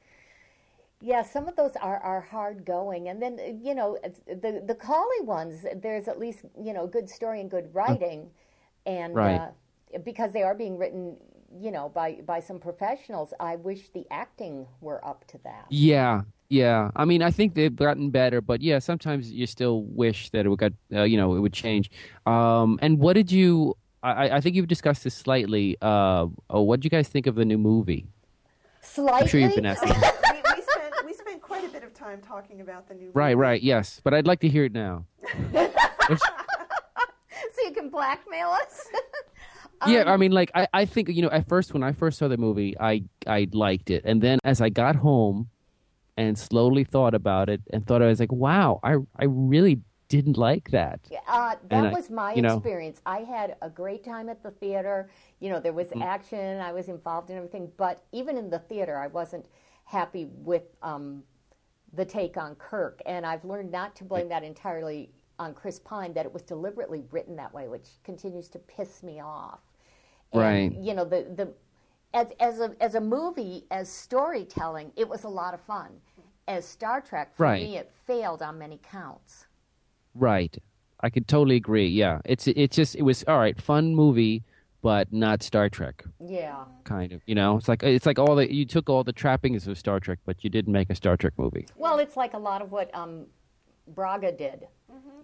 Yeah, 1.01 1.23
some 1.25 1.49
of 1.49 1.57
those 1.57 1.75
are, 1.77 1.99
are 1.99 2.21
hard 2.21 2.65
going, 2.65 3.09
and 3.09 3.21
then 3.21 3.61
you 3.63 3.75
know 3.75 3.99
the 4.27 4.63
the 4.65 4.75
Cawley 4.75 5.21
ones. 5.23 5.67
There's 5.83 6.07
at 6.07 6.19
least 6.19 6.45
you 6.61 6.73
know 6.73 6.87
good 6.87 7.11
story 7.11 7.41
and 7.41 7.51
good 7.51 7.75
writing, 7.75 8.31
and 8.87 9.15
Right. 9.15 9.27
uh, 9.27 9.49
because 10.05 10.33
they 10.33 10.43
are 10.43 10.55
being 10.55 10.79
written, 10.79 11.17
you 11.61 11.71
know, 11.71 11.89
by 11.89 12.21
by 12.27 12.41
some 12.41 12.59
professionals. 12.59 13.33
I 13.41 13.57
wish 13.57 13.89
the 13.91 14.07
acting 14.11 14.67
were 14.81 15.05
up 15.05 15.27
to 15.29 15.39
that. 15.45 15.67
Yeah, 15.71 16.23
Yeah, 16.49 16.91
I 16.95 17.07
mean, 17.07 17.23
I 17.23 17.31
think 17.31 17.55
they've 17.55 17.75
gotten 17.75 18.11
better, 18.11 18.43
but 18.43 18.61
yeah, 18.61 18.79
sometimes 18.79 19.33
you 19.33 19.47
still 19.47 19.85
wish 19.85 20.29
that 20.31 20.45
it 20.45 20.51
would 20.51 20.59
got, 20.59 20.73
uh, 20.93 21.03
you 21.05 21.17
know, 21.17 21.35
it 21.35 21.41
would 21.41 21.55
change. 21.55 21.91
Um, 22.27 22.79
and 22.83 22.99
what 22.99 23.15
did 23.15 23.33
you? 23.33 23.75
I, 24.03 24.37
I 24.37 24.41
think 24.41 24.57
you've 24.57 24.69
discussed 24.69 25.05
this 25.05 25.15
slightly. 25.15 25.79
Uh, 25.81 26.27
oh, 26.51 26.61
what 26.63 26.81
did 26.81 26.85
you 26.85 26.91
guys 26.91 27.09
think 27.09 27.27
of 27.27 27.37
the 27.37 27.45
new 27.47 27.57
movie? 27.57 28.05
Slightly. 28.83 29.21
I'm 29.23 29.27
sure 29.29 29.41
you've 29.41 29.55
been 29.55 29.65
asking. 29.65 29.91
we, 29.91 29.97
we 29.97 30.63
spent 30.63 31.07
we 31.07 31.15
spent 31.15 31.41
quite 31.41 31.65
a 31.65 31.69
bit 31.69 31.85
of 31.85 31.95
time 31.95 32.21
talking 32.21 32.61
about 32.61 32.87
the 32.87 32.95
new. 32.95 33.07
Movie. 33.07 33.13
Right, 33.15 33.37
movie. 33.37 33.43
right, 33.43 33.63
yes, 33.63 34.01
but 34.05 34.13
I'd 34.13 34.27
like 34.27 34.41
to 34.41 34.49
hear 34.49 34.65
it 34.65 34.73
now. 34.73 35.07
so 35.53 35.69
you 37.65 37.73
can 37.73 37.89
blackmail 37.89 38.49
us. 38.49 38.89
yeah, 39.87 40.01
Um, 40.03 40.09
I 40.09 40.17
mean, 40.17 40.33
like 40.33 40.51
I, 40.55 40.67
I 40.73 40.85
think 40.85 41.09
you 41.09 41.23
know, 41.23 41.31
at 41.31 41.49
first 41.49 41.73
when 41.75 41.83
I 41.83 41.93
first 41.93 42.19
saw 42.19 42.29
the 42.29 42.37
movie, 42.37 42.77
I 42.79 43.05
I 43.27 43.49
liked 43.53 43.91
it, 43.91 44.05
and 44.05 44.21
then 44.23 44.39
as 44.45 44.61
I 44.61 44.69
got 44.69 44.97
home 44.97 45.49
and 46.17 46.39
slowly 46.39 46.85
thought 46.85 47.15
about 47.15 47.49
it, 47.49 47.61
and 47.73 47.87
thought 47.87 48.03
I 48.03 48.07
was 48.07 48.21
like, 48.21 48.33
wow, 48.33 48.81
I 48.83 48.97
I 49.19 49.25
really 49.25 49.81
didn't 50.09 50.37
like 50.37 50.71
that. 50.73 51.01
Uh, 51.27 51.55
that 51.71 51.87
I- 51.87 51.93
was 51.93 52.11
my 52.11 52.35
you 52.35 52.43
know- 52.43 52.57
experience. 52.59 53.01
I 53.07 53.21
had 53.21 53.57
a 53.63 53.71
great 53.71 54.05
time 54.05 54.29
at 54.29 54.43
the 54.43 54.51
theater. 54.51 55.09
You 55.41 55.49
know, 55.51 55.59
there 55.59 55.73
was 55.73 55.89
Mm. 55.89 56.03
action. 56.05 56.61
I 56.61 56.71
was 56.73 56.89
involved 56.91 57.31
in 57.31 57.37
everything. 57.39 57.73
But 57.79 58.03
even 58.13 58.37
in 58.37 58.51
the 58.51 58.59
theater, 58.59 58.99
I 58.99 59.07
wasn't 59.07 59.47
happy 59.85 60.27
with 60.27 60.65
um, 60.83 61.23
the 61.95 62.05
take 62.05 62.37
on 62.37 62.57
Kirk. 62.57 63.01
And 63.07 63.25
I've 63.25 63.45
learned 63.47 63.71
not 63.73 63.97
to 63.97 64.05
blame 64.05 64.29
that 64.29 64.45
entirely 64.45 65.11
on 65.39 65.55
Chris 65.55 65.79
Pine. 65.79 66.13
That 66.13 66.27
it 66.27 66.33
was 66.35 66.43
deliberately 66.43 67.05
written 67.11 67.35
that 67.37 67.55
way, 67.55 67.69
which 67.69 67.89
continues 68.05 68.49
to 68.51 68.59
piss 68.59 69.03
me 69.03 69.19
off. 69.21 69.61
And, 70.33 70.41
Right. 70.41 70.73
You 70.81 70.95
know, 70.95 71.05
the 71.05 71.27
the 71.35 71.53
as 72.15 72.31
as 72.41 72.61
a 72.61 72.75
as 72.81 72.95
a 72.95 73.01
movie 73.01 73.65
as 73.71 73.89
storytelling, 73.89 74.93
it 74.97 75.09
was 75.09 75.25
a 75.25 75.29
lot 75.29 75.55
of 75.55 75.61
fun. 75.61 75.91
As 76.49 76.67
Star 76.67 77.01
Trek, 77.01 77.35
for 77.37 77.45
Right. 77.45 77.63
me, 77.63 77.77
it 77.77 77.91
failed 78.07 78.43
on 78.43 78.59
many 78.59 78.79
counts. 78.83 79.47
Right. 80.15 80.57
I 81.01 81.11
could 81.11 81.27
totally 81.29 81.57
agree. 81.57 81.89
Yeah. 81.89 82.21
It's 82.25 82.47
it's 82.49 82.77
just 82.77 82.95
it 82.97 83.03
was 83.03 83.25
all 83.29 83.39
right, 83.39 83.61
fun 83.61 83.95
movie, 83.95 84.43
but 84.83 85.13
not 85.13 85.43
Star 85.43 85.69
Trek 85.69 86.05
Yeah. 86.21 86.65
kind 86.85 87.13
of. 87.13 87.23
You 87.27 87.35
know, 87.35 87.57
it's 87.57 87.69
like 87.69 87.83
it's 87.83 88.07
like 88.07 88.19
all 88.19 88.35
the 88.37 88.53
you 88.53 88.65
took 88.65 88.89
all 88.91 89.05
the 89.05 89.13
trappings 89.13 89.67
of 89.69 89.79
Star 89.79 90.01
Trek, 90.01 90.19
but 90.25 90.43
you 90.45 90.51
didn't 90.51 90.73
make 90.73 90.91
a 90.91 90.95
Star 90.95 91.17
Trek 91.17 91.35
movie. 91.37 91.67
Well, 91.77 91.99
it's 91.99 92.17
like 92.17 92.35
a 92.35 92.39
lot 92.39 92.63
of 92.63 92.73
what 92.73 92.95
um, 92.95 93.27
Braga 93.87 94.33
did. 94.33 94.67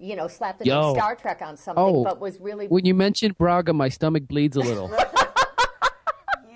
You 0.00 0.14
know, 0.16 0.28
slapped 0.28 0.60
the 0.60 0.64
Yo. 0.66 0.80
name 0.80 0.94
Star 0.94 1.16
Trek 1.16 1.42
on 1.42 1.56
something, 1.56 1.82
Oh. 1.84 2.04
but 2.04 2.20
was 2.20 2.38
really. 2.40 2.68
When 2.68 2.84
you 2.84 2.94
mentioned 2.94 3.36
Braga, 3.36 3.72
my 3.72 3.88
stomach 3.88 4.28
bleeds 4.28 4.56
a 4.56 4.60
little. 4.60 4.90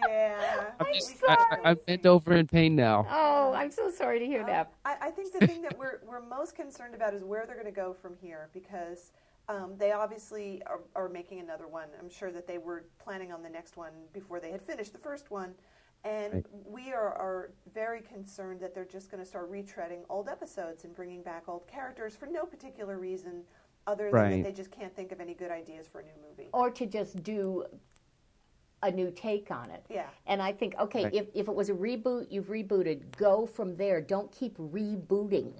Yeah. 0.09 0.71
I'm 0.81 0.87
just, 0.95 1.15
I, 1.29 1.33
I, 1.35 1.71
I'm 1.71 1.79
bent 1.87 2.07
over 2.07 2.35
in 2.35 2.47
pain 2.47 2.77
now. 2.77 3.07
oh, 3.11 3.53
I'm 3.55 3.71
so 3.71 3.91
sorry 3.91 4.19
to 4.19 4.27
hear 4.27 4.45
that. 4.47 4.73
I, 4.85 4.97
I 5.03 5.11
think 5.11 5.33
the 5.39 5.47
thing 5.47 5.63
that 5.63 5.79
we're, 5.79 6.01
we're 6.07 6.21
most 6.21 6.55
concerned 6.55 6.95
about 6.95 7.15
is 7.15 7.25
where 7.25 7.47
they're 7.47 7.55
going 7.55 7.67
to 7.67 7.73
go 7.73 7.95
from 7.95 8.15
here 8.21 8.49
because 8.53 9.13
um, 9.49 9.75
they 9.79 9.93
obviously 9.93 10.63
are, 10.67 10.81
are 10.95 11.09
making 11.09 11.41
another 11.41 11.67
one. 11.69 11.89
I'm 11.99 12.11
sure 12.11 12.31
that 12.33 12.47
they 12.47 12.59
were 12.59 12.85
planning 13.03 13.33
on 13.33 13.43
the 13.43 13.49
next 13.49 13.77
one 13.77 13.93
before 14.13 14.41
they 14.41 14.51
had 14.51 14.63
finished 14.63 14.93
the 14.93 14.99
first 14.99 15.31
one. 15.31 15.55
And 16.05 16.35
Right. 16.35 16.47
we 16.65 16.93
are, 16.93 17.13
are 17.15 17.51
very 17.73 18.01
concerned 18.01 18.61
that 18.61 18.75
they're 18.75 18.85
just 18.85 19.11
going 19.11 19.23
to 19.23 19.29
start 19.29 19.51
retreading 19.51 20.01
old 20.09 20.29
episodes 20.29 20.85
and 20.85 20.95
bringing 20.95 21.23
back 21.23 21.49
old 21.49 21.67
characters 21.67 22.17
for 22.17 22.27
no 22.27 22.45
particular 22.45 22.99
reason 22.99 23.45
other 23.87 24.05
than 24.05 24.13
Right. 24.13 24.31
that 24.43 24.49
they 24.51 24.53
just 24.53 24.71
can't 24.73 24.95
think 24.95 25.13
of 25.13 25.21
any 25.21 25.35
good 25.35 25.51
ideas 25.51 25.87
for 25.87 26.01
a 26.01 26.05
new 26.05 26.11
movie. 26.29 26.49
Or 26.53 26.71
to 26.71 26.87
just 26.87 27.23
do 27.23 27.65
a 28.83 28.91
new 28.91 29.13
take 29.13 29.51
on 29.53 29.71
it. 29.71 29.85
Yeah. 29.89 30.09
And 30.27 30.43
I 30.43 30.53
think, 30.53 30.75
okay, 30.79 31.05
Right. 31.05 31.15
if, 31.15 31.27
if 31.35 31.47
it 31.49 31.55
was 31.55 31.69
a 31.69 31.75
reboot, 31.75 32.27
you've 32.31 32.47
rebooted. 32.49 33.17
Go 33.17 33.47
from 33.47 33.77
there. 33.77 34.01
Don't 34.01 34.31
keep 34.33 34.57
rebooting. 34.59 35.53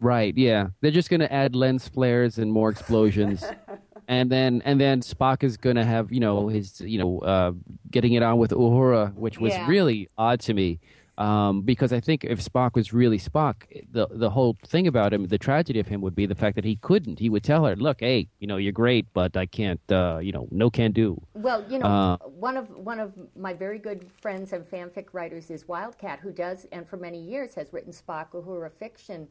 Right, 0.00 0.36
yeah. 0.36 0.68
They're 0.80 0.90
just 0.90 1.08
going 1.10 1.20
to 1.20 1.32
add 1.32 1.56
lens 1.56 1.88
flares 1.88 2.38
and 2.38 2.52
more 2.52 2.68
explosions. 2.70 3.44
and 4.08 4.30
then 4.32 4.62
and 4.64 4.80
then 4.80 5.00
Spock 5.02 5.44
is 5.44 5.56
going 5.56 5.76
to 5.76 5.84
have, 5.84 6.10
you 6.10 6.20
know, 6.20 6.48
his, 6.48 6.80
you 6.80 6.98
know, 6.98 7.18
uh, 7.20 7.52
getting 7.90 8.14
it 8.14 8.22
on 8.22 8.38
with 8.38 8.50
Uhura, 8.50 9.14
which 9.14 9.38
was 9.38 9.52
Yeah. 9.54 9.68
really 9.68 10.08
odd 10.16 10.40
to 10.40 10.54
me. 10.54 10.80
Um, 11.18 11.62
because 11.62 11.92
I 11.92 11.98
think 11.98 12.22
if 12.24 12.40
Spock 12.40 12.74
was 12.76 12.92
really 12.92 13.18
Spock, 13.18 13.56
the 13.90 14.06
the 14.10 14.30
whole 14.30 14.56
thing 14.64 14.86
about 14.86 15.12
him, 15.12 15.26
the 15.26 15.36
tragedy 15.36 15.80
of 15.80 15.88
him 15.88 16.00
would 16.00 16.14
be 16.14 16.26
the 16.26 16.36
fact 16.36 16.54
that 16.54 16.64
he 16.64 16.76
couldn't. 16.76 17.18
He 17.18 17.28
would 17.28 17.42
tell 17.42 17.64
her, 17.66 17.74
"Look, 17.74 17.98
hey, 18.00 18.28
you 18.38 18.46
know, 18.46 18.56
you're 18.56 18.70
great, 18.84 19.04
but 19.14 19.36
I 19.36 19.46
can't, 19.46 19.80
uh, 19.90 20.20
you 20.22 20.30
know, 20.30 20.46
no 20.52 20.70
can 20.70 20.92
do." 20.92 21.20
Well, 21.34 21.64
you 21.68 21.80
know, 21.80 21.86
Uh, 21.86 22.16
one 22.28 22.56
of 22.56 22.70
one 22.70 23.00
of 23.00 23.12
my 23.36 23.52
very 23.52 23.80
good 23.80 24.06
friends 24.22 24.52
and 24.52 24.64
fanfic 24.64 25.06
writers 25.12 25.50
is 25.50 25.66
Wildcat, 25.66 26.20
who 26.20 26.30
does 26.30 26.66
and 26.70 26.86
for 26.88 26.96
many 26.96 27.18
years 27.20 27.56
has 27.56 27.72
written 27.72 27.92
Spock 27.92 28.28
Uhura 28.30 28.70
fiction, 28.72 29.26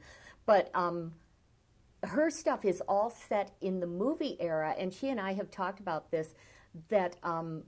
but 0.46 0.70
um, 0.76 1.14
her 2.04 2.30
stuff 2.30 2.66
is 2.66 2.82
all 2.88 3.10
set 3.10 3.56
in 3.62 3.80
the 3.80 3.88
movie 3.88 4.38
era, 4.40 4.76
and 4.78 4.94
she 4.94 5.10
and 5.10 5.20
I 5.20 5.34
have 5.34 5.52
talked 5.52 5.80
about 5.80 6.12
this 6.12 6.36
that. 6.90 7.16
Um, 7.24 7.64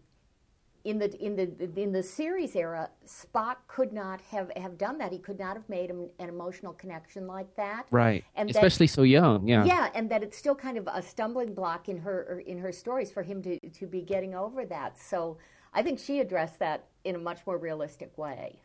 in 0.85 0.97
the 0.97 1.13
in 1.23 1.35
the 1.35 1.81
in 1.81 1.91
the 1.91 2.01
series 2.01 2.55
era, 2.55 2.89
Spock 3.05 3.57
could 3.67 3.91
not 3.91 4.21
have, 4.21 4.49
have 4.55 4.77
done 4.77 4.97
that. 4.99 5.11
He 5.11 5.19
could 5.19 5.37
not 5.37 5.55
have 5.55 5.67
made 5.67 5.89
an, 5.89 6.09
an 6.19 6.29
emotional 6.29 6.73
connection 6.73 7.27
like 7.27 7.53
that. 7.57 7.85
Right. 7.91 8.23
And 8.35 8.47
that- 8.47 8.55
Especially 8.55 8.87
so 8.87 9.03
young. 9.03 9.47
Yeah. 9.47 9.65
yeah, 9.65 9.89
and 9.93 10.09
that 10.09 10.23
it's 10.23 10.37
still 10.37 10.55
kind 10.55 10.77
of 10.77 10.87
a 10.91 11.01
stumbling 11.01 11.53
block 11.53 11.89
in 11.89 11.97
her 11.97 12.39
in 12.45 12.57
her 12.59 12.71
stories 12.71 13.11
for 13.11 13.23
him 13.23 13.41
to 13.43 13.59
to 13.59 13.87
be 13.87 14.01
getting 14.01 14.33
over 14.33 14.65
that. 14.65 14.97
So 14.97 15.37
I 15.73 15.83
think 15.83 15.99
she 15.99 16.21
addressed 16.21 16.59
that 16.59 16.85
in 17.03 17.15
a 17.15 17.19
much 17.19 17.45
more 17.45 17.57
realistic 17.57 18.17
way. 18.17 18.61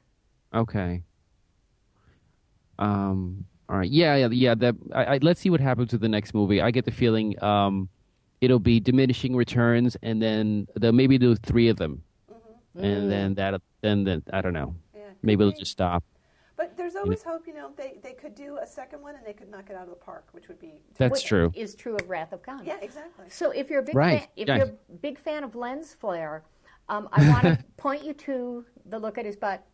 Okay. 0.54 1.02
Um. 2.78 3.44
All 3.68 3.78
right. 3.78 3.90
Yeah. 3.90 4.16
Yeah. 4.16 4.28
Yeah. 4.30 4.54
That. 4.54 4.74
I, 4.94 5.04
I, 5.04 5.18
let's 5.22 5.40
see 5.40 5.50
what 5.50 5.60
happens 5.60 5.92
with 5.92 6.00
the 6.00 6.08
next 6.08 6.34
movie. 6.34 6.60
I 6.60 6.70
get 6.70 6.84
the 6.84 6.90
feeling 6.90 7.42
um, 7.42 7.88
it'll 8.40 8.58
be 8.58 8.80
diminishing 8.80 9.34
returns, 9.34 9.96
and 10.02 10.20
then 10.20 10.68
they'll 10.78 10.92
maybe 10.92 11.18
do 11.18 11.34
three 11.36 11.68
of 11.68 11.76
them, 11.76 12.02
and 12.76 13.10
then 13.10 13.34
that. 13.34 13.60
Then 13.80 14.04
then 14.04 14.22
I 14.32 14.40
don't 14.40 14.52
know. 14.52 14.74
Yeah, 14.94 15.02
Maybe 15.22 15.44
it'll 15.44 15.58
just 15.58 15.72
stop. 15.72 16.04
But 16.56 16.76
there's 16.76 16.94
always 16.94 17.22
hope, 17.22 17.48
you 17.48 17.54
know, 17.54 17.70
they, 17.76 17.98
they 18.02 18.12
could 18.12 18.36
do 18.36 18.58
a 18.62 18.66
second 18.66 19.02
one 19.02 19.16
and 19.16 19.26
they 19.26 19.32
could 19.32 19.50
knock 19.50 19.70
it 19.70 19.76
out 19.76 19.84
of 19.84 19.90
the 19.90 19.96
park, 19.96 20.28
which 20.30 20.46
would 20.46 20.60
be. 20.60 20.82
That's 20.96 21.10
Which 21.10 21.24
true. 21.24 21.50
Is 21.54 21.74
true 21.74 21.96
of 21.96 22.08
Wrath 22.08 22.32
of 22.32 22.42
Khan. 22.42 22.62
Yeah, 22.64 22.76
exactly. 22.80 23.24
So 23.28 23.50
if 23.50 23.68
you're 23.68 23.80
a 23.80 23.82
big 23.82 23.96
Right, 23.96 24.20
fan, 24.20 24.28
if 24.36 24.48
yeah. 24.48 24.56
you're 24.58 24.66
a 24.66 24.96
big 25.02 25.18
fan 25.18 25.42
of 25.42 25.56
lens 25.56 25.92
flare, 25.92 26.44
um, 26.88 27.08
I 27.12 27.28
want 27.28 27.42
to 27.42 27.64
point 27.76 28.04
you 28.04 28.14
to 28.14 28.64
the 28.86 28.98
look 29.00 29.18
at 29.18 29.24
his 29.24 29.36
butt 29.36 29.66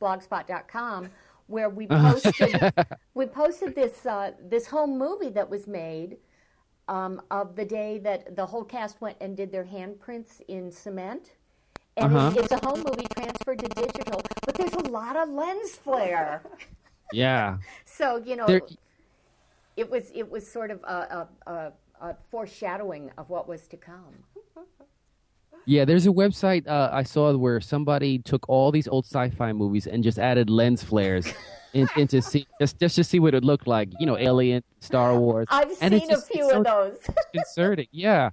blogspot.com 0.00 1.10
where 1.52 1.68
we 1.68 1.86
posted 1.86 2.72
we 3.14 3.26
posted 3.26 3.74
this 3.74 4.06
uh, 4.06 4.32
this 4.54 4.66
home 4.66 4.98
movie 4.98 5.28
that 5.38 5.48
was 5.48 5.66
made 5.66 6.16
um, 6.88 7.20
of 7.30 7.54
the 7.54 7.64
day 7.64 7.98
that 7.98 8.34
the 8.34 8.46
whole 8.46 8.64
cast 8.64 9.00
went 9.00 9.16
and 9.20 9.36
did 9.36 9.52
their 9.52 9.64
handprints 9.64 10.40
in 10.48 10.72
cement. 10.72 11.24
And 11.98 12.06
Uh-huh. 12.16 12.32
it's, 12.34 12.50
it's 12.52 12.62
a 12.62 12.66
home 12.66 12.82
movie 12.88 13.06
transferred 13.14 13.58
to 13.58 13.68
digital, 13.68 14.20
but 14.46 14.54
there's 14.54 14.72
a 14.72 14.86
lot 15.00 15.14
of 15.16 15.28
lens 15.28 15.72
flare. 15.84 16.42
Yeah. 17.14 17.58
So 17.84 18.16
you 18.28 18.36
know, 18.36 18.46
There- 18.46 18.62
it 19.76 19.90
was 19.90 20.04
it 20.14 20.26
was 20.34 20.50
sort 20.50 20.70
of 20.70 20.78
a, 20.84 20.98
a, 21.46 21.50
a, 21.56 21.72
a 22.08 22.16
foreshadowing 22.30 23.10
of 23.18 23.28
what 23.28 23.44
was 23.46 23.62
to 23.68 23.76
come. 23.76 24.14
Yeah. 25.64 25.84
There's 25.84 26.06
a 26.06 26.10
website 26.10 26.66
uh, 26.68 26.90
I 26.92 27.02
saw 27.02 27.36
where 27.36 27.60
somebody 27.60 28.18
took 28.18 28.48
all 28.48 28.70
these 28.72 28.88
old 28.88 29.04
sci-fi 29.06 29.52
movies 29.52 29.86
and 29.86 30.02
just 30.02 30.18
added 30.18 30.50
lens 30.50 30.82
flares. 30.82 31.26
in, 31.72 31.88
into 31.96 32.20
see 32.20 32.46
just 32.60 32.78
just 32.78 32.96
to 32.96 33.02
see 33.04 33.18
what 33.18 33.34
it 33.34 33.42
looked 33.44 33.66
like, 33.66 33.88
you 33.98 34.04
know, 34.04 34.18
Alien, 34.18 34.62
Star 34.80 35.18
Wars. 35.18 35.46
I've 35.50 35.72
And 35.80 35.94
it's 35.94 36.04
seen 36.04 36.10
a 36.10 36.14
just- 36.16 36.30
few 36.30 36.44
it's 36.44 36.54
of 36.54 36.66
so 36.66 36.90
those. 37.06 37.14
disconcerting. 37.32 37.86
Yeah. 37.92 38.30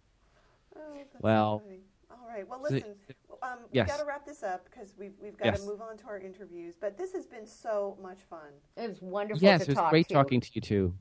Oh, 0.76 0.81
Well- 1.22 1.60
funny. 1.65 1.80
All 2.11 2.27
right. 2.27 2.47
Well, 2.47 2.61
listen. 2.61 2.95
Um, 3.41 3.60
we've 3.64 3.69
Yes. 3.72 3.88
got 3.88 3.99
to 3.99 4.06
wrap 4.06 4.26
this 4.26 4.43
up 4.43 4.65
because 4.69 4.93
we've, 4.99 5.14
we've 5.23 5.38
got 5.38 5.45
Yes. 5.45 5.61
to 5.61 5.65
move 5.68 5.81
on 5.81 5.95
to 5.99 6.06
our 6.07 6.19
interviews. 6.19 6.76
But 6.81 6.97
this 6.97 7.14
has 7.14 7.26
been 7.26 7.47
so 7.47 7.97
much 8.01 8.19
fun. 8.30 8.49
It 8.76 8.89
was 8.89 9.01
wonderful 9.01 9.41
Yes, 9.41 9.61
to 9.61 9.64
it 9.64 9.68
was 9.69 9.76
talk 9.77 9.89
great 9.91 10.10
to. 10.10 10.14
talking 10.15 10.41
to 10.41 10.49
you 10.53 10.60
too. 10.60 10.93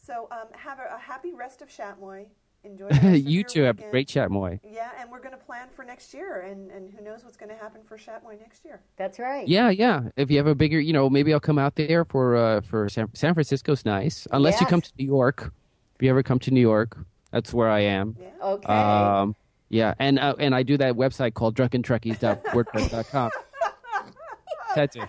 So 0.00 0.28
um, 0.30 0.46
have 0.52 0.78
a, 0.78 0.94
a 0.94 0.98
happy 0.98 1.34
rest 1.34 1.60
of 1.60 1.68
Shatmoy. 1.68 2.26
Enjoy 2.68 2.88
the 2.88 2.94
rest 2.94 3.04
of 3.04 3.16
you 3.16 3.40
your 3.40 3.44
too 3.44 3.62
have 3.62 3.78
a 3.78 3.90
great 3.90 4.08
Shatmoy. 4.08 4.60
Yeah, 4.62 4.90
and 5.00 5.10
we're 5.10 5.20
going 5.20 5.32
to 5.32 5.38
plan 5.44 5.68
for 5.74 5.84
next 5.84 6.12
year, 6.12 6.40
and, 6.42 6.70
and 6.70 6.90
who 6.90 7.02
knows 7.02 7.24
what's 7.24 7.36
going 7.36 7.50
to 7.50 7.56
happen 7.56 7.80
for 7.84 7.96
Shatmoy 7.96 8.40
next 8.40 8.64
year. 8.64 8.80
That's 8.96 9.18
right. 9.18 9.46
Yeah, 9.48 9.70
yeah. 9.70 10.02
If 10.16 10.30
you 10.30 10.36
have 10.36 10.46
a 10.46 10.54
bigger, 10.54 10.78
you 10.78 10.92
know, 10.92 11.08
maybe 11.08 11.32
I'll 11.32 11.40
come 11.40 11.58
out 11.58 11.76
there 11.76 12.04
for 12.04 12.36
uh, 12.36 12.60
for 12.60 12.88
San, 12.88 13.08
San 13.14 13.34
Francisco's 13.34 13.84
nice. 13.84 14.26
Unless 14.30 14.60
you 14.60 14.66
come 14.66 14.80
to 14.82 14.92
New 14.98 15.06
York. 15.06 15.52
If 15.96 16.02
you 16.02 16.10
ever 16.10 16.22
come 16.22 16.38
to 16.40 16.50
New 16.50 16.60
York, 16.60 16.96
that's 17.32 17.52
where 17.52 17.68
I 17.68 17.80
am. 17.80 18.16
Yeah. 18.20 18.28
Okay. 18.40 18.72
Um, 18.72 19.34
yeah, 19.68 19.94
and 19.98 20.18
uh, 20.18 20.34
and 20.38 20.54
I 20.54 20.62
do 20.62 20.76
that 20.78 20.94
website 20.94 21.34
called 21.34 21.56
drunkentrekkies.wordpress.com. 21.56 23.30
That's 24.74 24.96
it. 24.96 25.08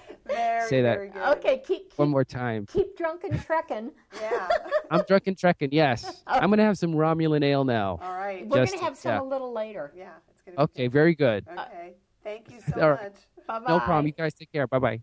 Very, 0.69 1.07
Say 1.09 1.13
that. 1.13 1.13
good. 1.13 1.37
okay. 1.37 1.57
Keep 1.65 1.89
keep, 1.89 1.99
One 1.99 2.09
more 2.09 2.23
time. 2.23 2.65
keep 2.65 2.95
drunk 2.97 3.23
and 3.23 3.41
trekking. 3.43 3.91
Yeah. 4.21 4.47
I'm 4.91 5.03
drunken 5.07 5.35
trekking. 5.35 5.69
Yes, 5.71 6.23
oh. 6.27 6.31
I'm 6.33 6.49
gonna 6.49 6.63
have 6.63 6.77
some 6.77 6.93
Romulan 6.93 7.43
ale 7.43 7.63
now. 7.63 7.99
All 8.01 8.13
right. 8.13 8.47
We're 8.47 8.57
Just- 8.57 8.71
going 8.73 8.79
to 8.79 8.85
have 8.85 8.97
some 8.97 9.11
yeah. 9.13 9.21
a 9.21 9.23
little 9.23 9.53
later. 9.53 9.91
Yeah, 9.95 10.09
it's 10.29 10.41
going 10.41 10.55
to 10.55 10.57
be 10.57 10.63
Okay, 10.63 10.87
very 10.87 11.15
good. 11.15 11.45
Okay. 11.47 11.61
Uh, 11.61 11.91
Thank 12.23 12.51
you 12.51 12.59
so 12.73 12.81
All 12.81 12.89
right. 12.91 13.03
much. 13.03 13.15
Bye 13.47 13.59
bye. 13.59 13.65
No 13.67 13.79
problem. 13.79 14.05
You 14.07 14.11
guys 14.13 14.33
take 14.33 14.51
care. 14.51 14.67
Bye 14.67 14.79
bye. 14.79 14.97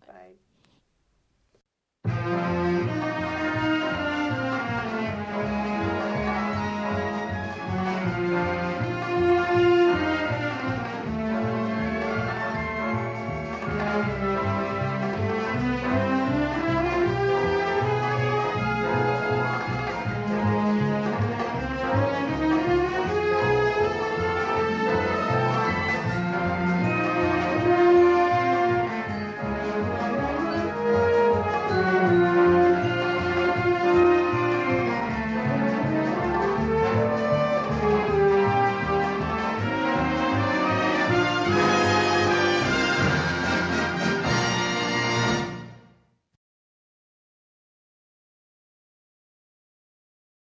Bye. 2.03 2.11
Bye. 2.11 2.63